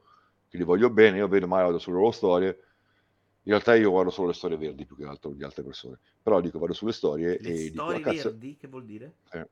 che 0.48 0.56
li 0.56 0.64
voglio 0.64 0.88
bene, 0.88 1.18
io 1.18 1.28
vedo 1.28 1.46
mai 1.46 1.62
vado 1.62 1.78
sulle 1.78 1.98
loro 1.98 2.10
storie 2.10 2.58
in 3.43 3.52
realtà 3.52 3.74
io 3.74 3.90
guardo 3.90 4.10
solo 4.10 4.28
le 4.28 4.35
storie 4.35 4.56
verdi 4.56 4.85
più 4.85 4.97
che 4.97 5.05
altro 5.05 5.31
di 5.31 5.43
altre 5.43 5.62
persone. 5.62 5.98
Però 6.23 6.40
dico, 6.40 6.59
vado 6.59 6.73
sulle 6.73 6.93
storie 6.93 7.39
le 7.40 7.48
e 7.48 7.69
storie 7.69 7.98
dico, 7.98 8.10
cazzo... 8.10 8.31
verdi? 8.31 8.56
Che 8.56 8.69
vuol 8.69 8.85
dire? 8.85 9.15
Eh, 9.32 9.48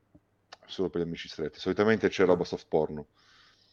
solo 0.65 0.89
per 0.89 1.01
gli 1.01 1.05
amici 1.05 1.27
stretti. 1.27 1.59
Solitamente 1.59 2.09
c'è 2.09 2.25
roba 2.25 2.43
soft 2.43 2.67
porno. 2.67 3.07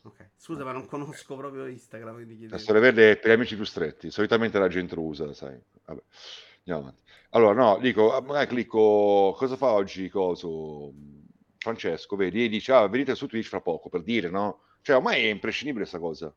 Ok, 0.02 0.30
scusa, 0.36 0.64
ma 0.64 0.72
non 0.72 0.86
conosco 0.86 1.36
proprio 1.36 1.66
Instagram. 1.66 2.14
Quindi 2.14 2.48
La 2.48 2.58
storia 2.58 2.80
verde 2.80 3.12
è 3.12 3.16
per 3.16 3.30
gli 3.30 3.34
amici 3.34 3.56
più 3.56 3.64
stretti. 3.64 4.10
Solitamente 4.10 4.58
la 4.58 4.68
gente 4.68 4.98
usa, 4.98 5.32
sai. 5.32 5.58
Vabbè, 5.84 6.02
andiamo 6.58 6.80
avanti. 6.80 7.02
Allora, 7.30 7.52
no, 7.54 7.78
dico, 7.80 8.22
magari 8.22 8.46
clicco, 8.46 9.34
cosa 9.36 9.56
fa 9.56 9.72
oggi 9.72 10.08
coso? 10.08 10.92
Francesco, 11.56 12.16
vedi, 12.16 12.44
e 12.44 12.48
dice, 12.48 12.72
ah, 12.72 12.86
venite 12.86 13.14
su 13.14 13.26
Twitch 13.26 13.48
fra 13.48 13.60
poco, 13.62 13.88
per 13.88 14.02
dire, 14.02 14.28
no? 14.28 14.60
Cioè, 14.82 14.96
ormai 14.96 15.24
è 15.24 15.30
imprescindibile 15.30 15.84
questa 15.84 15.98
cosa. 15.98 16.34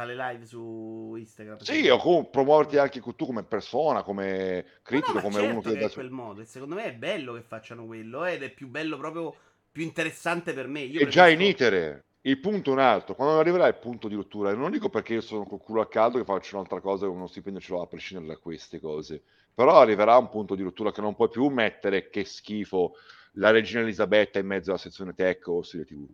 Fa 0.00 0.06
le 0.06 0.16
live 0.16 0.46
su 0.46 1.14
Instagram. 1.14 1.58
Sì, 1.58 1.86
o 1.88 1.98
com- 1.98 2.30
promuoverti 2.30 2.78
anche 2.78 3.02
tu 3.02 3.26
come 3.26 3.42
persona, 3.42 4.02
come 4.02 4.64
critico, 4.82 5.12
no, 5.12 5.20
come 5.20 5.34
certo 5.34 5.50
uno 5.50 5.60
che, 5.60 5.72
che 5.76 5.84
è 5.84 5.90
quel 5.90 6.10
modo. 6.10 6.40
E 6.40 6.46
secondo 6.46 6.74
me 6.74 6.84
è 6.84 6.94
bello 6.94 7.34
che 7.34 7.42
facciano 7.42 7.84
quello 7.84 8.24
ed 8.24 8.42
è 8.42 8.50
più 8.50 8.68
bello 8.68 8.96
proprio 8.96 9.34
più 9.70 9.82
interessante 9.82 10.54
per 10.54 10.68
me. 10.68 10.80
Io 10.80 11.00
è 11.00 11.06
già 11.06 11.28
in 11.28 11.42
itere. 11.42 12.04
Il 12.22 12.40
punto 12.40 12.70
è 12.70 12.72
un 12.72 12.78
altro, 12.78 13.14
quando 13.14 13.38
arriverà 13.38 13.66
il 13.66 13.76
punto 13.76 14.08
di 14.08 14.14
rottura, 14.14 14.54
non 14.54 14.70
dico 14.70 14.88
perché 14.88 15.14
io 15.14 15.20
sono 15.20 15.44
col 15.44 15.60
culo 15.60 15.82
a 15.82 15.88
caldo 15.88 16.16
che 16.16 16.24
faccio 16.24 16.56
un'altra 16.56 16.80
cosa 16.80 17.04
e 17.04 17.08
uno 17.08 17.26
stipendio 17.26 17.60
ce 17.60 17.72
l'ho 17.72 17.82
a 17.82 17.86
prescindere 17.86 18.28
da 18.28 18.38
queste 18.38 18.80
cose, 18.80 19.22
però 19.54 19.80
arriverà 19.80 20.16
un 20.16 20.30
punto 20.30 20.54
di 20.54 20.62
rottura 20.62 20.92
che 20.92 21.00
non 21.02 21.14
puoi 21.14 21.28
più 21.28 21.46
mettere 21.48 22.08
che 22.08 22.24
schifo 22.24 22.92
la 23.32 23.50
regina 23.50 23.80
Elisabetta 23.80 24.38
in 24.38 24.46
mezzo 24.46 24.70
alla 24.70 24.78
sezione 24.78 25.14
tech 25.14 25.46
o 25.48 25.62
serie 25.62 25.84
tv 25.84 26.06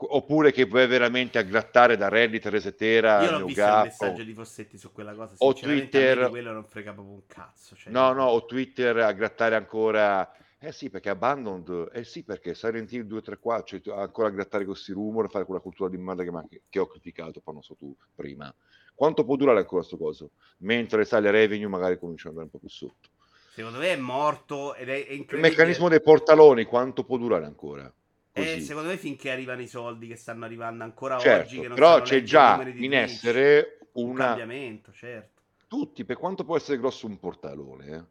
oppure 0.00 0.52
che 0.52 0.66
vai 0.66 0.86
veramente 0.86 1.38
a 1.38 1.42
grattare 1.42 1.96
da 1.96 2.08
Reddit, 2.08 2.46
Resetera, 2.46 3.22
Io 3.22 3.38
l'ho 3.38 3.46
visto 3.46 3.62
il 3.62 3.82
messaggio 3.84 4.22
di 4.22 4.32
Fossetti 4.32 4.78
su 4.78 4.92
quella 4.92 5.14
cosa, 5.14 5.34
o 5.38 5.52
Twitter, 5.52 6.28
quello 6.28 6.52
non 6.52 6.64
frega 6.64 6.92
proprio 6.92 7.14
un 7.14 7.26
cazzo. 7.26 7.74
Cioè... 7.74 7.92
No, 7.92 8.12
no, 8.12 8.26
o 8.26 8.44
Twitter 8.44 8.96
a 8.98 9.12
grattare 9.12 9.56
ancora 9.56 10.32
Eh 10.60 10.72
sì, 10.72 10.90
perché 10.90 11.08
Abandoned, 11.08 11.90
eh 11.92 12.04
sì, 12.04 12.24
perché 12.24 12.54
Silent 12.54 12.90
Hill 12.92 13.02
2, 13.02 13.22
3, 13.22 13.38
4, 13.38 13.80
cioè, 13.80 13.98
ancora 13.98 14.28
a 14.28 14.32
grattare 14.32 14.64
questi 14.64 14.92
rumor, 14.92 15.30
fare 15.30 15.44
quella 15.44 15.60
cultura 15.60 15.88
di 15.88 15.96
merda 15.96 16.24
che, 16.24 16.30
che, 16.48 16.62
che 16.68 16.78
ho 16.78 16.86
criticato, 16.86 17.40
poi 17.40 17.54
non 17.54 17.62
so 17.62 17.74
tu, 17.74 17.94
prima. 18.14 18.52
Quanto 18.94 19.24
può 19.24 19.36
durare 19.36 19.58
ancora 19.58 19.82
questo 19.82 19.96
coso? 19.96 20.30
Mentre 20.58 21.04
sale 21.04 21.30
revenue 21.30 21.68
magari 21.68 21.98
comincia 21.98 22.28
ad 22.28 22.36
andare 22.36 22.46
un 22.46 22.50
po' 22.50 22.58
più 22.58 22.68
sotto. 22.68 23.08
Secondo 23.54 23.78
me 23.78 23.92
è 23.92 23.96
morto 23.96 24.74
ed 24.74 24.88
è, 24.88 24.92
è 24.92 25.12
incredibile. 25.12 25.36
Il 25.36 25.40
meccanismo 25.40 25.88
dei 25.88 26.00
portaloni, 26.00 26.64
quanto 26.64 27.04
può 27.04 27.16
durare 27.16 27.44
ancora? 27.44 27.92
Eh, 28.40 28.60
secondo 28.60 28.88
me 28.88 28.96
finché 28.96 29.30
arrivano 29.30 29.60
i 29.60 29.66
soldi 29.66 30.06
che 30.06 30.16
stanno 30.16 30.44
arrivando 30.44 30.84
ancora 30.84 31.18
certo, 31.18 31.46
oggi, 31.46 31.60
che 31.60 31.68
non 31.68 31.76
però 31.76 32.00
c'è 32.02 32.22
già 32.22 32.60
in 32.62 32.72
Twitch, 32.72 32.92
essere 32.92 33.78
una... 33.92 34.10
un 34.10 34.16
cambiamento, 34.16 34.92
certo. 34.92 35.42
Tutti, 35.66 36.04
per 36.04 36.16
quanto 36.16 36.44
può 36.44 36.56
essere 36.56 36.78
grosso 36.78 37.06
un 37.06 37.18
portalone, 37.18 37.86
eh? 37.86 38.04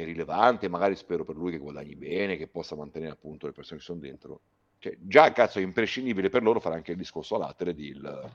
è 0.00 0.04
rilevante, 0.04 0.68
magari 0.68 0.96
spero 0.96 1.24
per 1.24 1.36
lui 1.36 1.50
che 1.50 1.58
guadagni 1.58 1.94
bene, 1.96 2.36
che 2.36 2.48
possa 2.48 2.74
mantenere 2.74 3.12
appunto 3.12 3.46
le 3.46 3.52
persone 3.52 3.78
che 3.78 3.84
sono 3.84 4.00
dentro. 4.00 4.40
Cioè, 4.78 4.96
già 4.98 5.32
cazzo 5.32 5.58
è 5.58 5.62
imprescindibile 5.62 6.28
per 6.28 6.42
loro 6.42 6.60
fare 6.60 6.74
anche 6.74 6.92
il 6.92 6.98
discorso 6.98 7.36
a 7.36 7.38
latere 7.38 7.74
di 7.74 7.86
il, 7.86 8.30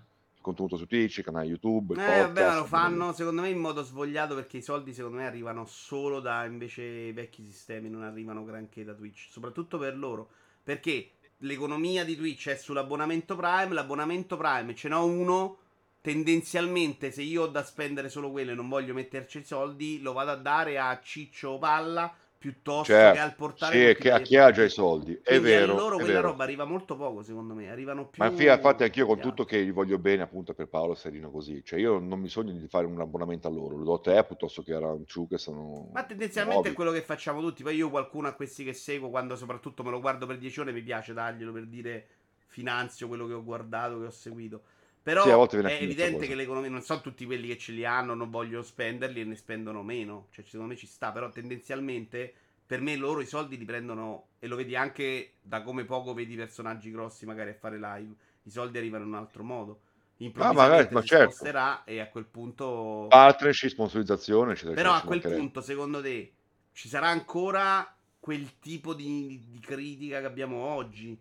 contenuto 0.47 0.77
su 0.77 0.85
Twitch, 0.85 1.21
canale 1.21 1.47
YouTube. 1.47 1.93
Eh, 1.93 1.97
podcast, 1.97 2.33
vabbè, 2.33 2.55
lo 2.55 2.65
fanno 2.65 3.11
secondo 3.11 3.41
me 3.41 3.49
in 3.49 3.57
modo 3.57 3.83
svogliato 3.83 4.33
perché 4.35 4.57
i 4.57 4.61
soldi 4.61 4.93
secondo 4.93 5.17
me 5.17 5.25
arrivano 5.25 5.65
solo 5.65 6.21
da 6.21 6.45
invece 6.45 6.83
i 6.83 7.11
vecchi 7.11 7.43
sistemi, 7.43 7.89
non 7.89 8.03
arrivano 8.03 8.45
granché 8.45 8.85
da 8.85 8.93
Twitch, 8.93 9.27
soprattutto 9.29 9.77
per 9.77 9.97
loro. 9.97 10.29
Perché 10.63 11.11
l'economia 11.39 12.03
di 12.03 12.15
Twitch 12.15 12.49
è 12.49 12.55
sull'abbonamento 12.55 13.35
Prime, 13.35 13.73
l'abbonamento 13.73 14.37
Prime 14.37 14.73
ce 14.75 14.87
n'ho 14.89 15.05
uno 15.05 15.57
tendenzialmente 16.01 17.11
se 17.11 17.21
io 17.21 17.43
ho 17.43 17.47
da 17.47 17.63
spendere 17.63 18.09
solo 18.09 18.31
quello 18.31 18.51
e 18.51 18.55
non 18.55 18.69
voglio 18.69 18.93
metterci 18.93 19.39
i 19.39 19.43
soldi, 19.43 19.99
lo 19.99 20.13
vado 20.13 20.31
a 20.31 20.35
dare 20.35 20.79
a 20.79 20.99
Ciccio 21.01 21.57
Palla 21.57 22.15
piuttosto 22.37 22.93
certo, 22.93 23.13
che 23.13 23.19
al 23.19 23.35
portale 23.35 23.93
sì, 23.93 24.01
che 24.01 24.11
a 24.11 24.19
chi 24.19 24.37
ha 24.37 24.51
già 24.51 24.63
i 24.63 24.69
soldi. 24.69 25.19
È 25.23 25.39
vero. 25.39 25.73
A 25.73 25.75
loro 25.75 25.95
quella 25.97 26.13
vero. 26.13 26.27
roba 26.29 26.43
arriva 26.43 26.65
molto 26.65 26.95
poco, 26.95 27.23
secondo 27.23 27.53
me. 27.53 27.69
Arrivano 27.69 28.07
più. 28.07 28.23
Ma 28.23 28.29
infatti, 28.29 28.83
anch'io 28.83 29.05
con 29.05 29.19
tutto 29.19 29.43
che 29.43 29.63
gli 29.63 29.71
voglio 29.71 29.97
bene, 29.97 30.21
appunto, 30.21 30.53
per 30.53 30.67
Paolo 30.67 30.93
Serino 30.93 31.31
così. 31.31 31.63
Cioè, 31.63 31.79
io 31.79 31.99
non 31.99 32.19
mi 32.19 32.29
sogno 32.29 32.53
di 32.53 32.67
fare 32.67 32.85
un 32.85 32.99
abbonamento 32.99 33.47
a 33.47 33.51
loro, 33.51 33.77
lo 33.77 33.83
do 33.83 33.93
a 33.95 33.99
te 33.99 34.23
piuttosto 34.25 34.61
che 34.61 34.73
a 34.73 34.79
Ranciu 34.79 35.27
che 35.27 35.37
sono. 35.37 35.89
Ma 35.93 36.03
tendenzialmente 36.03 36.55
nuovi. 36.55 36.69
è 36.69 36.73
quello 36.73 36.91
che 36.91 37.01
facciamo 37.01 37.41
tutti. 37.41 37.63
Poi 37.63 37.75
io 37.75 37.89
qualcuno 37.89 38.27
a 38.27 38.33
questi 38.33 38.63
che 38.63 38.73
seguo, 38.73 39.09
quando 39.09 39.35
soprattutto 39.35 39.83
me 39.83 39.89
lo 39.89 39.99
guardo 39.99 40.25
per 40.25 40.37
10 40.37 40.59
ore, 40.59 40.71
mi 40.71 40.81
piace 40.81 41.13
darglielo 41.13 41.51
per 41.51 41.65
dire 41.65 42.07
finanzio 42.45 43.07
quello 43.07 43.27
che 43.27 43.33
ho 43.33 43.43
guardato, 43.43 43.99
che 43.99 44.05
ho 44.05 44.11
seguito. 44.11 44.61
Però 45.07 45.47
sì, 45.47 45.55
è 45.55 45.81
evidente 45.81 46.27
che 46.27 46.35
l'economia 46.35 46.69
non 46.69 46.81
sono 46.81 46.99
tutti 46.99 47.25
quelli 47.25 47.47
che 47.47 47.57
ce 47.57 47.71
li 47.71 47.85
hanno, 47.85 48.13
non 48.13 48.29
vogliono 48.29 48.61
spenderli 48.61 49.21
e 49.21 49.23
ne 49.23 49.35
spendono 49.37 49.81
meno. 49.81 50.27
Cioè, 50.31 50.43
secondo 50.43 50.73
me 50.73 50.77
ci 50.77 50.85
sta, 50.85 51.13
però 51.13 51.29
tendenzialmente 51.29 52.33
per 52.65 52.81
me 52.81 52.97
loro 52.97 53.21
i 53.21 53.25
soldi 53.25 53.57
li 53.57 53.63
prendono 53.63 54.31
e 54.37 54.47
lo 54.47 54.57
vedi 54.57 54.75
anche 54.75 55.35
da 55.41 55.61
come 55.61 55.85
poco 55.85 56.13
vedi 56.13 56.35
personaggi 56.35 56.91
grossi 56.91 57.25
magari 57.25 57.51
a 57.51 57.53
fare 57.53 57.77
live. 57.77 58.15
I 58.43 58.49
soldi 58.49 58.79
arrivano 58.79 59.05
in 59.05 59.11
un 59.11 59.15
altro 59.15 59.45
modo. 59.45 59.79
Improvvisamente 60.17 60.89
ah, 60.89 60.95
ma 60.95 61.01
certo. 61.03 61.31
sposterà 61.31 61.83
e 61.85 62.01
a 62.01 62.09
quel 62.09 62.25
punto 62.25 63.05
partnership, 63.07 63.69
sponsorizzazione, 63.69 64.51
eccetera. 64.51 64.75
Però 64.75 64.91
a 64.93 65.03
quel 65.03 65.21
punto, 65.21 65.61
secondo 65.61 66.01
te, 66.01 66.33
ci 66.73 66.89
sarà 66.89 67.07
ancora 67.07 67.95
quel 68.19 68.59
tipo 68.59 68.93
di, 68.93 69.41
di 69.47 69.59
critica 69.61 70.19
che 70.19 70.25
abbiamo 70.25 70.65
oggi? 70.65 71.17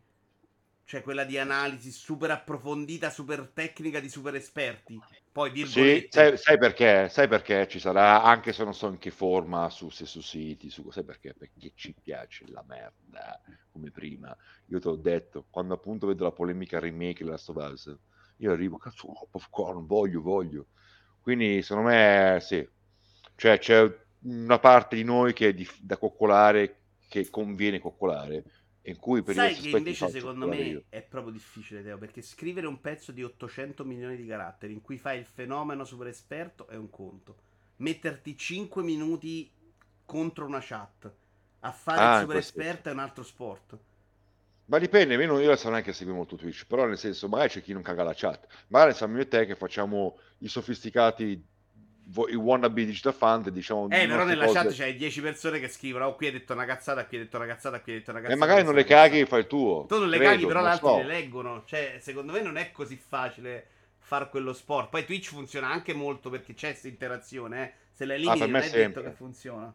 Cioè 0.87 1.03
quella 1.03 1.25
di 1.25 1.37
analisi 1.37 1.91
super 1.91 2.31
approfondita, 2.31 3.11
super 3.11 3.51
tecnica 3.53 3.99
di 3.99 4.09
super 4.09 4.37
esperti. 4.37 4.97
Poi 5.33 5.67
sì, 5.67 6.07
sai, 6.09 6.39
sai, 6.39 6.59
perché? 6.59 7.09
Sai 7.09 7.27
perché 7.27 7.67
ci 7.67 7.81
sarà, 7.81 8.23
anche 8.23 8.53
se 8.53 8.63
non 8.63 8.73
so 8.73 8.87
in 8.87 8.99
che 8.99 9.11
forma, 9.11 9.69
su, 9.69 9.91
se 9.91 10.07
su 10.07 10.21
siti, 10.21 10.71
su, 10.71 10.89
sai 10.93 11.03
perché? 11.03 11.35
Perché 11.35 11.73
ci 11.75 11.93
piace 12.01 12.45
la 12.51 12.65
merda, 12.69 13.41
come 13.73 13.91
prima. 13.91 14.35
Io 14.67 14.79
te 14.79 14.87
l'ho 14.89 14.95
detto, 14.95 15.47
quando 15.51 15.75
appunto 15.75 16.07
vedo 16.07 16.23
la 16.23 16.31
polemica 16.31 16.79
remake 16.79 17.25
della 17.25 17.33
Last 17.33 17.49
of 17.49 17.57
Us, 17.57 17.99
io 18.37 18.53
arrivo, 18.53 18.79
cazzo, 18.79 19.09
oh, 19.09 19.27
popcorn, 19.29 19.87
voglio, 19.87 20.23
voglio. 20.23 20.67
Quindi 21.21 21.63
secondo 21.63 21.89
me 21.89 22.39
sì, 22.41 22.67
cioè 23.35 23.59
c'è 23.59 23.93
una 24.21 24.61
parte 24.61 24.95
di 24.95 25.03
noi 25.03 25.33
che 25.33 25.49
è 25.49 25.53
di, 25.53 25.69
da 25.81 25.97
coccolare, 25.97 26.83
che 27.09 27.29
conviene 27.29 27.81
coccolare 27.81 28.45
in 28.87 28.97
cui 28.99 29.23
per 29.23 29.35
Sai 29.35 29.55
che 29.55 29.71
invece 29.71 30.09
secondo 30.09 30.47
me 30.47 30.57
io. 30.57 30.85
è 30.89 31.03
proprio 31.03 31.33
difficile, 31.33 31.83
Teo, 31.83 31.99
perché 31.99 32.23
scrivere 32.23 32.67
un 32.67 32.81
pezzo 32.81 33.13
di 33.13 33.23
800 33.23 33.85
milioni 33.85 34.17
di 34.17 34.27
caratteri 34.27 34.73
in 34.73 34.81
cui 34.81 34.99
fai 34.99 35.19
il 35.19 35.27
fenomeno 35.27 35.85
super 35.85 36.07
esperto 36.07 36.67
è 36.69 36.77
un 36.77 36.89
conto. 36.91 37.37
Metterti 37.77 38.37
5 38.37 38.83
minuti 38.83 39.51
contro 40.05 40.47
una 40.47 40.61
chat 40.63 41.13
a 41.61 41.73
fare 41.73 42.01
ah, 42.01 42.15
il 42.15 42.21
super 42.21 42.37
esperto 42.37 42.89
è 42.89 42.93
un 42.93 43.01
altro 43.01 43.25
sport. 43.25 43.79
Ma 44.67 44.79
dipende, 44.79 45.15
io, 45.15 45.39
io 45.39 45.51
adesso 45.51 45.69
neanche 45.69 45.93
seguo 45.93 46.15
molto 46.15 46.37
Twitch, 46.37 46.67
però 46.67 46.87
nel 46.87 46.99
senso, 46.99 47.29
magari 47.29 47.51
c'è 47.51 47.63
chi 47.63 47.73
non 47.73 47.83
caga 47.83 48.03
la 48.03 48.15
chat. 48.15 48.47
Magari 48.69 48.95
siamo 48.95 49.17
io 49.17 49.23
e 49.23 49.29
te 49.29 49.47
che 49.47 49.57
facciamo 49.57 50.19
i 50.39 50.49
sofisticati 50.49 51.45
i 52.28 52.35
wannabe 52.37 52.85
digital 52.85 53.12
fund 53.12 53.51
diciamo 53.51 53.89
eh 53.91 54.07
però 54.07 54.24
nella 54.24 54.47
cose... 54.47 54.59
chat 54.59 54.73
c'hai 54.73 54.97
10 54.97 55.20
persone 55.20 55.59
che 55.59 55.69
scrivono 55.69 56.07
oh 56.07 56.15
qui 56.15 56.27
hai 56.27 56.33
detto 56.33 56.53
una 56.53 56.65
cazzata 56.65 57.05
qui 57.05 57.16
hai 57.16 57.24
detto 57.24 57.37
una 57.37 57.47
cazzata 57.47 57.81
qui 57.81 57.93
hai 57.93 57.99
detto 57.99 58.11
una 58.12 58.20
cazzata 58.20 58.37
e 58.37 58.39
magari 58.39 58.65
non 58.65 58.74
le 58.74 58.85
caghi 58.85 59.20
e 59.20 59.27
fai 59.27 59.41
il 59.41 59.47
tuo 59.49 59.87
tu 59.89 59.99
non 59.99 60.09
le 60.09 60.16
credo, 60.19 60.33
caghi 60.33 60.47
però 60.47 60.62
gli 60.62 60.66
altri 60.66 60.87
so. 60.87 60.97
le 60.99 61.05
leggono 61.05 61.62
cioè 61.66 61.99
secondo 62.01 62.33
me 62.33 62.43
non 62.43 62.57
è 62.57 62.70
così 62.70 62.97
facile 62.97 63.66
far 63.99 64.31
quello 64.31 64.53
sport 64.53 64.89
poi 64.91 65.05
Twitch 65.05 65.31
funziona 65.31 65.69
anche 65.69 65.95
molto 65.95 66.31
perché 66.31 66.55
c'è 66.55 66.69
questa 66.69 66.87
interazione 66.87 67.65
eh. 67.65 67.73
se 67.91 68.05
la 68.05 68.15
elimini 68.15 68.41
ah, 68.41 68.47
non 68.47 68.57
è 68.57 68.62
sempre. 68.62 68.87
detto 68.87 69.03
che 69.03 69.11
funziona 69.11 69.74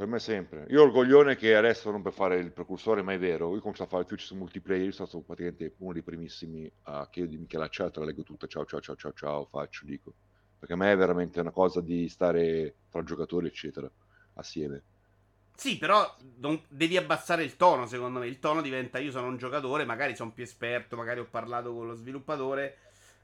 per 0.00 0.08
me 0.08 0.18
sempre. 0.18 0.64
Io 0.70 0.80
ho 0.80 0.86
il 0.86 0.92
coglione 0.92 1.36
che 1.36 1.54
adesso 1.54 1.90
non 1.90 2.00
per 2.00 2.14
fare 2.14 2.38
il 2.38 2.52
precursore, 2.52 3.02
ma 3.02 3.12
è 3.12 3.18
vero. 3.18 3.54
Io 3.54 3.60
comincio 3.60 3.82
a 3.82 3.86
fare 3.86 4.06
Twitch 4.06 4.22
su 4.22 4.34
multiplayer. 4.34 4.86
Io 4.86 4.92
sono 4.92 5.06
stato 5.06 5.22
praticamente 5.22 5.74
uno 5.76 5.92
dei 5.92 6.00
primissimi 6.00 6.72
a 6.84 7.06
chiedermi 7.10 7.46
che 7.46 7.58
la 7.58 7.68
chat 7.70 7.98
la 7.98 8.06
leggo 8.06 8.22
tutta. 8.22 8.46
Ciao, 8.46 8.64
ciao, 8.64 8.80
ciao, 8.80 8.96
ciao, 8.96 9.12
ciao, 9.12 9.44
faccio, 9.44 9.84
dico 9.84 10.14
perché 10.60 10.74
a 10.74 10.76
me 10.76 10.92
è 10.92 10.96
veramente 10.96 11.40
una 11.40 11.50
cosa 11.50 11.80
di 11.80 12.06
stare 12.10 12.74
tra 12.90 13.02
giocatori, 13.02 13.46
eccetera, 13.46 13.90
assieme. 14.34 14.82
Sì, 15.56 15.78
però 15.78 16.14
non, 16.36 16.60
devi 16.68 16.98
abbassare 16.98 17.42
il 17.42 17.56
tono, 17.56 17.86
secondo 17.86 18.18
me. 18.18 18.26
Il 18.26 18.38
tono 18.38 18.60
diventa 18.60 18.98
io 18.98 19.10
sono 19.10 19.28
un 19.28 19.38
giocatore, 19.38 19.86
magari 19.86 20.14
sono 20.14 20.32
più 20.32 20.42
esperto, 20.44 20.96
magari 20.96 21.20
ho 21.20 21.26
parlato 21.28 21.74
con 21.74 21.86
lo 21.86 21.94
sviluppatore, 21.94 22.76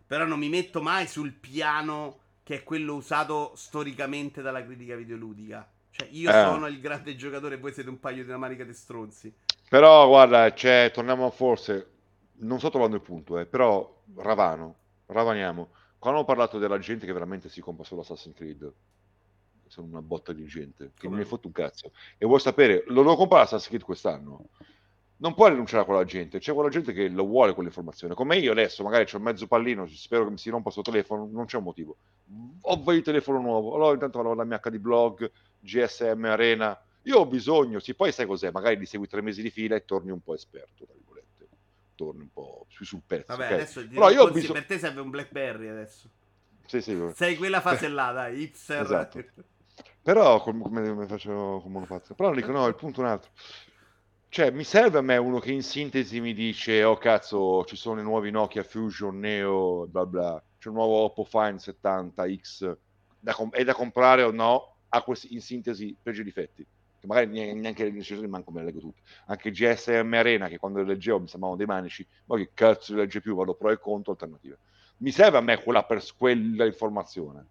però 0.06 0.24
non 0.24 0.38
mi 0.38 0.48
metto 0.48 0.80
mai 0.80 1.06
sul 1.06 1.32
piano 1.32 2.20
che 2.42 2.56
è 2.56 2.62
quello 2.62 2.94
usato 2.94 3.52
storicamente 3.54 4.40
dalla 4.40 4.64
critica 4.64 4.96
videoludica. 4.96 5.68
Cioè, 5.90 6.08
io 6.12 6.30
eh. 6.30 6.32
sono 6.32 6.66
il 6.68 6.80
grande 6.80 7.16
giocatore 7.16 7.56
e 7.56 7.58
voi 7.58 7.72
siete 7.74 7.90
un 7.90 8.00
paio 8.00 8.22
di 8.22 8.28
una 8.28 8.38
manica 8.38 8.64
di 8.64 8.72
stronzi. 8.72 9.34
Però, 9.68 10.06
guarda, 10.08 10.52
cioè, 10.54 10.90
torniamo 10.92 11.30
forse... 11.30 11.90
Non 12.38 12.58
sto 12.58 12.68
trovando 12.68 12.96
il 12.96 13.02
punto, 13.02 13.38
eh, 13.38 13.46
però 13.46 14.02
Ravano, 14.14 14.76
ravaniamo 15.06 15.70
quando 16.06 16.22
ho 16.22 16.24
parlato 16.24 16.60
della 16.60 16.78
gente 16.78 17.04
che 17.04 17.12
veramente 17.12 17.48
si 17.48 17.60
compra 17.60 17.82
solo 17.82 18.02
Assassin's 18.02 18.36
Creed, 18.36 18.72
sono 19.66 19.88
una 19.88 20.02
botta 20.02 20.32
di 20.32 20.44
gente 20.46 20.92
che 20.96 21.08
non 21.08 21.18
ne 21.18 21.24
fotte 21.24 21.48
un 21.48 21.52
cazzo. 21.52 21.90
E 22.16 22.24
vuoi 22.26 22.38
sapere, 22.38 22.84
lo 22.86 23.02
devo 23.02 23.16
comprare 23.16 23.42
Assassin's 23.42 23.66
Creed 23.66 23.82
quest'anno. 23.82 24.50
Non 25.16 25.34
puoi 25.34 25.50
rinunciare 25.50 25.82
a 25.82 25.84
quella 25.84 26.04
gente, 26.04 26.38
c'è 26.38 26.54
quella 26.54 26.68
gente 26.68 26.92
che 26.92 27.08
lo 27.08 27.24
vuole 27.24 27.54
quell'informazione. 27.54 28.14
Come 28.14 28.36
io 28.36 28.52
adesso, 28.52 28.84
magari 28.84 29.04
c'ho 29.04 29.18
mezzo 29.18 29.48
pallino, 29.48 29.84
spero 29.88 30.22
che 30.26 30.30
mi 30.30 30.38
si 30.38 30.48
rompa 30.48 30.70
sto 30.70 30.82
telefono, 30.82 31.28
non 31.28 31.46
c'è 31.46 31.56
un 31.56 31.64
motivo. 31.64 31.96
Ho 32.60 32.80
voglio 32.80 32.98
il 32.98 33.04
telefono 33.04 33.40
nuovo, 33.40 33.74
allora 33.74 33.94
intanto 33.94 34.18
vado 34.18 34.30
alla 34.30 34.44
mia 34.44 34.60
HD 34.60 34.78
blog, 34.78 35.28
GSM 35.58 36.24
Arena. 36.24 36.80
Io 37.02 37.18
ho 37.18 37.26
bisogno, 37.26 37.80
sì, 37.80 37.94
poi 37.94 38.12
sai 38.12 38.26
cos'è, 38.26 38.52
magari 38.52 38.78
li 38.78 38.86
segui 38.86 39.08
tre 39.08 39.22
mesi 39.22 39.42
di 39.42 39.50
fila 39.50 39.74
e 39.74 39.84
torni 39.84 40.12
un 40.12 40.20
po' 40.20 40.34
esperto, 40.34 40.86
torni 41.96 42.22
un 42.22 42.30
po' 42.32 42.66
più 42.72 42.84
sul 42.84 43.02
pezzo. 43.04 43.24
Vabbè, 43.28 43.44
okay? 43.46 43.54
adesso 43.56 43.86
Però 43.88 44.10
io 44.10 44.30
bisog... 44.30 44.52
per 44.52 44.66
te 44.66 44.78
serve 44.78 45.00
un 45.00 45.10
Blackberry 45.10 45.66
adesso. 45.66 46.08
Sì, 46.66 46.80
sì. 46.80 46.96
Sei 47.14 47.36
quella 47.36 47.60
fase 47.62 47.88
là, 47.88 48.12
dai, 48.12 48.42
Ipser. 48.42 48.82
Esatto. 48.82 49.24
Però 50.00 50.40
come, 50.40 50.62
come 50.62 51.06
faccio 51.06 51.58
con 51.60 51.72
monopazzo? 51.72 52.14
Però 52.14 52.32
dico 52.32 52.52
no, 52.52 52.66
il 52.68 52.76
punto 52.76 53.00
è 53.00 53.04
un 53.04 53.10
altro. 53.10 53.30
Cioè, 54.28 54.50
mi 54.50 54.64
serve 54.64 54.98
a 54.98 55.02
me 55.02 55.16
uno 55.16 55.38
che 55.38 55.50
in 55.50 55.62
sintesi 55.62 56.20
mi 56.20 56.34
dice, 56.34 56.84
oh 56.84 56.96
cazzo, 56.96 57.64
ci 57.64 57.74
sono 57.74 58.00
i 58.00 58.04
nuovi 58.04 58.30
Nokia 58.30 58.62
Fusion, 58.62 59.18
Neo, 59.18 59.86
bla 59.88 60.04
bla, 60.04 60.42
c'è 60.58 60.68
un 60.68 60.74
nuovo 60.74 60.96
Oppo 60.96 61.24
Fine 61.24 61.56
70X, 61.56 62.76
da 63.18 63.32
com- 63.32 63.50
è 63.50 63.64
da 63.64 63.72
comprare 63.72 64.22
o 64.22 64.30
no? 64.30 64.76
Ha 64.90 65.02
questi, 65.02 65.32
in 65.34 65.40
sintesi 65.40 65.96
pregi 66.00 66.20
e 66.20 66.24
difetti 66.24 66.66
che 67.06 67.26
magari 67.26 67.54
neanche 67.54 67.84
le 67.84 67.92
decisioni 67.92 68.26
manco 68.26 68.50
me 68.50 68.60
le 68.60 68.66
leggo 68.66 68.80
tutte. 68.80 69.00
Anche 69.26 69.50
GSM 69.50 70.12
Arena, 70.14 70.48
che 70.48 70.58
quando 70.58 70.78
le 70.80 70.86
leggevo 70.86 71.20
mi 71.20 71.28
sembravano 71.28 71.58
dei 71.58 71.66
manici, 71.66 72.06
ma 72.26 72.36
che 72.36 72.50
cazzo 72.52 72.94
le 72.94 73.02
legge 73.02 73.20
più, 73.20 73.34
vado 73.34 73.54
pro 73.54 73.70
e 73.70 73.78
contro 73.78 74.12
alternative. 74.12 74.58
Mi 74.98 75.10
serve 75.10 75.38
a 75.38 75.40
me 75.40 75.62
quella, 75.62 75.84
pers- 75.84 76.14
quella 76.14 76.64
informazione, 76.64 77.46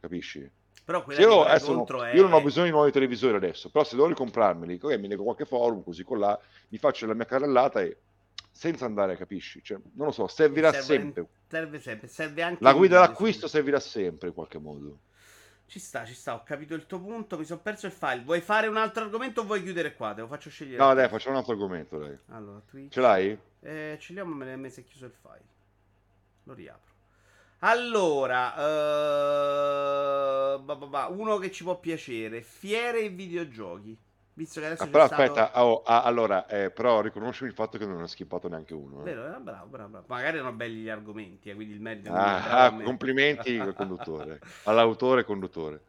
capisci? 0.00 0.48
Però 0.84 1.04
quella 1.04 1.20
io, 1.20 1.44
non, 1.44 2.04
è... 2.04 2.14
io 2.14 2.22
non 2.22 2.32
ho 2.32 2.42
bisogno 2.42 2.66
di 2.66 2.72
nuovi 2.72 2.90
televisori 2.90 3.36
adesso, 3.36 3.70
però 3.70 3.84
se 3.84 3.94
devo 3.94 4.08
ricomprarmeli, 4.08 4.78
okay, 4.82 4.98
mi 4.98 5.08
leggo 5.08 5.22
qualche 5.22 5.44
forum, 5.44 5.82
così 5.82 6.02
con 6.02 6.18
là, 6.18 6.38
mi 6.68 6.78
faccio 6.78 7.06
la 7.06 7.14
mia 7.14 7.24
carrellata 7.24 7.80
e 7.82 7.96
senza 8.50 8.84
andare, 8.84 9.16
capisci? 9.16 9.62
Cioè, 9.62 9.78
non 9.94 10.06
lo 10.06 10.12
so, 10.12 10.26
servirà 10.26 10.72
serve, 10.72 10.86
sempre. 10.86 11.26
Serve 11.48 11.80
sempre, 11.80 12.08
serve 12.08 12.42
anche... 12.42 12.62
La 12.62 12.72
guida 12.72 12.98
d'acquisto 12.98 13.46
servirà 13.48 13.80
sempre 13.80 14.28
in 14.28 14.34
qualche 14.34 14.58
modo. 14.58 14.98
Ci 15.66 15.78
sta, 15.78 16.04
ci 16.04 16.14
sta, 16.14 16.34
ho 16.34 16.42
capito 16.42 16.74
il 16.74 16.86
tuo 16.86 17.00
punto, 17.00 17.38
mi 17.38 17.44
sono 17.44 17.60
perso 17.60 17.86
il 17.86 17.92
file. 17.92 18.22
Vuoi 18.22 18.40
fare 18.40 18.66
un 18.66 18.76
altro 18.76 19.04
argomento 19.04 19.40
o 19.40 19.44
vuoi 19.44 19.62
chiudere 19.62 19.94
qua? 19.94 20.12
Te 20.12 20.20
lo 20.20 20.26
faccio 20.26 20.50
scegliere. 20.50 20.82
No, 20.82 20.92
dai, 20.92 21.08
facciamo 21.08 21.32
un 21.34 21.38
altro 21.38 21.54
argomento, 21.54 21.98
dai. 21.98 22.18
Allora, 22.28 22.60
Twitch. 22.60 22.92
Ce 22.92 23.00
l'hai? 23.00 23.38
Eh, 23.60 23.96
ce 23.98 24.12
l'ho, 24.12 24.26
ma 24.26 24.56
me 24.56 24.68
si 24.68 24.80
è 24.80 24.84
chiuso 24.84 25.06
il 25.06 25.12
file. 25.12 25.44
Lo 26.44 26.52
riapro. 26.52 26.90
Allora, 27.64 28.54
uh, 30.56 31.18
uno 31.18 31.38
che 31.38 31.52
ci 31.52 31.62
può 31.62 31.78
piacere, 31.78 32.42
fiere 32.42 33.02
e 33.02 33.08
videogiochi. 33.08 33.96
Visto 34.34 34.60
che 34.60 34.66
adesso 34.66 34.84
Ah, 34.84 34.88
però 34.88 35.04
stato... 35.04 35.44
aspetta, 35.44 35.62
oh, 35.64 35.82
ah, 35.82 36.02
allora, 36.02 36.46
eh, 36.46 36.70
però 36.70 37.00
riconoscimi 37.00 37.48
il 37.48 37.54
fatto 37.54 37.78
che 37.78 37.86
non 37.86 38.02
ho 38.02 38.06
skippato 38.06 38.48
neanche 38.48 38.74
uno. 38.74 39.06
eh. 39.08 39.14
Vero, 39.14 39.26
eh, 39.36 39.40
bravo, 39.40 39.66
bravo, 39.68 39.88
bravo. 39.90 40.06
Magari 40.08 40.36
erano 40.38 40.52
belli 40.54 40.82
gli 40.82 40.88
argomenti, 40.88 41.50
eh, 41.50 41.54
quindi 41.54 41.74
il 41.74 41.80
merito 41.80 42.10
Ah, 42.10 42.66
ah, 42.66 42.70
me. 42.70 42.80
complimenti 42.82 43.60
al 43.60 43.74
conduttore, 43.74 44.42
all'autore 44.64 45.24
conduttore. 45.24 45.82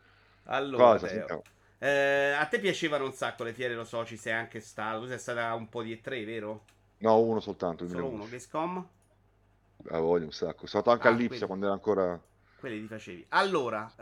Allora, 0.45 0.95
Cosa? 0.95 1.09
Teo, 1.27 1.43
eh, 1.79 2.31
a 2.37 2.45
te 2.45 2.59
piacevano 2.59 3.05
un 3.05 3.13
sacco 3.13 3.43
le 3.43 3.53
fiere, 3.53 3.75
lo 3.75 3.83
so, 3.85 4.05
ci 4.05 4.15
sei 4.17 4.33
anche 4.33 4.59
stato. 4.61 5.01
Tu 5.01 5.07
sei 5.07 5.19
stata 5.19 5.53
un 5.53 5.67
po' 5.69 5.83
di 5.83 5.91
E3, 5.93 6.23
vero? 6.25 6.63
No, 7.01 7.19
uno 7.21 7.39
soltanto. 7.39 7.83
il 7.83 7.89
Solo 7.89 8.07
2011. 8.07 8.09
uno, 8.09 8.25
Gamescom? 8.27 8.85
Ah, 9.89 9.99
voglio 9.99 10.25
un 10.25 10.31
sacco. 10.31 10.65
Sono 10.67 10.81
stato 10.81 10.91
anche 10.91 11.07
Ah, 11.07 11.07
all'Ipsia 11.07 11.45
quelli. 11.45 11.47
quando 11.47 11.65
era 11.65 11.73
ancora... 11.73 12.19
Quelli 12.63 12.79
ti 12.79 12.87
facevi. 12.87 13.25
Allora, 13.29 13.93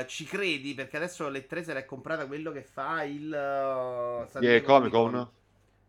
eh, 0.00 0.06
ci 0.06 0.24
credi? 0.26 0.74
Perché 0.74 0.96
adesso 0.96 1.28
l'E3 1.28 1.64
se 1.64 1.72
l'è 1.74 1.84
comprata 1.84 2.26
quello 2.28 2.52
che 2.52 2.62
fa 2.62 3.02
il 3.02 3.32
eh, 3.34 4.26
San 4.28 4.46
Diego 4.46 4.66
Comic 4.66 4.92
Con? 4.92 5.28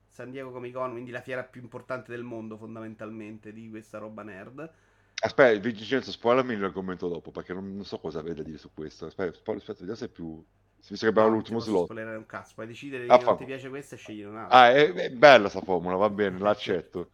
San 0.09 0.31
Diego 0.31 0.51
Comic 0.51 0.73
Con, 0.73 0.91
quindi 0.91 1.11
la 1.11 1.21
fiera 1.21 1.43
più 1.43 1.61
importante 1.61 2.11
del 2.11 2.23
mondo 2.23 2.57
fondamentalmente 2.57 3.53
di 3.53 3.69
questa 3.69 3.99
roba 3.99 4.23
nerd. 4.23 4.73
Aspetta, 5.19 5.59
Vincenzo, 5.59 6.11
spoilermi 6.11 6.57
l'argomento 6.57 7.07
dopo, 7.07 7.31
perché 7.31 7.53
non, 7.53 7.75
non 7.75 7.85
so 7.85 7.99
cosa 7.99 8.19
avete 8.19 8.35
da 8.37 8.43
dire 8.43 8.57
su 8.57 8.71
questo. 8.73 9.05
Aspetta, 9.07 9.33
spoiler, 9.37 9.61
aspetta, 9.61 9.79
vediamo 9.79 9.99
se 9.99 10.05
è 10.05 10.09
più... 10.09 10.43
Visto 10.89 11.05
che 11.05 11.07
abbiamo 11.07 11.29
No, 11.29 11.29
l'ultimo 11.29 11.59
slot. 11.59 11.91
spoilerare 11.91 12.17
un 12.17 12.25
cazzo, 12.25 12.53
puoi 12.55 12.67
decidere 12.67 13.09
Ah, 13.09 13.17
che 13.17 13.23
non 13.23 13.35
fa- 13.35 13.35
ti 13.35 13.45
piace 13.45 13.69
questa 13.69 13.95
e 13.95 13.97
scegliere 13.97 14.29
un'altra. 14.29 14.65
Ah, 14.65 14.71
è, 14.71 14.91
è 14.93 15.09
bella 15.11 15.49
sta 15.49 15.61
formula, 15.61 15.95
va 15.97 16.09
bene, 16.09 16.39
l'accetto. 16.39 17.11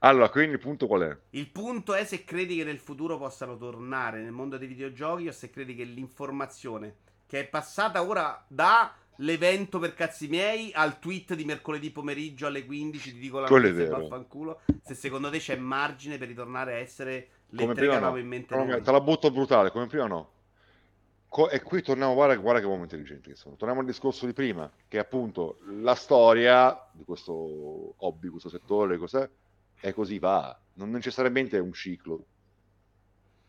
Allora, 0.00 0.28
quindi 0.28 0.52
il 0.52 0.58
punto 0.58 0.86
qual 0.86 1.02
è? 1.02 1.16
Il 1.30 1.48
punto 1.48 1.94
è 1.94 2.04
se 2.04 2.24
credi 2.24 2.56
che 2.56 2.64
nel 2.64 2.78
futuro 2.78 3.18
possano 3.18 3.56
tornare 3.56 4.20
nel 4.20 4.32
mondo 4.32 4.58
dei 4.58 4.68
videogiochi 4.68 5.28
o 5.28 5.32
se 5.32 5.50
credi 5.50 5.74
che 5.74 5.84
l'informazione 5.84 6.96
che 7.26 7.40
è 7.40 7.46
passata 7.46 8.02
ora 8.02 8.44
dall'evento 8.46 9.78
per 9.78 9.94
cazzi 9.94 10.28
miei 10.28 10.70
al 10.72 10.98
tweet 11.00 11.34
di 11.34 11.44
mercoledì 11.44 11.90
pomeriggio 11.90 12.46
alle 12.46 12.64
15 12.64 13.12
ti 13.12 13.18
dico 13.18 13.40
la 13.40 13.48
è 13.48 13.86
vaffanculo 13.88 14.60
se 14.80 14.94
secondo 14.94 15.28
te 15.28 15.38
c'è 15.38 15.56
margine 15.56 16.18
per 16.18 16.28
ritornare 16.28 16.74
a 16.74 16.78
essere 16.78 17.28
le 17.50 17.62
Come 17.62 17.74
prima 17.74 17.98
no. 17.98 18.16
in 18.16 18.26
mente 18.26 18.54
Come- 18.54 18.80
te 18.80 18.90
la 18.90 19.00
butto 19.00 19.30
brutale, 19.30 19.70
come 19.70 19.86
prima 19.86 20.06
no. 20.06 20.30
Co- 21.28 21.50
e 21.50 21.62
qui 21.62 21.82
torniamo, 21.82 22.14
guarda, 22.14 22.36
guarda 22.36 22.60
che 22.60 22.66
uomo 22.66 22.82
intelligenti 22.82 23.30
che 23.30 23.36
sono. 23.36 23.56
Torniamo 23.56 23.80
al 23.80 23.86
discorso 23.86 24.26
di 24.26 24.32
prima, 24.32 24.70
che 24.88 24.98
appunto 24.98 25.58
la 25.80 25.94
storia 25.94 26.88
di 26.92 27.04
questo 27.04 27.94
hobby, 27.96 28.28
questo 28.28 28.48
settore, 28.48 28.96
cos'è? 28.96 29.28
E 29.80 29.92
così 29.92 30.18
va, 30.18 30.58
non 30.74 30.90
necessariamente 30.90 31.56
è 31.56 31.60
un 31.60 31.72
ciclo. 31.72 32.26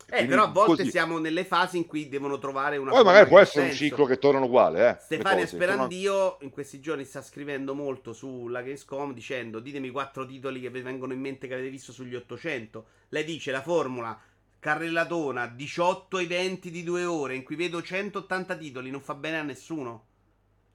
Eh, 0.09 0.25
però 0.25 0.43
a 0.43 0.47
volte 0.47 0.83
così. 0.83 0.91
siamo 0.91 1.17
nelle 1.17 1.43
fasi 1.43 1.75
in 1.75 1.85
cui 1.85 2.07
devono 2.07 2.37
trovare 2.37 2.77
una 2.77 2.91
Poi 2.91 3.03
magari 3.03 3.27
può 3.27 3.39
essere 3.39 3.65
un 3.65 3.71
senso. 3.71 3.83
ciclo 3.83 4.05
che 4.05 4.17
tornano 4.17 4.45
uguale, 4.45 4.89
eh. 4.89 4.97
Stefania 5.01 5.43
cose, 5.43 5.57
tornano- 5.57 5.83
Sperandio 5.83 6.37
in 6.41 6.49
questi 6.49 6.79
giorni 6.79 7.03
sta 7.03 7.21
scrivendo 7.21 7.75
molto 7.75 8.13
sulla 8.13 8.61
Gamescom 8.61 9.13
dicendo 9.13 9.59
ditemi 9.59 9.89
quattro 9.89 10.25
titoli 10.25 10.61
che 10.61 10.69
vi 10.69 10.79
vengono 10.81 11.11
in 11.11 11.19
mente 11.19 11.47
che 11.47 11.55
avete 11.55 11.69
visto 11.69 11.91
sugli 11.91 12.15
800. 12.15 12.85
Lei 13.09 13.25
dice 13.25 13.51
la 13.51 13.61
formula 13.61 14.17
carrellatona, 14.59 15.47
18 15.47 16.17
eventi 16.19 16.71
di 16.71 16.83
due 16.83 17.03
ore 17.05 17.35
in 17.35 17.43
cui 17.43 17.55
vedo 17.55 17.81
180 17.81 18.55
titoli, 18.55 18.89
non 18.89 19.01
fa 19.01 19.13
bene 19.13 19.39
a 19.39 19.43
nessuno. 19.43 20.05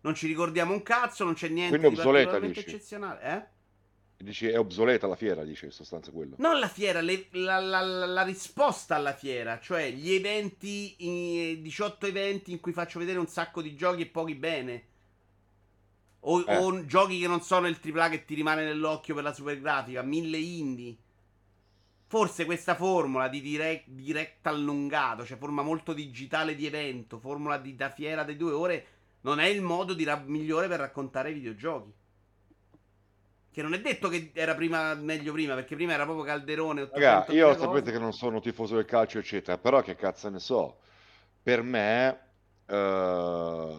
Non 0.03 0.15
ci 0.15 0.27
ricordiamo 0.27 0.73
un 0.73 0.83
cazzo, 0.83 1.25
non 1.25 1.35
c'è 1.35 1.49
niente 1.49 1.79
Quindi 1.79 1.95
di 1.95 2.01
obsoleta, 2.01 2.37
eccezionale. 2.39 3.23
Eh? 3.23 3.47
Dici, 4.23 4.47
è 4.47 4.57
obsoleta 4.57 5.09
la 5.09 5.17
fiera, 5.17 5.43
dice 5.43 5.67
in 5.67 5.73
sostanza 5.73 6.13
quello. 6.13 6.37
Non 6.39 6.61
la 6.61 6.69
fiera, 6.69 7.01
le- 7.01 7.27
la, 7.33 7.59
la- 7.59 7.81
la- 8.07 8.23
risposta 8.23 8.95
alla 8.95 9.15
fiera, 9.15 9.59
cioè 9.59 9.91
gli 9.91 10.13
eventi, 10.13 10.95
i 10.99 11.61
18 11.61 12.07
eventi 12.07 12.53
in 12.53 12.61
cui 12.61 12.73
faccio 12.73 13.01
vedere 13.01 13.19
un 13.19 13.27
sacco 13.27 13.61
di 13.61 13.75
giochi 13.75 14.03
e 14.03 14.07
pochi 14.07 14.37
bene. 14.37 14.85
O, 16.21 16.45
Eh. 16.47 16.57
o 16.57 16.87
giochi 16.87 17.19
che 17.19 17.27
non 17.27 17.41
sono 17.41 17.67
il 17.67 17.81
AAA 17.81 18.11
che 18.11 18.25
ti 18.25 18.35
rimane 18.35 18.63
nell'occhio 18.63 19.13
per 19.17 19.25
la 19.25 19.35
super 19.35 19.61
grafica, 19.61 20.03
mille 20.03 20.39
indie. 20.39 20.97
Forse 22.07 22.45
questa 22.45 22.77
formula 22.77 23.27
di 23.27 23.41
direct, 23.41 23.89
direct 23.89 24.47
allungato, 24.47 25.25
cioè 25.27 25.37
forma 25.37 25.63
molto 25.63 25.93
digitale 25.93 26.55
di 26.55 26.65
evento, 26.67 27.19
formula 27.19 27.59
di, 27.59 27.75
da 27.75 27.91
fiera 27.91 28.23
di 28.23 28.37
due 28.37 28.53
ore, 28.53 28.87
non 29.23 29.41
è 29.41 29.47
il 29.47 29.63
modo 29.63 29.97
ra- 30.05 30.23
migliore 30.25 30.69
per 30.69 30.79
raccontare 30.79 31.31
i 31.31 31.35
videogiochi. 31.35 31.91
Che 33.53 33.61
non 33.61 33.75
è 33.75 33.81
detto 33.83 34.09
che 34.09 34.31
era 34.33 34.55
prima 34.55 34.95
meglio 34.95 35.33
prima, 35.33 35.55
perché 35.55 35.75
prima 35.75 35.93
era 35.93 36.05
proprio 36.05 36.25
Calderone. 36.25 36.89
Raga, 36.91 37.19
800 37.19 37.33
io 37.35 37.55
sapete 37.59 37.93
che 37.93 37.99
non 37.99 38.15
sono 38.15 38.41
tifoso 38.41 38.77
del 38.77 38.87
calcio, 38.87 39.19
eccetera, 39.19 39.59
però 39.59 39.83
che 39.83 39.95
cazzo 39.95 40.31
ne 40.31 40.39
so. 40.39 40.79
Per 41.43 41.61
me, 41.61 42.21
eh, 42.65 43.77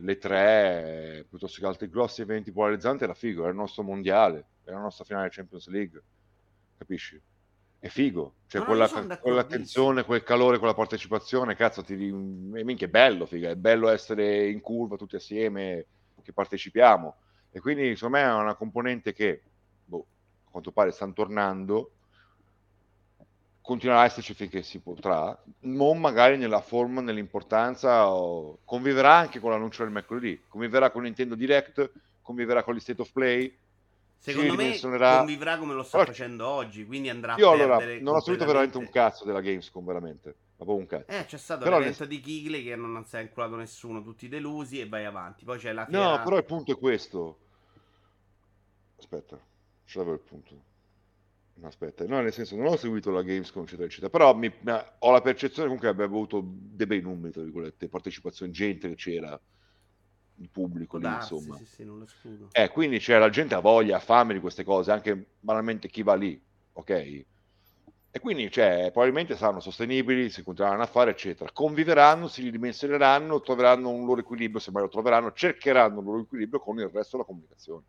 le 0.00 0.16
tre, 0.16 1.26
piuttosto 1.28 1.60
che 1.60 1.66
altri 1.66 1.90
grossi 1.90 2.22
eventi 2.22 2.50
polarizzanti, 2.50 3.04
era 3.04 3.12
figo, 3.12 3.42
era 3.42 3.50
il 3.50 3.56
nostro 3.56 3.82
mondiale, 3.82 4.46
era 4.64 4.76
la 4.76 4.82
nostra 4.84 5.04
finale 5.04 5.28
Champions 5.30 5.68
League, 5.68 6.02
capisci? 6.78 7.20
È 7.78 7.88
figo, 7.88 8.36
cioè 8.46 8.62
quella, 8.62 8.84
io 8.84 8.88
sono 8.88 9.00
quella 9.06 9.16
d'accordissimo. 9.16 9.48
tensione, 9.48 10.04
quel 10.04 10.22
calore, 10.22 10.58
quella 10.58 10.72
partecipazione, 10.72 11.54
cazzo, 11.54 11.82
ti, 11.82 11.94
e 11.94 12.64
minchia, 12.64 12.86
è 12.86 12.90
bello, 12.90 13.26
figa, 13.26 13.50
è 13.50 13.56
bello 13.56 13.88
essere 13.88 14.48
in 14.48 14.60
curva 14.60 14.96
tutti 14.96 15.16
assieme, 15.16 15.84
che 16.22 16.32
partecipiamo. 16.32 17.16
E 17.52 17.60
quindi, 17.60 17.94
secondo 17.96 18.16
me, 18.18 18.22
è 18.22 18.32
una 18.32 18.54
componente 18.54 19.12
che, 19.12 19.42
boh, 19.84 20.06
a 20.46 20.50
quanto 20.50 20.70
pare, 20.72 20.90
stanno 20.92 21.12
tornando, 21.12 21.90
continuerà 23.60 24.02
a 24.02 24.04
esserci 24.06 24.34
finché 24.34 24.62
si 24.62 24.78
potrà, 24.80 25.36
non 25.60 26.00
magari 26.00 26.36
nella 26.36 26.60
forma, 26.60 27.00
nell'importanza, 27.00 28.08
o- 28.10 28.58
conviverà 28.64 29.14
anche 29.14 29.38
con 29.40 29.50
l'annuncio 29.50 29.82
del 29.82 29.92
mercoledì, 29.92 30.42
conviverà 30.48 30.90
con 30.90 31.02
Nintendo 31.02 31.34
Direct, 31.34 31.90
conviverà 32.22 32.62
con 32.62 32.74
gli 32.74 32.80
State 32.80 33.00
of 33.02 33.12
Play. 33.12 33.56
Secondo 34.16 34.50
me 34.50 34.56
ridimensionerà- 34.56 35.16
convivrà 35.18 35.56
come 35.58 35.72
lo 35.74 35.82
sta 35.82 35.98
Però- 35.98 36.10
facendo 36.10 36.46
oggi, 36.46 36.84
quindi 36.84 37.08
andrà 37.08 37.36
Io 37.36 37.48
a 37.48 37.52
allora 37.52 37.78
non 38.00 38.16
ho 38.16 38.20
seguito 38.20 38.44
veramente 38.44 38.76
un 38.76 38.88
cazzo 38.90 39.24
della 39.24 39.40
Gamescom, 39.40 39.84
veramente, 39.84 40.34
ma 40.64 40.86
cazzo. 40.86 41.10
Eh, 41.10 41.24
c'è 41.24 41.38
stato 41.38 41.64
Però 41.64 41.78
l'evento 41.78 42.04
di 42.04 42.20
Kigley 42.20 42.62
che 42.62 42.76
non 42.76 43.04
si 43.04 43.16
è 43.16 43.20
inculato 43.20 43.56
nessuno, 43.56 44.02
tutti 44.02 44.28
delusi 44.28 44.80
e 44.80 44.88
vai 44.88 45.04
avanti. 45.04 45.44
Poi 45.44 45.58
c'è 45.58 45.72
la 45.72 45.86
No, 45.86 45.88
fiera... 45.88 46.22
però 46.24 46.36
il 46.36 46.44
punto 46.44 46.72
è 46.72 46.78
questo. 46.78 47.38
Aspetta, 48.98 49.38
ce 49.84 49.98
l'avevo 49.98 50.16
il 50.16 50.22
punto. 50.22 50.62
No, 51.54 51.66
aspetta, 51.66 52.04
no, 52.06 52.20
nel 52.20 52.32
senso, 52.32 52.56
non 52.56 52.66
ho 52.66 52.76
seguito 52.76 53.10
la 53.10 53.22
Gamescom, 53.22 53.64
eccetera, 53.64 53.86
eccetera, 53.86 54.08
però 54.10 54.34
mi- 54.34 54.52
ma 54.62 54.96
ho 55.00 55.10
la 55.10 55.20
percezione 55.20 55.68
comunque 55.68 55.88
che 55.88 55.94
abbia 55.94 56.06
avuto 56.06 56.42
dei 56.44 56.86
bei 56.86 57.00
numeri, 57.00 57.32
tra 57.32 57.42
virgolette, 57.42 57.88
partecipazione, 57.88 58.52
gente 58.52 58.88
che 58.88 58.94
c'era, 58.94 59.38
il 60.36 60.48
pubblico 60.48 60.96
lì, 60.96 61.02
darsi, 61.02 61.34
insomma. 61.34 61.56
sì, 61.56 61.66
sì, 61.66 61.84
non 61.84 61.98
lo 61.98 62.04
escludo. 62.04 62.48
Eh, 62.52 62.68
quindi 62.70 62.98
c'è 62.98 63.18
la 63.18 63.28
gente 63.28 63.54
ha 63.54 63.60
voglia, 63.60 63.96
ha 63.96 64.00
fame 64.00 64.32
di 64.34 64.40
queste 64.40 64.64
cose, 64.64 64.90
anche 64.90 65.32
banalmente 65.38 65.88
chi 65.88 66.02
va 66.02 66.14
lì, 66.14 66.40
ok? 66.72 67.24
E 68.12 68.18
quindi, 68.18 68.50
cioè, 68.50 68.90
probabilmente 68.90 69.36
saranno 69.36 69.60
sostenibili, 69.60 70.30
si 70.30 70.42
continueranno 70.42 70.82
a 70.82 70.86
fare, 70.86 71.12
eccetera. 71.12 71.50
Conviveranno, 71.52 72.26
si 72.26 72.42
ridimensioneranno, 72.42 73.40
troveranno 73.40 73.88
un 73.90 74.04
loro 74.04 74.20
equilibrio, 74.20 74.58
se 74.60 74.72
mai 74.72 74.82
lo 74.82 74.88
troveranno, 74.88 75.32
cercheranno 75.32 76.00
un 76.00 76.04
loro 76.04 76.20
equilibrio 76.22 76.58
con 76.60 76.78
il 76.80 76.88
resto 76.92 77.16
della 77.16 77.28
comunicazione. 77.28 77.84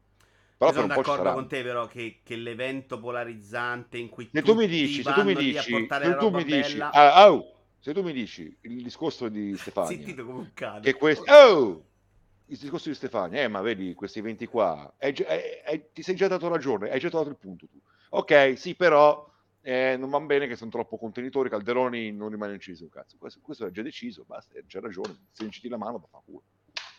Però 0.58 0.72
sono 0.72 0.88
d'accordo 0.88 1.32
con 1.32 1.48
te, 1.48 1.64
però, 1.64 1.88
che, 1.88 2.22
che 2.24 2.36
l'evento 2.36 3.00
polarizzante 3.00 3.98
in 3.98 4.10
cui 4.10 4.30
Se 4.34 4.42
tu 4.44 4.54
mi 4.54 4.68
dici, 4.68 5.04
se 5.04 5.12
tu 5.14 5.24
mi 5.24 5.36
dici, 5.36 5.88
se 6.02 6.16
tu 6.18 6.30
mi 6.30 6.44
dici, 6.44 6.78
bella... 6.78 6.92
ah, 6.94 7.32
oh, 7.32 7.46
se 7.80 7.94
tu 7.94 8.02
mi 8.04 8.14
dici 8.14 8.56
il 8.62 8.84
discorso 8.84 9.28
di 9.28 9.58
Stefania, 9.58 9.98
Zittito 10.06 10.26
come 10.26 10.40
un 10.40 10.54
cane. 10.54 10.80
che 10.82 10.94
questo, 10.94 11.32
oh, 11.32 11.86
il 12.46 12.58
discorso 12.58 12.90
di 12.90 12.96
Stefania, 12.96 13.42
eh, 13.42 13.48
ma 13.48 13.62
vedi 13.62 13.94
questi 13.94 14.20
eventi 14.20 14.46
qua, 14.46 14.94
già- 15.12 15.26
hai- 15.28 15.42
hai- 15.66 15.86
ti 15.94 16.02
sei 16.04 16.16
già 16.16 16.28
dato 16.28 16.48
ragione, 16.48 16.90
hai 16.92 17.00
già 17.00 17.10
trovato 17.10 17.30
il 17.32 17.38
punto 17.38 17.68
tu. 17.68 17.80
Ok, 18.12 18.54
sì, 18.58 18.76
però 18.76 19.28
eh, 19.62 19.96
non 19.98 20.10
va 20.10 20.20
bene 20.20 20.48
che 20.48 20.56
sono 20.56 20.70
troppo 20.72 20.98
contenitori, 20.98 21.50
Calderoni 21.50 22.12
non 22.12 22.30
rimane 22.30 22.54
inciso 22.54 22.84
un 22.84 22.90
cazzo. 22.90 23.18
Questo, 23.20 23.40
questo 23.42 23.66
è 23.66 23.72
già 23.72 23.82
deciso, 23.82 24.24
basta, 24.26 24.54
c'è 24.68 24.80
ragione, 24.80 25.16
se 25.32 25.44
inciti 25.44 25.70
la 25.70 25.78
mano, 25.78 26.06
fa 26.10 26.22
culo, 26.26 26.42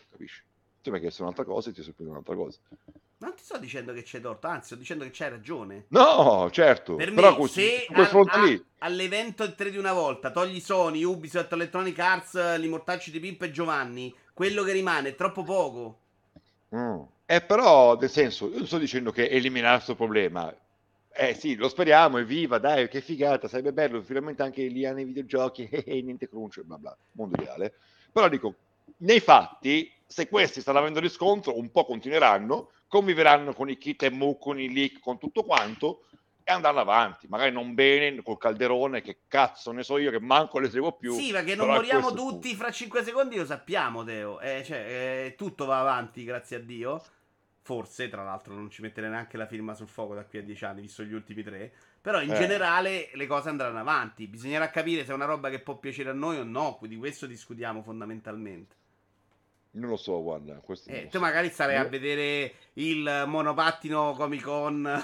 capisci? 0.09 0.43
Tu 0.81 0.89
mi 0.89 0.97
hai 0.97 1.01
chiesto 1.01 1.21
un'altra 1.23 1.45
cosa 1.45 1.69
e 1.69 1.73
ti 1.73 1.79
ho 1.79 1.83
sorpreso 1.83 2.09
un'altra 2.11 2.35
cosa. 2.35 2.59
Non 3.19 3.33
ti 3.35 3.43
sto 3.43 3.57
dicendo 3.57 3.93
che 3.93 4.03
c'è 4.03 4.19
torto, 4.19 4.47
anzi, 4.47 4.65
sto 4.65 4.75
dicendo 4.75 5.05
che 5.05 5.11
c'hai 5.13 5.29
ragione. 5.29 5.85
No, 5.89 6.49
certo, 6.51 6.95
Per 6.95 7.13
però 7.13 7.31
me, 7.31 7.37
questo- 7.37 7.59
se 7.61 7.85
quel 7.87 8.05
a- 8.05 8.41
a- 8.41 8.59
all'evento 8.79 9.55
3 9.55 9.71
di 9.71 9.77
una 9.77 9.93
volta 9.93 10.29
togli 10.31 10.59
Sony, 10.59 11.03
Ubisoft, 11.05 11.53
Electronic 11.53 11.97
Arts, 11.99 12.57
li 12.57 12.67
mortacci 12.67 13.11
di 13.11 13.21
Pimp 13.21 13.43
e 13.43 13.51
Giovanni, 13.51 14.13
quello 14.33 14.63
che 14.63 14.73
rimane 14.73 15.09
è 15.09 15.15
troppo 15.15 15.43
poco. 15.43 15.99
Mm. 16.75 17.01
Eh, 17.27 17.41
però, 17.41 17.95
nel 17.97 18.09
senso, 18.09 18.49
io 18.49 18.57
non 18.57 18.67
sto 18.67 18.77
dicendo 18.77 19.11
che 19.11 19.29
eliminare 19.29 19.75
questo 19.75 19.95
problema, 19.95 20.53
Eh 21.15 21.35
sì, 21.35 21.55
lo 21.55 21.69
speriamo, 21.69 22.17
evviva, 22.17 22.57
dai, 22.57 22.87
che 22.89 22.99
figata, 22.99 23.47
sarebbe 23.47 23.71
bello, 23.71 24.01
finalmente 24.01 24.41
anche 24.41 24.65
lì 24.65 24.81
nei 24.91 25.05
videogiochi, 25.05 25.67
eh, 25.69 25.83
eh, 25.85 26.01
niente 26.01 26.27
crunch, 26.27 26.61
bla 26.63 26.77
bla, 26.77 26.97
mondo 27.11 27.39
ideale. 27.39 27.75
Però 28.11 28.27
dico, 28.27 28.55
nei 28.97 29.19
fatti, 29.19 29.91
se 30.05 30.27
questi 30.27 30.61
stanno 30.61 30.79
avendo 30.79 30.99
riscontro, 30.99 31.57
un 31.57 31.71
po' 31.71 31.85
continueranno, 31.85 32.71
conviveranno 32.87 33.53
con 33.53 33.69
i 33.69 33.77
kit 33.77 34.03
e 34.03 34.09
mu, 34.09 34.39
con 34.39 34.59
i 34.59 34.73
leak, 34.73 34.99
con 34.99 35.19
tutto 35.19 35.43
quanto, 35.43 36.05
e 36.43 36.51
andranno 36.51 36.79
avanti, 36.79 37.27
magari 37.27 37.51
non 37.51 37.73
bene 37.73 38.21
col 38.21 38.37
calderone, 38.37 39.01
che 39.01 39.19
cazzo 39.27 39.71
ne 39.71 39.83
so 39.83 39.97
io, 39.97 40.11
che 40.11 40.19
manco 40.19 40.59
le 40.59 40.69
seguo 40.69 40.93
più. 40.93 41.13
Sì, 41.13 41.31
perché 41.31 41.55
non 41.55 41.67
moriamo 41.67 42.11
tutti 42.13 42.53
fra 42.55 42.71
5 42.71 43.03
secondi, 43.03 43.37
lo 43.37 43.45
sappiamo, 43.45 44.03
Teo. 44.03 44.39
Eh, 44.39 44.63
cioè, 44.65 44.77
eh, 45.25 45.35
tutto 45.35 45.65
va 45.65 45.79
avanti, 45.79 46.23
grazie 46.23 46.57
a 46.57 46.59
Dio. 46.59 47.03
Forse, 47.65 48.09
tra 48.09 48.23
l'altro, 48.23 48.53
non 48.53 48.69
ci 48.69 48.81
metterei 48.81 49.09
neanche 49.09 49.37
la 49.37 49.47
firma 49.47 49.73
sul 49.73 49.87
fuoco 49.87 50.13
da 50.13 50.25
qui 50.25 50.39
a 50.39 50.43
10 50.43 50.65
anni, 50.65 50.81
visto 50.81 51.01
gli 51.03 51.13
ultimi 51.13 51.43
tre. 51.43 51.71
Però 52.01 52.21
in 52.21 52.33
eh. 52.33 52.35
generale 52.35 53.09
le 53.13 53.25
cose 53.25 53.47
andranno 53.47 53.79
avanti. 53.79 54.27
Bisognerà 54.27 54.69
capire 54.69 55.05
se 55.05 55.11
è 55.11 55.15
una 55.15 55.23
roba 55.23 55.49
che 55.49 55.59
può 55.59 55.77
piacere 55.77 56.09
a 56.09 56.13
noi 56.13 56.37
o 56.39 56.43
no. 56.43 56.77
Di 56.81 56.97
questo 56.97 57.25
discutiamo 57.25 57.81
fondamentalmente. 57.81 58.75
Non 59.71 59.91
lo 59.91 59.95
so, 59.95 60.21
guarda. 60.21 60.61
Eh, 60.87 61.03
tu 61.03 61.11
so. 61.11 61.19
magari 61.21 61.49
starei 61.49 61.77
a 61.77 61.85
vedere 61.85 62.53
il 62.73 63.23
monopattino 63.27 64.11
Comic 64.11 64.43
Con. 64.43 65.03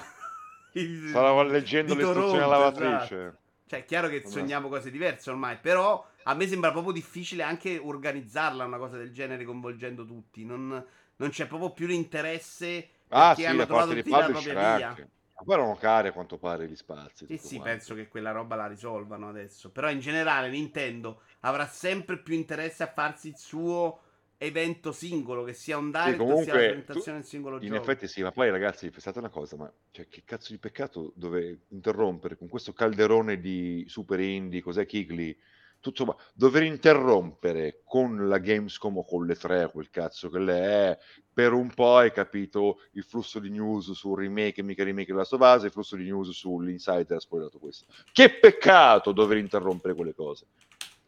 Stavo 1.08 1.42
leggendo 1.42 1.94
le 1.94 2.02
istruzioni 2.02 2.42
alla 2.42 2.58
lavatrice. 2.58 3.16
Esatto. 3.16 3.38
Cioè, 3.68 3.78
è 3.80 3.84
chiaro 3.86 4.08
che 4.08 4.22
sogniamo 4.26 4.68
cose 4.68 4.90
diverse 4.90 5.30
ormai. 5.30 5.56
Però 5.56 6.06
a 6.24 6.34
me 6.34 6.46
sembra 6.46 6.72
proprio 6.72 6.92
difficile 6.92 7.42
anche 7.42 7.78
organizzarla 7.82 8.66
una 8.66 8.76
cosa 8.76 8.98
del 8.98 9.12
genere 9.12 9.44
coinvolgendo 9.44 10.04
tutti. 10.04 10.44
Non 10.44 10.84
non 11.20 11.30
c'è 11.30 11.46
proprio 11.46 11.70
più 11.70 11.86
l'interesse 11.86 12.88
ah, 13.08 13.34
sì, 13.34 13.44
hanno 13.44 13.66
trovato 13.66 13.94
tutti 13.94 14.10
la 14.10 14.24
propria 14.24 14.76
via. 14.76 14.88
Ma 14.88 15.46
poi 15.46 15.54
erano 15.54 15.76
cari 15.76 16.08
a 16.08 16.12
quanto 16.12 16.36
pare 16.36 16.68
gli 16.68 16.76
spazi. 16.76 17.24
Sì, 17.26 17.38
sì, 17.38 17.56
quanto. 17.56 17.64
penso 17.64 17.94
che 17.94 18.08
quella 18.08 18.30
roba 18.30 18.56
la 18.56 18.66
risolvano 18.66 19.28
adesso. 19.28 19.70
Però 19.70 19.88
in 19.88 20.00
generale 20.00 20.50
Nintendo 20.50 21.22
avrà 21.40 21.66
sempre 21.66 22.18
più 22.18 22.34
interesse 22.34 22.82
a 22.82 22.92
farsi 22.92 23.28
il 23.28 23.38
suo 23.38 24.02
evento 24.36 24.92
singolo, 24.92 25.44
che 25.44 25.52
sia 25.52 25.76
un 25.76 25.90
direct, 25.90 26.12
sì, 26.12 26.16
comunque, 26.16 26.44
sia 26.44 26.52
la 26.54 26.58
presentazione 26.58 27.18
del 27.18 27.26
singolo 27.26 27.54
in 27.56 27.62
gioco. 27.62 27.74
In 27.74 27.80
effetti 27.80 28.08
sì, 28.08 28.22
ma 28.22 28.32
poi 28.32 28.50
ragazzi, 28.50 28.90
pensate 28.90 29.18
una 29.18 29.28
cosa, 29.28 29.56
ma 29.56 29.72
cioè, 29.90 30.08
che 30.08 30.22
cazzo 30.24 30.52
di 30.52 30.58
peccato 30.58 31.12
dove 31.14 31.60
interrompere 31.68 32.36
con 32.36 32.48
questo 32.48 32.72
calderone 32.72 33.40
di 33.40 33.84
super 33.88 34.20
indie, 34.20 34.62
cos'è 34.62 34.86
Kigli? 34.86 35.36
Tutto 35.80 36.04
ma 36.04 36.16
dover 36.34 36.62
interrompere 36.62 37.80
con 37.84 38.28
la 38.28 38.38
Gamescom 38.38 38.98
o 38.98 39.04
con 39.04 39.26
le 39.26 39.34
tre, 39.34 39.70
quel 39.72 39.90
cazzo 39.90 40.28
che 40.28 40.38
le 40.38 40.60
è, 40.60 40.98
per 41.32 41.52
un 41.52 41.72
po' 41.72 41.96
hai 41.96 42.12
capito 42.12 42.80
il 42.92 43.02
flusso 43.02 43.38
di 43.38 43.50
news 43.50 43.92
sul 43.92 44.18
remake 44.18 44.62
mica 44.62 44.84
remake 44.84 45.12
della 45.12 45.24
sua 45.24 45.38
base, 45.38 45.66
il 45.66 45.72
flusso 45.72 45.96
di 45.96 46.04
news 46.04 46.30
sull'insider 46.30 47.16
ha 47.16 47.20
spoilerato 47.20 47.58
questo. 47.58 47.86
Che 48.12 48.30
peccato 48.38 49.12
dover 49.12 49.38
interrompere 49.38 49.94
quelle 49.94 50.14
cose. 50.14 50.46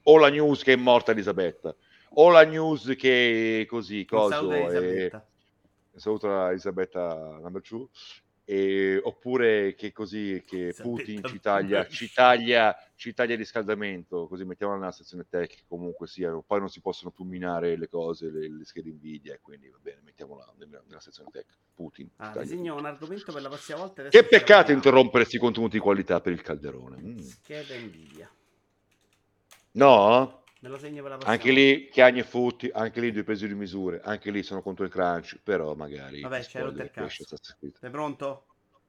O 0.05 0.19
la 0.19 0.31
news 0.31 0.63
che 0.63 0.73
è 0.73 0.77
morta 0.77 1.13
Elisabetta, 1.13 1.75
o 2.15 2.31
la 2.31 2.45
news 2.45 2.95
che 2.97 3.67
così, 3.69 4.05
coso, 4.05 4.51
è... 4.53 5.11
Saluto 5.95 6.49
Elisabetta 6.49 7.39
number 7.43 7.61
two 7.61 7.91
e, 8.45 9.01
oppure 9.03 9.75
che 9.75 9.93
così 9.93 10.43
che 10.47 10.75
Putin 10.77 11.23
ci 11.25 11.41
taglia, 11.41 11.87
ci, 11.87 12.11
taglia, 12.13 12.77
ci 12.97 13.15
taglia 13.15 13.33
il 13.33 13.39
riscaldamento, 13.39 14.27
così 14.27 14.45
mettiamola 14.45 14.79
nella 14.79 14.93
sezione 14.93 15.27
tech, 15.29 15.65
comunque 15.69 16.07
sia, 16.07 16.33
poi 16.45 16.59
non 16.59 16.69
si 16.69 16.81
possono 16.81 17.11
più 17.11 17.25
minare 17.25 17.77
le 17.77 17.89
cose, 17.89 18.31
le, 18.31 18.51
le 18.51 18.65
schede 18.65 18.91
Nvidia, 18.91 19.39
quindi 19.41 19.69
va 19.69 19.79
bene, 19.81 20.01
mettiamola 20.05 20.53
nella, 20.59 20.83
nella 20.87 21.01
sezione 21.01 21.31
tech. 21.31 21.47
Putin. 21.75 22.11
Ah, 22.17 22.37
disegno 22.39 22.77
un 22.77 22.85
argomento 22.85 23.33
per 23.33 23.43
la 23.43 23.49
prossima 23.49 23.79
volta. 23.79 24.07
Che 24.09 24.25
peccato 24.25 24.73
interrompere 24.73 25.23
questi 25.23 25.39
contenuti 25.39 25.77
di 25.77 25.83
qualità 25.83 26.21
per 26.21 26.33
il 26.33 26.43
calderone. 26.43 27.01
Mm. 27.01 27.19
Scheda 27.19 27.75
Nvidia. 27.77 28.31
No? 29.73 30.42
Anche 31.25 31.51
lì 31.51 31.89
chiagni 31.89 32.21
e 32.21 32.25
futti, 32.25 32.71
anche 32.73 33.01
lì 33.01 33.11
due 33.11 33.25
pesi 33.25 33.49
di 33.49 33.55
misure, 33.55 34.01
anche 34.05 34.31
lì 34.31 34.45
sono 34.45 34.63
contro 34.63 34.85
il 34.85 34.91
crunch, 34.91 35.41
però 35.43 35.75
magari... 35.75 36.21
Vabbè, 36.21 36.41
c'è 36.45 36.63
rotto 36.63 36.83
il 36.83 36.91
cazzo. 36.91 37.25
Sei 37.81 37.91
pronto? 37.91 38.47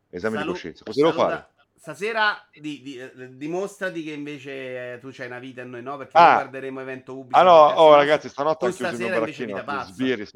Esame 0.09 0.37
Salu- 0.37 0.51
di 0.51 0.53
coscienza. 0.53 0.83
Cosa 0.83 1.01
devo 1.01 1.13
fare? 1.13 1.47
Stasera 1.75 2.47
di, 2.53 2.81
di, 2.81 2.97
eh, 2.97 3.35
dimostrati 3.35 4.03
che 4.03 4.11
invece 4.11 4.93
eh, 4.93 4.99
tu 4.99 5.09
c'hai 5.11 5.25
una 5.25 5.39
vita 5.39 5.63
e 5.63 5.65
noi 5.65 5.81
no, 5.81 5.97
perché 5.97 6.15
ah. 6.15 6.35
guarderemo 6.35 6.79
evento 6.79 7.17
Ubisoft. 7.17 7.35
Ah 7.35 7.43
no, 7.43 7.81
oh 7.81 7.95
ragazzi, 7.95 8.29
stanotte 8.29 8.67
ho 8.67 8.69
chiuso 8.69 8.91
il 8.91 8.97
mio 8.99 9.09
baraccino. 9.09 9.83
Sbirri. 9.87 10.27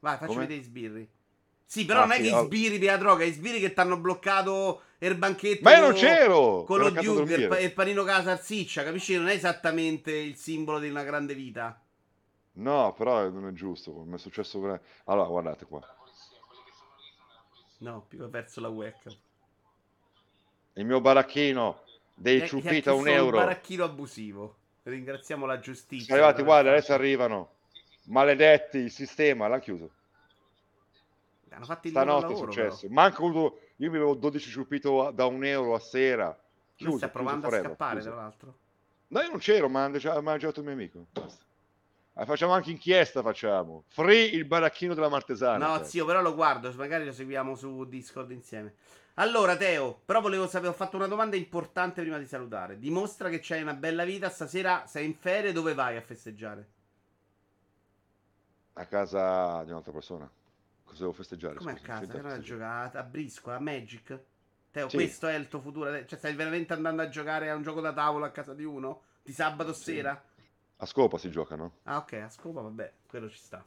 Vai, 0.00 0.16
facci 0.16 0.26
Come? 0.26 0.40
vedere 0.40 0.60
i 0.60 0.64
sbirri. 0.64 1.08
Sì, 1.70 1.84
però 1.84 2.00
ah, 2.00 2.06
non 2.06 2.12
è 2.12 2.16
che 2.16 2.28
i 2.28 2.30
sbirri 2.30 2.78
della 2.78 2.96
droga, 2.96 3.24
i 3.24 3.32
sbirri 3.32 3.60
che 3.60 3.74
ti 3.74 3.80
hanno 3.80 3.98
bloccato 3.98 4.84
il 5.00 5.14
banchetto. 5.16 5.60
Ma 5.64 5.76
io 5.76 5.82
non 5.82 5.92
c'ero! 5.92 6.64
Con 6.64 6.78
lo 6.80 6.88
Duke 6.88 7.58
e 7.58 7.64
il 7.64 7.74
panino 7.74 8.04
con 8.04 8.12
la 8.12 8.22
salsiccia, 8.22 8.82
capisci? 8.82 9.14
Non 9.18 9.28
è 9.28 9.34
esattamente 9.34 10.10
il 10.10 10.34
simbolo 10.36 10.78
di 10.78 10.88
una 10.88 11.02
grande 11.02 11.34
vita. 11.34 11.78
No, 12.52 12.94
però 12.94 13.28
non 13.28 13.48
è 13.48 13.52
giusto. 13.52 13.92
Mi 13.92 14.14
è 14.14 14.18
successo. 14.18 14.80
Allora, 15.04 15.28
guardate 15.28 15.66
qua. 15.66 15.86
No, 17.80 18.06
più 18.08 18.26
verso 18.30 18.62
la 18.62 18.68
webcam. 18.68 19.14
Il 20.72 20.86
mio 20.86 21.02
baracchino 21.02 21.82
dei 22.14 22.46
ciupita 22.46 22.94
un 22.94 23.08
euro. 23.08 23.36
Un 23.36 23.44
baracchino 23.44 23.84
abusivo. 23.84 24.56
Ringraziamo 24.84 25.44
la 25.44 25.60
giustizia. 25.60 26.14
Sono 26.14 26.16
arrivati, 26.16 26.42
guarda, 26.42 26.70
adesso 26.70 26.94
arrivano. 26.94 27.50
Maledetti, 28.04 28.78
il 28.78 28.90
sistema, 28.90 29.48
l'ha 29.48 29.58
chiuso. 29.58 29.90
Hanno 31.54 31.64
fatto 31.64 31.86
il 31.86 31.92
Stanotte 31.92 32.32
è 32.32 32.36
successo. 32.36 32.80
Però. 32.82 32.92
Manco 32.94 33.58
io 33.76 33.90
mi 33.90 33.96
avevo 33.96 34.14
12 34.14 34.50
ciupito 34.50 35.10
da 35.12 35.26
un 35.26 35.44
euro 35.44 35.74
a 35.74 35.80
sera. 35.80 36.38
Chiuso, 36.74 36.96
sta 36.98 37.08
provando 37.08 37.46
a 37.46 37.50
scappare, 37.50 37.94
chiuso. 37.94 38.10
tra 38.10 38.20
l'altro. 38.20 38.58
No, 39.08 39.20
io 39.20 39.30
non 39.30 39.38
c'ero, 39.38 39.68
ma 39.68 39.84
ha 39.84 40.20
mangiato 40.20 40.60
il 40.60 40.66
mio 40.66 40.74
amico. 40.74 41.06
Basta. 41.12 41.46
Ah, 42.20 42.24
facciamo 42.24 42.52
anche 42.52 42.72
inchiesta, 42.72 43.22
facciamo. 43.22 43.84
Free 43.86 44.26
il 44.26 44.44
baracchino 44.44 44.92
della 44.92 45.08
Martesana. 45.08 45.68
No, 45.68 45.76
cioè. 45.76 45.84
zio, 45.84 46.04
però 46.04 46.20
lo 46.20 46.34
guardo, 46.34 46.72
magari 46.74 47.04
lo 47.04 47.12
seguiamo 47.12 47.54
su 47.54 47.84
Discord 47.84 48.32
insieme. 48.32 48.74
Allora, 49.14 49.56
Teo, 49.56 50.00
però 50.04 50.20
volevo 50.20 50.48
sapere, 50.48 50.70
ho 50.70 50.74
fatto 50.74 50.96
una 50.96 51.06
domanda 51.06 51.36
importante 51.36 52.00
prima 52.00 52.18
di 52.18 52.26
salutare. 52.26 52.78
Dimostra 52.78 53.28
che 53.28 53.38
c'hai 53.40 53.62
una 53.62 53.74
bella 53.74 54.04
vita, 54.04 54.30
stasera 54.30 54.84
sei 54.86 55.06
in 55.06 55.14
ferie, 55.14 55.52
dove 55.52 55.74
vai 55.74 55.96
a 55.96 56.00
festeggiare? 56.00 56.68
A 58.74 58.86
casa 58.86 59.62
di 59.62 59.70
un'altra 59.70 59.92
persona. 59.92 60.28
Cosa 60.88 61.00
devo 61.00 61.12
festeggiare? 61.12 61.56
Come 61.56 61.72
a 61.72 61.74
casa? 61.74 62.06
Che 62.06 62.20
non 62.20 62.30
hai 62.30 62.40
giocato? 62.40 62.96
A 62.96 63.02
Briscola, 63.02 63.56
a 63.56 63.60
Magic? 63.60 64.18
Teo, 64.70 64.88
sì. 64.88 64.96
questo 64.96 65.26
è 65.26 65.34
il 65.34 65.46
tuo 65.46 65.60
futuro? 65.60 65.92
Cioè, 66.06 66.18
stai 66.18 66.34
veramente 66.34 66.72
andando 66.72 67.02
a 67.02 67.08
giocare 67.10 67.50
a 67.50 67.54
un 67.54 67.62
gioco 67.62 67.82
da 67.82 67.92
tavolo 67.92 68.24
a 68.24 68.30
casa 68.30 68.54
di 68.54 68.64
uno? 68.64 69.02
Di 69.22 69.32
sabato 69.32 69.74
sì. 69.74 69.82
sera? 69.94 70.24
A 70.78 70.86
scopa 70.86 71.18
si 71.18 71.30
gioca, 71.30 71.56
no? 71.56 71.72
Ah, 71.84 71.98
ok, 71.98 72.12
a 72.14 72.30
scopa, 72.30 72.62
vabbè, 72.62 72.92
quello 73.06 73.28
ci 73.28 73.38
sta. 73.38 73.62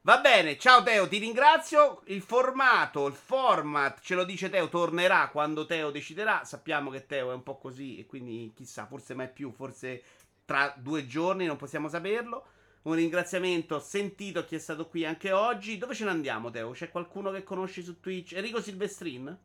Va 0.00 0.20
bene, 0.20 0.56
ciao 0.56 0.82
Teo, 0.82 1.06
ti 1.06 1.18
ringrazio. 1.18 2.00
Il 2.06 2.22
formato, 2.22 3.06
il 3.06 3.14
format, 3.14 4.00
ce 4.00 4.14
lo 4.14 4.24
dice 4.24 4.48
Teo, 4.48 4.68
tornerà 4.68 5.28
quando 5.28 5.66
Teo 5.66 5.90
deciderà. 5.90 6.44
Sappiamo 6.44 6.90
che 6.90 7.06
Teo 7.06 7.30
è 7.30 7.34
un 7.34 7.42
po' 7.42 7.58
così 7.58 7.98
e 7.98 8.06
quindi 8.06 8.52
chissà, 8.54 8.86
forse 8.86 9.14
mai 9.14 9.30
più, 9.30 9.52
forse 9.52 10.02
tra 10.46 10.74
due 10.76 11.06
giorni, 11.06 11.44
non 11.44 11.56
possiamo 11.56 11.88
saperlo. 11.88 12.46
Un 12.84 12.94
ringraziamento 12.96 13.78
sentito 13.78 14.40
a 14.40 14.44
chi 14.44 14.56
è 14.56 14.58
stato 14.58 14.86
qui 14.88 15.06
anche 15.06 15.32
oggi. 15.32 15.78
Dove 15.78 15.94
ce 15.94 16.04
ne 16.04 16.10
andiamo, 16.10 16.50
Teo? 16.50 16.72
C'è 16.72 16.90
qualcuno 16.90 17.30
che 17.30 17.42
conosci 17.42 17.82
su 17.82 17.98
Twitch? 17.98 18.34
Enrico 18.34 18.60
Silvestrin? 18.60 19.38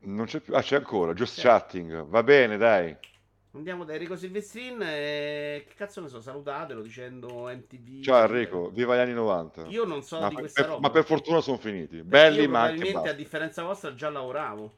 Non 0.00 0.26
c'è 0.26 0.40
più. 0.40 0.54
Ah, 0.54 0.60
c'è 0.60 0.76
ancora. 0.76 1.14
Just 1.14 1.36
c'è. 1.36 1.42
chatting. 1.42 2.04
Va 2.04 2.22
bene, 2.22 2.58
dai. 2.58 2.94
Andiamo 3.52 3.84
da 3.84 3.94
Enrico 3.94 4.14
Silvestrin. 4.14 4.78
E... 4.82 5.64
Che 5.68 5.74
cazzo 5.74 6.02
ne 6.02 6.08
so, 6.08 6.20
salutatelo 6.20 6.82
dicendo 6.82 7.46
MTV. 7.46 8.02
Ciao 8.02 8.24
Enrico, 8.24 8.68
viva 8.68 8.94
gli 8.94 9.00
anni 9.00 9.14
90. 9.14 9.68
Io 9.68 9.86
non 9.86 10.02
so 10.02 10.20
ma 10.20 10.28
di 10.28 10.34
questa 10.34 10.60
per, 10.60 10.70
roba. 10.70 10.86
Ma 10.86 10.90
per 10.92 11.04
fortuna 11.04 11.40
sono 11.40 11.56
finiti. 11.56 12.02
Belli, 12.02 12.46
ma. 12.46 12.66
Probabilmente 12.66 13.08
a 13.08 13.14
differenza 13.14 13.62
vostra 13.62 13.94
già 13.94 14.10
lavoravo. 14.10 14.74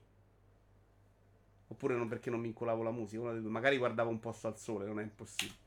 Oppure 1.66 1.96
non 1.96 2.06
perché 2.06 2.30
non 2.30 2.38
mi 2.38 2.46
incolavo 2.46 2.84
la 2.84 2.92
musica. 2.92 3.22
Magari 3.22 3.76
guardavo 3.76 4.08
un 4.08 4.20
posto 4.20 4.46
al 4.46 4.56
sole, 4.56 4.86
non 4.86 5.00
è 5.00 5.02
impossibile. 5.02 5.61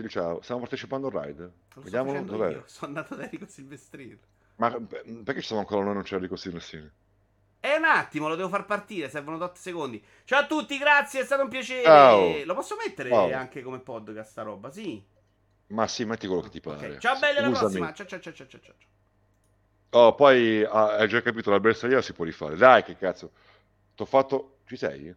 Ciao, 0.00 0.08
ciao. 0.08 0.42
Stiamo 0.42 0.60
partecipando 0.60 1.06
al 1.08 1.12
ride. 1.12 1.50
Vediamo 1.76 2.22
dov'è. 2.22 2.50
Io. 2.50 2.62
Sono 2.66 2.88
andato 2.88 3.14
da 3.14 3.24
Enrico 3.24 3.46
Silvestrini. 3.46 4.18
Ma 4.56 4.70
perché 4.70 5.40
ci 5.40 5.46
siamo 5.46 5.60
ancora 5.60 5.84
noi 5.84 5.94
non 5.94 6.02
c'è 6.02 6.14
Enrico 6.16 6.36
Silvestrini? 6.36 6.90
È 7.60 7.76
un 7.76 7.84
attimo, 7.84 8.28
lo 8.28 8.36
devo 8.36 8.50
far 8.50 8.66
partire, 8.66 9.08
servono 9.08 9.42
8 9.42 9.52
secondi. 9.54 10.04
Ciao 10.24 10.40
a 10.40 10.46
tutti, 10.46 10.76
grazie, 10.76 11.20
è 11.20 11.24
stato 11.24 11.42
un 11.42 11.48
piacere. 11.48 11.82
Ciao. 11.82 12.44
Lo 12.44 12.54
posso 12.54 12.76
mettere 12.76 13.08
Ciao. 13.08 13.32
anche 13.32 13.62
come 13.62 13.78
podcast 13.78 14.30
sta 14.30 14.42
roba, 14.42 14.70
sì? 14.70 15.02
Ma 15.68 15.86
sì, 15.88 16.04
metti 16.04 16.26
quello 16.26 16.42
che 16.42 16.50
ti 16.50 16.60
pare. 16.60 16.86
Okay. 16.86 16.98
Ciao 16.98 17.18
belli, 17.18 17.38
alla 17.38 17.50
prossima. 17.50 17.92
Ciao 17.94 18.06
ciao 18.06 18.20
ciao 18.20 18.34
ciao 18.34 18.46
ciao. 18.46 18.60
ciao. 18.60 18.74
Oh, 19.90 20.14
poi 20.14 20.62
ah, 20.64 20.96
hai 20.96 21.08
già 21.08 21.22
capito, 21.22 21.50
la 21.50 21.60
bersagliera 21.60 22.02
si 22.02 22.12
può 22.12 22.24
rifare. 22.24 22.56
Dai, 22.56 22.82
che 22.82 22.96
cazzo. 22.96 23.30
T'ho 23.94 24.04
fatto... 24.04 24.58
Ci 24.66 24.76
sei? 24.76 25.14